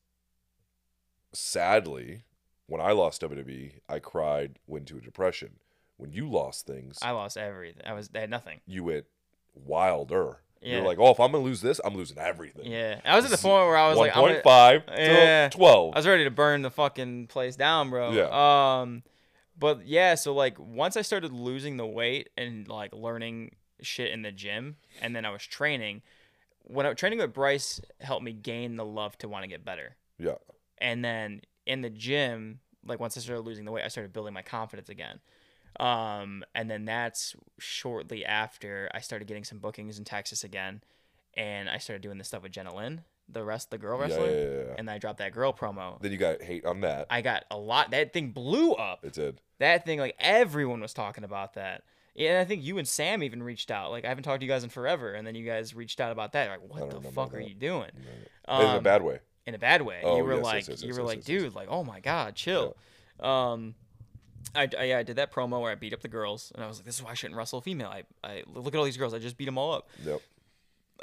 sadly, 1.33 2.23
when 2.71 2.79
I 2.81 2.91
lost 2.93 3.21
WWE, 3.21 3.73
I 3.89 3.99
cried, 3.99 4.59
went 4.65 4.89
into 4.89 5.01
a 5.01 5.05
depression. 5.05 5.51
When 5.97 6.11
you 6.13 6.29
lost 6.29 6.65
things, 6.65 6.97
I 7.01 7.11
lost 7.11 7.37
everything. 7.37 7.83
I 7.85 7.93
was 7.93 8.09
I 8.15 8.19
had 8.19 8.29
nothing. 8.29 8.61
you 8.65 8.83
went 8.85 9.05
wilder. 9.53 10.39
Yeah. 10.61 10.75
You're 10.77 10.85
like, 10.85 10.99
oh, 10.99 11.09
if 11.11 11.19
I'm 11.19 11.31
gonna 11.31 11.43
lose 11.43 11.61
this, 11.61 11.81
I'm 11.83 11.95
losing 11.95 12.17
everything. 12.19 12.71
Yeah, 12.71 12.99
I 13.03 13.15
was 13.15 13.25
at 13.25 13.31
the 13.31 13.37
point 13.37 13.65
where 13.67 13.75
I 13.77 13.89
was 13.89 13.97
One 13.97 14.07
like, 14.07 14.15
I'm 14.17 14.23
gonna- 14.23 14.41
five 14.41 14.83
Yeah. 14.87 15.49
twelve. 15.49 15.95
I 15.95 15.99
was 15.99 16.07
ready 16.07 16.23
to 16.23 16.31
burn 16.31 16.61
the 16.61 16.69
fucking 16.71 17.27
place 17.27 17.55
down, 17.55 17.89
bro. 17.89 18.11
Yeah. 18.11 18.29
Um, 18.81 19.03
but 19.57 19.85
yeah, 19.85 20.15
so 20.15 20.33
like 20.33 20.57
once 20.59 20.95
I 20.97 21.01
started 21.01 21.31
losing 21.33 21.77
the 21.77 21.85
weight 21.87 22.29
and 22.37 22.67
like 22.67 22.93
learning 22.93 23.55
shit 23.81 24.11
in 24.11 24.21
the 24.21 24.31
gym, 24.31 24.77
and 25.01 25.15
then 25.15 25.25
I 25.25 25.31
was 25.31 25.43
training. 25.43 26.03
When 26.63 26.85
I 26.85 26.89
was 26.89 26.97
training 26.99 27.19
with 27.19 27.33
Bryce, 27.33 27.81
helped 27.99 28.23
me 28.23 28.31
gain 28.33 28.75
the 28.75 28.85
love 28.85 29.17
to 29.19 29.27
want 29.27 29.43
to 29.43 29.47
get 29.47 29.65
better. 29.65 29.95
yeah. 30.19 30.35
And 30.77 31.03
then 31.05 31.41
in 31.71 31.81
the 31.81 31.89
gym, 31.89 32.59
like 32.85 32.99
once 32.99 33.15
I 33.17 33.21
started 33.21 33.41
losing 33.43 33.65
the 33.65 33.71
weight, 33.71 33.85
I 33.85 33.87
started 33.87 34.11
building 34.13 34.33
my 34.33 34.41
confidence 34.41 34.89
again. 34.89 35.19
Um, 35.79 36.43
and 36.53 36.69
then 36.69 36.83
that's 36.85 37.33
shortly 37.59 38.25
after 38.25 38.89
I 38.93 38.99
started 38.99 39.27
getting 39.27 39.43
some 39.45 39.59
bookings 39.59 39.97
in 39.97 40.03
Texas 40.03 40.43
again, 40.43 40.81
and 41.35 41.69
I 41.69 41.77
started 41.77 42.01
doing 42.01 42.17
this 42.17 42.27
stuff 42.27 42.43
with 42.43 42.51
Jenna 42.51 42.75
Lynn, 42.75 43.01
the 43.29 43.43
rest 43.43 43.71
the 43.71 43.77
girl 43.77 43.97
wrestler, 43.97 44.25
yeah, 44.25 44.31
yeah, 44.35 44.63
yeah. 44.67 44.75
and 44.77 44.89
I 44.89 44.97
dropped 44.97 45.19
that 45.19 45.31
girl 45.31 45.53
promo. 45.53 45.99
Then 46.01 46.11
you 46.11 46.17
got 46.17 46.41
hate 46.41 46.65
on 46.65 46.81
that. 46.81 47.07
I 47.09 47.21
got 47.21 47.45
a 47.49 47.57
lot. 47.57 47.91
That 47.91 48.11
thing 48.11 48.31
blew 48.31 48.73
up. 48.73 49.05
It 49.05 49.13
did. 49.13 49.39
That 49.59 49.85
thing, 49.85 49.99
like 49.99 50.15
everyone 50.19 50.81
was 50.81 50.93
talking 50.93 51.23
about 51.23 51.53
that. 51.53 51.83
Yeah, 52.15 52.31
and 52.31 52.39
I 52.39 52.43
think 52.45 52.63
you 52.63 52.77
and 52.77 52.85
Sam 52.87 53.23
even 53.23 53.41
reached 53.41 53.71
out. 53.71 53.91
Like 53.91 54.03
I 54.03 54.09
haven't 54.09 54.25
talked 54.25 54.41
to 54.41 54.45
you 54.45 54.51
guys 54.51 54.65
in 54.65 54.69
forever, 54.69 55.13
and 55.13 55.25
then 55.25 55.35
you 55.35 55.45
guys 55.45 55.73
reached 55.73 56.01
out 56.01 56.11
about 56.11 56.33
that. 56.33 56.49
Like, 56.49 56.69
what 56.69 56.89
the 57.01 57.09
fuck 57.11 57.33
are 57.33 57.39
you 57.39 57.55
doing? 57.55 57.91
in 58.49 58.53
a 58.53 58.65
Um, 58.77 58.83
bad 58.83 59.01
way. 59.03 59.19
In 59.45 59.55
a 59.55 59.59
bad 59.59 59.81
way. 59.81 60.01
Oh, 60.03 60.17
you 60.17 60.23
were 60.23 60.35
yes, 60.35 60.43
like, 60.43 60.67
yes, 60.67 60.81
you 60.81 60.89
yes, 60.89 60.97
were 60.97 61.03
yes, 61.03 61.07
like, 61.07 61.23
dude, 61.23 61.55
like, 61.55 61.67
oh 61.69 61.83
my 61.83 61.99
god, 61.99 62.35
chill. 62.35 62.75
Um, 63.19 63.75
I, 64.55 64.67
I 64.77 64.83
yeah, 64.85 64.97
I 64.97 65.03
did 65.03 65.15
that 65.17 65.31
promo 65.31 65.61
where 65.61 65.71
I 65.71 65.75
beat 65.75 65.93
up 65.93 66.01
the 66.01 66.07
girls, 66.07 66.51
and 66.55 66.63
I 66.63 66.67
was 66.67 66.79
like, 66.79 66.85
this 66.85 66.95
is 66.95 67.03
why 67.03 67.11
I 67.11 67.13
shouldn't 67.13 67.37
wrestle 67.37 67.59
a 67.59 67.61
female. 67.61 67.89
I, 67.89 68.03
I 68.23 68.43
look 68.53 68.73
at 68.73 68.77
all 68.77 68.85
these 68.85 68.97
girls, 68.97 69.13
I 69.13 69.19
just 69.19 69.37
beat 69.37 69.45
them 69.45 69.57
all 69.57 69.73
up. 69.73 69.89
Yep. 70.03 70.21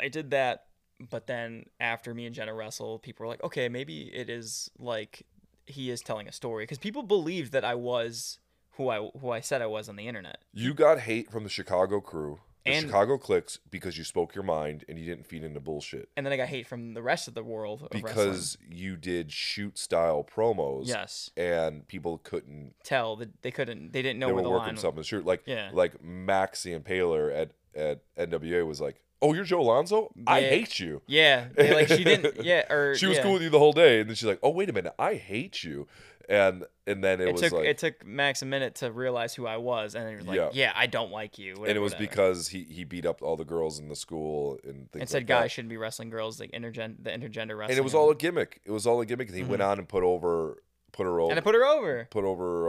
I 0.00 0.08
did 0.08 0.30
that, 0.30 0.66
but 1.10 1.26
then 1.26 1.66
after 1.80 2.14
me 2.14 2.26
and 2.26 2.34
Jenna 2.34 2.54
wrestled, 2.54 3.02
people 3.02 3.24
were 3.24 3.30
like, 3.30 3.42
okay, 3.42 3.68
maybe 3.68 4.02
it 4.14 4.28
is 4.30 4.70
like 4.78 5.24
he 5.66 5.90
is 5.90 6.00
telling 6.00 6.28
a 6.28 6.32
story 6.32 6.64
because 6.64 6.78
people 6.78 7.02
believed 7.02 7.52
that 7.52 7.64
I 7.64 7.74
was 7.74 8.38
who 8.72 8.88
I 8.88 9.10
who 9.20 9.30
I 9.30 9.40
said 9.40 9.60
I 9.60 9.66
was 9.66 9.88
on 9.88 9.96
the 9.96 10.06
internet. 10.06 10.38
You 10.52 10.72
got 10.74 11.00
hate 11.00 11.30
from 11.30 11.42
the 11.44 11.50
Chicago 11.50 12.00
crew, 12.00 12.40
the 12.68 12.74
And- 12.76 12.86
Chicago 12.86 13.18
clicks, 13.18 13.58
because 13.70 13.96
you 13.98 14.04
spoke 14.04 14.34
your 14.34 14.44
mind 14.44 14.84
and 14.88 14.98
you 14.98 15.04
didn't 15.06 15.26
feed 15.26 15.42
into 15.44 15.60
bullshit. 15.60 16.08
And 16.16 16.24
then 16.24 16.32
I 16.32 16.36
got 16.36 16.48
hate 16.48 16.66
from 16.66 16.94
the 16.94 17.02
rest 17.02 17.28
of 17.28 17.34
the 17.34 17.42
world 17.42 17.82
of 17.82 17.88
wrestling. 17.92 18.02
Because 18.28 18.58
you 18.70 18.96
did 18.96 19.32
shoot 19.32 19.78
style 19.78 20.24
promos. 20.24 20.86
yes, 20.86 21.30
And 21.36 21.86
people 21.88 22.18
couldn't. 22.18 22.74
tell 22.84 23.16
that 23.16 23.42
they 23.42 23.50
couldn't, 23.50 23.92
they 23.92 24.02
didn't 24.02 24.18
know 24.18 24.26
they 24.28 24.32
where 24.32 24.42
were 24.42 24.48
the 24.48 24.50
working 24.50 24.66
line. 24.68 24.76
something 24.76 25.02
shoot. 25.02 25.24
Like 25.24 25.42
Yeah. 25.46 25.70
like 25.72 26.02
Max 26.02 26.62
the 26.62 26.78
Impaler 26.78 27.34
at 27.34 27.50
at 27.74 28.00
NWA 28.16 28.66
was 28.66 28.80
like, 28.80 29.00
"Oh, 29.22 29.34
you're 29.34 29.44
Joe 29.44 29.60
Alonzo? 29.60 30.10
I 30.26 30.40
hate 30.40 30.80
you." 30.80 31.02
Yeah, 31.06 31.46
they, 31.54 31.72
like 31.74 31.86
she 31.88 32.02
didn't. 32.02 32.44
Yeah, 32.44 32.64
or 32.72 32.96
She 32.96 33.06
was 33.06 33.18
yeah. 33.18 33.22
cool 33.22 33.34
with 33.34 33.42
you 33.42 33.50
the 33.50 33.58
whole 33.58 33.72
day, 33.74 34.00
and 34.00 34.08
then 34.08 34.16
she's 34.16 34.26
like, 34.26 34.40
"Oh, 34.42 34.50
wait 34.50 34.68
a 34.68 34.72
minute, 34.72 34.94
I 34.98 35.14
hate 35.14 35.62
you," 35.62 35.86
and 36.28 36.64
and 36.86 37.02
then 37.02 37.20
it, 37.20 37.28
It, 37.28 37.32
was 37.32 37.40
took 37.42 37.52
like, 37.52 37.64
it 37.66 37.78
took 37.78 38.06
Max 38.06 38.42
a 38.42 38.46
minute 38.46 38.76
to 38.76 38.92
realize 38.92 39.34
who 39.34 39.46
I 39.46 39.56
was, 39.56 39.94
and 39.94 40.04
then 40.04 40.10
he 40.12 40.16
was 40.16 40.26
like, 40.26 40.36
Yeah. 40.36 40.50
"Yeah, 40.52 40.72
I 40.74 40.86
don't 40.86 41.10
like 41.10 41.38
you." 41.38 41.54
and 41.64 41.76
it 41.76 41.80
was 41.80 41.92
whatever. 41.92 42.08
because 42.10 42.48
he 42.48 42.64
he 42.64 42.84
beat 42.84 43.06
up 43.06 43.22
all 43.22 43.36
the 43.36 43.44
girls 43.44 43.78
in 43.78 43.88
the 43.88 43.96
school 43.96 44.58
and 44.64 44.90
things 44.92 45.00
and 45.00 45.08
said 45.08 45.18
like 45.22 45.26
guys 45.26 45.42
that. 45.44 45.50
shouldn't 45.52 45.70
be 45.70 45.76
wrestling 45.76 46.10
girls, 46.10 46.38
like 46.40 46.52
intergen 46.52 46.96
the 47.02 47.10
intergender 47.10 47.56
wrestling. 47.58 47.70
and 47.70 47.78
it 47.78 47.84
was 47.84 47.94
all 47.94 48.10
a 48.10 48.14
gimmick. 48.14 48.60
It 48.64 48.70
was 48.70 48.86
all 48.86 49.00
a 49.00 49.06
gimmick. 49.06 49.28
And 49.28 49.36
he 49.36 49.44
went 49.44 49.62
on 49.62 49.78
and 49.78 49.88
put 49.88 50.02
over 50.02 50.62
put 50.92 51.04
her 51.04 51.20
over 51.20 51.22
Mm-hmm. 51.22 51.30
and 51.32 51.40
I 51.40 51.42
put 51.42 51.54
her 51.54 51.64
over. 51.64 52.06
put 52.10 52.24
over 52.24 52.68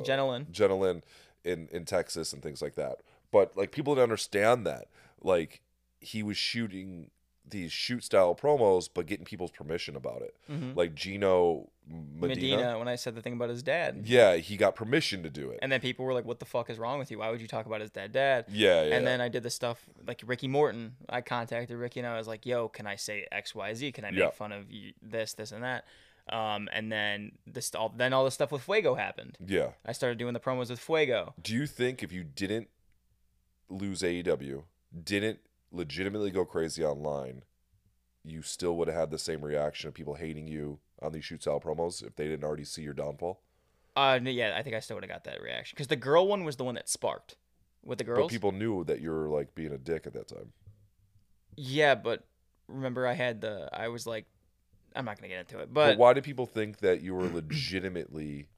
uh 0.00 0.02
Jenna 0.04 0.28
Lynn. 0.28 0.46
Jenna 0.50 0.76
Lynn 0.76 1.02
in 1.44 1.68
in 1.72 1.84
Texas 1.84 2.32
and 2.32 2.42
things 2.42 2.60
like 2.62 2.74
that. 2.76 2.98
But 3.32 3.56
like 3.56 3.70
people 3.72 3.94
didn't 3.94 4.04
understand 4.04 4.66
that. 4.66 4.86
Like 5.22 5.62
he 6.00 6.22
was 6.22 6.36
shooting 6.36 7.10
these 7.48 7.72
shoot 7.72 8.04
style 8.04 8.34
promos, 8.34 8.88
but 8.92 9.06
getting 9.06 9.24
people's 9.24 9.50
permission 9.50 9.96
about 9.96 10.22
it. 10.22 10.34
Like 10.76 10.94
Gino 10.94 11.70
Medina, 11.90 12.56
Medina. 12.56 12.78
when 12.78 12.86
I 12.86 12.94
said 12.96 13.14
the 13.16 13.22
thing 13.22 13.32
about 13.32 13.48
his 13.50 13.62
dad, 13.62 14.02
yeah, 14.04 14.36
he 14.36 14.56
got 14.56 14.76
permission 14.76 15.22
to 15.24 15.30
do 15.30 15.50
it. 15.50 15.58
and 15.62 15.72
then 15.72 15.80
people 15.80 16.04
were 16.04 16.14
like, 16.14 16.24
"What 16.24 16.38
the 16.38 16.44
fuck 16.44 16.70
is 16.70 16.78
wrong 16.78 16.98
with 16.98 17.10
you? 17.10 17.18
Why 17.18 17.30
would 17.30 17.40
you 17.40 17.48
talk 17.48 17.66
about 17.66 17.80
his 17.80 17.90
dead 17.90 18.12
dad?" 18.12 18.44
yeah, 18.48 18.84
yeah. 18.84 18.96
And 18.96 19.06
then 19.06 19.20
I 19.20 19.28
did 19.28 19.42
the 19.42 19.50
stuff 19.50 19.84
like 20.06 20.22
Ricky 20.24 20.46
Morton. 20.48 20.94
I 21.08 21.20
contacted 21.20 21.76
Ricky 21.76 22.00
and 22.00 22.06
I 22.06 22.16
was 22.16 22.28
like, 22.28 22.46
"Yo, 22.46 22.68
can 22.68 22.86
I 22.86 22.96
say 22.96 23.26
X, 23.32 23.54
Y, 23.54 23.74
Z? 23.74 23.92
Can 23.92 24.04
I 24.04 24.10
make 24.10 24.20
Yeah. 24.20 24.30
fun 24.30 24.52
of 24.52 24.70
you, 24.70 24.92
this, 25.02 25.34
this, 25.34 25.50
and 25.52 25.64
that?" 25.64 25.84
Um, 26.28 26.68
and 26.72 26.92
then 26.92 27.32
this, 27.44 27.74
all, 27.74 27.88
then 27.88 28.12
all 28.12 28.24
the 28.24 28.30
stuff 28.30 28.52
with 28.52 28.62
Fuego 28.62 28.94
happened. 28.94 29.36
yeah. 29.44 29.70
I 29.84 29.90
started 29.92 30.16
doing 30.18 30.32
the 30.34 30.38
promos 30.38 30.70
with 30.70 30.78
Fuego. 30.78 31.34
Do 31.42 31.54
you 31.54 31.66
think 31.66 32.04
if 32.04 32.12
you 32.12 32.22
didn't 32.22 32.68
lose 33.68 34.02
AEW, 34.02 34.62
didn't 35.02 35.40
legitimately 35.72 36.30
go 36.30 36.44
crazy 36.44 36.84
online, 36.84 37.42
you 38.24 38.42
still 38.42 38.76
would 38.76 38.86
have 38.88 38.96
had 38.96 39.10
the 39.10 39.18
same 39.18 39.44
reaction 39.44 39.88
of 39.88 39.94
people 39.94 40.14
hating 40.14 40.46
you 40.46 40.78
on 41.02 41.12
these 41.12 41.24
shoot 41.24 41.40
promos 41.40 42.02
if 42.06 42.16
they 42.16 42.24
didn't 42.28 42.44
already 42.44 42.64
see 42.64 42.82
your 42.82 42.94
downfall? 42.94 43.40
Uh, 43.96 44.18
yeah, 44.22 44.54
I 44.56 44.62
think 44.62 44.76
I 44.76 44.80
still 44.80 44.96
would 44.96 45.04
have 45.04 45.10
got 45.10 45.24
that 45.24 45.42
reaction 45.42 45.74
because 45.76 45.88
the 45.88 45.96
girl 45.96 46.26
one 46.28 46.44
was 46.44 46.56
the 46.56 46.64
one 46.64 46.74
that 46.76 46.88
sparked 46.88 47.36
with 47.84 47.98
the 47.98 48.04
girls. 48.04 48.20
But 48.26 48.28
people 48.30 48.52
knew 48.52 48.84
that 48.84 49.00
you 49.00 49.10
were 49.10 49.28
like 49.28 49.54
being 49.54 49.72
a 49.72 49.78
dick 49.78 50.06
at 50.06 50.12
that 50.14 50.28
time. 50.28 50.52
yeah, 51.56 51.94
but 51.94 52.24
remember, 52.68 53.06
I 53.06 53.14
had 53.14 53.40
the. 53.40 53.68
I 53.72 53.88
was 53.88 54.06
like, 54.06 54.26
I'm 54.94 55.04
not 55.04 55.16
gonna 55.16 55.28
get 55.28 55.40
into 55.40 55.58
it, 55.58 55.72
But, 55.72 55.90
but, 55.92 55.98
why 55.98 56.12
did 56.12 56.24
people 56.24 56.46
think 56.46 56.78
that 56.78 57.02
you 57.02 57.14
were 57.14 57.28
legitimately 57.28 58.48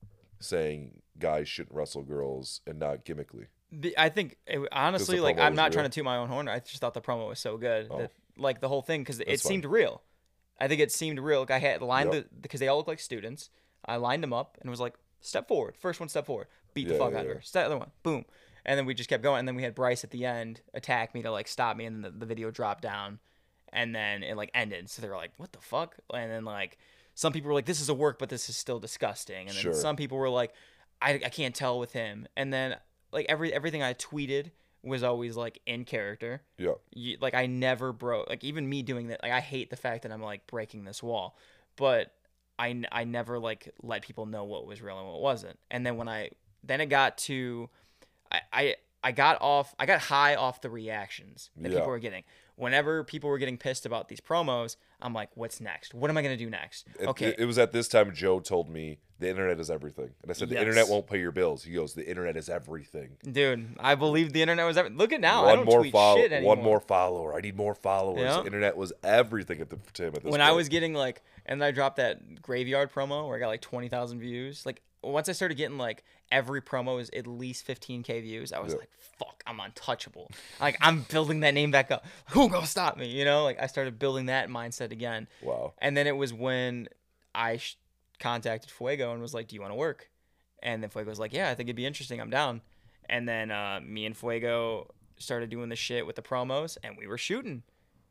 saying 0.41 1.01
guys 1.19 1.49
shouldn't 1.49 1.75
wrestle 1.75 2.03
girls 2.03 2.61
and 2.67 2.79
not 2.79 3.05
gimmickly? 3.05 3.47
the- 3.71 3.97
I 3.99 4.09
think 4.11 4.37
it, 4.47 4.61
honestly, 4.71 5.19
like, 5.21 5.39
I'm 5.39 5.55
not 5.55 5.65
real? 5.67 5.73
trying 5.73 5.85
to 5.91 5.95
toot 5.95 6.05
my 6.05 6.17
own 6.19 6.29
horn. 6.29 6.49
I 6.49 6.59
just 6.59 6.79
thought 6.79 6.95
the 6.95 7.01
promo 7.01 7.29
was 7.29 7.39
so 7.39 7.57
good 7.57 7.89
Oh. 7.91 7.99
that, 7.99 8.13
like, 8.37 8.61
the 8.61 8.69
whole 8.69 8.83
thing 8.83 9.01
because 9.03 9.19
it 9.21 9.27
fine. 9.29 9.39
seemed 9.39 9.65
real. 9.65 10.03
I 10.63 10.69
think 10.69 10.81
it 10.81 10.93
seemed 10.93 11.19
real. 11.19 11.41
Like 11.41 11.51
I 11.51 11.59
had 11.59 11.83
lined 11.83 12.13
Yep. 12.13 12.25
the 12.31 12.37
because 12.41 12.61
they 12.61 12.69
all 12.69 12.77
look 12.79 12.87
like 12.89 13.01
students. 13.01 13.51
I 13.85 13.97
lined 13.97 14.23
them 14.23 14.33
up 14.33 14.57
and 14.61 14.71
was 14.71 14.81
like, 14.81 14.95
step 15.21 15.49
forward, 15.49 15.77
first 15.77 15.99
one, 16.01 16.09
step 16.09 16.25
forward, 16.27 16.47
beat 16.75 16.87
the 16.89 16.95
Yeah, 16.95 16.99
fuck 17.01 17.13
yeah, 17.13 17.19
out 17.19 17.27
of 17.27 17.33
her. 17.33 17.41
Step 17.43 17.63
the 17.65 17.67
other 17.67 17.79
one, 17.79 17.91
boom, 18.03 18.25
and 18.65 18.79
then 18.79 18.87
we 18.87 18.95
just 18.95 19.09
kept 19.09 19.23
going. 19.23 19.41
And 19.41 19.49
then 19.49 19.57
we 19.57 19.63
had 19.65 19.75
Bryce 19.75 20.05
at 20.05 20.11
the 20.11 20.25
end 20.25 20.61
attack 20.73 21.15
me 21.15 21.23
to 21.23 21.31
like 21.33 21.49
stop 21.49 21.77
me, 21.77 21.85
and 21.85 21.97
then 21.97 22.13
the, 22.13 22.19
the 22.21 22.27
video 22.27 22.51
dropped 22.51 22.83
down, 22.83 23.19
and 23.73 23.95
then 23.95 24.23
it 24.23 24.37
like 24.37 24.51
ended. 24.55 24.89
So 24.89 25.03
they 25.03 25.09
were 25.09 25.17
like, 25.17 25.33
what 25.37 25.53
the 25.53 25.61
fuck? 25.61 25.97
And 26.15 26.31
then 26.31 26.45
like 26.45 26.79
some 27.15 27.33
people 27.33 27.49
were 27.49 27.55
like, 27.55 27.67
this 27.67 27.81
is 27.81 27.89
a 27.89 27.95
work, 27.95 28.19
but 28.19 28.29
this 28.29 28.49
is 28.49 28.57
still 28.57 28.79
disgusting. 28.79 29.49
And 29.49 29.57
then 29.57 29.63
Sure. 29.63 29.75
some 29.75 29.97
people 29.97 30.17
were 30.17 30.31
like, 30.31 30.55
I, 31.03 31.15
I 31.15 31.29
can't 31.29 31.55
tell 31.55 31.79
with 31.79 31.93
him. 31.93 32.27
And 32.37 32.53
then 32.53 32.77
like 33.13 33.27
every 33.29 33.53
everything 33.53 33.83
I 33.83 33.95
tweeted 33.95 34.53
was 34.83 35.03
always 35.03 35.37
like 35.37 35.61
in 35.67 35.85
character 35.85 36.43
Yeah. 36.59 36.73
you, 36.93 37.17
like 37.21 37.35
I 37.35 37.47
never 37.47 37.93
broke 37.93 38.29
like 38.29 38.43
even 38.45 38.69
me 38.69 38.83
doing 38.83 39.09
that 39.09 39.23
like 39.23 39.33
I 39.33 39.41
hate 39.41 39.71
the 39.71 39.77
fact 39.77 40.03
that 40.03 40.13
I'm 40.13 40.23
like 40.23 40.47
breaking 40.47 40.85
this 40.85 41.03
wall 41.03 41.37
but 41.77 42.13
I 42.59 42.83
I 42.91 43.05
never 43.05 43.39
like 43.39 43.71
let 43.83 44.03
people 44.03 44.27
know 44.27 44.45
what 44.45 44.67
was 44.67 44.83
real 44.83 44.99
and 44.99 45.07
what 45.09 45.21
wasn't 45.21 45.59
and 45.71 45.87
then 45.87 45.97
when 45.97 46.09
I 46.09 46.31
then 46.65 46.81
it 46.81 46.87
got 46.87 47.19
to 47.19 47.71
I 48.31 48.41
I, 48.53 48.77
I 49.05 49.13
got 49.13 49.41
off 49.41 49.75
I 49.79 49.87
got 49.87 50.01
high 50.01 50.35
off 50.35 50.61
the 50.61 50.71
reactions 50.71 51.51
that 51.57 51.71
Yeah. 51.71 51.79
people 51.79 51.91
were 51.91 51.99
getting 51.99 52.25
whenever 52.57 53.05
people 53.05 53.31
were 53.31 53.39
getting 53.39 53.59
pissed 53.59 53.87
about 53.87 54.09
these 54.09 54.21
promos 54.21 54.77
I'm 55.03 55.13
like 55.13 55.31
what's 55.35 55.61
next 55.61 55.93
what 55.95 56.11
am 56.11 56.17
I 56.17 56.23
gonna 56.23 56.37
do 56.37 56.49
next 56.49 56.87
okay 57.01 57.29
It, 57.29 57.41
it 57.41 57.45
was 57.45 57.59
at 57.59 57.73
this 57.73 57.89
time 57.89 58.13
Joe 58.15 58.41
told 58.41 58.69
me 58.71 58.99
the 59.19 59.29
internet 59.31 59.61
is 59.61 59.71
everything. 59.71 60.11
And 60.23 60.33
I 60.33 60.35
said, 60.35 60.49
the 60.49 60.55
Yes. 60.55 60.63
internet 60.63 60.89
won't 60.89 61.07
pay 61.07 61.21
your 61.21 61.31
bills. 61.31 61.63
He 61.63 61.73
goes, 61.75 61.95
the 61.95 62.09
internet 62.09 62.37
is 62.37 62.49
everything. 62.49 63.11
dude 63.31 63.77
I 63.79 63.95
believed 63.95 64.33
the 64.35 64.43
internet 64.43 64.67
was 64.67 64.77
everything. 64.77 64.99
look 64.99 65.13
at 65.13 65.21
now 65.21 65.45
I 65.45 65.47
one 65.47 65.57
don't 65.59 65.67
more 65.67 65.81
tweet 65.81 65.93
follow, 65.93 66.17
shit 66.21 66.33
anymore 66.33 66.57
one 66.57 66.65
more 66.65 66.81
follower. 66.81 67.35
I 67.37 67.41
need 67.41 67.57
more 67.57 67.75
followers. 67.75 68.37
The 68.37 68.45
internet 68.47 68.77
was 68.77 68.93
everything 69.05 69.61
at 69.61 69.71
the 69.71 69.77
time. 69.93 70.09
at 70.09 70.15
this 70.15 70.23
when 70.25 70.33
point. 70.33 70.43
I 70.43 70.53
was 70.53 70.69
getting 70.69 70.93
like, 70.95 71.23
and 71.47 71.61
then 71.61 71.69
I 71.69 71.71
dropped 71.71 71.97
that 71.97 72.43
graveyard 72.43 72.93
promo 72.93 73.27
where 73.27 73.37
I 73.37 73.41
got 73.41 73.49
like 73.49 73.61
twenty 73.61 73.89
thousand 73.89 74.19
views. 74.19 74.67
Like 74.67 74.83
once 75.03 75.29
I 75.29 75.33
started 75.33 75.57
getting 75.57 75.79
like 75.79 76.03
every 76.33 76.61
promo 76.61 77.01
is 77.01 77.09
at 77.15 77.29
least 77.29 77.65
fifteen 77.65 78.03
k 78.03 78.21
views, 78.21 78.53
I 78.53 78.59
was 78.59 78.73
Yeah. 78.73 78.79
like, 78.81 78.91
"Fuck, 79.19 79.45
I'm 79.47 79.61
untouchable." 79.61 80.29
like 80.61 80.77
I'm 80.81 81.03
building 81.03 81.41
that 81.41 81.55
name 81.55 81.71
back 81.71 81.93
up. 81.93 82.05
Who 82.31 82.49
gonna 82.49 82.67
stop 82.67 82.97
me? 82.97 83.07
You 83.07 83.25
know, 83.25 83.45
like 83.45 83.61
I 83.63 83.67
started 83.67 83.99
building 84.01 84.27
that 84.27 84.49
mindset 84.49 84.91
again. 84.91 85.29
Wow. 85.43 85.75
And 85.79 85.97
then 85.97 86.07
it 86.09 86.17
was 86.17 86.33
when 86.33 86.89
I 87.35 87.59
sh- 87.59 87.77
contacted 88.19 88.71
Fuego 88.71 89.13
and 89.13 89.23
was 89.23 89.35
like, 89.35 89.47
"Do 89.49 89.55
you 89.55 89.61
want 89.61 89.71
to 89.73 89.77
work?" 89.77 90.11
And 90.63 90.83
then 90.83 90.91
Fuego 90.91 91.09
was 91.11 91.21
like, 91.21 91.33
"Yeah, 91.33 91.51
I 91.51 91.55
think 91.55 91.69
it'd 91.69 91.77
be 91.77 91.87
interesting. 91.87 92.21
I'm 92.21 92.31
down." 92.31 92.63
And 93.09 93.29
then 93.29 93.51
uh, 93.51 93.81
me 93.85 94.07
and 94.07 94.17
Fuego 94.17 94.93
started 95.19 95.51
doing 95.51 95.69
the 95.69 95.77
shit 95.77 96.07
with 96.07 96.17
the 96.17 96.23
promos, 96.23 96.77
and 96.83 96.97
we 96.97 97.07
were 97.07 97.19
shooting. 97.19 97.63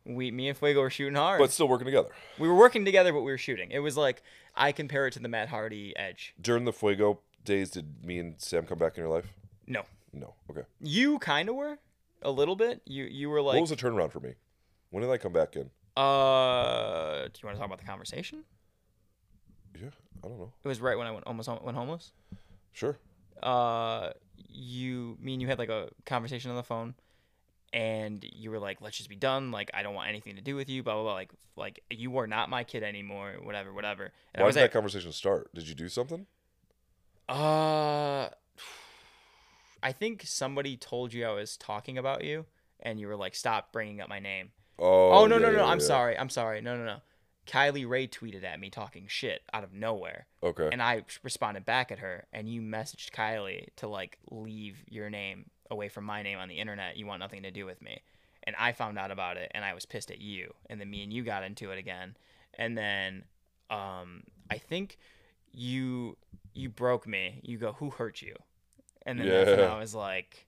We, 0.04 0.32
me 0.32 0.50
and 0.50 0.58
Fuego 0.58 0.82
were 0.82 0.90
shooting 0.90 1.14
hard 1.16 1.40
But 1.40 1.52
still 1.52 1.68
working 1.68 1.86
together. 1.86 2.10
we 2.40 2.48
were 2.48 2.56
working 2.56 2.86
together, 2.86 3.14
but 3.14 3.22
we 3.22 3.32
were 3.32 3.38
shooting. 3.38 3.70
It 3.72 3.80
was 3.80 3.96
like 3.96 4.24
I 4.56 4.72
compare 4.72 5.06
it 5.08 5.12
to 5.14 5.20
the 5.20 5.28
Matt 5.28 5.50
Hardy 5.50 5.94
Edge. 5.96 6.34
During 6.42 6.66
the 6.66 6.74
Fuego 6.74 7.20
days, 7.44 7.70
did 7.72 8.06
me 8.06 8.20
and 8.20 8.36
Sam 8.40 8.66
come 8.66 8.78
back 8.78 8.98
in 8.98 9.04
your 9.04 9.14
life? 9.14 9.32
No, 9.68 9.84
No. 10.14 10.34
Okay. 10.50 10.64
you 10.80 11.20
kind 11.20 11.48
of 11.50 11.56
were 11.56 11.78
a 12.22 12.32
little 12.32 12.56
bit. 12.56 12.82
You 12.86 13.06
you 13.06 13.30
were 13.30 13.42
like, 13.42 13.56
what 13.56 13.62
was 13.62 13.70
the 13.70 13.76
turnaround 13.76 14.12
for 14.12 14.20
me? 14.20 14.34
When 14.90 15.02
did 15.02 15.10
I 15.12 15.18
come 15.18 15.34
back 15.34 15.56
in? 15.56 15.70
uh, 15.98 17.24
do 17.28 17.32
you 17.42 17.46
want 17.48 17.56
to 17.56 17.60
talk 17.60 17.66
about 17.66 17.80
the 17.80 17.86
conversation? 17.86 18.44
Yeah, 19.80 19.90
I 20.24 20.28
don't 20.28 20.38
know. 20.40 20.52
It 20.64 20.68
was 20.68 20.82
right 20.82 20.98
when 20.98 21.08
I 21.08 21.12
went 21.12 21.26
almost 21.28 21.48
went 21.50 21.78
homeless. 21.78 22.12
Sure. 22.74 22.98
Uh, 23.42 24.12
you, 24.50 25.18
mean 25.22 25.40
you 25.42 25.48
had 25.48 25.58
like 25.60 25.70
a 25.70 25.90
conversation 26.06 26.52
on 26.52 26.58
the 26.58 26.64
phone, 26.64 26.94
and 27.74 28.24
you 28.34 28.52
were 28.52 28.60
like, 28.60 28.82
"Let's 28.82 28.98
just 28.98 29.10
be 29.10 29.16
done. 29.16 29.52
Like, 29.52 29.72
I 29.74 29.82
don't 29.84 29.94
want 29.96 30.10
anything 30.10 30.36
to 30.36 30.42
do 30.42 30.56
with 30.56 30.70
you." 30.70 30.84
Blah 30.84 30.94
blah 30.96 31.04
blah. 31.04 31.14
Like, 31.14 31.32
like 31.56 31.84
you 31.90 32.18
are 32.18 32.28
not 32.28 32.50
my 32.50 32.64
kid 32.64 32.84
anymore. 32.84 33.36
Whatever, 33.42 33.74
whatever. 33.74 34.12
And 34.34 34.42
I 34.42 34.44
Why 34.44 34.48
was 34.48 34.56
did 34.56 34.60
that 34.62 34.66
like, 34.66 34.72
conversation 34.74 35.12
start? 35.12 35.54
Did 35.54 35.68
you 35.68 35.76
do 35.76 35.90
something? 35.90 36.26
Uh, 37.32 38.30
I 39.84 39.92
think 39.94 40.24
somebody 40.26 40.78
told 40.78 41.14
you 41.14 41.26
I 41.26 41.32
was 41.34 41.58
talking 41.58 41.98
about 41.98 42.24
you, 42.24 42.46
and 42.80 43.00
you 43.00 43.08
were 43.08 43.16
like, 43.16 43.36
"Stop 43.36 43.72
bringing 43.72 44.02
up 44.02 44.10
my 44.10 44.20
name." 44.20 44.52
Oh, 44.78 45.12
Oh, 45.12 45.28
no, 45.28 45.38
yeah, 45.38 45.42
no, 45.48 45.52
no! 45.52 45.58
yeah, 45.60 45.66
I'm 45.66 45.80
yeah. 45.80 45.86
sorry. 45.86 46.18
I'm 46.18 46.30
sorry. 46.30 46.62
No, 46.62 46.78
no, 46.78 46.86
no. 46.86 46.98
Kylie 47.48 47.88
Rae 47.90 48.08
tweeted 48.08 48.44
at 48.44 48.60
me 48.60 48.70
talking 48.70 49.06
shit 49.08 49.42
out 49.54 49.64
of 49.64 49.74
nowhere. 49.74 50.28
Okay. 50.44 50.70
And 50.72 50.82
I 50.82 51.04
responded 51.24 51.66
back 51.66 51.92
at 51.92 52.00
her, 52.00 52.26
and 52.32 52.48
you 52.48 52.62
messaged 52.62 53.12
Kylie 53.12 53.68
to 53.78 53.88
like 53.88 54.18
leave 54.30 54.84
your 54.88 55.10
name 55.10 55.50
away 55.70 55.90
from 55.90 56.04
my 56.06 56.22
name 56.22 56.38
on 56.38 56.50
the 56.50 56.60
internet. 56.60 56.98
You 56.98 57.08
want 57.08 57.20
nothing 57.20 57.44
to 57.44 57.52
do 57.52 57.66
with 57.66 57.82
me. 57.82 58.02
And 58.44 58.56
I 58.58 58.72
found 58.74 58.98
out 58.98 59.12
about 59.12 59.38
it, 59.38 59.52
and 59.54 59.64
I 59.66 59.74
was 59.74 59.86
pissed 59.86 60.12
at 60.12 60.20
you. 60.22 60.54
And 60.70 60.80
then 60.80 60.90
me 60.90 61.04
and 61.04 61.14
you 61.14 61.24
got 61.24 61.44
into 61.44 61.72
it 61.72 61.78
again. 61.78 62.16
And 62.56 62.78
then 62.78 63.24
um, 63.70 64.24
I 64.50 64.58
think 64.58 64.98
you 65.52 66.18
you 66.54 66.70
broke 66.70 67.08
me. 67.08 67.40
You 67.44 67.58
go, 67.58 67.74
who 67.74 67.90
hurt 67.90 68.22
you? 68.22 68.36
And 69.06 69.20
then 69.20 69.28
that's 69.28 69.50
when 69.50 69.60
Yeah. 69.60 69.74
I 69.74 69.80
was 69.80 69.96
like, 69.96 70.46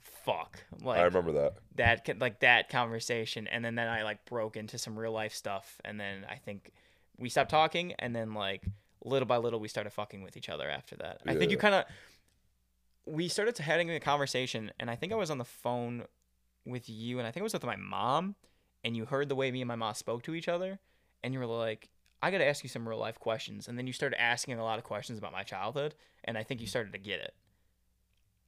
fuck. 0.00 0.62
Like 0.80 1.00
I 1.00 1.02
remember 1.02 1.32
that. 1.32 1.54
that 1.76 2.20
like 2.20 2.40
that 2.40 2.68
conversation 2.68 3.46
and 3.48 3.64
then 3.64 3.74
then 3.74 3.88
I 3.88 4.02
like 4.02 4.24
broke 4.24 4.56
into 4.56 4.78
some 4.78 4.98
real 4.98 5.12
life 5.12 5.34
stuff 5.34 5.80
and 5.84 5.98
then 5.98 6.24
I 6.30 6.36
think 6.36 6.72
we 7.18 7.28
stopped 7.28 7.50
talking 7.50 7.92
and 7.98 8.14
then 8.14 8.34
like 8.34 8.64
little 9.04 9.26
by 9.26 9.36
little 9.36 9.60
we 9.60 9.68
started 9.68 9.90
fucking 9.90 10.22
with 10.22 10.36
each 10.36 10.48
other 10.48 10.68
after 10.70 10.96
that. 10.96 11.20
I 11.26 11.34
think 11.34 11.50
you 11.50 11.56
Yeah. 11.56 11.60
kind 11.60 11.74
of 11.74 11.84
we 13.04 13.28
started 13.28 13.56
to 13.56 13.62
having 13.64 13.90
a 13.90 13.98
conversation 14.00 14.70
and 14.78 14.88
I 14.90 14.94
think 14.96 15.12
I 15.12 15.16
was 15.16 15.30
on 15.30 15.38
the 15.38 15.44
phone 15.44 16.04
with 16.64 16.88
you 16.88 17.18
and 17.18 17.26
I 17.26 17.32
think 17.32 17.40
it 17.40 17.44
was 17.44 17.52
with 17.52 17.64
my 17.64 17.76
mom 17.76 18.36
and 18.84 18.96
you 18.96 19.04
heard 19.06 19.28
the 19.28 19.34
way 19.34 19.50
me 19.50 19.60
and 19.60 19.68
my 19.68 19.74
mom 19.76 19.94
spoke 19.94 20.22
to 20.24 20.34
each 20.34 20.48
other 20.48 20.78
and 21.24 21.34
you 21.34 21.40
were 21.40 21.46
like 21.46 21.88
I 22.22 22.30
got 22.30 22.38
to 22.38 22.46
ask 22.46 22.62
you 22.62 22.68
some 22.68 22.88
real 22.88 22.98
life 22.98 23.18
questions 23.18 23.66
and 23.68 23.76
then 23.76 23.86
you 23.86 23.92
started 23.92 24.20
asking 24.20 24.58
a 24.58 24.64
lot 24.64 24.78
of 24.78 24.84
questions 24.84 25.18
about 25.18 25.32
my 25.32 25.42
childhood 25.42 25.94
and 26.24 26.38
I 26.38 26.42
think 26.44 26.60
you 26.60 26.66
started 26.66 26.92
to 26.92 26.98
get 26.98 27.20
it. 27.20 27.34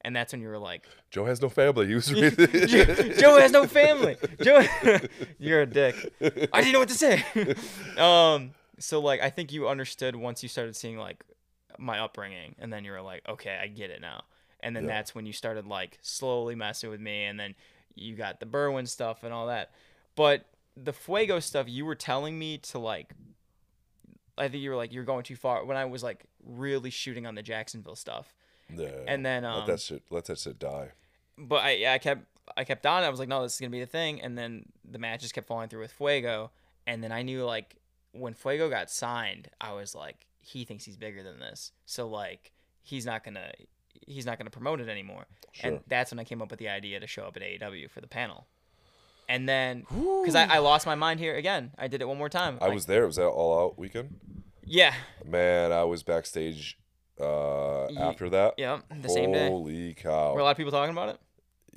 And 0.02 0.14
that's 0.14 0.32
when 0.32 0.42
you 0.42 0.48
were 0.48 0.58
like, 0.58 0.86
Joe 1.10 1.24
has 1.24 1.40
no 1.40 1.48
family. 1.48 1.86
He 1.86 1.94
was 1.94 2.06
Joe, 2.08 2.30
Joe 2.30 3.38
has 3.38 3.52
no 3.52 3.66
family. 3.66 4.16
Joe, 4.42 4.62
you're 5.38 5.62
a 5.62 5.66
dick. 5.66 5.94
I 6.52 6.60
didn't 6.60 6.72
know 6.74 6.80
what 6.80 6.88
to 6.90 6.94
say. 6.94 7.24
um, 7.96 8.50
so 8.78 9.00
like, 9.00 9.22
I 9.22 9.30
think 9.30 9.50
you 9.52 9.66
understood 9.68 10.14
once 10.14 10.42
you 10.42 10.48
started 10.48 10.76
seeing 10.76 10.98
like 10.98 11.24
my 11.78 11.98
upbringing, 12.00 12.54
and 12.58 12.72
then 12.72 12.84
you 12.84 12.92
were 12.92 13.00
like, 13.00 13.22
okay, 13.28 13.58
I 13.60 13.66
get 13.66 13.90
it 13.90 14.00
now. 14.00 14.24
And 14.60 14.76
then 14.76 14.84
Yeah. 14.84 14.88
that's 14.90 15.14
when 15.14 15.24
you 15.26 15.32
started 15.32 15.66
like 15.66 15.98
slowly 16.02 16.54
messing 16.54 16.90
with 16.90 17.00
me, 17.00 17.24
and 17.24 17.40
then 17.40 17.54
you 17.94 18.14
got 18.14 18.40
the 18.40 18.46
Berwyn 18.46 18.86
stuff 18.86 19.24
and 19.24 19.32
all 19.32 19.46
that. 19.46 19.70
But 20.16 20.44
the 20.76 20.92
Fuego 20.92 21.40
stuff, 21.40 21.66
you 21.68 21.84
were 21.86 21.94
telling 21.94 22.38
me 22.38 22.58
to 22.58 22.78
like. 22.78 23.14
I 24.36 24.48
think 24.48 24.62
you 24.62 24.70
were 24.70 24.76
like 24.76 24.92
you're 24.92 25.04
going 25.04 25.24
too 25.24 25.36
far 25.36 25.64
when 25.64 25.76
I 25.76 25.84
was 25.84 26.02
like 26.02 26.24
really 26.44 26.90
shooting 26.90 27.26
on 27.26 27.34
the 27.34 27.42
Jacksonville 27.42 27.96
stuff. 27.96 28.34
Yeah. 28.74 28.88
And 29.06 29.24
then, 29.24 29.42
let 29.44 29.52
um, 29.52 29.66
that 29.66 29.80
shit 29.80 30.02
let 30.10 30.24
that 30.26 30.38
shit 30.38 30.58
die. 30.58 30.92
but 31.38 31.62
I 31.64 31.70
yeah, 31.72 31.92
I 31.92 31.98
kept 31.98 32.26
I 32.56 32.64
kept 32.64 32.86
on. 32.86 33.02
I 33.02 33.10
was 33.10 33.18
like, 33.18 33.28
no, 33.28 33.42
this 33.42 33.54
is 33.54 33.60
gonna 33.60 33.70
be 33.70 33.80
the 33.80 33.86
thing. 33.86 34.20
And 34.20 34.36
then 34.36 34.66
the 34.88 34.98
matches 34.98 35.32
kept 35.32 35.46
falling 35.46 35.68
through 35.68 35.80
with 35.80 35.92
Fuego. 35.92 36.50
And 36.86 37.02
then 37.02 37.12
I 37.12 37.22
knew 37.22 37.44
like 37.44 37.76
when 38.12 38.34
Fuego 38.34 38.68
got 38.68 38.90
signed, 38.90 39.48
I 39.60 39.72
was 39.72 39.94
like, 39.94 40.26
he 40.40 40.64
thinks 40.64 40.84
he's 40.84 40.96
bigger 40.96 41.22
than 41.22 41.38
this. 41.38 41.72
So 41.86 42.08
like 42.08 42.52
he's 42.82 43.06
not 43.06 43.24
gonna 43.24 43.52
he's 44.06 44.26
not 44.26 44.38
gonna 44.38 44.50
promote 44.50 44.80
it 44.80 44.88
anymore. 44.88 45.26
And 45.62 45.80
that's 45.86 46.10
when 46.10 46.18
I 46.18 46.24
came 46.24 46.42
up 46.42 46.50
with 46.50 46.58
the 46.58 46.68
idea 46.68 47.00
to 47.00 47.06
show 47.06 47.24
up 47.24 47.36
at 47.36 47.42
AEW 47.42 47.90
for 47.90 48.00
the 48.00 48.08
panel. 48.08 48.46
And 49.28 49.48
then 49.48 49.80
because 49.88 50.34
I, 50.34 50.44
I 50.44 50.58
lost 50.58 50.86
my 50.86 50.94
mind 50.94 51.20
here 51.20 51.34
again, 51.36 51.72
I 51.78 51.88
did 51.88 52.00
it 52.02 52.08
one 52.08 52.18
more 52.18 52.28
time. 52.28 52.58
I 52.60 52.66
Like, 52.66 52.74
was 52.74 52.86
there. 52.86 53.06
Was 53.06 53.16
that 53.16 53.26
all 53.26 53.58
out 53.66 53.78
weekend? 53.78 54.16
yeah 54.66 54.94
Man, 55.26 55.72
I 55.72 55.84
was 55.84 56.02
backstage 56.02 56.78
uh 57.20 57.86
Ye- 57.90 57.98
after 57.98 58.30
that. 58.30 58.54
yeah 58.58 58.80
the 59.02 59.08
same 59.08 59.32
day. 59.32 59.48
Holy 59.48 59.94
cow. 59.94 60.32
Were 60.34 60.40
a 60.40 60.44
lot 60.44 60.50
of 60.52 60.56
people 60.56 60.72
talking 60.72 60.92
about 60.92 61.10
it? 61.10 61.18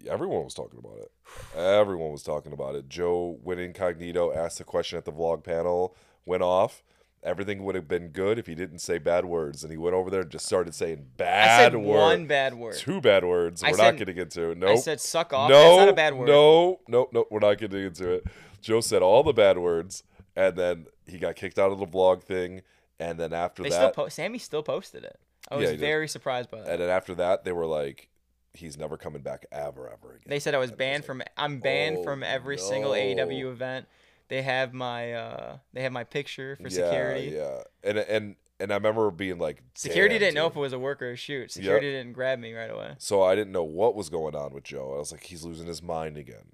Everyone 0.07 0.43
was 0.43 0.53
talking 0.53 0.79
about 0.79 0.97
it. 0.99 1.11
Everyone 1.57 2.11
was 2.11 2.23
talking 2.23 2.53
about 2.53 2.75
it. 2.75 2.87
Joe 2.87 3.37
went 3.43 3.59
incognito, 3.59 4.31
asked 4.33 4.59
a 4.59 4.63
question 4.63 4.97
at 4.97 5.05
the 5.05 5.11
vlog 5.11 5.43
panel, 5.43 5.95
went 6.25 6.43
off. 6.43 6.83
Everything 7.23 7.63
would 7.63 7.75
have 7.75 7.87
been 7.87 8.09
good 8.09 8.37
if 8.39 8.45
he 8.47 8.55
didn't 8.55 8.79
say 8.79 8.99
bad 8.99 9.25
words. 9.25 9.63
And 9.63 9.71
he 9.71 9.77
went 9.77 9.95
over 9.95 10.09
there 10.09 10.21
and 10.21 10.29
just 10.29 10.45
started 10.45 10.73
saying 10.75 10.97
I 10.99 11.17
bad 11.17 11.57
said 11.73 11.75
words. 11.75 11.87
one 11.99 12.27
bad 12.27 12.53
word. 12.53 12.75
Two 12.77 13.01
bad 13.01 13.25
words. 13.25 13.63
I 13.63 13.71
We're 13.71 13.77
said- 13.77 13.83
not 13.83 13.97
getting 13.97 14.17
into 14.17 14.51
it. 14.51 14.57
Nope. 14.57 14.69
I 14.69 14.75
said 14.75 15.01
suck 15.01 15.33
off. 15.33 15.49
no, 15.49 15.61
That's 15.61 15.77
not 15.79 15.89
a 15.89 15.93
bad 15.93 16.13
word. 16.13 16.27
No, 16.27 16.79
no, 16.87 17.09
no. 17.11 17.25
We're 17.29 17.39
not 17.39 17.57
getting 17.57 17.83
into 17.85 18.09
it. 18.11 18.27
Joe 18.61 18.81
said 18.81 19.01
all 19.01 19.23
the 19.23 19.33
bad 19.33 19.57
words, 19.57 20.03
and 20.35 20.55
then 20.55 20.85
he 21.05 21.17
got 21.17 21.35
kicked 21.35 21.57
out 21.59 21.71
of 21.71 21.79
the 21.79 21.87
vlog 21.87 22.23
thing. 22.23 22.61
And 22.99 23.19
then 23.19 23.33
after 23.33 23.61
They 23.63 23.69
that, 23.69 23.75
still 23.93 24.05
po- 24.05 24.09
Sammy 24.09 24.39
still 24.39 24.63
posted 24.63 25.03
it. 25.03 25.19
I 25.49 25.55
was 25.55 25.63
Yeah, 25.65 25.69
he 25.71 25.77
did. 25.77 25.85
very 25.85 26.07
surprised 26.07 26.49
by 26.49 26.61
that. 26.61 26.69
and 26.69 26.81
then 26.81 26.89
after 26.89 27.13
that, 27.15 27.43
they 27.43 27.51
were 27.51 27.65
like, 27.67 28.09
"He's 28.53 28.77
never 28.77 28.97
coming 28.97 29.21
back 29.21 29.45
ever, 29.51 29.87
ever 29.87 30.13
again." 30.15 30.23
They 30.27 30.39
said 30.39 30.55
I 30.55 30.57
was 30.57 30.69
And 30.71 30.77
banned 30.79 31.01
like, 31.03 31.05
from. 31.07 31.23
I'm 31.37 31.59
banned 31.59 31.97
"Oh, 31.99 32.03
from 32.03 32.23
every 32.23 32.57
single 32.57 32.91
AEW 32.93 33.49
event. 33.51 33.87
They 34.29 34.41
have 34.41 34.73
my. 34.73 35.13
uh 35.13 35.57
They 35.73 35.83
have 35.83 35.91
my 35.91 36.03
picture 36.03 36.55
for 36.57 36.63
yeah, 36.63 36.69
security. 36.69 37.33
Yeah, 37.35 37.63
and 37.83 37.97
and 37.97 38.35
and 38.59 38.71
I 38.71 38.75
remember 38.75 39.11
being 39.11 39.37
like, 39.37 39.61
Security 39.75 40.17
didn't 40.17 40.35
know 40.35 40.47
if 40.47 40.55
it 40.55 40.59
was 40.59 40.73
a 40.73 40.79
work 40.79 41.01
or 41.01 41.11
a 41.11 41.15
shoot. 41.15 41.51
Security 41.51 41.91
didn't 41.91 42.13
grab 42.13 42.39
me 42.39 42.53
right 42.53 42.69
away. 42.71 42.95
So 42.97 43.21
I 43.23 43.35
didn't 43.35 43.51
know 43.53 43.63
what 43.63 43.95
was 43.95 44.09
going 44.09 44.35
on 44.35 44.51
with 44.53 44.63
Joe. 44.63 44.93
I 44.95 44.97
was 44.97 45.11
like, 45.11 45.23
he's 45.23 45.43
losing 45.43 45.67
his 45.67 45.83
mind 45.83 46.17
again. 46.17 46.53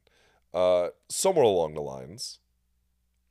Uh, 0.54 0.90
somewhere 1.10 1.46
along 1.46 1.74
the 1.76 1.82
lines, 1.82 2.40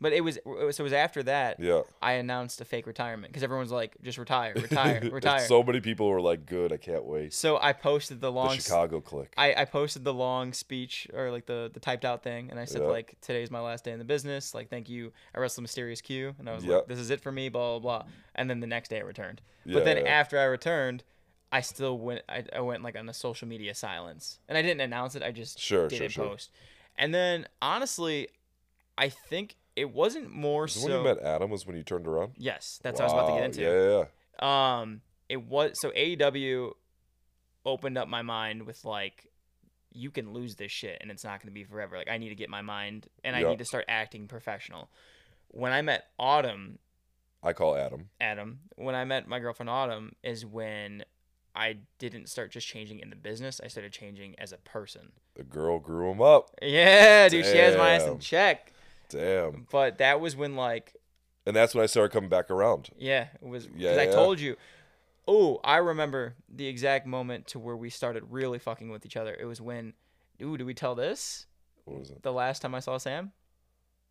But 0.03 0.13
it 0.13 0.21
was. 0.23 0.39
So 0.45 0.69
it 0.69 0.81
was 0.83 0.93
after 0.93 1.23
that 1.23 1.61
yeah. 1.61 1.83
I 2.03 2.13
announced 2.15 2.61
a 2.61 2.65
fake 2.65 2.87
retirement 2.87 3.33
because 3.33 3.43
everyone's 3.43 3.71
like, 3.71 3.97
just 4.03 4.19
retire, 4.19 4.53
retire, 4.55 5.01
retire. 5.13 5.41
so 5.47 5.63
many 5.63 5.81
people 5.81 6.09
were 6.09 6.21
like, 6.21 6.45
"Good, 6.45 6.73
I 6.73 6.77
can't 6.77 7.05
wait." 7.05 7.33
So 7.33 7.59
I 7.61 7.73
posted 7.73 8.19
the 8.21 8.27
The 8.27 8.33
long. 8.33 8.55
s- 8.57 8.65
Chicago 8.65 9.01
click. 9.01 9.33
I, 9.39 9.55
I 9.55 9.65
posted 9.65 10.03
the 10.05 10.13
long 10.13 10.53
speech 10.53 11.07
or 11.15 11.31
like 11.31 11.47
the, 11.47 11.71
the 11.73 11.81
typed 11.81 12.05
out 12.05 12.23
thing 12.23 12.51
and 12.51 12.59
I 12.59 12.65
said 12.65 12.83
Yeah. 12.83 12.89
like 12.89 13.15
today's 13.21 13.51
my 13.51 13.61
last 13.61 13.85
day 13.85 13.93
in 13.93 13.99
the 13.99 14.05
business 14.05 14.55
like 14.55 14.69
thank 14.69 14.89
you 14.89 15.13
I 15.35 15.39
wrestled 15.41 15.63
Mysterious 15.63 16.01
Q 16.01 16.35
and 16.39 16.49
I 16.51 16.55
was 16.55 16.65
Yeah. 16.65 16.77
like 16.77 16.87
this 16.89 16.99
is 16.99 17.11
it 17.11 17.21
for 17.21 17.31
me 17.33 17.49
blah 17.49 17.79
blah 17.79 17.99
blah 18.01 18.09
and 18.35 18.51
then 18.51 18.61
the 18.61 18.67
next 18.67 18.89
day 18.89 18.99
I 18.99 19.03
returned 19.03 19.41
Yeah, 19.65 19.75
but 19.75 19.85
then 19.85 19.99
yeah. 19.99 20.11
after 20.11 20.39
I 20.39 20.45
returned 20.45 21.05
I 21.53 21.61
still 21.61 21.97
went 21.99 22.23
I, 22.29 22.45
I 22.55 22.61
went 22.61 22.83
like 22.83 22.97
on 22.99 23.09
a 23.09 23.15
social 23.15 23.47
media 23.47 23.75
silence 23.75 24.39
and 24.49 24.59
I 24.59 24.63
didn't 24.63 24.81
announce 24.81 25.15
it 25.15 25.23
I 25.23 25.31
just 25.31 25.61
Sure, 25.61 25.87
did 25.89 25.97
sure, 25.99 26.07
it 26.07 26.13
sure. 26.13 26.27
post 26.29 26.51
and 26.97 27.15
then 27.15 27.47
honestly 27.61 28.29
I 28.99 29.09
think 29.09 29.57
it 29.77 29.93
wasn't 29.93 30.31
more 30.31 30.63
Was 30.63 30.73
so 30.75 30.89
when 30.89 30.99
you 30.99 31.05
met 31.05 31.19
Adam? 31.23 31.51
Was 31.51 31.67
when 31.67 31.77
you 31.77 31.83
turned 31.83 32.07
around? 32.07 32.33
yes 32.37 32.79
that's 32.83 33.01
what 33.01 33.11
I 33.11 33.13
was 33.13 33.13
about 33.13 33.27
to 33.29 33.41
get 33.41 33.45
into 33.45 33.63
Yeah, 33.63 33.91
yeah, 33.91 34.05
yeah. 34.43 34.83
um 34.83 35.01
it 35.29 35.43
was 35.43 35.73
so 35.81 35.91
AEW 35.91 36.73
opened 37.65 37.97
up 37.97 38.09
my 38.09 38.23
mind 38.23 38.65
with 38.67 38.85
like 38.85 39.27
you 39.95 40.11
can 40.11 40.33
lose 40.33 40.57
this 40.57 40.73
shit 40.73 40.99
and 41.01 41.11
it's 41.11 41.23
not 41.25 41.41
going 41.41 41.49
to 41.49 41.55
be 41.55 41.65
forever 41.65 41.97
like 41.97 42.09
I 42.11 42.19
need 42.19 42.31
to 42.31 42.35
get 42.35 42.49
my 42.51 42.63
mind 42.63 43.09
and 43.25 43.37
I 43.37 43.43
need 43.43 43.59
to 43.59 43.65
start 43.65 43.85
acting 43.89 44.27
professional 44.27 44.91
when 45.49 45.73
I 45.73 45.83
met 45.83 46.05
Autumn 46.19 46.79
I 47.45 47.53
call 47.53 47.77
Adam. 47.77 48.09
Adam 48.21 48.61
when 48.77 48.95
I 48.95 49.05
met 49.05 49.29
my 49.29 49.39
girlfriend 49.39 49.69
Autumn 49.71 50.13
is 50.23 50.45
when 50.47 51.05
I 51.55 51.77
didn't 51.99 52.29
start 52.31 52.51
just 52.51 52.67
changing 52.67 53.01
in 53.01 53.11
the 53.11 53.17
business 53.17 53.61
I 53.63 53.69
started 53.69 53.93
changing 53.93 54.35
as 54.39 54.53
a 54.53 54.57
person 54.59 55.13
The 55.35 55.45
girl 55.45 55.79
grew 55.79 56.11
him 56.11 56.23
up. 56.23 56.51
yeah 56.63 57.29
dude 57.29 57.45
she 57.45 57.59
has 57.59 57.77
my 57.77 57.91
ass 57.91 58.05
in 58.05 58.19
check 58.19 58.73
Damn. 59.13 59.67
but 59.71 59.99
that 59.99 60.21
was 60.21 60.35
when 60.37 60.57
like 60.57 60.95
And 61.47 61.55
that's 61.57 61.75
when 61.75 61.83
I 61.83 61.87
started 61.87 62.13
coming 62.13 62.31
back 62.31 62.51
around. 62.51 62.91
Yeah, 62.97 63.29
it 63.41 63.47
was 63.47 63.67
because 63.67 63.81
Yeah, 63.97 64.01
I 64.03 64.07
told 64.07 64.41
you. 64.41 64.57
Oh, 65.29 65.61
I 65.63 65.77
remember 65.77 66.35
the 66.49 66.67
exact 66.67 67.07
moment 67.07 67.47
to 67.49 67.59
where 67.61 67.77
we 67.77 67.91
started 67.91 68.25
really 68.31 68.59
fucking 68.59 68.91
with 68.91 69.07
each 69.07 69.17
other. 69.17 69.37
It 69.39 69.45
was 69.45 69.61
when, 69.61 69.93
ooh, 70.43 70.57
do 70.59 70.67
we 70.67 70.75
tell 70.75 70.95
this? 70.97 71.47
What 71.85 71.99
was 72.01 72.11
it? 72.11 72.23
The 72.23 72.33
last 72.33 72.61
time 72.63 72.75
I 72.75 72.81
saw 72.81 72.99
Sam, 72.99 73.31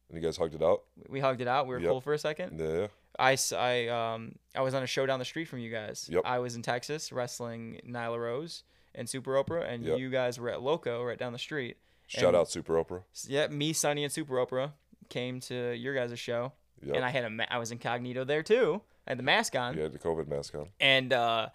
And 0.10 0.18
you 0.22 0.26
guys 0.26 0.38
hugged 0.38 0.56
it 0.56 0.62
out. 0.64 0.84
we 1.10 1.20
hugged 1.20 1.42
it 1.42 1.48
out. 1.50 1.68
We 1.68 1.74
were 1.76 1.82
Yep. 1.82 1.90
cool 1.90 2.02
for 2.02 2.14
a 2.14 2.18
second. 2.18 2.60
Yeah. 2.60 2.88
I, 3.20 3.38
I, 3.58 3.88
um, 3.90 4.36
I 4.56 4.62
was 4.62 4.74
on 4.74 4.84
a 4.84 4.88
show 4.88 5.06
down 5.06 5.20
the 5.20 5.26
street 5.26 5.46
from 5.50 5.60
you 5.60 5.70
guys. 5.70 6.08
Yep. 6.10 6.22
I 6.26 6.40
was 6.40 6.56
in 6.56 6.62
Texas 6.62 7.12
wrestling 7.12 7.82
Nyla 7.86 8.18
Rose 8.18 8.64
and 8.96 9.08
Super 9.10 9.34
Oprah, 9.42 9.70
and 9.70 9.84
Yep. 9.84 10.00
you 10.00 10.10
guys 10.10 10.40
were 10.40 10.50
at 10.50 10.62
Loco 10.62 11.04
right 11.04 11.18
down 11.20 11.34
the 11.34 11.40
street. 11.40 11.76
Shout 12.08 12.24
And- 12.30 12.38
out 12.38 12.50
Super 12.50 12.74
Oprah. 12.82 13.04
Yeah, 13.28 13.48
me, 13.48 13.74
Sonny, 13.74 14.04
and 14.06 14.12
Super 14.14 14.36
Oprah 14.36 14.72
came 15.12 15.40
to 15.42 15.74
your 15.76 15.94
guys' 15.94 16.18
show, 16.18 16.54
Yep. 16.84 16.96
and 16.96 17.06
I 17.06 17.10
had 17.12 17.24
a, 17.26 17.30
ma- 17.30 17.46
I 17.52 17.60
was 17.60 17.72
incognito 17.72 18.24
there 18.24 18.42
too. 18.42 18.82
I 19.06 19.12
had 19.12 19.20
the 19.20 19.24
mask 19.24 19.56
on. 19.56 19.76
You 19.76 19.84
had 19.84 19.94
the 19.94 20.00
COVID 20.00 20.28
mask 20.28 20.56
on. 20.56 20.70
And 20.80 21.14
uh, 21.14 21.50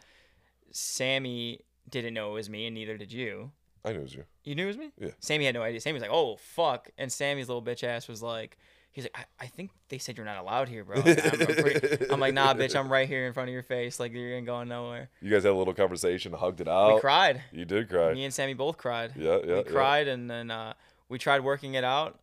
Sammy 0.70 1.60
didn't 1.88 2.14
know 2.14 2.30
it 2.30 2.34
was 2.34 2.50
me, 2.50 2.66
and 2.66 2.74
neither 2.74 2.96
did 2.96 3.12
you. 3.12 3.50
I 3.84 3.92
knew 3.92 4.00
it 4.00 4.02
was 4.02 4.14
you. 4.14 4.24
You 4.44 4.54
knew 4.54 4.64
it 4.64 4.68
was 4.68 4.78
me? 4.78 4.92
Yeah. 4.98 5.10
Sammy 5.20 5.44
had 5.44 5.54
no 5.54 5.62
idea. 5.62 5.80
Sammy 5.80 5.94
was 5.94 6.02
like, 6.02 6.10
"Oh 6.12 6.36
fuck," 6.36 6.90
and 6.98 7.10
Sammy's 7.12 7.48
little 7.48 7.62
bitch 7.62 7.84
ass 7.84 8.08
was 8.08 8.20
like, 8.22 8.58
"He's 8.92 9.04
like, 9.04 9.16
I, 9.40 9.44
I 9.44 9.46
think 9.46 9.70
they 9.88 9.98
said 9.98 10.16
you're 10.16 10.26
not 10.26 10.38
allowed 10.38 10.68
here, 10.68 10.84
bro." 10.84 10.96
I'm, 10.96 11.06
I'm 11.06 11.14
pretty- 11.46 12.06
I'm 12.10 12.18
like, 12.18 12.34
"Nah, 12.34 12.52
bitch, 12.54 12.74
I'm 12.74 12.90
right 12.90 13.06
here 13.08 13.26
in 13.28 13.32
front 13.32 13.48
of 13.48 13.52
your 13.54 13.62
face. 13.62 14.00
Like 14.00 14.12
you 14.12 14.26
ain't 14.34 14.46
going 14.46 14.68
nowhere." 14.68 15.08
You 15.20 15.30
guys 15.30 15.44
had 15.44 15.52
a 15.52 15.54
little 15.54 15.74
conversation, 15.74 16.32
hugged 16.32 16.60
it 16.60 16.66
out. 16.68 16.94
We 16.96 17.00
cried. 17.00 17.42
You 17.52 17.64
did 17.64 17.88
cry. 17.88 18.12
Me 18.12 18.24
and 18.24 18.34
Sammy 18.34 18.54
both 18.54 18.76
cried. 18.76 19.12
Yeah, 19.16 19.38
yeah, 19.44 19.46
We 19.46 19.54
yeah. 19.54 19.62
cried, 19.62 20.08
and 20.08 20.28
then 20.28 20.50
uh, 20.50 20.74
we 21.08 21.18
tried 21.18 21.44
working 21.44 21.74
it 21.74 21.84
out, 21.84 22.18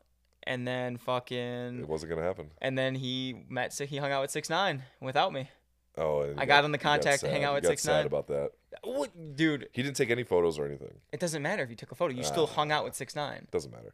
and 0.46 0.68
then 0.68 0.98
fucking 0.98 1.80
It 1.80 1.88
wasn't 1.88 2.12
gonna 2.12 2.24
happen. 2.24 2.52
and 2.62 2.78
then 2.78 2.96
he 2.96 3.44
met. 3.50 3.74
He 3.78 3.98
hung 3.98 4.12
out 4.12 4.22
with 4.22 4.32
six 4.32 4.50
nine 4.50 4.84
without 5.02 5.32
me. 5.34 5.50
Oh, 5.98 6.34
I 6.38 6.46
got 6.48 6.66
him 6.66 6.72
the 6.72 6.80
contact 6.80 7.20
to 7.22 7.30
hang 7.30 7.44
out 7.44 7.54
with 7.54 7.66
6ix9ine. 7.66 8.06
about 8.06 8.26
that. 8.30 8.50
What, 8.84 9.36
dude? 9.36 9.70
He 9.74 9.84
didn't 9.84 9.96
take 9.96 10.10
any 10.10 10.24
photos 10.24 10.58
or 10.58 10.66
anything. 10.66 10.96
It 11.12 11.20
doesn't 11.20 11.44
matter 11.44 11.62
if 11.62 11.70
you 11.70 11.76
took 11.76 11.92
a 11.92 11.96
photo. 11.96 12.16
You 12.16 12.24
still 12.24 12.50
Ah. 12.52 12.56
hung 12.56 12.72
out 12.72 12.84
with 12.84 12.96
six 12.96 13.16
nine. 13.16 13.48
Doesn't 13.52 13.72
matter. 13.72 13.94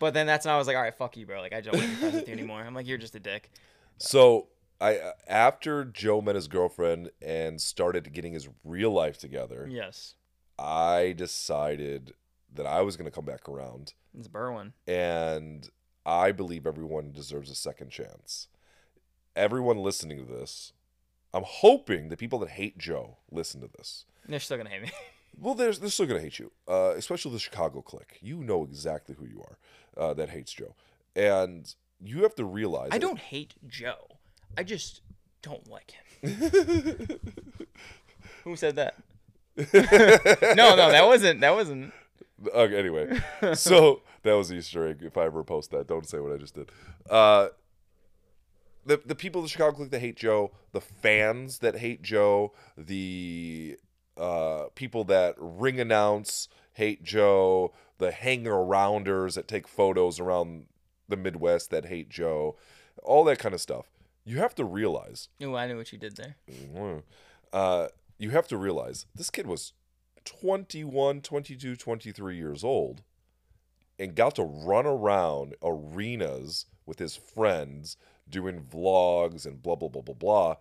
But 0.00 0.14
then 0.14 0.26
that's 0.26 0.46
when 0.46 0.54
I 0.54 0.58
was 0.58 0.66
like, 0.66 0.74
all 0.76 0.82
right, 0.82 0.92
fuck 0.94 1.16
you, 1.16 1.26
bro. 1.26 1.40
Like 1.40 1.52
I 1.52 1.60
don't 1.60 1.74
want 1.76 1.84
to 1.84 1.90
be 1.90 1.96
friends 1.96 2.14
with 2.16 2.26
you 2.28 2.32
anymore. 2.38 2.60
I'm 2.62 2.74
like, 2.74 2.88
you're 2.88 2.98
just 2.98 3.14
a 3.14 3.20
dick. 3.20 3.50
So 3.98 4.48
I 4.80 4.98
uh, 4.98 5.12
after 5.28 5.84
Joe 5.84 6.20
met 6.20 6.34
his 6.34 6.48
girlfriend 6.48 7.10
and 7.22 7.60
started 7.60 8.12
getting 8.12 8.32
his 8.32 8.48
real 8.64 8.90
life 8.90 9.18
together, 9.18 9.68
Yes, 9.70 10.14
I 10.58 11.14
decided 11.16 12.14
that 12.54 12.66
I 12.66 12.80
was 12.82 12.96
going 12.96 13.04
to 13.08 13.14
come 13.14 13.24
back 13.24 13.48
around, 13.48 13.94
it's 14.18 14.26
Berwyn. 14.28 14.72
and 14.88 15.68
I 16.08 16.32
believe 16.32 16.66
everyone 16.66 17.12
deserves 17.12 17.50
a 17.50 17.54
second 17.54 17.90
chance. 17.90 18.48
Everyone 19.36 19.76
listening 19.76 20.16
to 20.16 20.24
this, 20.24 20.72
I'm 21.34 21.44
hoping 21.44 22.08
the 22.08 22.16
people 22.16 22.38
that 22.38 22.48
hate 22.48 22.78
Joe 22.78 23.18
listen 23.30 23.60
to 23.60 23.68
this. 23.68 24.06
They're 24.26 24.40
still 24.40 24.56
gonna 24.56 24.70
hate 24.70 24.82
me. 24.82 24.90
Well, 25.40 25.54
there's 25.54 25.78
they're 25.78 25.90
still 25.90 26.06
gonna 26.06 26.20
hate 26.20 26.40
you, 26.40 26.50
uh, 26.66 26.94
especially 26.96 27.30
the 27.30 27.38
Chicago 27.38 27.80
clique. 27.80 28.18
You 28.20 28.38
know 28.38 28.64
exactly 28.64 29.14
who 29.14 29.24
you 29.24 29.40
are 29.40 29.58
uh, 29.96 30.14
that 30.14 30.30
hates 30.30 30.52
Joe, 30.52 30.74
and 31.14 31.72
you 32.02 32.22
have 32.24 32.34
to 32.36 32.44
realize. 32.44 32.88
I 32.90 32.98
don't 32.98 33.20
hate 33.20 33.54
Joe. 33.68 34.18
I 34.56 34.64
just 34.64 35.02
don't 35.42 35.68
like 35.70 35.92
him. 35.92 37.20
Who 38.42 38.56
said 38.56 38.74
that? 38.76 38.96
no, 39.56 40.74
no, 40.74 40.90
that 40.90 41.06
wasn't. 41.06 41.40
That 41.40 41.54
wasn't. 41.54 41.92
Okay, 42.54 42.78
anyway, 42.78 43.20
so 43.54 44.02
that 44.22 44.34
was 44.34 44.52
Easter 44.52 44.86
egg. 44.88 44.98
If 45.02 45.16
I 45.16 45.24
ever 45.24 45.42
post 45.42 45.70
that, 45.72 45.88
don't 45.88 46.06
say 46.08 46.20
what 46.20 46.32
I 46.32 46.36
just 46.36 46.54
did. 46.54 46.70
Uh, 47.10 47.48
the 48.86 49.00
the 49.04 49.14
people 49.14 49.40
of 49.40 49.44
the 49.44 49.50
Chicago 49.50 49.76
clique 49.76 49.90
that 49.90 50.00
hate 50.00 50.16
Joe, 50.16 50.52
the 50.72 50.80
fans 50.80 51.58
that 51.58 51.78
hate 51.78 52.02
Joe, 52.02 52.52
the 52.76 53.76
uh, 54.16 54.64
people 54.74 55.04
that 55.04 55.34
ring 55.38 55.80
announce 55.80 56.48
hate 56.74 57.02
Joe, 57.02 57.72
the 57.98 58.12
hanger 58.12 58.52
arounders 58.52 59.34
that 59.34 59.48
take 59.48 59.66
photos 59.68 60.20
around 60.20 60.66
the 61.08 61.16
Midwest 61.16 61.70
that 61.70 61.86
hate 61.86 62.08
Joe, 62.08 62.56
all 63.02 63.24
that 63.24 63.38
kind 63.38 63.54
of 63.54 63.60
stuff. 63.60 63.86
You 64.24 64.38
have 64.38 64.54
to 64.56 64.64
realize 64.64 65.28
Oh, 65.42 65.54
I 65.54 65.66
knew 65.66 65.76
what 65.76 65.90
you 65.92 65.98
did 65.98 66.16
there. 66.16 66.36
uh, 67.52 67.88
you 68.18 68.30
have 68.30 68.46
to 68.48 68.56
realize 68.56 69.06
this 69.14 69.30
kid 69.30 69.46
was 69.46 69.72
21, 70.24 71.20
22, 71.20 71.76
23 71.76 72.36
years 72.36 72.64
old 72.64 73.02
and 73.98 74.14
got 74.14 74.36
to 74.36 74.42
run 74.42 74.86
around 74.86 75.54
arenas 75.62 76.66
with 76.86 76.98
his 76.98 77.16
friends 77.16 77.96
doing 78.28 78.60
vlogs 78.62 79.46
and 79.46 79.62
blah, 79.62 79.74
blah, 79.74 79.88
blah, 79.88 80.02
blah, 80.02 80.14
blah, 80.14 80.54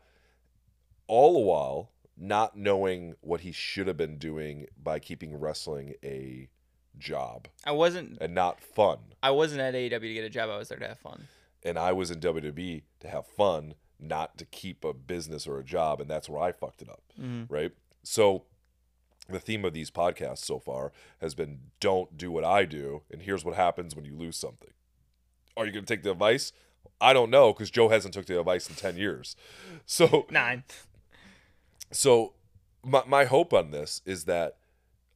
all 1.07 1.33
the 1.33 1.39
while 1.39 1.91
not 2.17 2.57
knowing 2.57 3.13
what 3.21 3.41
he 3.41 3.51
should 3.51 3.87
have 3.87 3.97
been 3.97 4.17
doing 4.17 4.65
by 4.81 4.97
keeping 4.99 5.39
wrestling 5.39 5.93
a 6.03 6.49
job 6.97 7.47
I 7.63 7.71
wasn't. 7.71 8.17
and 8.19 8.33
not 8.33 8.59
fun. 8.59 8.97
I 9.21 9.31
wasn't 9.31 9.61
at 9.61 9.75
AEW 9.75 9.99
to 9.99 10.13
get 10.13 10.23
a 10.23 10.29
job. 10.29 10.49
I 10.49 10.57
was 10.57 10.69
there 10.69 10.79
to 10.79 10.87
have 10.87 10.99
fun. 10.99 11.27
and 11.63 11.77
I 11.77 11.91
was 11.91 12.09
in 12.09 12.19
WWE 12.19 12.81
to 13.01 13.07
have 13.07 13.27
fun, 13.27 13.75
not 13.99 14.37
to 14.37 14.45
keep 14.45 14.83
a 14.83 14.93
business 14.93 15.47
or 15.47 15.59
a 15.59 15.63
job, 15.63 16.01
and 16.01 16.09
that's 16.09 16.27
where 16.29 16.41
I 16.41 16.51
fucked 16.51 16.81
it 16.81 16.89
up, 16.89 17.03
mm-hmm. 17.19 17.53
right? 17.53 17.71
So, 18.03 18.45
the 19.29 19.39
theme 19.39 19.65
of 19.65 19.73
these 19.73 19.91
podcasts 19.91 20.39
so 20.45 20.59
far 20.59 20.91
has 21.21 21.35
been 21.35 21.59
don't 21.79 22.17
do 22.17 22.31
what 22.31 22.43
I 22.43 22.65
do, 22.65 23.03
and 23.11 23.21
here's 23.21 23.43
what 23.45 23.55
happens 23.55 23.95
when 23.95 24.05
you 24.05 24.15
lose 24.15 24.37
something. 24.37 24.71
Are 25.55 25.65
you 25.65 25.71
going 25.71 25.85
to 25.85 25.93
take 25.93 26.03
the 26.03 26.11
advice? 26.11 26.51
I 27.01 27.13
don't 27.13 27.29
know 27.29 27.51
because 27.53 27.69
Joe 27.69 27.89
hasn't 27.89 28.13
took 28.13 28.25
the 28.25 28.39
advice 28.39 28.69
in 28.69 28.75
ten 28.75 28.97
years. 28.97 29.35
So, 29.85 30.25
Nine. 30.29 30.63
so 31.91 32.33
my 32.83 33.03
my 33.07 33.25
hope 33.25 33.53
on 33.53 33.71
this 33.71 34.01
is 34.05 34.25
that 34.25 34.57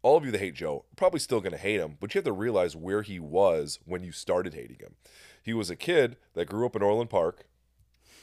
all 0.01 0.17
of 0.17 0.25
you 0.25 0.31
that 0.31 0.39
hate 0.39 0.55
Joe 0.55 0.85
probably 0.95 1.19
still 1.19 1.41
going 1.41 1.51
to 1.51 1.57
hate 1.57 1.79
him, 1.79 1.97
but 1.99 2.13
you 2.13 2.19
have 2.19 2.25
to 2.25 2.31
realize 2.31 2.75
where 2.75 3.01
he 3.01 3.19
was 3.19 3.79
when 3.85 4.03
you 4.03 4.11
started 4.11 4.53
hating 4.53 4.77
him. 4.79 4.95
He 5.43 5.53
was 5.53 5.69
a 5.69 5.75
kid 5.75 6.17
that 6.33 6.45
grew 6.49 6.65
up 6.65 6.75
in 6.75 6.81
Orland 6.81 7.09
Park, 7.09 7.45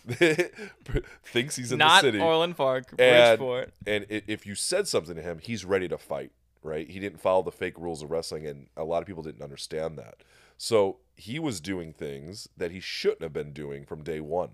thinks 1.24 1.56
he's 1.56 1.72
in 1.72 1.78
Not 1.78 2.02
the 2.02 2.08
city, 2.08 2.18
Not 2.18 2.26
Orland 2.26 2.56
Park. 2.56 2.86
and, 2.98 3.38
Bridgeport. 3.38 3.72
and 3.86 4.06
if 4.08 4.46
you 4.46 4.54
said 4.54 4.88
something 4.88 5.14
to 5.16 5.22
him, 5.22 5.38
he's 5.42 5.64
ready 5.64 5.88
to 5.88 5.98
fight. 5.98 6.32
Right? 6.62 6.88
He 6.90 6.98
didn't 6.98 7.20
follow 7.20 7.42
the 7.42 7.52
fake 7.52 7.78
rules 7.78 8.02
of 8.02 8.10
wrestling, 8.10 8.46
and 8.46 8.66
a 8.76 8.84
lot 8.84 9.00
of 9.00 9.06
people 9.06 9.22
didn't 9.22 9.42
understand 9.42 9.96
that. 9.98 10.16
So 10.56 10.98
he 11.14 11.38
was 11.38 11.60
doing 11.60 11.92
things 11.92 12.48
that 12.56 12.72
he 12.72 12.80
shouldn't 12.80 13.22
have 13.22 13.32
been 13.32 13.52
doing 13.52 13.84
from 13.84 14.02
day 14.02 14.20
one. 14.20 14.50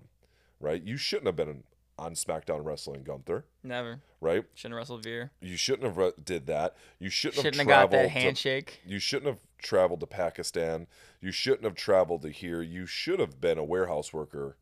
Right? 0.59 0.81
You 0.83 0.97
shouldn't 0.97 1.25
have 1.25 1.35
been 1.35 1.63
on 1.97 2.13
SmackDown 2.13 2.63
Wrestling, 2.63 3.03
Gunther. 3.03 3.45
Never. 3.63 4.01
Right? 4.21 4.43
Shouldn't 4.53 4.73
have 4.73 4.77
wrestled 4.77 5.03
Veer. 5.03 5.31
You 5.41 5.57
shouldn't 5.57 5.83
have 5.83 5.97
re- 5.97 6.11
did 6.23 6.45
that. 6.47 6.75
You 6.99 7.09
shouldn't, 7.09 7.37
Shouldn't 7.41 7.55
have 7.55 7.67
have 7.67 7.89
got 7.89 7.91
that 7.91 8.09
handshake. 8.09 8.81
To, 8.85 8.91
you 8.93 8.99
shouldn't 8.99 9.27
have 9.27 9.39
traveled 9.61 9.99
to 10.01 10.07
Pakistan. 10.07 10.87
You 11.21 11.31
shouldn't 11.31 11.63
have 11.63 11.75
traveled 11.75 12.21
to 12.21 12.29
here. 12.29 12.61
You 12.61 12.85
should 12.85 13.19
have 13.19 13.41
been 13.41 13.57
a 13.57 13.63
warehouse 13.63 14.13
worker 14.13 14.57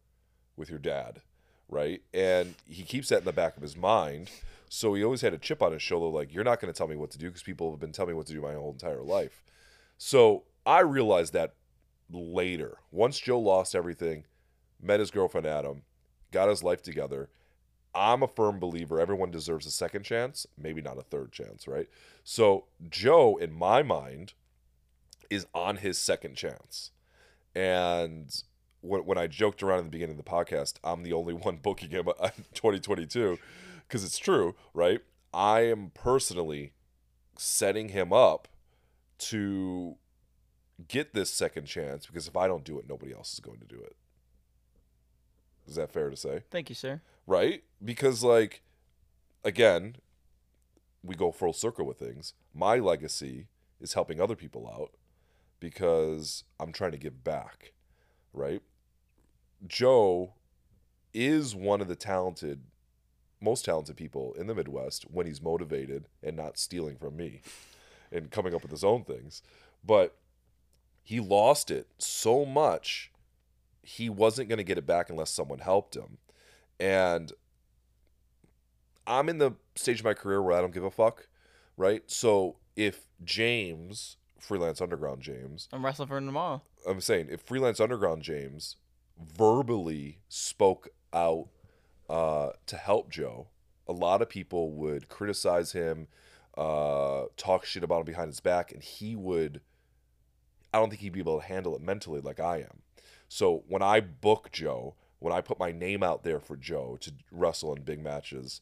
with 0.56 0.70
your 0.70 0.80
dad, 0.80 1.22
right? 1.70 2.02
And 2.14 2.56
he 2.68 2.84
keeps 2.84 3.10
that 3.10 3.20
in 3.20 3.26
the 3.26 3.34
back 3.34 3.56
of 3.58 3.64
his 3.64 3.76
mind. 3.76 4.30
So 4.70 4.94
he 4.94 5.04
always 5.04 5.22
had 5.22 5.34
a 5.34 5.38
chip 5.38 5.62
on 5.62 5.72
his 5.72 5.82
shoulder, 5.82 6.16
like 6.16 6.34
you're 6.34 6.44
not 6.44 6.60
going 6.60 6.74
to 6.74 6.78
tell 6.78 6.88
me 6.88 6.96
what 6.96 7.12
to 7.12 7.18
do 7.18 7.28
because 7.28 7.44
people 7.44 7.70
have 7.72 7.80
been 7.80 7.92
telling 7.92 8.12
me 8.12 8.18
what 8.18 8.28
to 8.28 8.34
do 8.34 8.42
my 8.42 8.54
whole 8.54 8.72
entire 8.72 9.04
life. 9.04 9.44
So 9.98 10.44
I 10.66 10.80
realized 10.80 11.34
that 11.34 11.54
later. 12.12 12.78
Once 12.92 13.20
Joe 13.20 13.40
lost 13.40 13.76
everything, 13.76 14.24
met 14.82 15.00
his 15.00 15.12
girlfriend 15.12 15.48
Adam, 15.48 15.84
got 16.32 16.50
his 16.50 16.64
life 16.64 16.82
together. 16.82 17.30
I'm 17.96 18.24
a 18.24 18.28
firm 18.28 18.60
believer 18.60 19.00
everyone 19.00 19.30
deserves 19.30 19.68
a 19.68 19.72
second 19.72 20.04
chance, 20.04 20.48
maybe 20.58 20.82
not 20.82 20.98
a 20.98 21.04
third 21.04 21.32
chance, 21.32 21.68
right? 21.68 21.88
So 22.24 22.66
Joe, 22.90 23.38
in 23.38 23.52
my 23.52 23.84
mind, 23.84 24.34
is 25.30 25.46
on 25.54 25.78
his 25.78 26.00
second 26.00 26.36
chance. 26.36 26.92
And 27.56 28.34
when, 28.84 29.06
when 29.06 29.18
I 29.18 29.28
joked 29.28 29.64
around 29.64 29.80
in 29.80 29.86
the 29.86 29.92
beginning 29.92 30.18
of 30.20 30.24
the 30.24 30.30
podcast, 30.30 30.76
I'm 30.84 31.04
the 31.04 31.14
only 31.14 31.34
one 31.48 31.58
booking 31.58 31.90
him 31.90 32.08
uh, 32.08 32.30
in 32.38 32.46
2022 32.54 33.40
because 33.88 34.04
it's 34.04 34.18
true, 34.18 34.56
right? 34.74 35.02
I 35.34 35.62
am 35.62 35.92
personally 35.94 36.74
setting 37.38 37.90
him 37.90 38.14
up 38.14 38.48
to 39.18 39.96
get 40.88 41.14
this 41.14 41.32
second 41.32 41.66
chance 41.66 42.06
because 42.06 42.28
if 42.28 42.36
I 42.36 42.48
don't 42.48 42.64
do 42.64 42.78
it, 42.78 42.88
nobody 42.88 43.14
else 43.14 43.34
is 43.34 43.40
going 43.40 43.60
to 43.60 43.66
do 43.66 43.82
it. 43.82 43.96
Is 45.68 45.76
that 45.76 45.92
fair 45.92 46.10
to 46.10 46.18
say? 46.18 46.44
Thank 46.52 46.70
you, 46.70 46.76
sir. 46.76 47.02
right? 47.26 47.64
Because 47.84 48.24
like 48.24 48.62
again, 49.44 49.96
we 51.02 51.16
go 51.16 51.32
full 51.32 51.54
circle 51.54 51.86
with 51.86 51.98
things. 51.98 52.34
My 52.54 52.78
legacy 52.78 53.48
is 53.80 53.94
helping 53.94 54.20
other 54.20 54.36
people 54.36 54.68
out 54.68 54.92
because 55.60 56.44
I'm 56.60 56.74
trying 56.74 56.92
to 56.92 56.98
give 56.98 57.24
back, 57.24 57.72
right? 58.34 58.62
Joe 59.68 60.34
is 61.14 61.56
one 61.56 61.82
of 61.82 61.88
the 61.88 61.96
talented 61.96 62.62
most 63.44 63.66
talented 63.66 63.98
people 63.98 64.34
in 64.38 64.48
the 64.48 64.56
Midwest 64.56 65.04
when 65.12 65.28
he's 65.28 65.42
motivated 65.42 66.08
and 66.24 66.38
not 66.38 66.58
stealing 66.58 66.96
from 66.96 67.18
me 67.18 67.42
and 68.12 68.32
coming 68.32 68.56
up 68.56 68.62
with 68.62 68.72
his 68.72 68.86
own 68.86 69.04
things. 69.04 69.42
But 69.84 70.16
he 71.04 71.20
lost 71.20 71.70
it 71.70 71.88
so 71.98 72.46
much 72.46 73.12
he 73.82 74.10
wasn't 74.10 74.48
going 74.48 74.58
to 74.58 74.64
get 74.64 74.78
it 74.78 74.86
back 74.86 75.10
unless 75.10 75.30
someone 75.30 75.60
helped 75.60 75.96
him. 75.96 76.18
And 76.80 77.34
I'm 79.06 79.28
in 79.28 79.40
the 79.40 79.52
stage 79.76 80.00
of 80.00 80.06
my 80.06 80.14
career 80.14 80.42
where 80.42 80.58
I 80.58 80.62
don't 80.62 80.74
give 80.74 80.86
a 80.86 80.92
fuck, 80.92 81.28
right? 81.76 82.02
So 82.08 82.56
if 82.78 83.08
James, 83.26 84.16
freelance 84.40 84.80
underground 84.80 85.22
James, 85.22 85.68
I'm 85.74 85.86
wrestling 85.86 86.08
for 86.08 86.18
him 86.18 86.26
tomorrow. 86.26 86.62
I'm 86.88 87.02
saying 87.02 87.28
if 87.30 87.42
freelance 87.42 87.82
underground 87.82 88.24
James 88.24 88.78
verbally 89.18 90.20
spoke 90.30 90.90
out 91.14 91.48
uh, 92.10 92.50
to 92.66 92.78
help 92.78 93.10
Joe, 93.10 93.48
a 93.88 93.94
lot 93.94 94.22
of 94.22 94.30
people 94.30 94.72
would 94.72 95.10
criticize 95.10 95.72
him, 95.72 96.08
uh, 96.58 97.24
talk 97.38 97.66
shit 97.66 97.84
about 97.84 98.00
him 98.00 98.06
behind 98.06 98.28
his 98.28 98.40
back, 98.40 98.72
and 98.72 98.84
he 98.84 99.16
would. 99.16 99.62
I 100.74 100.80
don't 100.80 100.90
think 100.90 101.02
he'd 101.02 101.14
be 101.14 101.20
able 101.20 101.40
to 101.40 101.46
handle 101.46 101.76
it 101.76 101.82
mentally 101.82 102.20
like 102.20 102.40
I 102.40 102.58
am. 102.58 102.82
So 103.28 103.64
when 103.68 103.84
I 103.84 104.00
book 104.00 104.50
Joe, 104.52 104.96
when 105.20 105.34
I 105.34 105.42
put 105.42 105.60
my 105.60 105.72
name 105.72 106.02
out 106.04 106.24
there 106.24 106.40
for 106.40 106.58
Joe 106.58 106.98
to 107.02 107.14
wrestle 107.32 107.74
in 107.76 107.84
big 107.84 108.04
matches, 108.04 108.62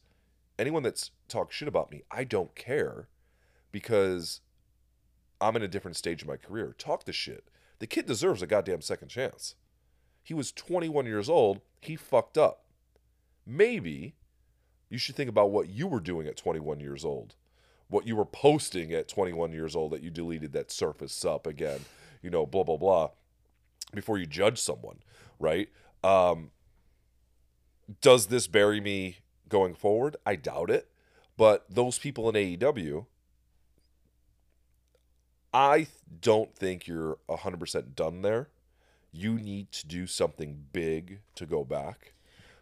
anyone 0.58 0.82
that's 0.82 1.10
talked 1.28 1.54
shit 1.54 1.68
about 1.68 1.90
me, 1.90 2.02
I 2.10 2.24
don't 2.24 2.54
care 2.54 3.08
because 3.70 4.40
I'm 5.40 5.56
in 5.56 5.62
a 5.62 5.68
different 5.68 5.96
stage 5.96 6.22
of 6.22 6.28
my 6.28 6.36
career. 6.36 6.74
Talk 6.78 7.04
the 7.04 7.12
shit. 7.12 7.48
The 7.78 7.86
kid 7.86 8.06
deserves 8.06 8.42
a 8.42 8.46
goddamn 8.46 8.82
second 8.82 9.08
chance. 9.08 9.56
He 10.22 10.34
was 10.34 10.52
21 10.52 11.06
years 11.06 11.28
old. 11.28 11.60
He 11.80 11.96
fucked 11.96 12.38
up. 12.38 12.64
Maybe 13.46 14.14
you 14.88 14.98
should 14.98 15.16
think 15.16 15.30
about 15.30 15.50
what 15.50 15.68
you 15.68 15.86
were 15.86 16.00
doing 16.00 16.26
at 16.26 16.36
21 16.36 16.80
years 16.80 17.04
old, 17.04 17.34
what 17.88 18.06
you 18.06 18.14
were 18.14 18.24
posting 18.24 18.92
at 18.92 19.08
21 19.08 19.52
years 19.52 19.74
old 19.74 19.92
that 19.92 20.02
you 20.02 20.10
deleted 20.10 20.52
that 20.52 20.70
surface 20.70 21.24
up 21.24 21.46
again, 21.46 21.80
you 22.22 22.30
know, 22.30 22.46
blah, 22.46 22.62
blah, 22.62 22.76
blah, 22.76 23.08
before 23.94 24.18
you 24.18 24.26
judge 24.26 24.60
someone, 24.60 24.98
right? 25.38 25.68
Um, 26.04 26.50
does 28.00 28.26
this 28.26 28.46
bury 28.46 28.80
me 28.80 29.18
going 29.48 29.74
forward? 29.74 30.16
I 30.24 30.36
doubt 30.36 30.70
it. 30.70 30.88
But 31.36 31.64
those 31.68 31.98
people 31.98 32.28
in 32.28 32.34
AEW, 32.34 33.06
I 35.52 35.86
don't 36.20 36.54
think 36.54 36.86
you're 36.86 37.18
100% 37.28 37.94
done 37.94 38.22
there. 38.22 38.48
You 39.12 39.34
need 39.34 39.70
to 39.72 39.86
do 39.86 40.06
something 40.06 40.64
big 40.72 41.20
to 41.34 41.46
go 41.46 41.64
back, 41.64 42.14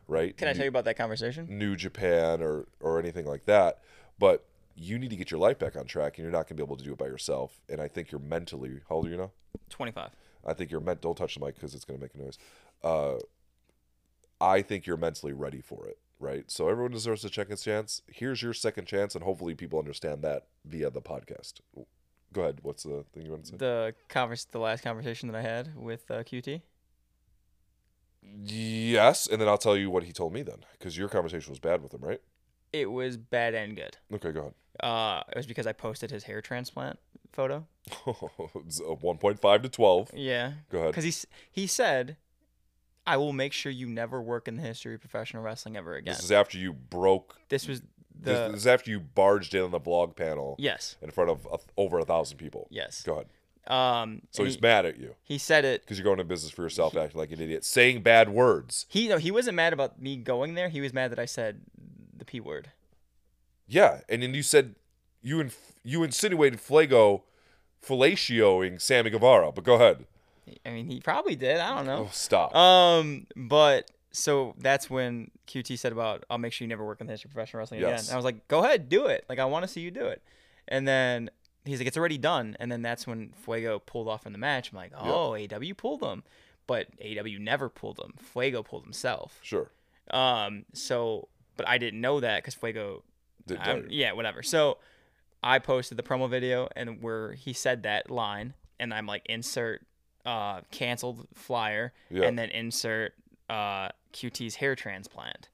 right? 0.08 0.36
Can 0.36 0.48
I 0.48 0.52
tell 0.52 0.64
you 0.64 0.68
about 0.68 0.84
that 0.84 0.96
conversation? 0.96 1.46
New 1.48 1.76
Japan 1.76 2.42
or 2.42 2.66
or 2.80 2.98
anything 2.98 3.24
like 3.24 3.46
that, 3.46 3.80
but 4.18 4.44
you 4.74 4.98
need 4.98 5.10
to 5.10 5.16
get 5.16 5.30
your 5.30 5.40
life 5.40 5.58
back 5.58 5.76
on 5.76 5.84
track 5.84 6.16
and 6.16 6.24
you're 6.24 6.32
not 6.32 6.48
going 6.48 6.48
to 6.48 6.54
be 6.54 6.62
able 6.62 6.76
to 6.76 6.84
do 6.84 6.92
it 6.92 6.98
by 6.98 7.06
yourself. 7.06 7.60
And 7.68 7.80
I 7.80 7.88
think 7.88 8.10
you're 8.10 8.20
mentally, 8.20 8.80
how 8.88 8.96
old 8.96 9.06
are 9.06 9.10
you 9.10 9.16
now? 9.16 9.30
25. 9.68 10.10
I 10.46 10.54
think 10.54 10.70
you're 10.70 10.80
meant. 10.80 11.02
Don't 11.02 11.16
touch 11.16 11.34
the 11.34 11.44
mic 11.44 11.54
because 11.54 11.74
it's 11.74 11.84
going 11.84 11.98
to 11.98 12.02
make 12.02 12.14
a 12.14 12.18
noise. 12.18 12.38
Uh, 12.82 13.18
I 14.40 14.62
think 14.62 14.86
you're 14.86 14.96
mentally 14.96 15.34
ready 15.34 15.60
for 15.60 15.86
it, 15.86 15.98
right? 16.18 16.50
So 16.50 16.68
everyone 16.68 16.92
deserves 16.92 17.24
a 17.24 17.28
second 17.28 17.58
chance. 17.58 18.00
Here's 18.06 18.42
your 18.42 18.54
second 18.54 18.86
chance, 18.86 19.14
and 19.14 19.22
hopefully 19.22 19.54
people 19.54 19.78
understand 19.78 20.22
that 20.22 20.46
via 20.64 20.88
the 20.88 21.02
podcast. 21.02 21.60
Go 22.32 22.42
ahead. 22.42 22.60
What's 22.62 22.84
the 22.84 23.04
thing 23.12 23.24
you 23.24 23.30
want 23.32 23.44
to 23.44 23.50
say? 23.50 23.56
The 23.56 23.94
converse, 24.08 24.44
the 24.44 24.60
last 24.60 24.82
conversation 24.82 25.30
that 25.30 25.38
I 25.38 25.42
had 25.42 25.76
with 25.76 26.10
uh, 26.10 26.22
QT. 26.22 26.62
yes, 28.44 29.26
and 29.26 29.40
then 29.40 29.48
I'll 29.48 29.58
tell 29.58 29.76
you 29.76 29.90
what 29.90 30.04
he 30.04 30.12
told 30.12 30.32
me 30.32 30.42
then, 30.42 30.64
because 30.78 30.96
your 30.96 31.08
conversation 31.08 31.50
was 31.50 31.58
bad 31.58 31.82
with 31.82 31.92
him, 31.92 32.02
right? 32.02 32.20
It 32.72 32.90
was 32.90 33.16
bad 33.16 33.54
and 33.54 33.74
good. 33.74 33.96
Okay, 34.14 34.30
go 34.30 34.40
ahead. 34.40 34.54
Uh, 34.78 35.22
it 35.30 35.36
was 35.36 35.46
because 35.46 35.66
I 35.66 35.72
posted 35.72 36.10
his 36.10 36.24
hair 36.24 36.40
transplant 36.40 36.98
photo. 37.32 37.66
it's 38.06 38.80
a 38.80 38.94
1.5 38.94 39.62
to 39.62 39.68
12. 39.68 40.10
Yeah. 40.14 40.52
Go 40.70 40.78
ahead. 40.78 40.90
Because 40.94 41.04
he 41.04 41.28
he 41.50 41.66
said, 41.66 42.16
"I 43.06 43.16
will 43.16 43.32
make 43.32 43.52
sure 43.52 43.72
you 43.72 43.86
never 43.86 44.22
work 44.22 44.48
in 44.48 44.56
the 44.56 44.62
history 44.62 44.94
of 44.94 45.00
professional 45.00 45.42
wrestling 45.42 45.76
ever 45.76 45.96
again." 45.96 46.14
This 46.14 46.24
is 46.24 46.32
after 46.32 46.58
you 46.58 46.72
broke. 46.72 47.36
This 47.48 47.66
was 47.66 47.82
the 48.18 48.48
this 48.50 48.60
is 48.62 48.66
after 48.66 48.90
you 48.90 49.00
barged 49.00 49.54
in 49.54 49.62
on 49.62 49.70
the 49.70 49.80
vlog 49.80 50.16
panel 50.16 50.56
yes, 50.58 50.96
in 51.02 51.10
front 51.10 51.30
of 51.30 51.46
a, 51.52 51.58
over 51.76 51.98
a 51.98 52.04
thousand 52.04 52.38
people. 52.38 52.66
yes. 52.70 53.02
Go 53.02 53.12
ahead. 53.14 53.26
Um, 53.66 54.22
So 54.30 54.44
he's 54.44 54.54
he, 54.56 54.60
mad 54.60 54.84
at 54.86 54.98
you. 54.98 55.14
he 55.22 55.38
said 55.38 55.64
it. 55.64 55.82
because 55.82 55.98
you're 55.98 56.04
going 56.04 56.16
to 56.18 56.24
business 56.24 56.50
for 56.50 56.62
yourself, 56.62 56.96
acting 56.96 57.18
like 57.20 57.30
an 57.30 57.40
idiot, 57.40 57.64
saying 57.64 58.02
bad 58.02 58.30
words. 58.30 58.86
He 58.88 59.06
no, 59.08 59.18
he 59.18 59.30
wasn't 59.30 59.54
mad 59.56 59.72
about 59.72 60.00
me 60.00 60.16
going 60.16 60.54
there. 60.54 60.68
He 60.70 60.80
was 60.80 60.92
mad 60.92 61.12
that 61.12 61.18
I 61.18 61.26
said 61.26 61.60
the 62.16 62.24
p 62.24 62.40
word. 62.40 62.70
Yeah, 63.68 64.00
and 64.08 64.22
then 64.22 64.34
you 64.34 64.42
said 64.42 64.74
you 65.22 65.40
inf- 65.40 65.74
you 65.84 66.02
insinuated 66.02 66.58
Flago 66.60 67.22
fellatioing 67.86 68.80
Sammy 68.80 69.10
Guevara, 69.10 69.52
but 69.52 69.64
go 69.64 69.74
ahead. 69.74 70.06
I 70.66 70.70
mean, 70.70 70.86
he 70.86 71.00
probably 71.00 71.36
did. 71.36 71.58
I 71.60 71.76
don't 71.76 71.86
know. 71.86 72.06
Oh, 72.06 72.10
stop. 72.12 72.54
Um, 72.56 73.26
but 73.36 73.90
so 74.12 74.54
that's 74.58 74.88
when 74.90 75.30
QT 75.46 75.78
said 75.78 75.92
about 75.92 76.24
I'll 76.30 76.38
make 76.38 76.52
sure 76.52 76.64
you 76.64 76.68
never 76.68 76.84
work 76.84 77.00
in 77.00 77.06
the 77.06 77.12
history 77.12 77.28
of 77.28 77.34
professional 77.34 77.58
wrestling 77.60 77.80
again. 77.82 77.98
And 77.98 78.10
I 78.10 78.16
was 78.16 78.24
like, 78.24 78.48
go 78.48 78.64
ahead, 78.64 78.88
do 78.88 79.06
it. 79.06 79.24
Like 79.28 79.38
I 79.38 79.44
want 79.44 79.62
to 79.64 79.68
see 79.68 79.80
you 79.80 79.90
do 79.90 80.06
it. 80.06 80.22
And 80.68 80.86
then 80.86 81.30
he's 81.64 81.78
like, 81.78 81.86
it's 81.88 81.96
already 81.96 82.18
done. 82.18 82.56
And 82.60 82.70
then 82.70 82.82
that's 82.82 83.06
when 83.06 83.32
Fuego 83.44 83.78
pulled 83.78 84.08
off 84.08 84.26
in 84.26 84.32
the 84.32 84.38
match. 84.38 84.70
I'm 84.72 84.76
like, 84.76 84.92
oh, 84.96 85.34
AW 85.36 85.74
pulled 85.76 86.02
him, 86.02 86.22
but 86.66 86.88
AW 87.04 87.38
never 87.38 87.68
pulled 87.68 87.98
him. 88.00 88.14
Fuego 88.18 88.62
pulled 88.62 88.84
himself. 88.84 89.38
sure. 89.42 89.70
Um, 90.10 90.64
so 90.72 91.28
but 91.56 91.68
I 91.68 91.78
didn't 91.78 92.00
know 92.00 92.20
that 92.20 92.38
because 92.42 92.54
Fuego. 92.54 93.02
Didn't 93.46 93.60
I'm- 93.66 93.82
tell 93.82 93.90
you. 93.92 93.98
yeah, 94.00 94.12
whatever. 94.12 94.42
So 94.42 94.78
I 95.42 95.58
posted 95.60 95.96
the 95.98 96.02
promo 96.02 96.28
video 96.28 96.68
and 96.76 97.00
where 97.02 97.32
he 97.32 97.52
said 97.52 97.84
that 97.84 98.10
line, 98.10 98.54
and 98.78 98.92
I'm 98.92 99.06
like, 99.06 99.22
insert 99.26 99.82
uh 100.26 100.60
canceled 100.70 101.26
flyer, 101.34 101.92
Yeah. 102.10 102.24
and 102.24 102.38
then 102.38 102.50
insert 102.50 103.14
uh 103.50 103.88
QT's 104.12 104.56
hair 104.56 104.74
transplant. 104.74 105.48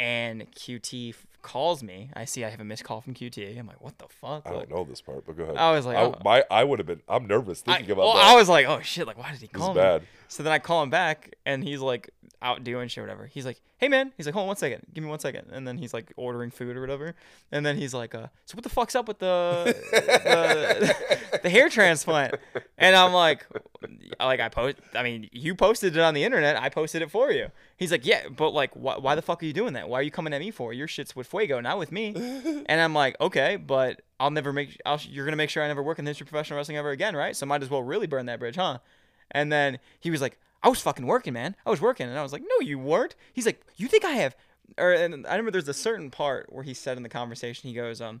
And 0.00 0.46
QT 0.52 1.10
f- 1.10 1.26
calls 1.42 1.82
me. 1.82 2.10
I 2.14 2.24
see 2.24 2.44
I 2.44 2.50
have 2.50 2.60
a 2.60 2.64
missed 2.64 2.84
call 2.84 3.00
from 3.00 3.14
QT. 3.14 3.58
I'm 3.58 3.66
like, 3.66 3.80
what 3.80 3.98
the 3.98 4.06
fuck? 4.08 4.42
I 4.46 4.50
don't 4.50 4.70
know 4.70 4.84
this 4.84 5.00
part, 5.00 5.26
but 5.26 5.36
go 5.36 5.42
ahead. 5.42 5.56
I 5.56 5.72
was 5.72 5.86
like, 5.86 5.96
I, 5.96 6.02
oh. 6.02 6.14
my, 6.24 6.44
I 6.50 6.62
would 6.62 6.78
have 6.78 6.86
been. 6.86 7.02
I'm 7.08 7.26
nervous 7.26 7.64
I, 7.66 7.76
thinking 7.76 7.92
about 7.92 8.04
well, 8.04 8.14
that. 8.14 8.26
I 8.26 8.36
was 8.36 8.48
like, 8.48 8.66
oh 8.66 8.80
shit, 8.80 9.08
like 9.08 9.18
why 9.18 9.32
did 9.32 9.40
he 9.40 9.48
This 9.48 9.60
call 9.60 9.70
is 9.70 9.76
me? 9.76 9.82
bad. 9.82 10.02
So 10.28 10.42
then 10.42 10.52
I 10.52 10.58
call 10.58 10.82
him 10.82 10.90
back, 10.90 11.34
and 11.46 11.64
he's 11.64 11.80
like 11.80 12.10
out 12.40 12.62
doing 12.62 12.86
shit, 12.88 13.02
whatever. 13.02 13.26
He's 13.26 13.44
like, 13.46 13.60
"Hey 13.78 13.88
man," 13.88 14.12
he's 14.16 14.26
like, 14.26 14.34
"Hold 14.34 14.42
on 14.44 14.48
one 14.48 14.56
second, 14.56 14.86
give 14.94 15.02
me 15.02 15.10
one 15.10 15.18
second. 15.18 15.48
And 15.50 15.66
then 15.66 15.78
he's 15.78 15.92
like 15.92 16.12
ordering 16.16 16.50
food 16.50 16.76
or 16.76 16.80
whatever. 16.80 17.14
And 17.50 17.64
then 17.66 17.76
he's 17.76 17.94
like, 17.94 18.14
uh, 18.14 18.28
"So 18.44 18.54
what 18.54 18.62
the 18.62 18.68
fuck's 18.70 18.94
up 18.94 19.08
with 19.08 19.18
the 19.18 19.74
the, 19.92 21.38
the 21.42 21.50
hair 21.50 21.68
transplant?" 21.68 22.34
And 22.76 22.94
I'm 22.94 23.12
like, 23.12 23.46
"Like 24.20 24.40
I 24.40 24.48
post, 24.48 24.76
I 24.94 25.02
mean, 25.02 25.28
you 25.32 25.54
posted 25.54 25.96
it 25.96 26.00
on 26.00 26.14
the 26.14 26.22
internet. 26.24 26.56
I 26.60 26.68
posted 26.68 27.02
it 27.02 27.10
for 27.10 27.32
you." 27.32 27.48
He's 27.76 27.90
like, 27.90 28.06
"Yeah, 28.06 28.28
but 28.28 28.50
like, 28.50 28.72
wh- 28.74 29.02
why 29.02 29.14
the 29.14 29.22
fuck 29.22 29.42
are 29.42 29.46
you 29.46 29.52
doing 29.52 29.72
that? 29.72 29.88
Why 29.88 29.98
are 30.00 30.02
you 30.02 30.10
coming 30.10 30.32
at 30.32 30.40
me 30.40 30.50
for? 30.50 30.72
Your 30.72 30.86
shit's 30.88 31.16
with 31.16 31.26
Fuego, 31.26 31.60
not 31.60 31.78
with 31.78 31.90
me." 31.90 32.12
And 32.66 32.80
I'm 32.80 32.94
like, 32.94 33.16
"Okay, 33.20 33.56
but 33.56 34.02
I'll 34.20 34.30
never 34.30 34.52
make. 34.52 34.80
I'll, 34.86 35.00
you're 35.08 35.24
gonna 35.24 35.36
make 35.36 35.50
sure 35.50 35.62
I 35.64 35.68
never 35.68 35.82
work 35.82 35.98
in 35.98 36.04
the 36.04 36.10
history 36.10 36.24
of 36.24 36.28
professional 36.30 36.58
wrestling 36.58 36.76
ever 36.76 36.90
again, 36.90 37.16
right? 37.16 37.34
So 37.34 37.46
might 37.46 37.62
as 37.62 37.70
well 37.70 37.82
really 37.82 38.06
burn 38.06 38.26
that 38.26 38.38
bridge, 38.38 38.56
huh?" 38.56 38.78
And 39.30 39.52
then 39.52 39.78
he 40.00 40.10
was 40.10 40.20
like, 40.20 40.38
I 40.62 40.68
was 40.68 40.80
fucking 40.80 41.06
working, 41.06 41.32
man. 41.32 41.54
I 41.64 41.70
was 41.70 41.80
working. 41.80 42.08
And 42.08 42.18
I 42.18 42.22
was 42.22 42.32
like, 42.32 42.42
no, 42.42 42.64
you 42.64 42.78
weren't. 42.78 43.14
He's 43.32 43.46
like, 43.46 43.60
you 43.76 43.88
think 43.88 44.04
I 44.04 44.12
have. 44.12 44.34
Or, 44.76 44.92
and 44.92 45.26
I 45.26 45.30
remember 45.30 45.50
there's 45.50 45.68
a 45.68 45.74
certain 45.74 46.10
part 46.10 46.52
where 46.52 46.64
he 46.64 46.74
said 46.74 46.96
in 46.96 47.02
the 47.02 47.08
conversation, 47.08 47.68
he 47.68 47.74
goes, 47.74 48.00
um, 48.00 48.20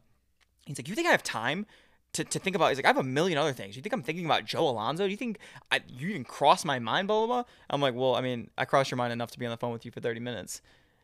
he's 0.64 0.78
like, 0.78 0.88
you 0.88 0.94
think 0.94 1.08
I 1.08 1.10
have 1.10 1.22
time 1.22 1.66
to, 2.14 2.24
to 2.24 2.38
think 2.38 2.56
about? 2.56 2.68
He's 2.68 2.78
like, 2.78 2.84
I 2.84 2.88
have 2.88 2.96
a 2.96 3.02
million 3.02 3.38
other 3.38 3.52
things. 3.52 3.76
You 3.76 3.82
think 3.82 3.92
I'm 3.92 4.02
thinking 4.02 4.24
about 4.24 4.44
Joe 4.44 4.68
Alonzo? 4.68 5.04
Do 5.04 5.10
you 5.10 5.16
think 5.16 5.38
I, 5.70 5.80
you 5.88 6.08
even 6.08 6.24
cross 6.24 6.64
my 6.64 6.78
mind, 6.78 7.08
blah, 7.08 7.18
blah, 7.18 7.26
blah? 7.26 7.44
I'm 7.70 7.80
like, 7.80 7.94
well, 7.94 8.14
I 8.14 8.20
mean, 8.20 8.50
I 8.56 8.64
crossed 8.64 8.90
your 8.90 8.98
mind 8.98 9.12
enough 9.12 9.30
to 9.32 9.38
be 9.38 9.46
on 9.46 9.50
the 9.50 9.56
phone 9.56 9.72
with 9.72 9.84
you 9.84 9.90
for 9.90 10.00
30 10.00 10.20
minutes. 10.20 10.62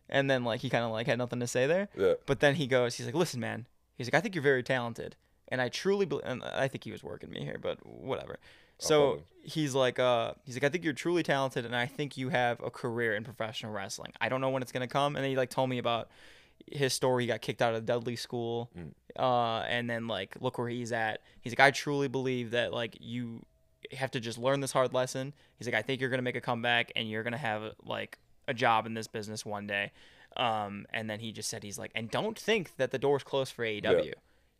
And 0.08 0.30
then, 0.30 0.44
like, 0.44 0.60
he 0.60 0.70
kind 0.70 0.84
of, 0.84 0.90
like, 0.90 1.06
had 1.06 1.18
nothing 1.18 1.40
to 1.40 1.46
say 1.46 1.66
there. 1.66 1.88
Yeah. 1.96 2.14
But 2.26 2.40
then 2.40 2.56
he 2.56 2.66
goes, 2.66 2.94
he's 2.94 3.06
like, 3.06 3.14
listen, 3.14 3.40
man. 3.40 3.66
He's 3.96 4.06
like, 4.06 4.14
I 4.14 4.20
think 4.20 4.34
you're 4.34 4.42
very 4.42 4.62
talented. 4.62 5.16
And 5.48 5.60
I 5.60 5.68
truly 5.68 6.06
believe, 6.06 6.24
and 6.26 6.42
I 6.42 6.68
think 6.68 6.84
he 6.84 6.92
was 6.92 7.02
working 7.02 7.30
me 7.30 7.40
here, 7.40 7.58
but 7.60 7.84
whatever. 7.86 8.38
So 8.78 9.22
he's 9.44 9.74
like, 9.74 9.98
uh, 9.98 10.32
he's 10.44 10.56
like, 10.56 10.64
I 10.64 10.68
think 10.68 10.84
you're 10.84 10.92
truly 10.92 11.22
talented, 11.22 11.64
and 11.64 11.76
I 11.76 11.86
think 11.86 12.16
you 12.16 12.30
have 12.30 12.60
a 12.62 12.70
career 12.70 13.14
in 13.14 13.24
professional 13.24 13.72
wrestling. 13.72 14.12
I 14.20 14.28
don't 14.28 14.40
know 14.40 14.50
when 14.50 14.62
it's 14.62 14.72
gonna 14.72 14.88
come. 14.88 15.16
And 15.16 15.22
then 15.24 15.30
he 15.30 15.36
like 15.36 15.50
told 15.50 15.70
me 15.70 15.78
about 15.78 16.08
his 16.66 16.92
story. 16.92 17.24
He 17.24 17.26
got 17.28 17.40
kicked 17.40 17.62
out 17.62 17.74
of 17.74 17.86
Dudley 17.86 18.16
School, 18.16 18.70
uh, 19.18 19.60
and 19.68 19.88
then 19.88 20.06
like 20.08 20.36
look 20.40 20.58
where 20.58 20.68
he's 20.68 20.92
at. 20.92 21.20
He's 21.40 21.52
like, 21.52 21.60
I 21.60 21.70
truly 21.70 22.08
believe 22.08 22.52
that 22.52 22.72
like 22.72 22.96
you 23.00 23.44
have 23.92 24.10
to 24.12 24.20
just 24.20 24.38
learn 24.38 24.60
this 24.60 24.72
hard 24.72 24.94
lesson. 24.94 25.34
He's 25.58 25.68
like, 25.68 25.74
I 25.74 25.82
think 25.82 26.00
you're 26.00 26.10
gonna 26.10 26.22
make 26.22 26.36
a 26.36 26.40
comeback, 26.40 26.92
and 26.96 27.08
you're 27.08 27.22
gonna 27.22 27.36
have 27.36 27.74
like 27.84 28.18
a 28.48 28.54
job 28.54 28.86
in 28.86 28.94
this 28.94 29.06
business 29.06 29.44
one 29.44 29.66
day. 29.66 29.92
Um, 30.36 30.86
and 30.92 31.08
then 31.08 31.20
he 31.20 31.30
just 31.30 31.48
said, 31.48 31.62
he's 31.62 31.78
like, 31.78 31.92
and 31.94 32.10
don't 32.10 32.36
think 32.36 32.76
that 32.76 32.90
the 32.90 32.98
door's 32.98 33.22
closed 33.22 33.52
for 33.52 33.64
AEW. 33.64 34.06
Yeah. 34.06 34.12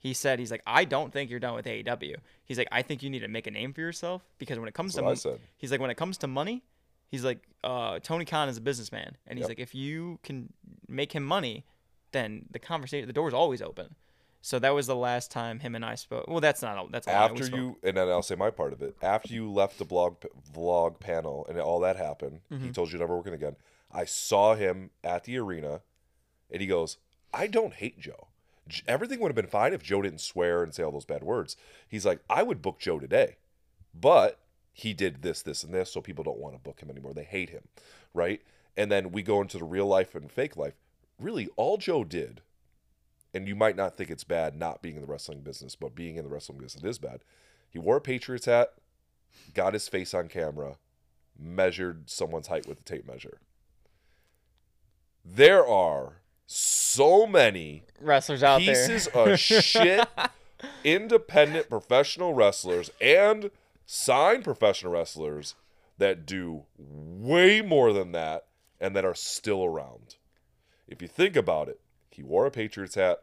He 0.04 0.12
said, 0.12 0.38
he's 0.38 0.50
like, 0.50 0.62
I 0.66 0.84
don't 0.84 1.12
think 1.12 1.30
you're 1.30 1.40
done 1.40 1.54
with 1.54 1.64
AEW. 1.64 2.16
He's 2.44 2.58
like, 2.58 2.68
I 2.70 2.82
think 2.82 3.02
you 3.02 3.08
need 3.08 3.20
to 3.20 3.28
make 3.28 3.46
a 3.46 3.50
name 3.50 3.72
for 3.72 3.80
yourself 3.80 4.22
because 4.38 4.58
when 4.58 4.68
it 4.68 4.74
comes 4.74 4.92
That's 4.94 4.98
to 4.98 5.02
what 5.02 5.08
I 5.08 5.12
mon- 5.12 5.38
said. 5.40 5.48
he's 5.56 5.70
like, 5.72 5.80
when 5.80 5.90
it 5.90 5.96
comes 5.96 6.18
to 6.18 6.26
money, 6.26 6.62
he's 7.08 7.24
like, 7.24 7.38
uh, 7.64 7.98
Tony 8.00 8.26
Khan 8.26 8.48
is 8.50 8.58
a 8.58 8.60
businessman, 8.60 9.16
and 9.26 9.38
he's 9.38 9.44
Yep. 9.44 9.48
like, 9.48 9.58
if 9.60 9.74
you 9.74 10.18
can 10.22 10.52
make 10.86 11.12
him 11.12 11.24
money, 11.24 11.64
then 12.12 12.44
the 12.50 12.58
conversation, 12.58 13.06
the 13.06 13.14
door's 13.14 13.32
always 13.34 13.62
open. 13.62 13.94
So 14.42 14.58
that 14.58 14.74
was 14.74 14.86
the 14.86 14.94
last 14.94 15.30
time 15.30 15.60
him 15.60 15.74
and 15.74 15.82
I 15.82 15.94
spoke. 15.94 16.26
Well, 16.28 16.40
that's 16.40 16.60
not 16.60 16.92
that's 16.92 17.08
all. 17.08 17.14
After 17.14 17.46
you, 17.46 17.78
and 17.82 17.96
then 17.96 18.08
I'll 18.10 18.22
say 18.22 18.34
my 18.34 18.50
part 18.50 18.74
of 18.74 18.82
it. 18.82 18.94
After 19.00 19.32
you 19.32 19.50
left 19.50 19.78
the 19.78 19.86
blog 19.86 20.16
vlog 20.54 21.00
panel 21.00 21.46
and 21.48 21.58
all 21.58 21.80
that 21.80 21.96
happened, 21.96 22.40
Mm-hmm. 22.52 22.66
he 22.66 22.70
told 22.72 22.92
you 22.92 22.98
never 22.98 23.16
working 23.16 23.32
again. 23.32 23.56
I 23.90 24.04
saw 24.04 24.54
him 24.54 24.90
at 25.02 25.24
the 25.24 25.38
arena, 25.38 25.80
and 26.50 26.60
he 26.60 26.66
goes, 26.66 26.98
"I 27.32 27.46
don't 27.46 27.72
hate 27.72 27.98
Joe. 27.98 28.28
Everything 28.86 29.20
would 29.20 29.28
have 29.28 29.36
been 29.36 29.46
fine 29.46 29.72
if 29.72 29.82
Joe 29.82 30.02
didn't 30.02 30.20
swear 30.20 30.62
and 30.62 30.74
say 30.74 30.82
all 30.82 30.92
those 30.92 31.04
bad 31.04 31.22
words." 31.22 31.56
He's 31.88 32.06
like, 32.06 32.20
"I 32.30 32.42
would 32.42 32.62
book 32.62 32.78
Joe 32.78 32.98
today, 32.98 33.36
but 33.94 34.40
he 34.72 34.94
did 34.94 35.22
this, 35.22 35.42
this, 35.42 35.62
and 35.62 35.72
this, 35.72 35.92
so 35.92 36.00
people 36.00 36.24
don't 36.24 36.38
want 36.38 36.54
to 36.54 36.62
book 36.62 36.80
him 36.80 36.90
anymore. 36.90 37.14
They 37.14 37.24
hate 37.24 37.50
him, 37.50 37.68
right?" 38.12 38.42
And 38.76 38.90
then 38.90 39.12
we 39.12 39.22
go 39.22 39.40
into 39.40 39.58
the 39.58 39.64
real 39.64 39.86
life 39.86 40.14
and 40.14 40.30
fake 40.30 40.56
life. 40.56 40.74
Really, 41.18 41.48
all 41.56 41.76
Joe 41.76 42.04
did 42.04 42.42
and 43.34 43.48
you 43.48 43.56
might 43.56 43.76
not 43.76 43.96
think 43.96 44.10
it's 44.10 44.24
bad 44.24 44.56
not 44.56 44.80
being 44.80 44.94
in 44.94 45.02
the 45.02 45.08
wrestling 45.08 45.40
business, 45.40 45.74
but 45.74 45.94
being 45.94 46.16
in 46.16 46.22
the 46.22 46.30
wrestling 46.30 46.58
business 46.58 46.84
is 46.84 46.98
bad. 46.98 47.20
He 47.68 47.80
wore 47.80 47.96
a 47.96 48.00
Patriots 48.00 48.46
hat, 48.46 48.74
got 49.52 49.74
his 49.74 49.88
face 49.88 50.14
on 50.14 50.28
camera, 50.28 50.78
measured 51.36 52.08
someone's 52.08 52.46
height 52.46 52.68
with 52.68 52.78
a 52.78 52.84
tape 52.84 53.06
measure. 53.06 53.40
There 55.24 55.66
are 55.66 56.20
so 56.46 57.26
many 57.26 57.84
wrestlers 58.00 58.42
out 58.42 58.60
there. 58.60 58.74
pieces 58.74 59.08
there. 59.12 59.32
of 59.32 59.38
shit 59.38 60.08
independent 60.84 61.68
professional 61.68 62.34
wrestlers 62.34 62.90
and 63.00 63.50
signed 63.86 64.44
professional 64.44 64.92
wrestlers 64.92 65.54
that 65.98 66.26
do 66.26 66.64
way 66.78 67.60
more 67.60 67.92
than 67.92 68.12
that 68.12 68.46
and 68.80 68.94
that 68.96 69.04
are 69.04 69.14
still 69.14 69.64
around. 69.64 70.16
If 70.88 71.00
you 71.00 71.08
think 71.08 71.36
about 71.36 71.68
it, 71.68 71.80
he 72.10 72.22
wore 72.22 72.46
a 72.46 72.50
Patriots 72.50 72.94
hat, 72.94 73.22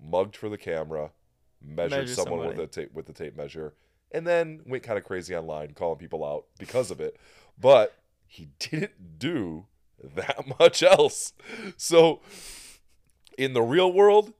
mugged 0.00 0.36
for 0.36 0.48
the 0.48 0.58
camera, 0.58 1.12
measured 1.60 1.90
Measured 1.90 2.16
someone 2.16 2.40
somebody. 2.40 2.60
with 2.60 2.70
a 2.70 2.80
tape 2.80 2.94
with 2.94 3.06
the 3.06 3.12
tape 3.12 3.36
measure, 3.36 3.74
and 4.12 4.26
then 4.26 4.62
went 4.66 4.82
kind 4.82 4.98
of 4.98 5.04
crazy 5.04 5.34
online 5.34 5.72
calling 5.74 5.98
people 5.98 6.24
out 6.24 6.46
because 6.58 6.90
of 6.90 7.00
it. 7.00 7.16
But 7.58 7.94
he 8.26 8.48
didn't 8.58 9.18
do 9.18 9.66
that 10.02 10.44
much 10.58 10.82
else. 10.82 11.32
So 11.76 12.20
in 13.38 13.52
the 13.52 13.62
real 13.62 13.92
world, 13.92 14.32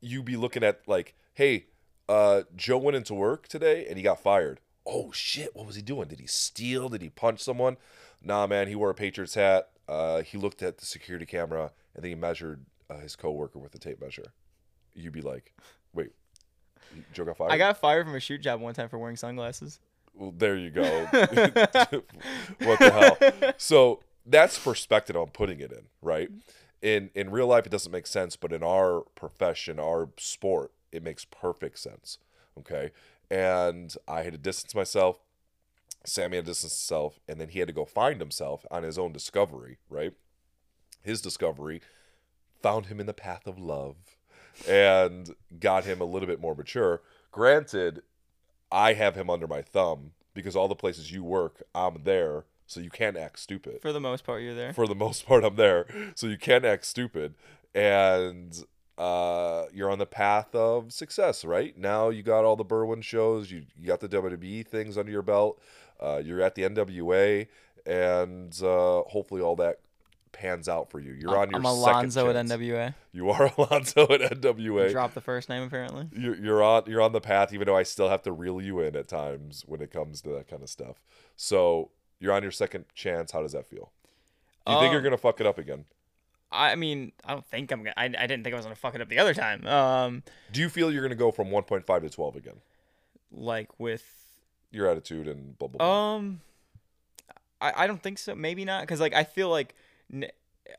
you 0.00 0.22
be 0.22 0.36
looking 0.36 0.62
at 0.62 0.80
like, 0.86 1.14
hey, 1.34 1.66
uh, 2.08 2.42
Joe 2.54 2.78
went 2.78 2.96
into 2.96 3.14
work 3.14 3.48
today 3.48 3.86
and 3.86 3.96
he 3.96 4.02
got 4.02 4.20
fired. 4.20 4.60
Oh 4.86 5.10
shit! 5.10 5.56
What 5.56 5.66
was 5.66 5.74
he 5.74 5.82
doing? 5.82 6.06
Did 6.08 6.20
he 6.20 6.28
steal? 6.28 6.88
Did 6.88 7.02
he 7.02 7.08
punch 7.08 7.42
someone? 7.42 7.76
Nah, 8.22 8.46
man. 8.46 8.68
He 8.68 8.76
wore 8.76 8.90
a 8.90 8.94
Patriots 8.94 9.34
hat. 9.34 9.70
Uh, 9.88 10.22
he 10.22 10.38
looked 10.38 10.62
at 10.62 10.78
the 10.78 10.86
security 10.86 11.26
camera 11.26 11.72
and 11.94 12.04
then 12.04 12.10
he 12.10 12.14
measured 12.14 12.64
uh, 12.90 12.98
his 12.98 13.16
coworker 13.16 13.58
with 13.58 13.74
a 13.74 13.78
tape 13.78 14.00
measure. 14.00 14.32
You'd 14.94 15.12
be 15.12 15.22
like, 15.22 15.54
wait, 15.92 16.10
Joe 17.12 17.24
got 17.24 17.36
fired. 17.36 17.52
I 17.52 17.58
got 17.58 17.78
fired 17.78 18.06
from 18.06 18.14
a 18.14 18.20
shoot 18.20 18.40
job 18.40 18.60
one 18.60 18.74
time 18.74 18.88
for 18.88 18.98
wearing 18.98 19.16
sunglasses. 19.16 19.78
Well, 20.14 20.32
there 20.36 20.56
you 20.56 20.70
go. 20.70 20.82
what 21.12 22.78
the 22.78 23.16
hell? 23.40 23.52
So 23.58 24.00
that's 24.26 24.58
perspective 24.58 25.16
I'm 25.16 25.28
putting 25.28 25.60
it 25.60 25.72
in, 25.72 25.86
right? 26.02 26.28
Mm-hmm. 26.28 26.38
In 26.82 27.10
in 27.14 27.30
real 27.30 27.46
life, 27.46 27.66
it 27.66 27.72
doesn't 27.72 27.92
make 27.92 28.06
sense, 28.06 28.36
but 28.36 28.52
in 28.52 28.62
our 28.62 29.02
profession, 29.14 29.78
our 29.78 30.10
sport, 30.18 30.72
it 30.92 31.02
makes 31.02 31.24
perfect 31.24 31.78
sense. 31.78 32.18
Okay, 32.58 32.90
and 33.30 33.94
I 34.06 34.22
had 34.22 34.32
to 34.32 34.38
distance 34.38 34.74
myself. 34.74 35.18
Sammy 36.04 36.36
had 36.36 36.44
to 36.44 36.50
distance 36.50 36.72
himself, 36.74 37.18
and 37.26 37.40
then 37.40 37.48
he 37.48 37.58
had 37.58 37.68
to 37.68 37.74
go 37.74 37.84
find 37.84 38.20
himself 38.20 38.64
on 38.70 38.82
his 38.82 38.98
own 38.98 39.12
discovery, 39.12 39.78
right? 39.88 40.12
His 41.02 41.20
discovery 41.20 41.80
found 42.62 42.86
him 42.86 43.00
in 43.00 43.06
the 43.06 43.14
path 43.14 43.46
of 43.46 43.58
love 43.58 43.96
and 44.68 45.34
got 45.58 45.84
him 45.84 46.00
a 46.00 46.04
little 46.04 46.28
bit 46.28 46.40
more 46.40 46.54
mature. 46.54 47.02
Granted, 47.30 48.02
I 48.70 48.94
have 48.94 49.14
him 49.14 49.28
under 49.28 49.46
my 49.46 49.62
thumb 49.62 50.12
because 50.34 50.56
all 50.56 50.68
the 50.68 50.74
places 50.74 51.12
you 51.12 51.24
work, 51.24 51.62
I'm 51.74 52.02
there, 52.04 52.44
so 52.66 52.80
you 52.80 52.90
can't 52.90 53.16
act 53.16 53.38
stupid. 53.38 53.80
For 53.82 53.92
the 53.92 54.00
most 54.00 54.24
part, 54.24 54.42
you're 54.42 54.54
there. 54.54 54.72
For 54.72 54.86
the 54.86 54.94
most 54.94 55.26
part, 55.26 55.44
I'm 55.44 55.56
there, 55.56 55.86
so 56.14 56.26
you 56.26 56.38
can't 56.38 56.64
act 56.64 56.84
stupid, 56.84 57.34
and 57.74 58.64
uh, 58.98 59.64
you're 59.72 59.90
on 59.90 59.98
the 59.98 60.06
path 60.06 60.54
of 60.54 60.92
success. 60.92 61.44
Right 61.44 61.76
now, 61.76 62.08
you 62.08 62.22
got 62.22 62.44
all 62.44 62.56
the 62.56 62.64
Berwyn 62.64 63.02
shows, 63.02 63.50
you 63.50 63.64
you 63.78 63.86
got 63.86 64.00
the 64.00 64.08
WWE 64.08 64.66
things 64.66 64.98
under 64.98 65.12
your 65.12 65.22
belt, 65.22 65.60
uh, 66.00 66.20
you're 66.24 66.42
at 66.42 66.54
the 66.54 66.62
NWA, 66.62 67.46
and 67.84 68.58
uh, 68.62 69.02
hopefully 69.02 69.40
all 69.40 69.56
that 69.56 69.80
pans 70.32 70.68
out 70.68 70.90
for 70.90 71.00
you. 71.00 71.12
You're 71.12 71.36
on 71.36 71.50
your 71.50 71.58
I'm 71.58 71.64
Alonzo 71.64 72.28
at. 72.28 72.36
NWA. 72.36 72.94
You 73.12 73.30
are 73.30 73.50
Alonzo 73.58 74.02
at 74.04 74.20
NWA. 74.20 74.90
Drop 74.90 75.14
the 75.14 75.20
first 75.20 75.48
name 75.48 75.62
apparently. 75.62 76.08
You're, 76.12 76.36
you're 76.36 76.62
on 76.62 76.84
you're 76.86 77.00
on 77.00 77.12
the 77.12 77.20
path, 77.20 77.52
even 77.52 77.66
though 77.66 77.76
I 77.76 77.82
still 77.82 78.08
have 78.08 78.22
to 78.22 78.32
reel 78.32 78.60
you 78.60 78.80
in 78.80 78.94
at 78.96 79.08
times 79.08 79.64
when 79.66 79.80
it 79.80 79.90
comes 79.90 80.20
to 80.22 80.30
that 80.30 80.48
kind 80.48 80.62
of 80.62 80.68
stuff. 80.68 81.02
So 81.36 81.90
you're 82.20 82.32
on 82.32 82.42
your 82.42 82.52
second 82.52 82.84
chance. 82.94 83.32
How 83.32 83.42
does 83.42 83.52
that 83.52 83.66
feel? 83.66 83.90
Do 84.66 84.72
you 84.72 84.78
think 84.80 84.90
you're 84.92 85.00
Um, 85.00 85.04
gonna 85.04 85.18
fuck 85.18 85.40
it 85.40 85.46
up 85.46 85.58
again? 85.58 85.84
I 86.50 86.74
mean, 86.76 87.12
I 87.24 87.32
don't 87.32 87.44
think 87.46 87.70
I'm 87.72 87.80
gonna. 87.82 87.94
I, 87.96 88.04
I 88.04 88.08
didn't 88.26 88.42
think 88.44 88.54
I 88.54 88.56
was 88.56 88.64
gonna 88.66 88.74
fuck 88.76 88.94
it 88.94 89.00
up 89.00 89.08
the 89.08 89.18
other 89.18 89.34
time. 89.34 89.66
Um, 89.66 90.22
Do 90.52 90.60
you 90.60 90.68
feel 90.68 90.90
you're 90.92 91.02
gonna 91.02 91.14
go 91.14 91.30
from 91.30 91.48
1.5 91.48 92.00
to 92.02 92.10
12 92.10 92.36
again? 92.36 92.56
like 93.32 93.78
with 93.78 94.04
Your 94.70 94.88
attitude 94.88 95.26
and 95.28 95.58
blah 95.58 95.68
blah. 95.68 95.78
blah. 95.78 96.14
Um, 96.16 96.40
I, 97.60 97.84
I 97.84 97.86
don't 97.86 98.02
think 98.02 98.18
so. 98.18 98.34
Maybe 98.34 98.64
not, 98.64 98.82
because 98.82 99.00
like 99.00 99.14
I 99.14 99.24
feel 99.24 99.48
like 99.50 99.74
n- 100.12 100.30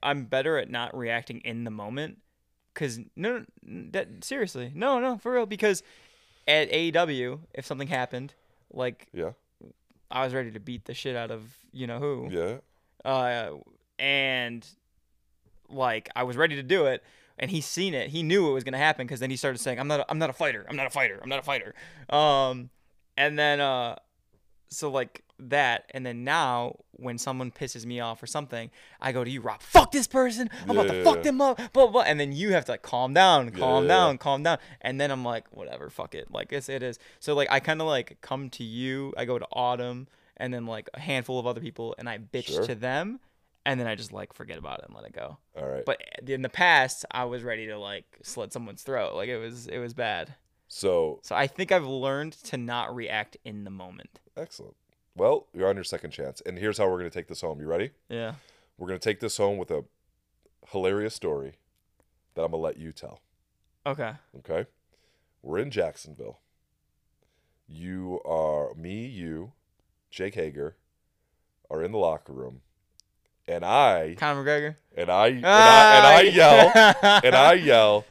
I'm 0.04 0.26
better 0.26 0.58
at 0.58 0.70
not 0.70 0.96
reacting 0.98 1.40
in 1.42 1.64
the 1.66 1.72
moment. 1.72 2.20
Cause 2.74 3.00
no, 3.16 3.46
no, 3.64 3.90
that 3.92 4.24
seriously, 4.24 4.72
no, 4.76 5.00
no, 5.00 5.18
for 5.18 5.32
real. 5.34 5.46
Because 5.48 5.82
at 6.48 6.70
AEW, 6.72 7.40
if 7.54 7.66
something 7.66 7.88
happened, 7.88 8.34
like 8.72 9.08
yeah, 9.14 9.32
I 10.10 10.24
was 10.24 10.34
ready 10.34 10.52
to 10.52 10.60
beat 10.60 10.86
the 10.86 10.94
shit 10.94 11.16
out 11.16 11.32
of 11.32 11.44
you 11.72 11.88
know 11.88 12.00
who, 12.00 12.30
yeah. 12.32 12.58
uh, 13.04 13.52
and 14.00 14.66
like 15.70 16.10
I 16.16 16.24
was 16.24 16.38
ready 16.38 16.56
to 16.56 16.64
do 16.64 16.86
it, 16.86 17.04
and 17.38 17.52
he 17.52 17.62
seen 17.62 17.94
it. 17.94 18.10
He 18.10 18.24
knew 18.24 18.50
it 18.50 18.54
was 18.54 18.64
gonna 18.64 18.78
happen 18.78 19.06
because 19.06 19.20
then 19.20 19.30
he 19.30 19.36
started 19.36 19.60
saying, 19.60 19.80
"I'm 19.80 19.88
not, 19.88 20.02
a, 20.02 20.06
I'm 20.10 20.20
not 20.20 20.30
a 20.30 20.34
fighter. 20.34 20.66
I'm 20.70 20.76
not 20.76 20.88
a 20.88 20.92
fighter. 20.92 21.20
I'm 21.22 21.30
not 21.30 21.40
a 21.40 21.44
fighter." 21.44 21.74
Um, 22.10 22.70
and 23.18 23.38
then 23.38 23.60
uh, 23.60 23.98
so 24.70 24.90
like 24.90 25.24
that, 25.40 25.90
and 25.92 26.06
then 26.06 26.24
now 26.24 26.78
when 26.92 27.18
someone 27.18 27.52
pisses 27.52 27.86
me 27.86 28.00
off 28.00 28.22
or 28.24 28.28
something, 28.28 28.72
I 29.00 29.12
go 29.12 29.24
to 29.24 29.30
you, 29.30 29.42
Rob. 29.42 29.62
Fuck 29.62 29.92
this 29.92 30.08
person. 30.08 30.50
I'm 30.64 30.72
about 30.72 30.88
to 30.88 30.98
yeah, 30.98 31.04
fuck 31.04 31.18
yeah. 31.18 31.22
them 31.24 31.42
up. 31.42 31.60
Blah, 31.74 31.88
blah. 31.88 32.02
And 32.02 32.20
then 32.20 32.32
you 32.34 32.54
have 32.54 32.66
to 32.66 32.72
like 32.72 32.82
calm 32.82 33.14
down, 33.14 33.52
calm 33.52 33.84
yeah, 33.84 33.88
down, 33.90 34.14
yeah. 34.14 34.18
calm 34.18 34.44
down. 34.44 34.58
And 34.82 35.00
then 35.00 35.12
I'm 35.12 35.24
like, 35.24 35.46
whatever, 35.52 35.90
fuck 35.90 36.16
it. 36.16 36.32
Like 36.32 36.52
it's 36.52 36.70
it 36.70 36.82
is. 36.84 36.98
So 37.20 37.34
like 37.36 37.50
I 37.52 37.60
kind 37.60 37.82
of 37.82 37.88
like 37.88 38.18
come 38.22 38.50
to 38.52 38.64
you. 38.64 39.14
I 39.16 39.26
go 39.26 39.38
to 39.38 39.48
Autumn, 39.52 40.08
and 40.38 40.54
then 40.54 40.66
like 40.66 40.90
a 40.94 41.00
handful 41.00 41.40
of 41.40 41.46
other 41.48 41.62
people, 41.62 41.96
and 41.98 42.10
I 42.10 42.18
bitch 42.18 42.48
Sure. 42.48 42.66
to 42.66 42.76
them, 42.76 43.20
and 43.66 43.80
then 43.80 43.88
I 43.88 43.96
just 43.96 44.12
like 44.12 44.34
forget 44.34 44.58
about 44.58 44.80
it 44.80 44.86
and 44.88 44.96
let 44.96 45.06
it 45.06 45.14
go. 45.14 45.38
All 45.58 45.68
right. 45.68 45.86
But 45.86 46.02
in 46.28 46.42
the 46.42 46.50
past, 46.50 47.06
I 47.12 47.26
was 47.26 47.44
ready 47.44 47.68
to 47.68 47.78
like 47.78 48.06
slit 48.24 48.54
someone's 48.54 48.82
throat. 48.84 49.14
Like 49.14 49.30
it 49.30 49.38
was 49.38 49.68
it 49.68 49.78
was 49.80 49.94
bad. 49.94 50.34
so 50.68 51.20
So 51.22 51.36
I 51.36 51.48
think 51.48 51.72
I've 51.72 51.86
learned 51.86 52.34
to 52.46 52.58
not 52.58 52.96
react 52.96 53.38
in 53.46 53.64
the 53.66 53.70
moment. 53.70 54.20
Excellent. 54.38 54.76
Well, 55.16 55.48
you're 55.54 55.68
on 55.68 55.76
your 55.76 55.84
second 55.84 56.12
chance, 56.12 56.42
and 56.46 56.58
here's 56.60 56.78
how 56.78 56.88
we're 56.90 56.98
gonna 56.98 57.10
take 57.10 57.28
this 57.28 57.42
home. 57.42 57.60
You 57.60 57.68
ready? 57.68 57.92
Yeah. 58.10 58.34
We're 58.78 58.88
gonna 58.88 59.00
take 59.00 59.20
this 59.20 59.38
home 59.38 59.58
with 59.58 59.72
a 59.72 59.84
hilarious 60.72 61.16
story 61.16 61.54
that 62.36 62.44
I'm 62.44 62.52
gonna 62.52 62.62
let 62.62 62.78
you 62.78 62.92
tell. 62.92 63.22
Okay. 63.86 64.14
Okay. 64.40 64.68
We're 65.42 65.60
in 65.60 65.72
Jacksonville. 65.72 66.40
You 67.68 68.22
are 68.26 68.74
me, 68.76 69.06
you, 69.06 69.54
Jake 70.10 70.36
Hager, 70.36 70.76
are 71.70 71.84
in 71.84 71.92
the 71.92 71.98
locker 71.98 72.32
room, 72.32 72.62
and 73.48 73.66
I 73.66 74.16
Conor 74.18 74.44
McGregor. 74.44 74.76
and 74.96 75.10
I 75.10 75.28
and 75.28 75.46
I, 75.46 75.96
and 75.98 76.06
I 76.08 76.22
yell 76.22 76.72
and 77.24 77.36
I 77.36 77.54
yell. 77.54 78.06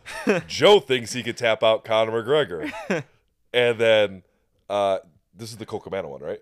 Joe 0.47 0.81
thinks 0.81 1.13
he 1.15 1.23
could 1.23 1.37
tap 1.37 1.63
out 1.63 1.85
Conor 1.85 2.23
McGregor, 2.23 2.71
and 3.55 3.79
then 3.79 4.23
uh, 4.69 4.99
this 5.37 5.51
is 5.51 5.57
the 5.59 5.67
Colt 5.67 5.83
Cabana 5.85 6.09
one, 6.09 6.21
right? 6.21 6.41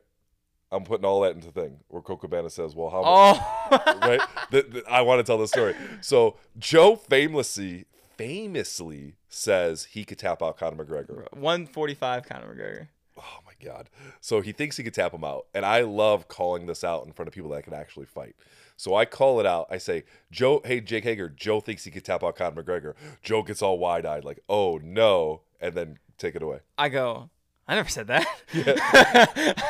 I'm 0.72 0.84
putting 0.84 1.04
all 1.04 1.20
that 1.20 1.34
into 1.34 1.46
the 1.46 1.52
thing 1.52 1.78
where 1.88 2.02
Colt 2.02 2.20
Cabana 2.20 2.50
says, 2.50 2.74
"Well, 2.74 2.90
how? 2.90 3.02
Oh. 3.04 3.98
right? 4.02 4.20
Th- 4.50 4.70
th- 4.70 4.84
I 4.90 5.02
want 5.02 5.20
to 5.20 5.24
tell 5.24 5.38
the 5.38 5.46
story. 5.46 5.74
So 6.00 6.36
Joe 6.58 6.96
famously, 6.96 7.86
famously 8.16 9.14
says 9.28 9.84
he 9.84 10.04
could 10.04 10.18
tap 10.18 10.42
out 10.42 10.58
Conor 10.58 10.84
McGregor. 10.84 11.32
145 11.32 12.28
Conor 12.28 12.54
McGregor. 12.54 12.88
Oh 13.16 13.38
my 13.46 13.52
god! 13.64 13.88
So 14.20 14.40
he 14.40 14.50
thinks 14.50 14.76
he 14.76 14.82
could 14.82 14.94
tap 14.94 15.14
him 15.14 15.22
out, 15.22 15.46
and 15.54 15.64
I 15.64 15.82
love 15.82 16.26
calling 16.26 16.66
this 16.66 16.82
out 16.82 17.06
in 17.06 17.12
front 17.12 17.28
of 17.28 17.34
people 17.34 17.50
that 17.50 17.62
can 17.62 17.74
actually 17.74 18.06
fight. 18.06 18.34
So 18.76 18.96
I 18.96 19.04
call 19.04 19.38
it 19.38 19.46
out. 19.46 19.68
I 19.70 19.78
say, 19.78 20.02
Joe, 20.32 20.60
hey 20.64 20.80
Jake 20.80 21.04
Hager, 21.04 21.28
Joe 21.28 21.60
thinks 21.60 21.84
he 21.84 21.92
could 21.92 22.04
tap 22.04 22.24
out 22.24 22.34
Conor 22.34 22.62
McGregor. 22.62 22.94
Joe 23.22 23.42
gets 23.42 23.62
all 23.62 23.78
wide 23.78 24.04
eyed, 24.04 24.24
like, 24.24 24.40
oh 24.48 24.80
no, 24.82 25.42
and 25.60 25.74
then 25.74 25.98
take 26.18 26.34
it 26.34 26.42
away. 26.42 26.58
I 26.76 26.88
go. 26.88 27.30
I 27.66 27.74
never 27.76 27.88
said 27.88 28.08
that. 28.08 28.26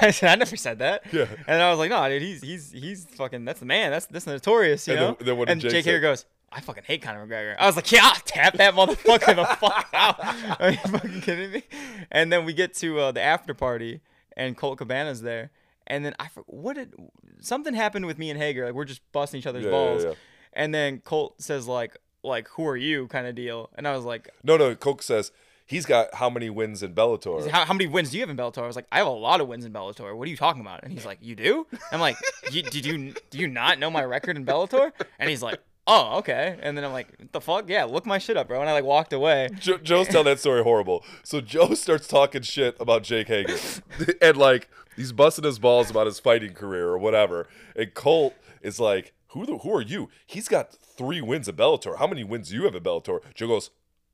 I 0.02 0.10
said 0.10 0.30
I 0.30 0.34
never 0.34 0.56
said 0.56 0.78
that. 0.80 1.02
Yeah. 1.12 1.26
And 1.46 1.62
I 1.62 1.70
was 1.70 1.78
like, 1.78 1.90
no, 1.90 2.08
dude, 2.08 2.22
he's 2.22 2.42
he's 2.42 2.72
he's 2.72 3.04
fucking. 3.04 3.44
That's 3.44 3.60
the 3.60 3.66
man. 3.66 3.90
That's 3.90 4.06
that's 4.06 4.26
notorious, 4.26 4.86
you 4.88 4.94
And 4.94 5.00
know. 5.00 5.16
then 5.20 5.36
what 5.36 5.48
and 5.48 5.60
Jake? 5.60 5.84
Hager 5.84 6.00
goes, 6.00 6.24
I 6.50 6.60
fucking 6.60 6.84
hate 6.86 7.02
Conor 7.02 7.26
McGregor. 7.26 7.54
I 7.58 7.66
was 7.66 7.76
like, 7.76 7.90
yeah, 7.92 8.00
I'll 8.02 8.14
tap 8.24 8.54
that 8.54 8.74
motherfucker 8.74 9.36
the 9.36 9.44
fuck 9.56 9.88
out. 9.92 10.16
Are 10.60 10.70
you 10.70 10.76
fucking 10.78 11.20
kidding 11.20 11.52
me? 11.52 11.62
And 12.10 12.32
then 12.32 12.44
we 12.44 12.52
get 12.52 12.74
to 12.76 12.98
uh, 12.98 13.12
the 13.12 13.20
after 13.22 13.54
party, 13.54 14.00
and 14.36 14.56
Colt 14.56 14.78
Cabana's 14.78 15.22
there, 15.22 15.50
and 15.86 16.04
then 16.04 16.14
I 16.18 16.28
what 16.46 16.74
did 16.76 16.94
something 17.40 17.74
happened 17.74 18.06
with 18.06 18.18
me 18.18 18.30
and 18.30 18.38
Hager? 18.40 18.64
Like 18.66 18.74
we're 18.74 18.84
just 18.84 19.02
busting 19.12 19.38
each 19.38 19.46
other's 19.46 19.64
Yeah, 19.64 19.70
yeah, 19.70 19.76
balls, 19.76 20.04
yeah. 20.04 20.12
and 20.52 20.74
then 20.74 20.98
Colt 20.98 21.40
says 21.40 21.68
like 21.68 21.96
like 22.24 22.48
who 22.48 22.66
are 22.66 22.76
you 22.76 23.06
kind 23.08 23.26
of 23.28 23.34
deal, 23.36 23.70
and 23.76 23.86
I 23.86 23.94
was 23.94 24.04
like. 24.04 24.30
No, 24.42 24.56
no. 24.56 24.74
Colt 24.74 25.02
says 25.02 25.30
he's 25.66 25.86
got 25.86 26.14
how 26.14 26.28
many 26.30 26.50
wins 26.50 26.82
in 26.82 26.94
Bellator? 26.94 27.42
He's, 27.42 27.50
How, 27.50 27.64
how 27.64 27.72
many 27.74 27.86
wins 27.86 28.10
do 28.10 28.16
you 28.18 28.22
have 28.22 28.30
in 28.30 28.36
Bellator? 28.36 28.62
I 28.62 28.66
was 28.66 28.76
like, 28.76 28.86
I 28.92 28.98
have 28.98 29.06
a 29.06 29.10
lot 29.10 29.40
of 29.40 29.48
wins 29.48 29.64
in 29.64 29.72
Bellator. 29.72 30.16
What 30.16 30.26
are 30.26 30.30
you 30.30 30.36
talking 30.36 30.60
about? 30.60 30.82
And 30.84 30.92
he's 30.92 31.06
like, 31.06 31.18
You 31.20 31.34
do? 31.34 31.66
I'm 31.92 32.00
like, 32.00 32.16
Did 32.50 32.74
you 32.74 33.14
do 33.30 33.38
you 33.38 33.48
not 33.48 33.78
know 33.78 33.90
my 33.90 34.04
record 34.04 34.36
in 34.36 34.44
Bellator? 34.44 34.92
And 35.18 35.30
he's 35.30 35.42
like, 35.42 35.60
Oh, 35.86 36.18
okay. 36.18 36.58
And 36.62 36.76
then 36.76 36.84
I'm 36.84 36.92
like, 36.92 37.08
What 37.18 37.32
the 37.32 37.40
fuck? 37.40 37.68
Yeah, 37.68 37.84
look 37.84 38.06
my 38.06 38.18
shit 38.18 38.36
up, 38.36 38.48
bro. 38.48 38.60
And 38.60 38.68
I 38.68 38.72
like 38.72 38.84
walked 38.84 39.12
away. 39.12 39.48
Jo- 39.58 39.78
Joe's 39.78 40.08
telling 40.08 40.26
that 40.26 40.40
story 40.40 40.62
horrible. 40.62 41.04
So 41.22 41.40
Joe 41.40 41.74
starts 41.74 42.08
talking 42.08 42.42
shit 42.42 42.76
about 42.80 43.02
Jake 43.02 43.28
Hager, 43.28 43.56
and 44.22 44.36
like 44.36 44.68
he's 44.96 45.12
busting 45.12 45.44
his 45.44 45.58
balls 45.58 45.90
about 45.90 46.06
his 46.06 46.18
fighting 46.18 46.52
career 46.54 46.88
or 46.88 46.98
whatever. 46.98 47.48
And 47.76 47.92
Colt 47.94 48.34
is 48.62 48.78
like, 48.80 49.12
"Who 49.28 49.44
the, 49.46 49.58
who 49.58 49.74
are 49.74 49.82
you? 49.82 50.08
He's 50.26 50.48
got 50.48 50.72
three 50.72 51.20
wins 51.20 51.48
in 51.48 51.56
Bellator. 51.56 51.98
How 51.98 52.06
many 52.06 52.24
wins 52.24 52.48
do 52.50 52.54
you 52.54 52.64
have 52.64 52.74
in 52.74 52.82
Bellator?" 52.82 53.20
Joe 53.34 53.48
goes, 53.48 53.70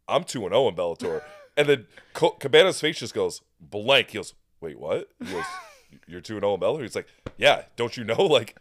"I'm 0.09 0.24
two 0.24 0.43
and 0.44 0.52
zero 0.52 0.68
in 0.68 0.74
Bellator." 0.74 1.22
And 1.56 1.68
then 1.68 1.86
Cabana's 2.14 2.81
face 2.81 2.98
just 2.98 3.14
goes 3.14 3.43
blank. 3.60 4.10
He 4.10 4.18
goes, 4.18 4.35
"Wait, 4.60 4.78
what?" 4.78 5.09
He 5.18 5.32
goes, 5.32 5.44
"You're 6.06 6.20
two 6.20 6.36
and 6.36 6.44
oh 6.44 6.48
zero 6.48 6.55
in 6.55 6.60
Bellator." 6.60 6.82
He's 6.82 6.97
like, 6.97 7.09
"Yeah, 7.36 7.64
don't 7.77 7.97
you 7.97 8.05
know?" 8.05 8.22
Like, 8.24 8.56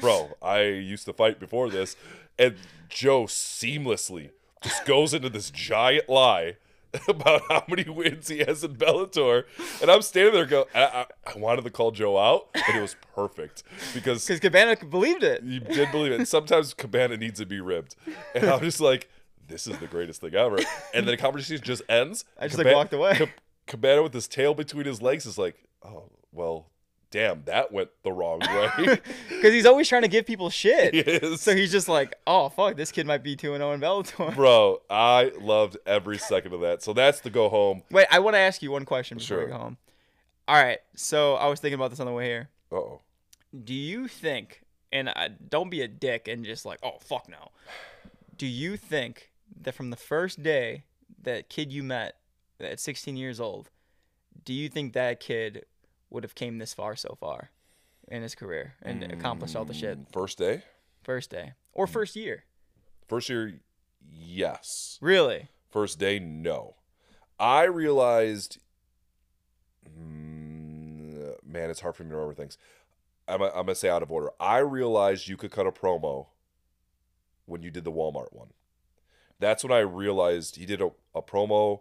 bro, 0.00 0.30
I 0.40 0.62
used 0.62 1.04
to 1.06 1.12
fight 1.12 1.40
before 1.40 1.68
this. 1.70 1.96
And 2.38 2.56
Joe 2.88 3.24
seamlessly 3.24 4.30
just 4.62 4.84
goes 4.84 5.12
into 5.12 5.28
this 5.28 5.50
giant 5.50 6.08
lie 6.08 6.56
about 7.08 7.42
how 7.48 7.64
many 7.68 7.88
wins 7.88 8.28
he 8.28 8.38
has 8.38 8.64
in 8.64 8.76
Bellator. 8.76 9.44
And 9.82 9.90
I'm 9.90 10.02
standing 10.02 10.34
there 10.34 10.46
go, 10.46 10.66
I, 10.74 10.84
I, 10.84 11.06
I 11.34 11.38
wanted 11.38 11.64
to 11.64 11.70
call 11.70 11.90
Joe 11.90 12.16
out, 12.16 12.48
and 12.54 12.76
it 12.76 12.80
was 12.80 12.96
perfect 13.14 13.62
because 13.94 14.24
Because 14.26 14.40
Cabana 14.40 14.76
believed 14.76 15.22
it. 15.22 15.42
you 15.42 15.60
did 15.60 15.90
believe 15.92 16.12
it. 16.12 16.18
And 16.18 16.28
sometimes 16.28 16.74
Cabana 16.74 17.16
needs 17.16 17.40
to 17.40 17.46
be 17.46 17.60
ribbed. 17.60 17.96
And 18.34 18.44
I'm 18.48 18.60
just 18.60 18.80
like, 18.80 19.08
this 19.48 19.66
is 19.66 19.76
the 19.78 19.86
greatest 19.86 20.20
thing 20.20 20.34
ever. 20.34 20.56
And 20.94 21.06
then 21.06 21.06
the 21.06 21.16
conversation 21.16 21.62
just 21.64 21.82
ends. 21.88 22.24
I 22.38 22.46
just, 22.48 22.58
like, 22.62 22.72
walked 22.74 22.92
away. 22.92 23.14
Cab- 23.16 23.28
Cabana 23.66 24.02
with 24.02 24.14
his 24.14 24.28
tail 24.28 24.54
between 24.54 24.86
his 24.86 25.02
legs 25.02 25.26
is 25.26 25.36
like, 25.38 25.56
oh 25.84 26.04
well, 26.32 26.66
damn, 27.10 27.42
that 27.44 27.72
went 27.72 27.90
the 28.02 28.12
wrong 28.12 28.40
way. 28.40 28.98
Because 29.28 29.52
he's 29.52 29.66
always 29.66 29.88
trying 29.88 30.02
to 30.02 30.08
give 30.08 30.26
people 30.26 30.50
shit. 30.50 30.92
He 30.94 31.00
is. 31.00 31.40
So 31.40 31.54
he's 31.54 31.70
just 31.70 31.88
like, 31.88 32.14
oh 32.26 32.48
fuck, 32.48 32.76
this 32.76 32.90
kid 32.92 33.06
might 33.06 33.22
be 33.22 33.36
two 33.36 33.54
and 33.54 33.60
zero 33.60 33.72
in 33.72 33.80
Bellator. 33.80 34.34
Bro, 34.34 34.80
I 34.90 35.32
loved 35.40 35.76
every 35.86 36.18
second 36.18 36.54
of 36.54 36.60
that. 36.62 36.82
So 36.82 36.92
that's 36.92 37.20
the 37.20 37.30
go 37.30 37.48
home. 37.48 37.82
Wait, 37.90 38.06
I 38.10 38.18
want 38.20 38.34
to 38.34 38.38
ask 38.38 38.62
you 38.62 38.70
one 38.72 38.84
question 38.84 39.18
before 39.18 39.26
Sure. 39.38 39.44
we 39.46 39.52
go 39.52 39.58
home. 39.58 39.76
All 40.48 40.56
right, 40.56 40.78
so 40.96 41.34
I 41.34 41.46
was 41.48 41.60
thinking 41.60 41.74
about 41.74 41.90
this 41.90 42.00
on 42.00 42.06
the 42.06 42.12
way 42.12 42.24
here. 42.26 42.48
Uh 42.72 42.76
oh. 42.76 43.00
Do 43.64 43.74
you 43.74 44.08
think, 44.08 44.62
and 44.92 45.08
uh, 45.10 45.28
don't 45.48 45.68
be 45.70 45.82
a 45.82 45.88
dick 45.88 46.26
and 46.26 46.44
just 46.44 46.64
like, 46.66 46.78
oh 46.82 46.98
fuck 47.00 47.28
no. 47.28 47.50
Do 48.36 48.46
you 48.46 48.76
think 48.76 49.30
that 49.60 49.74
from 49.74 49.90
the 49.90 49.96
first 49.96 50.42
day 50.42 50.84
that 51.22 51.48
kid 51.48 51.72
you 51.72 51.82
met 51.82 52.16
at 52.60 52.80
16 52.80 53.16
years 53.16 53.40
old, 53.40 53.70
do 54.44 54.52
you 54.52 54.68
think 54.68 54.92
that 54.92 55.20
kid 55.20 55.64
would 56.10 56.22
have 56.22 56.34
came 56.34 56.58
this 56.58 56.74
far 56.74 56.96
so 56.96 57.16
far 57.18 57.50
in 58.08 58.22
his 58.22 58.34
career 58.34 58.74
and 58.82 59.02
accomplished 59.04 59.54
all 59.54 59.64
the 59.64 59.74
shit 59.74 59.98
First 60.12 60.38
day? 60.38 60.62
first 61.02 61.30
day 61.30 61.52
or 61.72 61.86
first 61.86 62.16
year? 62.16 62.44
First 63.06 63.28
year, 63.28 63.60
yes. 64.10 64.98
Really? 65.00 65.48
First 65.70 65.98
day, 65.98 66.18
no. 66.18 66.76
I 67.38 67.64
realized, 67.64 68.58
mm, 69.88 71.32
man, 71.44 71.70
it's 71.70 71.80
hard 71.80 71.96
for 71.96 72.04
me 72.04 72.10
to 72.10 72.16
remember 72.16 72.34
things. 72.34 72.58
I'm, 73.26 73.42
I'm 73.42 73.52
gonna 73.52 73.74
say 73.74 73.88
out 73.88 74.02
of 74.02 74.10
order. 74.10 74.30
I 74.40 74.58
realized 74.58 75.28
you 75.28 75.36
could 75.36 75.50
cut 75.50 75.66
a 75.66 75.72
promo 75.72 76.26
when 77.46 77.62
you 77.62 77.70
did 77.70 77.84
the 77.84 77.92
Walmart 77.92 78.32
one. 78.32 78.48
That's 79.40 79.62
when 79.62 79.72
I 79.72 79.80
realized 79.80 80.56
he 80.56 80.66
did 80.66 80.80
a, 80.80 80.90
a 81.14 81.22
promo 81.22 81.80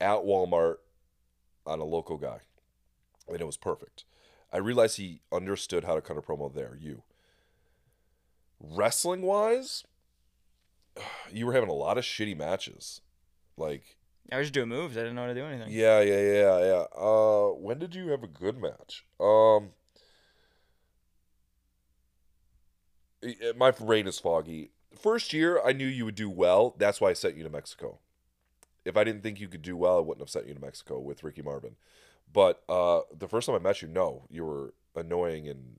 at 0.00 0.18
Walmart 0.18 0.76
on 1.66 1.80
a 1.80 1.84
local 1.84 2.16
guy, 2.18 2.40
and 3.26 3.40
it 3.40 3.46
was 3.46 3.56
perfect. 3.56 4.04
I 4.52 4.58
realized 4.58 4.96
he 4.96 5.20
understood 5.32 5.84
how 5.84 5.94
to 5.94 6.00
cut 6.00 6.16
a 6.16 6.22
promo 6.22 6.52
there. 6.52 6.76
You. 6.80 7.02
Wrestling 8.60 9.22
wise, 9.22 9.84
you 11.32 11.46
were 11.46 11.52
having 11.52 11.68
a 11.70 11.74
lot 11.74 11.98
of 11.98 12.04
shitty 12.04 12.36
matches. 12.36 13.00
Like, 13.56 13.96
I 14.30 14.38
was 14.38 14.46
just 14.46 14.54
doing 14.54 14.68
moves. 14.68 14.96
I 14.96 15.00
didn't 15.00 15.14
know 15.16 15.22
how 15.22 15.28
to 15.28 15.34
do 15.34 15.44
anything. 15.44 15.68
yeah, 15.70 16.00
yeah, 16.00 16.20
yeah, 16.20 16.58
yeah. 16.60 16.84
Uh, 16.96 17.48
when 17.54 17.78
did 17.78 17.94
you 17.94 18.08
have 18.08 18.22
a 18.22 18.28
good 18.28 18.58
match? 18.58 19.04
Um, 19.18 19.70
my 23.56 23.70
brain 23.70 24.06
is 24.06 24.18
foggy. 24.18 24.70
First 24.98 25.32
year, 25.32 25.60
I 25.64 25.72
knew 25.72 25.86
you 25.86 26.04
would 26.04 26.14
do 26.14 26.28
well. 26.28 26.74
That's 26.78 27.00
why 27.00 27.10
I 27.10 27.12
sent 27.12 27.36
you 27.36 27.42
to 27.44 27.50
Mexico. 27.50 27.98
If 28.84 28.96
I 28.96 29.04
didn't 29.04 29.22
think 29.22 29.38
you 29.40 29.48
could 29.48 29.62
do 29.62 29.76
well, 29.76 29.98
I 29.98 30.00
wouldn't 30.00 30.22
have 30.22 30.30
sent 30.30 30.46
you 30.48 30.54
to 30.54 30.60
Mexico 30.60 30.98
with 30.98 31.22
Ricky 31.22 31.42
Marvin. 31.42 31.76
But 32.32 32.62
uh, 32.68 33.00
the 33.16 33.28
first 33.28 33.46
time 33.46 33.56
I 33.56 33.58
met 33.60 33.80
you, 33.82 33.88
no, 33.88 34.24
you 34.30 34.44
were 34.44 34.74
annoying 34.94 35.48
and 35.48 35.78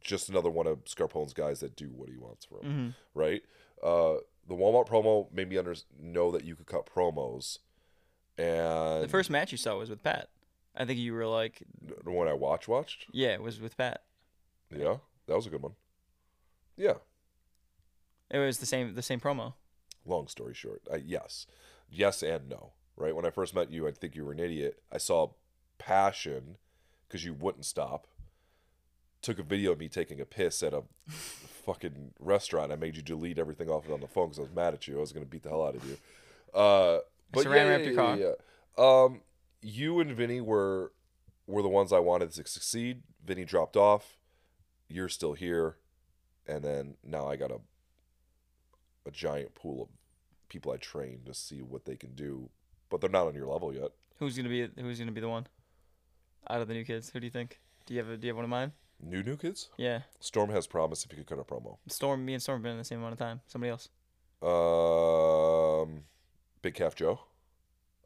just 0.00 0.28
another 0.28 0.50
one 0.50 0.66
of 0.66 0.84
Scarpone's 0.84 1.34
guys 1.34 1.60
that 1.60 1.76
do 1.76 1.86
what 1.88 2.08
he 2.08 2.16
wants 2.16 2.44
from 2.46 2.58
him 2.58 2.72
hmm 2.72 2.88
right? 3.18 3.42
Uh, 3.82 4.14
the 4.48 4.54
Walmart 4.54 4.88
promo 4.88 5.30
made 5.32 5.48
me 5.48 5.58
under- 5.58 5.74
know 6.00 6.30
that 6.30 6.44
you 6.44 6.56
could 6.56 6.66
cut 6.66 6.86
promos, 6.86 7.58
and 8.38 9.02
The 9.04 9.08
first 9.08 9.30
match 9.30 9.52
you 9.52 9.58
saw 9.58 9.78
was 9.78 9.90
with 9.90 10.02
Pat. 10.02 10.28
I 10.74 10.84
think 10.84 10.98
you 10.98 11.12
were 11.12 11.26
like, 11.26 11.62
the 12.04 12.10
one 12.10 12.26
I 12.28 12.32
watch 12.32 12.66
watched, 12.66 13.06
yeah, 13.12 13.28
it 13.34 13.42
was 13.42 13.60
with 13.60 13.76
Pat. 13.76 14.02
yeah, 14.74 14.96
that 15.26 15.36
was 15.36 15.46
a 15.46 15.50
good 15.50 15.62
one. 15.62 15.74
Yeah. 16.76 16.94
It 18.30 18.38
was 18.38 18.58
the 18.58 18.66
same 18.66 18.94
the 18.94 19.02
same 19.02 19.20
promo. 19.20 19.54
Long 20.06 20.28
story 20.28 20.54
short, 20.54 20.82
I, 20.92 20.96
yes, 20.96 21.46
yes 21.90 22.22
and 22.22 22.48
no. 22.48 22.72
Right 22.96 23.14
when 23.14 23.26
I 23.26 23.30
first 23.30 23.54
met 23.54 23.70
you, 23.70 23.88
I 23.88 23.90
think 23.90 24.14
you 24.14 24.24
were 24.24 24.32
an 24.32 24.38
idiot. 24.38 24.82
I 24.92 24.98
saw 24.98 25.30
passion 25.78 26.56
because 27.08 27.24
you 27.24 27.34
wouldn't 27.34 27.64
stop. 27.64 28.06
Took 29.22 29.38
a 29.38 29.42
video 29.42 29.72
of 29.72 29.78
me 29.78 29.88
taking 29.88 30.20
a 30.20 30.24
piss 30.24 30.62
at 30.62 30.74
a 30.74 30.82
fucking 31.08 32.12
restaurant. 32.20 32.70
I 32.70 32.76
made 32.76 32.96
you 32.96 33.02
delete 33.02 33.38
everything 33.38 33.68
off 33.68 33.86
it 33.88 33.92
on 33.92 34.00
the 34.00 34.06
phone 34.06 34.26
because 34.26 34.38
I 34.38 34.42
was 34.42 34.54
mad 34.54 34.74
at 34.74 34.86
you. 34.86 34.98
I 34.98 35.00
was 35.00 35.12
gonna 35.12 35.26
beat 35.26 35.42
the 35.42 35.48
hell 35.48 35.66
out 35.66 35.74
of 35.74 35.84
you. 35.84 35.96
Uh, 36.52 36.98
but 37.32 37.44
yeah, 37.46 37.54
yeah, 37.54 37.76
your 37.78 37.92
yeah, 37.92 38.16
yeah. 38.16 38.32
Um, 38.76 39.22
you 39.60 39.98
and 40.00 40.12
Vinny 40.12 40.40
were 40.40 40.92
were 41.46 41.62
the 41.62 41.68
ones 41.68 41.92
I 41.92 41.98
wanted 41.98 42.32
to 42.32 42.46
succeed. 42.46 43.02
Vinny 43.24 43.44
dropped 43.44 43.76
off. 43.76 44.18
You're 44.88 45.08
still 45.08 45.32
here, 45.32 45.76
and 46.46 46.62
then 46.62 46.96
now 47.02 47.26
I 47.26 47.36
got 47.36 47.50
a 49.06 49.10
giant 49.10 49.54
pool 49.54 49.82
of 49.82 49.88
people 50.48 50.72
I 50.72 50.76
train 50.76 51.20
to 51.26 51.34
see 51.34 51.60
what 51.62 51.84
they 51.84 51.96
can 51.96 52.14
do, 52.14 52.48
but 52.90 53.00
they're 53.00 53.10
not 53.10 53.26
on 53.26 53.34
your 53.34 53.46
level 53.46 53.72
yet. 53.74 53.90
Who's 54.18 54.36
gonna 54.36 54.48
be 54.48 54.68
Who's 54.80 54.98
gonna 54.98 55.12
be 55.12 55.20
the 55.20 55.28
one 55.28 55.46
out 56.48 56.60
of 56.60 56.68
the 56.68 56.74
new 56.74 56.84
kids? 56.84 57.10
Who 57.10 57.20
do 57.20 57.26
you 57.26 57.30
think? 57.30 57.60
Do 57.86 57.94
you 57.94 58.00
have 58.00 58.08
a, 58.10 58.16
Do 58.16 58.26
you 58.26 58.30
have 58.30 58.36
one 58.36 58.44
in 58.44 58.50
mind? 58.50 58.72
New 59.02 59.22
new 59.22 59.36
kids. 59.36 59.68
Yeah, 59.76 60.02
Storm 60.20 60.50
has 60.50 60.66
promise 60.66 61.04
if 61.04 61.10
you 61.12 61.18
could 61.18 61.26
cut 61.26 61.38
a 61.38 61.42
promo. 61.44 61.78
Storm. 61.88 62.24
Me 62.24 62.34
and 62.34 62.42
Storm 62.42 62.58
have 62.58 62.62
been 62.62 62.72
in 62.72 62.78
the 62.78 62.84
same 62.84 62.98
amount 63.00 63.12
of 63.14 63.18
time. 63.18 63.40
Somebody 63.46 63.70
else. 63.70 63.88
Um, 64.42 66.04
Big 66.62 66.74
Calf 66.74 66.94
Joe. 66.94 67.20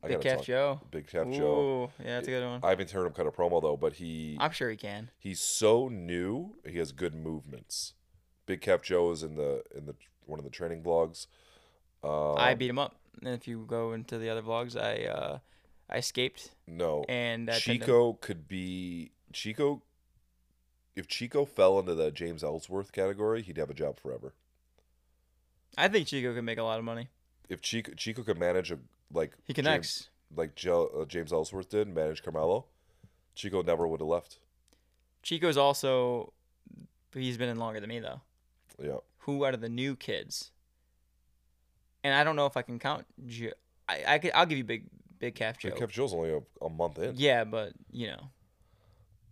I 0.03 0.09
Big 0.09 0.21
Calf 0.21 0.37
talk- 0.39 0.47
Joe. 0.47 0.81
Big 0.91 1.07
Calf 1.09 1.27
Joe. 1.31 1.91
Ooh, 2.01 2.03
yeah, 2.05 2.15
that's 2.17 2.29
a 2.29 2.31
good 2.31 2.45
one. 2.47 2.61
I 2.63 2.71
haven't 2.71 2.91
heard 2.91 3.07
him 3.07 3.13
cut 3.13 3.27
a 3.27 3.31
promo 3.31 3.61
though, 3.61 3.77
but 3.77 3.95
he 3.95 4.37
I'm 4.41 4.53
sure 4.53 4.71
he 4.71 4.77
can. 4.77 5.11
he's 5.19 5.41
so 5.41 5.89
new. 5.89 6.57
He 6.67 6.79
has 6.79 6.93
good 6.93 7.15
movements. 7.15 7.95
Big 8.49 8.63
Calf 8.63 8.81
Joe 8.81 9.11
is 9.11 9.23
in 9.23 9.35
the 9.37 9.63
in 9.77 9.85
the 9.85 9.95
one 10.25 10.39
of 10.39 10.45
the 10.45 10.51
training 10.51 10.83
vlogs. 10.83 11.27
Um, 12.03 12.35
I 12.39 12.55
beat 12.55 12.71
him 12.71 12.79
up. 12.79 12.97
And 13.21 13.35
if 13.35 13.47
you 13.47 13.65
go 13.69 13.93
into 13.93 14.17
the 14.17 14.31
other 14.31 14.41
vlogs, 14.41 14.75
I 14.75 15.05
uh, 15.05 15.39
I 15.89 15.99
escaped 15.99 16.53
no 16.67 17.05
and 17.09 17.51
uh. 17.51 17.55
Chico 17.55 18.15
could 18.15 18.49
be 18.49 19.13
Chico. 19.35 19.83
If 20.97 21.07
Chico 21.07 21.45
fell 21.45 21.79
into 21.79 21.95
the 21.95 22.11
James 22.11 22.43
Ellsworth 22.43 22.91
category, 22.91 23.43
he'd 23.43 23.59
have 23.59 23.71
a 23.71 23.75
job 23.75 24.01
forever. 24.01 24.33
I 25.77 25.89
think 25.89 26.09
Chico 26.09 26.35
could 26.35 26.43
make 26.43 26.59
a 26.59 26.63
lot 26.65 26.79
of 26.79 26.87
money. 26.87 27.09
If 27.51 27.61
Chico 27.61 27.93
Chico 27.97 28.23
could 28.23 28.39
manage 28.39 28.73
a 28.73 28.79
like 29.13 29.33
He 29.45 29.53
James, 29.53 29.67
connects. 29.67 30.09
like 30.35 30.55
Joe, 30.55 30.91
uh, 30.99 31.05
James 31.05 31.35
Ellsworth 31.35 31.69
did, 31.69 31.95
manage 31.95 32.23
Carmella, 32.23 32.65
Chico 33.35 33.63
never 33.63 33.87
would 33.87 34.01
have 34.01 34.09
left. 34.09 34.39
Chico's 35.23 35.59
also 35.59 36.33
he's 37.13 37.37
been 37.37 37.51
in 37.51 37.59
longer 37.59 37.81
than 37.81 37.91
me 37.91 37.99
though. 38.01 38.23
Yeah, 38.83 38.99
Who 39.21 39.45
out 39.45 39.55
of 39.55 39.61
the 39.61 39.69
new 39.69 39.97
kids? 39.97 40.53
And 42.05 42.15
I 42.15 42.23
don't 42.25 42.37
know 42.37 42.47
if 42.47 42.57
I 42.57 42.63
can 42.63 42.79
count. 42.79 43.07
Jo- 43.27 43.51
I 43.89 44.05
I 44.07 44.19
could, 44.19 44.31
I'll 44.35 44.47
give 44.47 44.59
you 44.59 44.65
big 44.65 44.85
big 45.19 45.35
calf 45.35 45.59
Joe. 45.59 45.71
Big 45.71 45.79
Calf 45.79 45.91
Joe's 45.91 46.15
only 46.15 46.31
a, 46.33 46.41
a 46.65 46.69
month 46.69 46.99
in. 46.99 47.15
Yeah, 47.17 47.45
but 47.45 47.73
you 47.91 48.09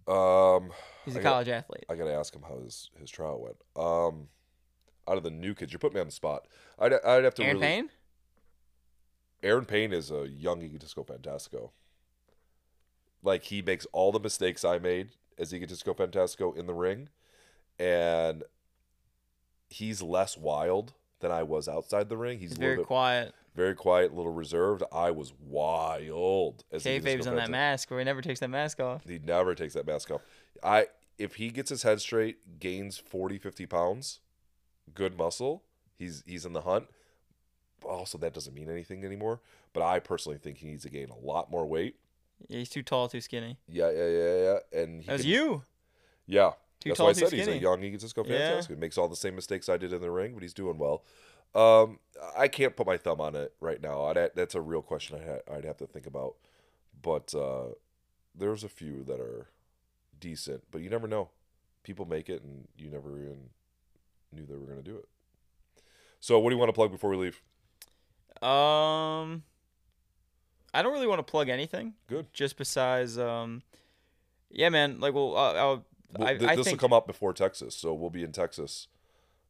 know 0.07 0.13
Um, 0.13 0.71
he's 1.05 1.17
I 1.17 1.21
a 1.21 1.23
got- 1.23 1.31
college 1.33 1.49
athlete. 1.49 1.85
I 1.89 1.95
gotta 1.95 2.13
ask 2.15 2.35
him 2.35 2.43
how 2.43 2.59
his 2.59 2.91
his 2.99 3.11
trial 3.11 3.41
went. 3.41 3.57
Um, 3.77 4.29
out 5.09 5.17
of 5.17 5.23
the 5.23 5.31
new 5.31 5.55
kids, 5.55 5.73
you're 5.73 5.79
putting 5.79 5.95
me 5.95 6.01
on 6.01 6.07
the 6.07 6.13
spot. 6.13 6.47
I'd 6.79 6.93
I'd 6.93 7.25
have 7.25 7.35
to 7.37 7.45
Aaron 7.45 7.57
really. 7.59 7.67
Payne. 7.67 7.91
Aaron 9.43 9.65
Payne 9.65 9.93
is 9.93 10.11
a 10.11 10.27
young 10.29 10.63
egotistical 10.63 11.05
fantastico. 11.05 11.71
Like 13.23 13.45
he 13.45 13.63
makes 13.63 13.87
all 13.93 14.11
the 14.11 14.19
mistakes 14.21 14.65
I 14.65 14.79
made 14.79 15.11
as 15.39 15.55
egotistical 15.55 15.95
fantastico 15.95 16.57
in 16.57 16.67
the 16.67 16.75
ring, 16.75 17.09
and 17.79 18.43
he's 19.79 20.03
less 20.03 20.37
wild 20.37 20.95
than 21.21 21.31
I 21.31 21.43
was 21.43 21.69
outside 21.69 22.09
the 22.09 22.17
ring. 22.17 22.39
He's, 22.39 22.51
He's 22.51 22.59
a 22.59 22.61
little 22.61 22.69
very 22.69 22.77
bit 22.79 22.87
quiet. 22.87 23.35
very 23.55 23.75
quiet, 23.75 24.13
a 24.13 24.15
little 24.15 24.33
reserved. 24.33 24.83
I 24.93 25.11
was 25.11 25.33
wild 25.41 26.65
as 26.73 26.85
Kayfabe's 26.85 27.27
on 27.27 27.37
that 27.37 27.51
mask 27.51 27.91
where 27.91 27.99
he 28.01 28.05
never 28.05 28.21
takes 28.23 28.41
that 28.41 28.51
mask 28.51 28.81
off. 28.81 29.05
He 29.07 29.19
never 29.19 29.55
takes 29.55 29.75
that 29.75 29.87
mask 29.87 30.11
off. 30.11 30.21
I 30.63 30.87
if 31.19 31.37
he 31.37 31.51
gets 31.51 31.71
his 31.71 31.83
head 31.83 32.01
straight, 32.01 32.59
gains 32.61 32.99
40, 32.99 33.39
50 33.39 33.67
pounds, 33.67 34.21
good 34.95 35.17
muscle, 35.17 35.63
he's 35.97 36.23
he's 36.27 36.45
in 36.45 36.53
the 36.53 36.63
hunt. 36.63 36.87
Also, 37.85 38.19
that 38.19 38.33
doesn't 38.35 38.55
mean 38.55 38.71
anything 38.71 39.05
anymore. 39.05 39.41
But 39.73 39.83
I 39.83 40.01
personally 40.01 40.39
think 40.39 40.59
he 40.59 40.67
needs 40.67 40.83
to 40.85 40.91
gain 40.91 41.09
a 41.11 41.17
lot 41.17 41.51
more 41.51 41.67
weight. 41.67 41.97
Yeah, 42.49 42.59
he's 42.59 42.69
too 42.69 42.83
tall, 42.83 43.09
too 43.09 43.21
skinny. 43.21 43.59
Yeah, 43.69 43.91
yeah, 43.91 44.09
yeah, 44.09 44.37
yeah. 44.73 44.81
And 44.83 45.01
he 45.01 45.07
That 45.07 45.13
was 45.15 45.23
can- 45.23 45.31
you. 45.31 45.63
Yeah, 46.27 46.53
Too 46.87 46.91
that's 46.91 46.99
tall, 46.99 47.07
why 47.07 47.11
I 47.11 47.15
said 47.15 47.33
he's 47.33 47.41
a 47.43 47.45
skinny. 47.45 47.59
young 47.61 47.83
Yeah. 48.27 48.39
fantastic. 48.39 48.77
He 48.77 48.81
makes 48.81 48.97
all 48.99 49.09
the 49.09 49.17
same 49.17 49.35
mistakes 49.35 49.69
I 49.69 49.77
did 49.77 49.93
in 49.93 50.01
the 50.01 50.11
ring, 50.11 50.35
but 50.35 50.43
he's 50.43 50.55
doing 50.55 50.79
well. 50.79 51.05
Um, 51.55 51.99
I 52.37 52.49
can't 52.49 52.77
put 52.77 52.87
my 52.87 52.97
thumb 52.97 53.21
on 53.21 53.35
it 53.35 53.55
right 53.61 53.81
now. 53.81 54.05
I'd, 54.05 54.31
that's 54.35 54.55
a 54.55 54.61
real 54.61 54.83
question 54.83 55.19
I 55.21 55.25
ha- 55.25 55.55
I'd 55.57 55.65
have 55.65 55.77
to 55.79 55.87
think 55.87 56.07
about. 56.07 56.35
But 57.01 57.35
uh, 57.35 57.75
there's 58.35 58.65
a 58.65 58.69
few 58.69 59.05
that 59.05 59.21
are 59.21 59.49
decent, 60.19 60.65
but 60.71 60.83
you 60.83 60.91
never 60.91 61.07
know. 61.07 61.31
People 61.83 62.05
make 62.05 62.29
it, 62.29 62.43
and 62.43 62.67
you 62.77 62.91
never 62.91 63.19
even 63.19 63.51
knew 64.33 64.45
they 64.45 64.55
were 64.55 64.67
going 64.67 64.83
to 64.83 64.91
do 64.91 64.97
it. 64.97 65.09
So, 66.21 66.39
what 66.39 66.51
do 66.51 66.57
you 66.57 66.59
want 66.59 66.69
to 66.69 66.73
plug 66.75 66.91
before 66.91 67.11
we 67.11 67.17
leave? 67.17 67.41
Um, 68.43 69.45
I 70.75 70.83
don't 70.83 70.93
really 70.93 71.07
want 71.07 71.21
to 71.21 71.31
plug 71.31 71.49
anything. 71.49 71.95
Good. 72.09 72.27
Just 72.33 72.57
besides, 72.59 73.19
um, 73.19 73.63
yeah, 74.51 74.69
man. 74.69 75.01
Like, 75.01 75.15
well, 75.15 75.37
I'll, 75.37 75.57
I'll 75.57 75.85
Well, 76.17 76.29
I, 76.29 76.37
th- 76.37 76.51
I 76.51 76.57
this 76.57 76.71
will 76.71 76.77
come 76.77 76.93
up 76.93 77.07
before 77.07 77.33
Texas, 77.33 77.75
so 77.75 77.93
we'll 77.95 78.11
be 78.11 78.23
in 78.25 78.33
Texas 78.33 78.89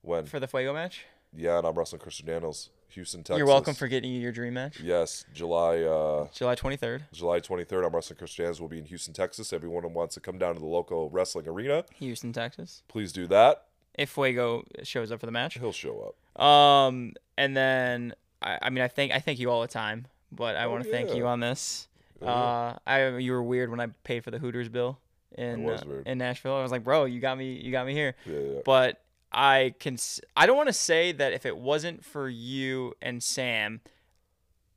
when. 0.03 0.25
for 0.27 0.41
the 0.41 0.47
Fuego 0.49 0.73
match. 0.73 1.05
Yeah, 1.35 1.59
and 1.59 1.67
I'm 1.67 1.75
wrestling 1.75 2.01
Christian 2.01 2.27
Daniels. 2.27 2.71
Houston, 2.91 3.23
Texas. 3.23 3.37
You're 3.39 3.47
welcome 3.49 3.75
for 3.75 3.89
getting 3.89 4.11
you 4.11 4.21
your 4.21 4.33
dream 4.33 4.55
match. 4.55 4.81
Yes, 4.81 5.25
July 5.35 5.83
uh, 5.83 6.29
July 6.33 6.55
23rd, 6.55 7.03
July 7.13 7.41
23rd. 7.41 7.85
I'm 7.87 7.95
wrestling 7.95 8.17
Chris 8.19 8.33
Jans. 8.33 8.59
will 8.61 8.69
be 8.69 8.79
in 8.79 8.87
Houston, 8.87 9.13
Texas. 9.13 9.53
Everyone 9.53 9.83
who 9.83 9.91
wants 9.91 10.15
to 10.15 10.21
come 10.21 10.39
down 10.39 10.55
to 10.55 10.61
the 10.61 10.67
local 10.67 11.11
wrestling 11.11 11.47
arena, 11.49 11.85
Houston, 11.97 12.33
Texas. 12.33 12.83
please 12.89 13.13
do 13.13 13.27
that. 13.27 13.65
If 13.95 14.11
Fuego 14.11 14.65
shows 14.83 15.11
up 15.13 15.21
for 15.21 15.27
the 15.27 15.33
match. 15.33 15.59
He'll 15.59 15.73
show 15.73 16.15
up. 16.37 16.43
Um, 16.43 17.13
and 17.37 17.57
then 17.57 18.15
I, 18.41 18.59
I 18.63 18.71
mean, 18.71 18.83
I 18.85 18.89
think 18.89 19.13
I 19.13 19.19
thank 19.19 19.41
you 19.41 19.51
all 19.51 19.61
the 19.63 19.69
time, 19.69 20.07
but 20.33 20.57
I 20.57 20.65
Oh, 20.65 20.71
want 20.71 20.85
to 20.85 20.91
thank 20.91 21.15
you 21.15 21.27
on 21.27 21.41
this. 21.41 21.89
Yeah. 22.23 22.29
Uh, 22.29 22.79
I 22.87 23.17
you 23.19 23.33
were 23.33 23.43
weird 23.43 23.71
when 23.71 23.81
I 23.81 23.89
paid 24.05 24.23
for 24.25 24.31
the 24.31 24.39
Hooters 24.39 24.69
bill 24.71 24.99
in 25.33 25.69
uh, 25.69 26.03
in 26.07 26.19
Nashville. 26.19 26.55
I 26.55 26.63
was 26.63 26.73
like, 26.73 26.85
bro, 26.85 27.05
you 27.05 27.21
got 27.21 27.37
me, 27.39 27.53
you 27.55 27.73
got 27.73 27.87
me 27.87 27.93
here. 27.93 28.15
Yeah, 28.27 28.39
yeah. 28.39 28.61
But 28.65 29.03
I 29.33 29.75
can, 29.81 29.97
I 30.37 30.47
don't 30.47 30.57
want 30.57 30.69
to 30.69 30.73
say 30.73 31.13
that 31.13 31.33
if 31.33 31.45
it 31.47 31.57
wasn't 31.57 32.05
for 32.05 32.29
you 32.29 32.95
and 33.03 33.23
Sam, 33.23 33.81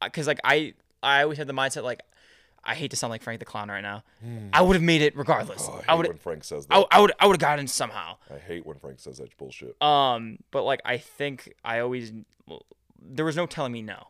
because 0.03 0.27
like 0.27 0.39
I, 0.43 0.73
I 1.01 1.23
always 1.23 1.37
had 1.37 1.47
the 1.47 1.53
mindset 1.53 1.83
like, 1.83 2.01
I 2.63 2.75
hate 2.75 2.91
to 2.91 2.97
sound 2.97 3.11
like 3.11 3.21
Frank 3.23 3.39
the 3.39 3.45
Clown 3.45 3.69
right 3.69 3.81
now. 3.81 4.03
I 4.51 4.61
would 4.61 4.73
have 4.75 4.83
made 4.83 5.01
it 5.01 5.15
regardless. 5.15 5.65
Oh, 5.69 5.75
I 5.75 5.77
hate 5.77 5.85
I 5.87 5.95
would, 5.95 6.07
when 6.07 6.17
Frank 6.17 6.43
says 6.43 6.65
that. 6.67 6.75
I, 6.75 6.97
I 6.97 6.99
would, 6.99 7.13
I 7.19 7.25
would 7.25 7.33
have 7.35 7.39
gotten 7.39 7.67
somehow. 7.67 8.17
I 8.33 8.37
hate 8.37 8.65
when 8.65 8.77
Frank 8.77 8.99
says 8.99 9.17
that 9.19 9.35
bullshit. 9.37 9.81
Um, 9.81 10.39
but 10.51 10.63
like 10.63 10.81
I 10.83 10.97
think 10.97 11.53
I 11.63 11.79
always 11.79 12.11
there 13.01 13.23
was 13.25 13.37
no 13.37 13.45
telling 13.45 13.71
me 13.71 13.81
no. 13.81 14.07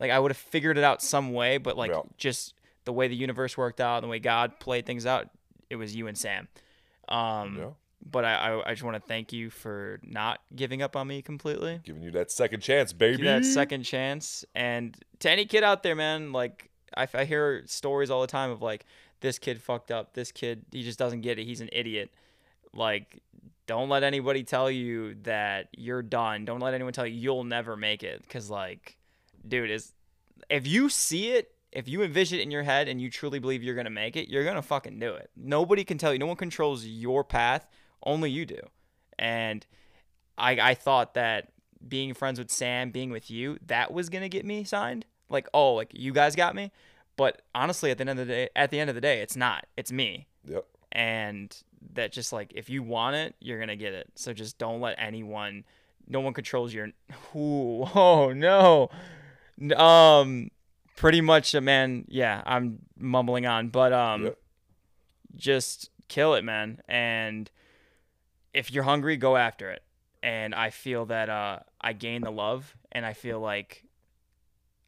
Like 0.00 0.10
I 0.10 0.18
would 0.18 0.30
have 0.30 0.38
figured 0.38 0.78
it 0.78 0.82
out 0.84 1.02
some 1.02 1.32
way, 1.34 1.58
but 1.58 1.76
like 1.76 1.90
Yeah. 1.90 2.00
just 2.16 2.54
the 2.84 2.92
way 2.92 3.06
the 3.06 3.14
universe 3.16 3.56
worked 3.56 3.80
out, 3.80 3.96
and 3.98 4.04
the 4.04 4.08
way 4.08 4.18
God 4.18 4.58
played 4.60 4.86
things 4.86 5.04
out, 5.06 5.28
it 5.74 5.76
was 5.76 5.94
you 5.94 6.06
and 6.06 6.16
Sam. 6.16 6.48
Um, 7.08 7.58
Yeah. 7.58 7.70
but 8.10 8.24
I 8.24 8.34
I, 8.34 8.70
I 8.70 8.72
just 8.72 8.82
want 8.82 8.94
to 8.96 9.06
thank 9.06 9.32
you 9.32 9.50
for 9.50 10.00
not 10.02 10.40
giving 10.56 10.80
up 10.80 10.96
on 10.96 11.06
me 11.06 11.20
completely. 11.20 11.80
Giving 11.84 12.02
you 12.02 12.10
that 12.12 12.30
second 12.30 12.60
chance, 12.60 12.92
baby. 12.94 13.18
Give 13.18 13.26
that 13.26 13.44
second 13.44 13.82
chance, 13.82 14.44
and 14.54 14.96
to 15.20 15.30
any 15.30 15.44
kid 15.44 15.62
out 15.64 15.82
there, 15.82 15.94
man, 15.94 16.32
like 16.32 16.70
I, 16.96 17.06
I 17.12 17.24
hear 17.24 17.62
stories 17.66 18.10
all 18.10 18.20
the 18.22 18.26
time 18.26 18.50
of 18.50 18.62
like 18.62 18.86
this 19.20 19.38
kid 19.38 19.60
fucked 19.60 19.90
up, 19.90 20.14
this 20.14 20.32
kid 20.32 20.64
he 20.72 20.82
just 20.82 20.98
doesn't 20.98 21.20
get 21.22 21.38
it, 21.38 21.44
he's 21.44 21.60
an 21.60 21.68
idiot. 21.72 22.10
Like 22.72 23.20
don't 23.66 23.88
let 23.88 24.02
anybody 24.02 24.44
tell 24.44 24.70
you 24.70 25.14
that 25.22 25.68
you're 25.76 26.02
done. 26.02 26.44
Don't 26.44 26.60
let 26.60 26.74
anyone 26.74 26.92
tell 26.92 27.06
you 27.06 27.14
you'll 27.18 27.44
never 27.44 27.76
make 27.76 28.02
it 28.02 28.22
cuz 28.28 28.50
like 28.50 28.96
dude 29.46 29.70
is 29.70 29.92
if 30.50 30.66
you 30.66 30.88
see 30.90 31.30
it, 31.30 31.53
if 31.74 31.88
you 31.88 32.02
envision 32.02 32.38
it 32.38 32.42
in 32.42 32.50
your 32.50 32.62
head 32.62 32.88
and 32.88 33.00
you 33.00 33.10
truly 33.10 33.38
believe 33.38 33.62
you're 33.62 33.74
going 33.74 33.84
to 33.86 33.90
make 33.90 34.16
it, 34.16 34.28
you're 34.28 34.44
going 34.44 34.56
to 34.56 34.62
fucking 34.62 34.98
do 34.98 35.14
it. 35.14 35.30
Nobody 35.36 35.84
can 35.84 35.98
tell 35.98 36.12
you. 36.12 36.18
No 36.18 36.26
one 36.26 36.36
controls 36.36 36.86
your 36.86 37.24
path, 37.24 37.66
only 38.04 38.30
you 38.30 38.46
do. 38.46 38.60
And 39.18 39.66
I 40.38 40.52
I 40.70 40.74
thought 40.74 41.14
that 41.14 41.48
being 41.86 42.14
friends 42.14 42.38
with 42.38 42.50
Sam, 42.50 42.90
being 42.90 43.10
with 43.10 43.30
you, 43.30 43.58
that 43.66 43.92
was 43.92 44.08
going 44.08 44.22
to 44.22 44.28
get 44.28 44.44
me 44.44 44.64
signed. 44.64 45.04
Like, 45.28 45.48
oh, 45.52 45.74
like 45.74 45.90
you 45.92 46.12
guys 46.12 46.34
got 46.36 46.54
me. 46.54 46.70
But 47.16 47.42
honestly, 47.54 47.90
at 47.90 47.98
the 47.98 48.02
end 48.02 48.10
of 48.10 48.16
the 48.18 48.24
day, 48.26 48.48
at 48.56 48.70
the 48.70 48.80
end 48.80 48.90
of 48.90 48.94
the 48.96 49.00
day, 49.00 49.20
it's 49.20 49.36
not. 49.36 49.66
It's 49.76 49.92
me 49.92 50.26
Yep. 50.46 50.64
and 50.92 51.56
that 51.94 52.12
just 52.12 52.32
like 52.32 52.52
if 52.54 52.68
you 52.70 52.82
want 52.82 53.14
it 53.16 53.34
you're 53.40 53.58
gonna 53.60 53.76
get 53.76 53.92
it 53.92 54.10
so 54.14 54.32
just 54.32 54.56
don't 54.58 54.80
let 54.80 54.94
anyone 54.98 55.64
no 56.08 56.20
one 56.20 56.32
controls 56.32 56.72
your 56.74 56.86
Ooh, 57.36 57.84
oh 57.94 58.32
no 58.34 58.90
um 59.76 60.50
pretty 60.96 61.20
much 61.20 61.54
uh, 61.54 61.60
man 61.60 62.04
yeah 62.08 62.42
i'm 62.46 62.78
mumbling 62.98 63.46
on 63.46 63.68
but 63.68 63.92
um 63.92 64.24
Yep. 64.24 64.38
just 65.36 65.90
kill 66.08 66.34
it 66.34 66.44
man 66.44 66.80
and 66.88 67.50
if 68.52 68.72
you're 68.72 68.84
hungry 68.84 69.16
go 69.16 69.36
after 69.36 69.70
it 69.70 69.82
and 70.22 70.54
i 70.54 70.70
feel 70.70 71.06
that 71.06 71.28
uh 71.28 71.58
i 71.80 71.92
gain 71.92 72.22
the 72.22 72.30
love 72.30 72.76
and 72.92 73.04
i 73.04 73.12
feel 73.12 73.40
like 73.40 73.84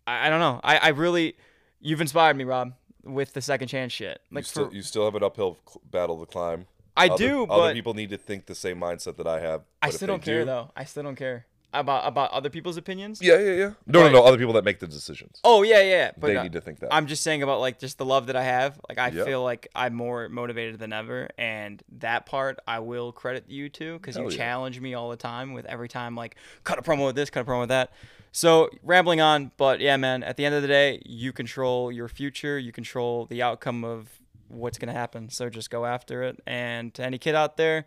i, 0.06 0.26
I 0.26 0.30
don't 0.30 0.40
know 0.40 0.60
I, 0.62 0.76
I 0.78 0.88
really 0.88 1.36
you've 1.80 2.00
inspired 2.00 2.36
me 2.36 2.44
rob 2.44 2.72
with 3.04 3.32
the 3.32 3.40
second 3.40 3.68
chance 3.68 3.92
shit 3.92 4.20
You 4.30 4.36
like 4.36 4.44
still, 4.44 4.68
for, 4.68 4.74
you 4.74 4.82
still 4.82 5.04
have 5.04 5.14
an 5.14 5.22
uphill 5.22 5.58
battle 5.90 6.18
to 6.20 6.26
climb. 6.26 6.66
i 6.96 7.06
Other- 7.08 7.16
do 7.28 7.44
Other 7.46 7.72
people 7.74 7.94
need 7.94 8.10
to 8.10 8.18
think 8.18 8.46
the 8.46 8.54
same 8.54 8.78
mindset 8.80 9.16
that 9.18 9.26
I 9.28 9.38
have. 9.40 9.62
I 9.82 9.88
but 9.88 9.94
still 9.94 10.08
don't 10.08 10.22
care 10.22 10.40
do- 10.40 10.46
though. 10.46 10.70
I 10.76 10.84
still 10.84 11.02
don't 11.04 11.14
care 11.16 11.46
about 11.80 12.06
about 12.06 12.30
other 12.32 12.50
people's 12.50 12.76
opinions. 12.76 13.20
Yeah, 13.22 13.38
yeah, 13.38 13.52
yeah. 13.52 13.64
No, 13.86 14.00
But- 14.00 14.06
no, 14.06 14.08
no. 14.10 14.24
Other 14.24 14.38
people 14.38 14.52
that 14.54 14.64
make 14.64 14.80
the 14.80 14.86
decisions. 14.86 15.40
Oh 15.44 15.62
yeah, 15.62 15.82
yeah. 15.82 16.10
But 16.18 16.28
they 16.28 16.36
uh, 16.36 16.42
need 16.42 16.52
to 16.52 16.60
think 16.60 16.80
that. 16.80 16.92
I'm 16.94 17.06
just 17.06 17.22
saying 17.22 17.42
about 17.42 17.60
like 17.60 17.78
just 17.78 17.98
the 17.98 18.04
love 18.04 18.26
that 18.26 18.36
I 18.36 18.42
have. 18.44 18.80
Like 18.88 18.98
I 18.98 19.08
Yep. 19.08 19.26
feel 19.26 19.42
like 19.42 19.68
I'm 19.74 19.94
more 19.94 20.28
motivated 20.28 20.78
than 20.78 20.92
ever, 20.92 21.28
and 21.38 21.82
that 21.98 22.26
part 22.26 22.58
I 22.66 22.80
will 22.80 23.12
credit 23.12 23.44
you 23.48 23.68
to 23.70 23.98
because 23.98 24.16
you 24.16 24.30
yeah. 24.30 24.36
challenge 24.36 24.80
me 24.80 24.94
all 24.94 25.10
the 25.10 25.16
time 25.16 25.52
with 25.52 25.66
every 25.66 25.88
time 25.88 26.16
like 26.16 26.36
cut 26.64 26.78
a 26.78 26.82
promo 26.82 27.06
with 27.06 27.16
this, 27.16 27.30
cut 27.30 27.40
a 27.42 27.44
promo 27.44 27.60
with 27.60 27.68
that. 27.70 27.92
So 28.32 28.68
rambling 28.82 29.20
on, 29.20 29.52
but 29.56 29.80
yeah, 29.80 29.96
man. 29.96 30.22
At 30.22 30.36
the 30.36 30.44
end 30.44 30.54
of 30.54 30.62
the 30.62 30.68
day, 30.68 31.00
you 31.06 31.32
control 31.32 31.90
your 31.90 32.08
future. 32.08 32.58
You 32.58 32.70
control 32.72 33.24
the 33.26 33.42
outcome 33.42 33.82
of 33.82 34.10
what's 34.48 34.78
gonna 34.78 34.92
happen. 34.92 35.30
So 35.30 35.48
just 35.48 35.70
go 35.70 35.86
after 35.86 36.22
it. 36.22 36.40
And 36.46 36.92
to 36.94 37.02
any 37.02 37.18
kid 37.18 37.34
out 37.34 37.56
there, 37.56 37.86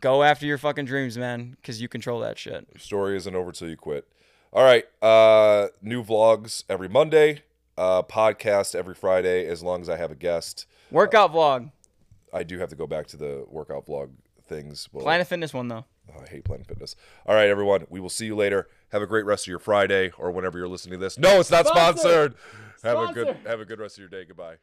go 0.00 0.22
after 0.22 0.46
your 0.46 0.58
fucking 0.58 0.84
dreams, 0.84 1.16
man, 1.18 1.56
because 1.60 1.80
you 1.80 1.88
control 1.88 2.20
that 2.20 2.38
shit. 2.38 2.66
Your 2.72 2.80
story 2.80 3.16
isn't 3.16 3.34
over 3.34 3.52
till 3.52 3.68
you 3.68 3.76
quit. 3.76 4.06
All 4.52 4.62
right. 4.62 4.84
Uh, 5.02 5.68
new 5.82 6.02
vlogs 6.02 6.64
every 6.68 6.88
Monday. 6.88 7.42
Uh, 7.76 8.02
podcast 8.02 8.74
every 8.76 8.94
Friday, 8.94 9.48
as 9.48 9.62
long 9.62 9.80
as 9.80 9.88
I 9.88 9.96
have 9.96 10.12
a 10.12 10.14
guest. 10.14 10.66
Workout 10.92 11.32
vlog. 11.32 11.72
I 12.32 12.44
do 12.44 12.58
have 12.60 12.68
to 12.70 12.76
go 12.76 12.86
back 12.86 13.08
to 13.08 13.16
the 13.16 13.44
workout 13.48 13.86
vlog 13.86 14.10
things. 14.46 14.88
Well, 14.92 15.02
Planet 15.02 15.26
Fitness 15.26 15.52
one 15.52 15.66
though. 15.68 15.84
Oh, 16.08 16.20
I 16.22 16.28
hate 16.28 16.44
Planet 16.44 16.66
Fitness. 16.68 16.94
All 17.26 17.34
right, 17.34 17.48
everyone. 17.48 17.86
We 17.90 17.98
will 17.98 18.10
see 18.10 18.26
you 18.26 18.36
later. 18.36 18.68
Have 18.92 19.02
a 19.02 19.06
great 19.06 19.24
rest 19.24 19.44
of 19.44 19.48
your 19.48 19.58
Friday 19.58 20.12
or 20.18 20.30
whenever 20.30 20.58
you're 20.58 20.68
listening 20.68 21.00
to 21.00 21.04
this. 21.04 21.18
No, 21.18 21.40
it's 21.40 21.50
not 21.50 21.66
Sponsor. 21.66 21.98
sponsored. 22.00 22.34
Have 22.84 22.98
a 23.10 23.12
good 23.12 23.36
have 23.46 23.60
a 23.60 23.64
good 23.64 23.80
rest 23.80 23.96
of 23.96 24.00
your 24.00 24.08
day. 24.08 24.24
Goodbye. 24.24 24.56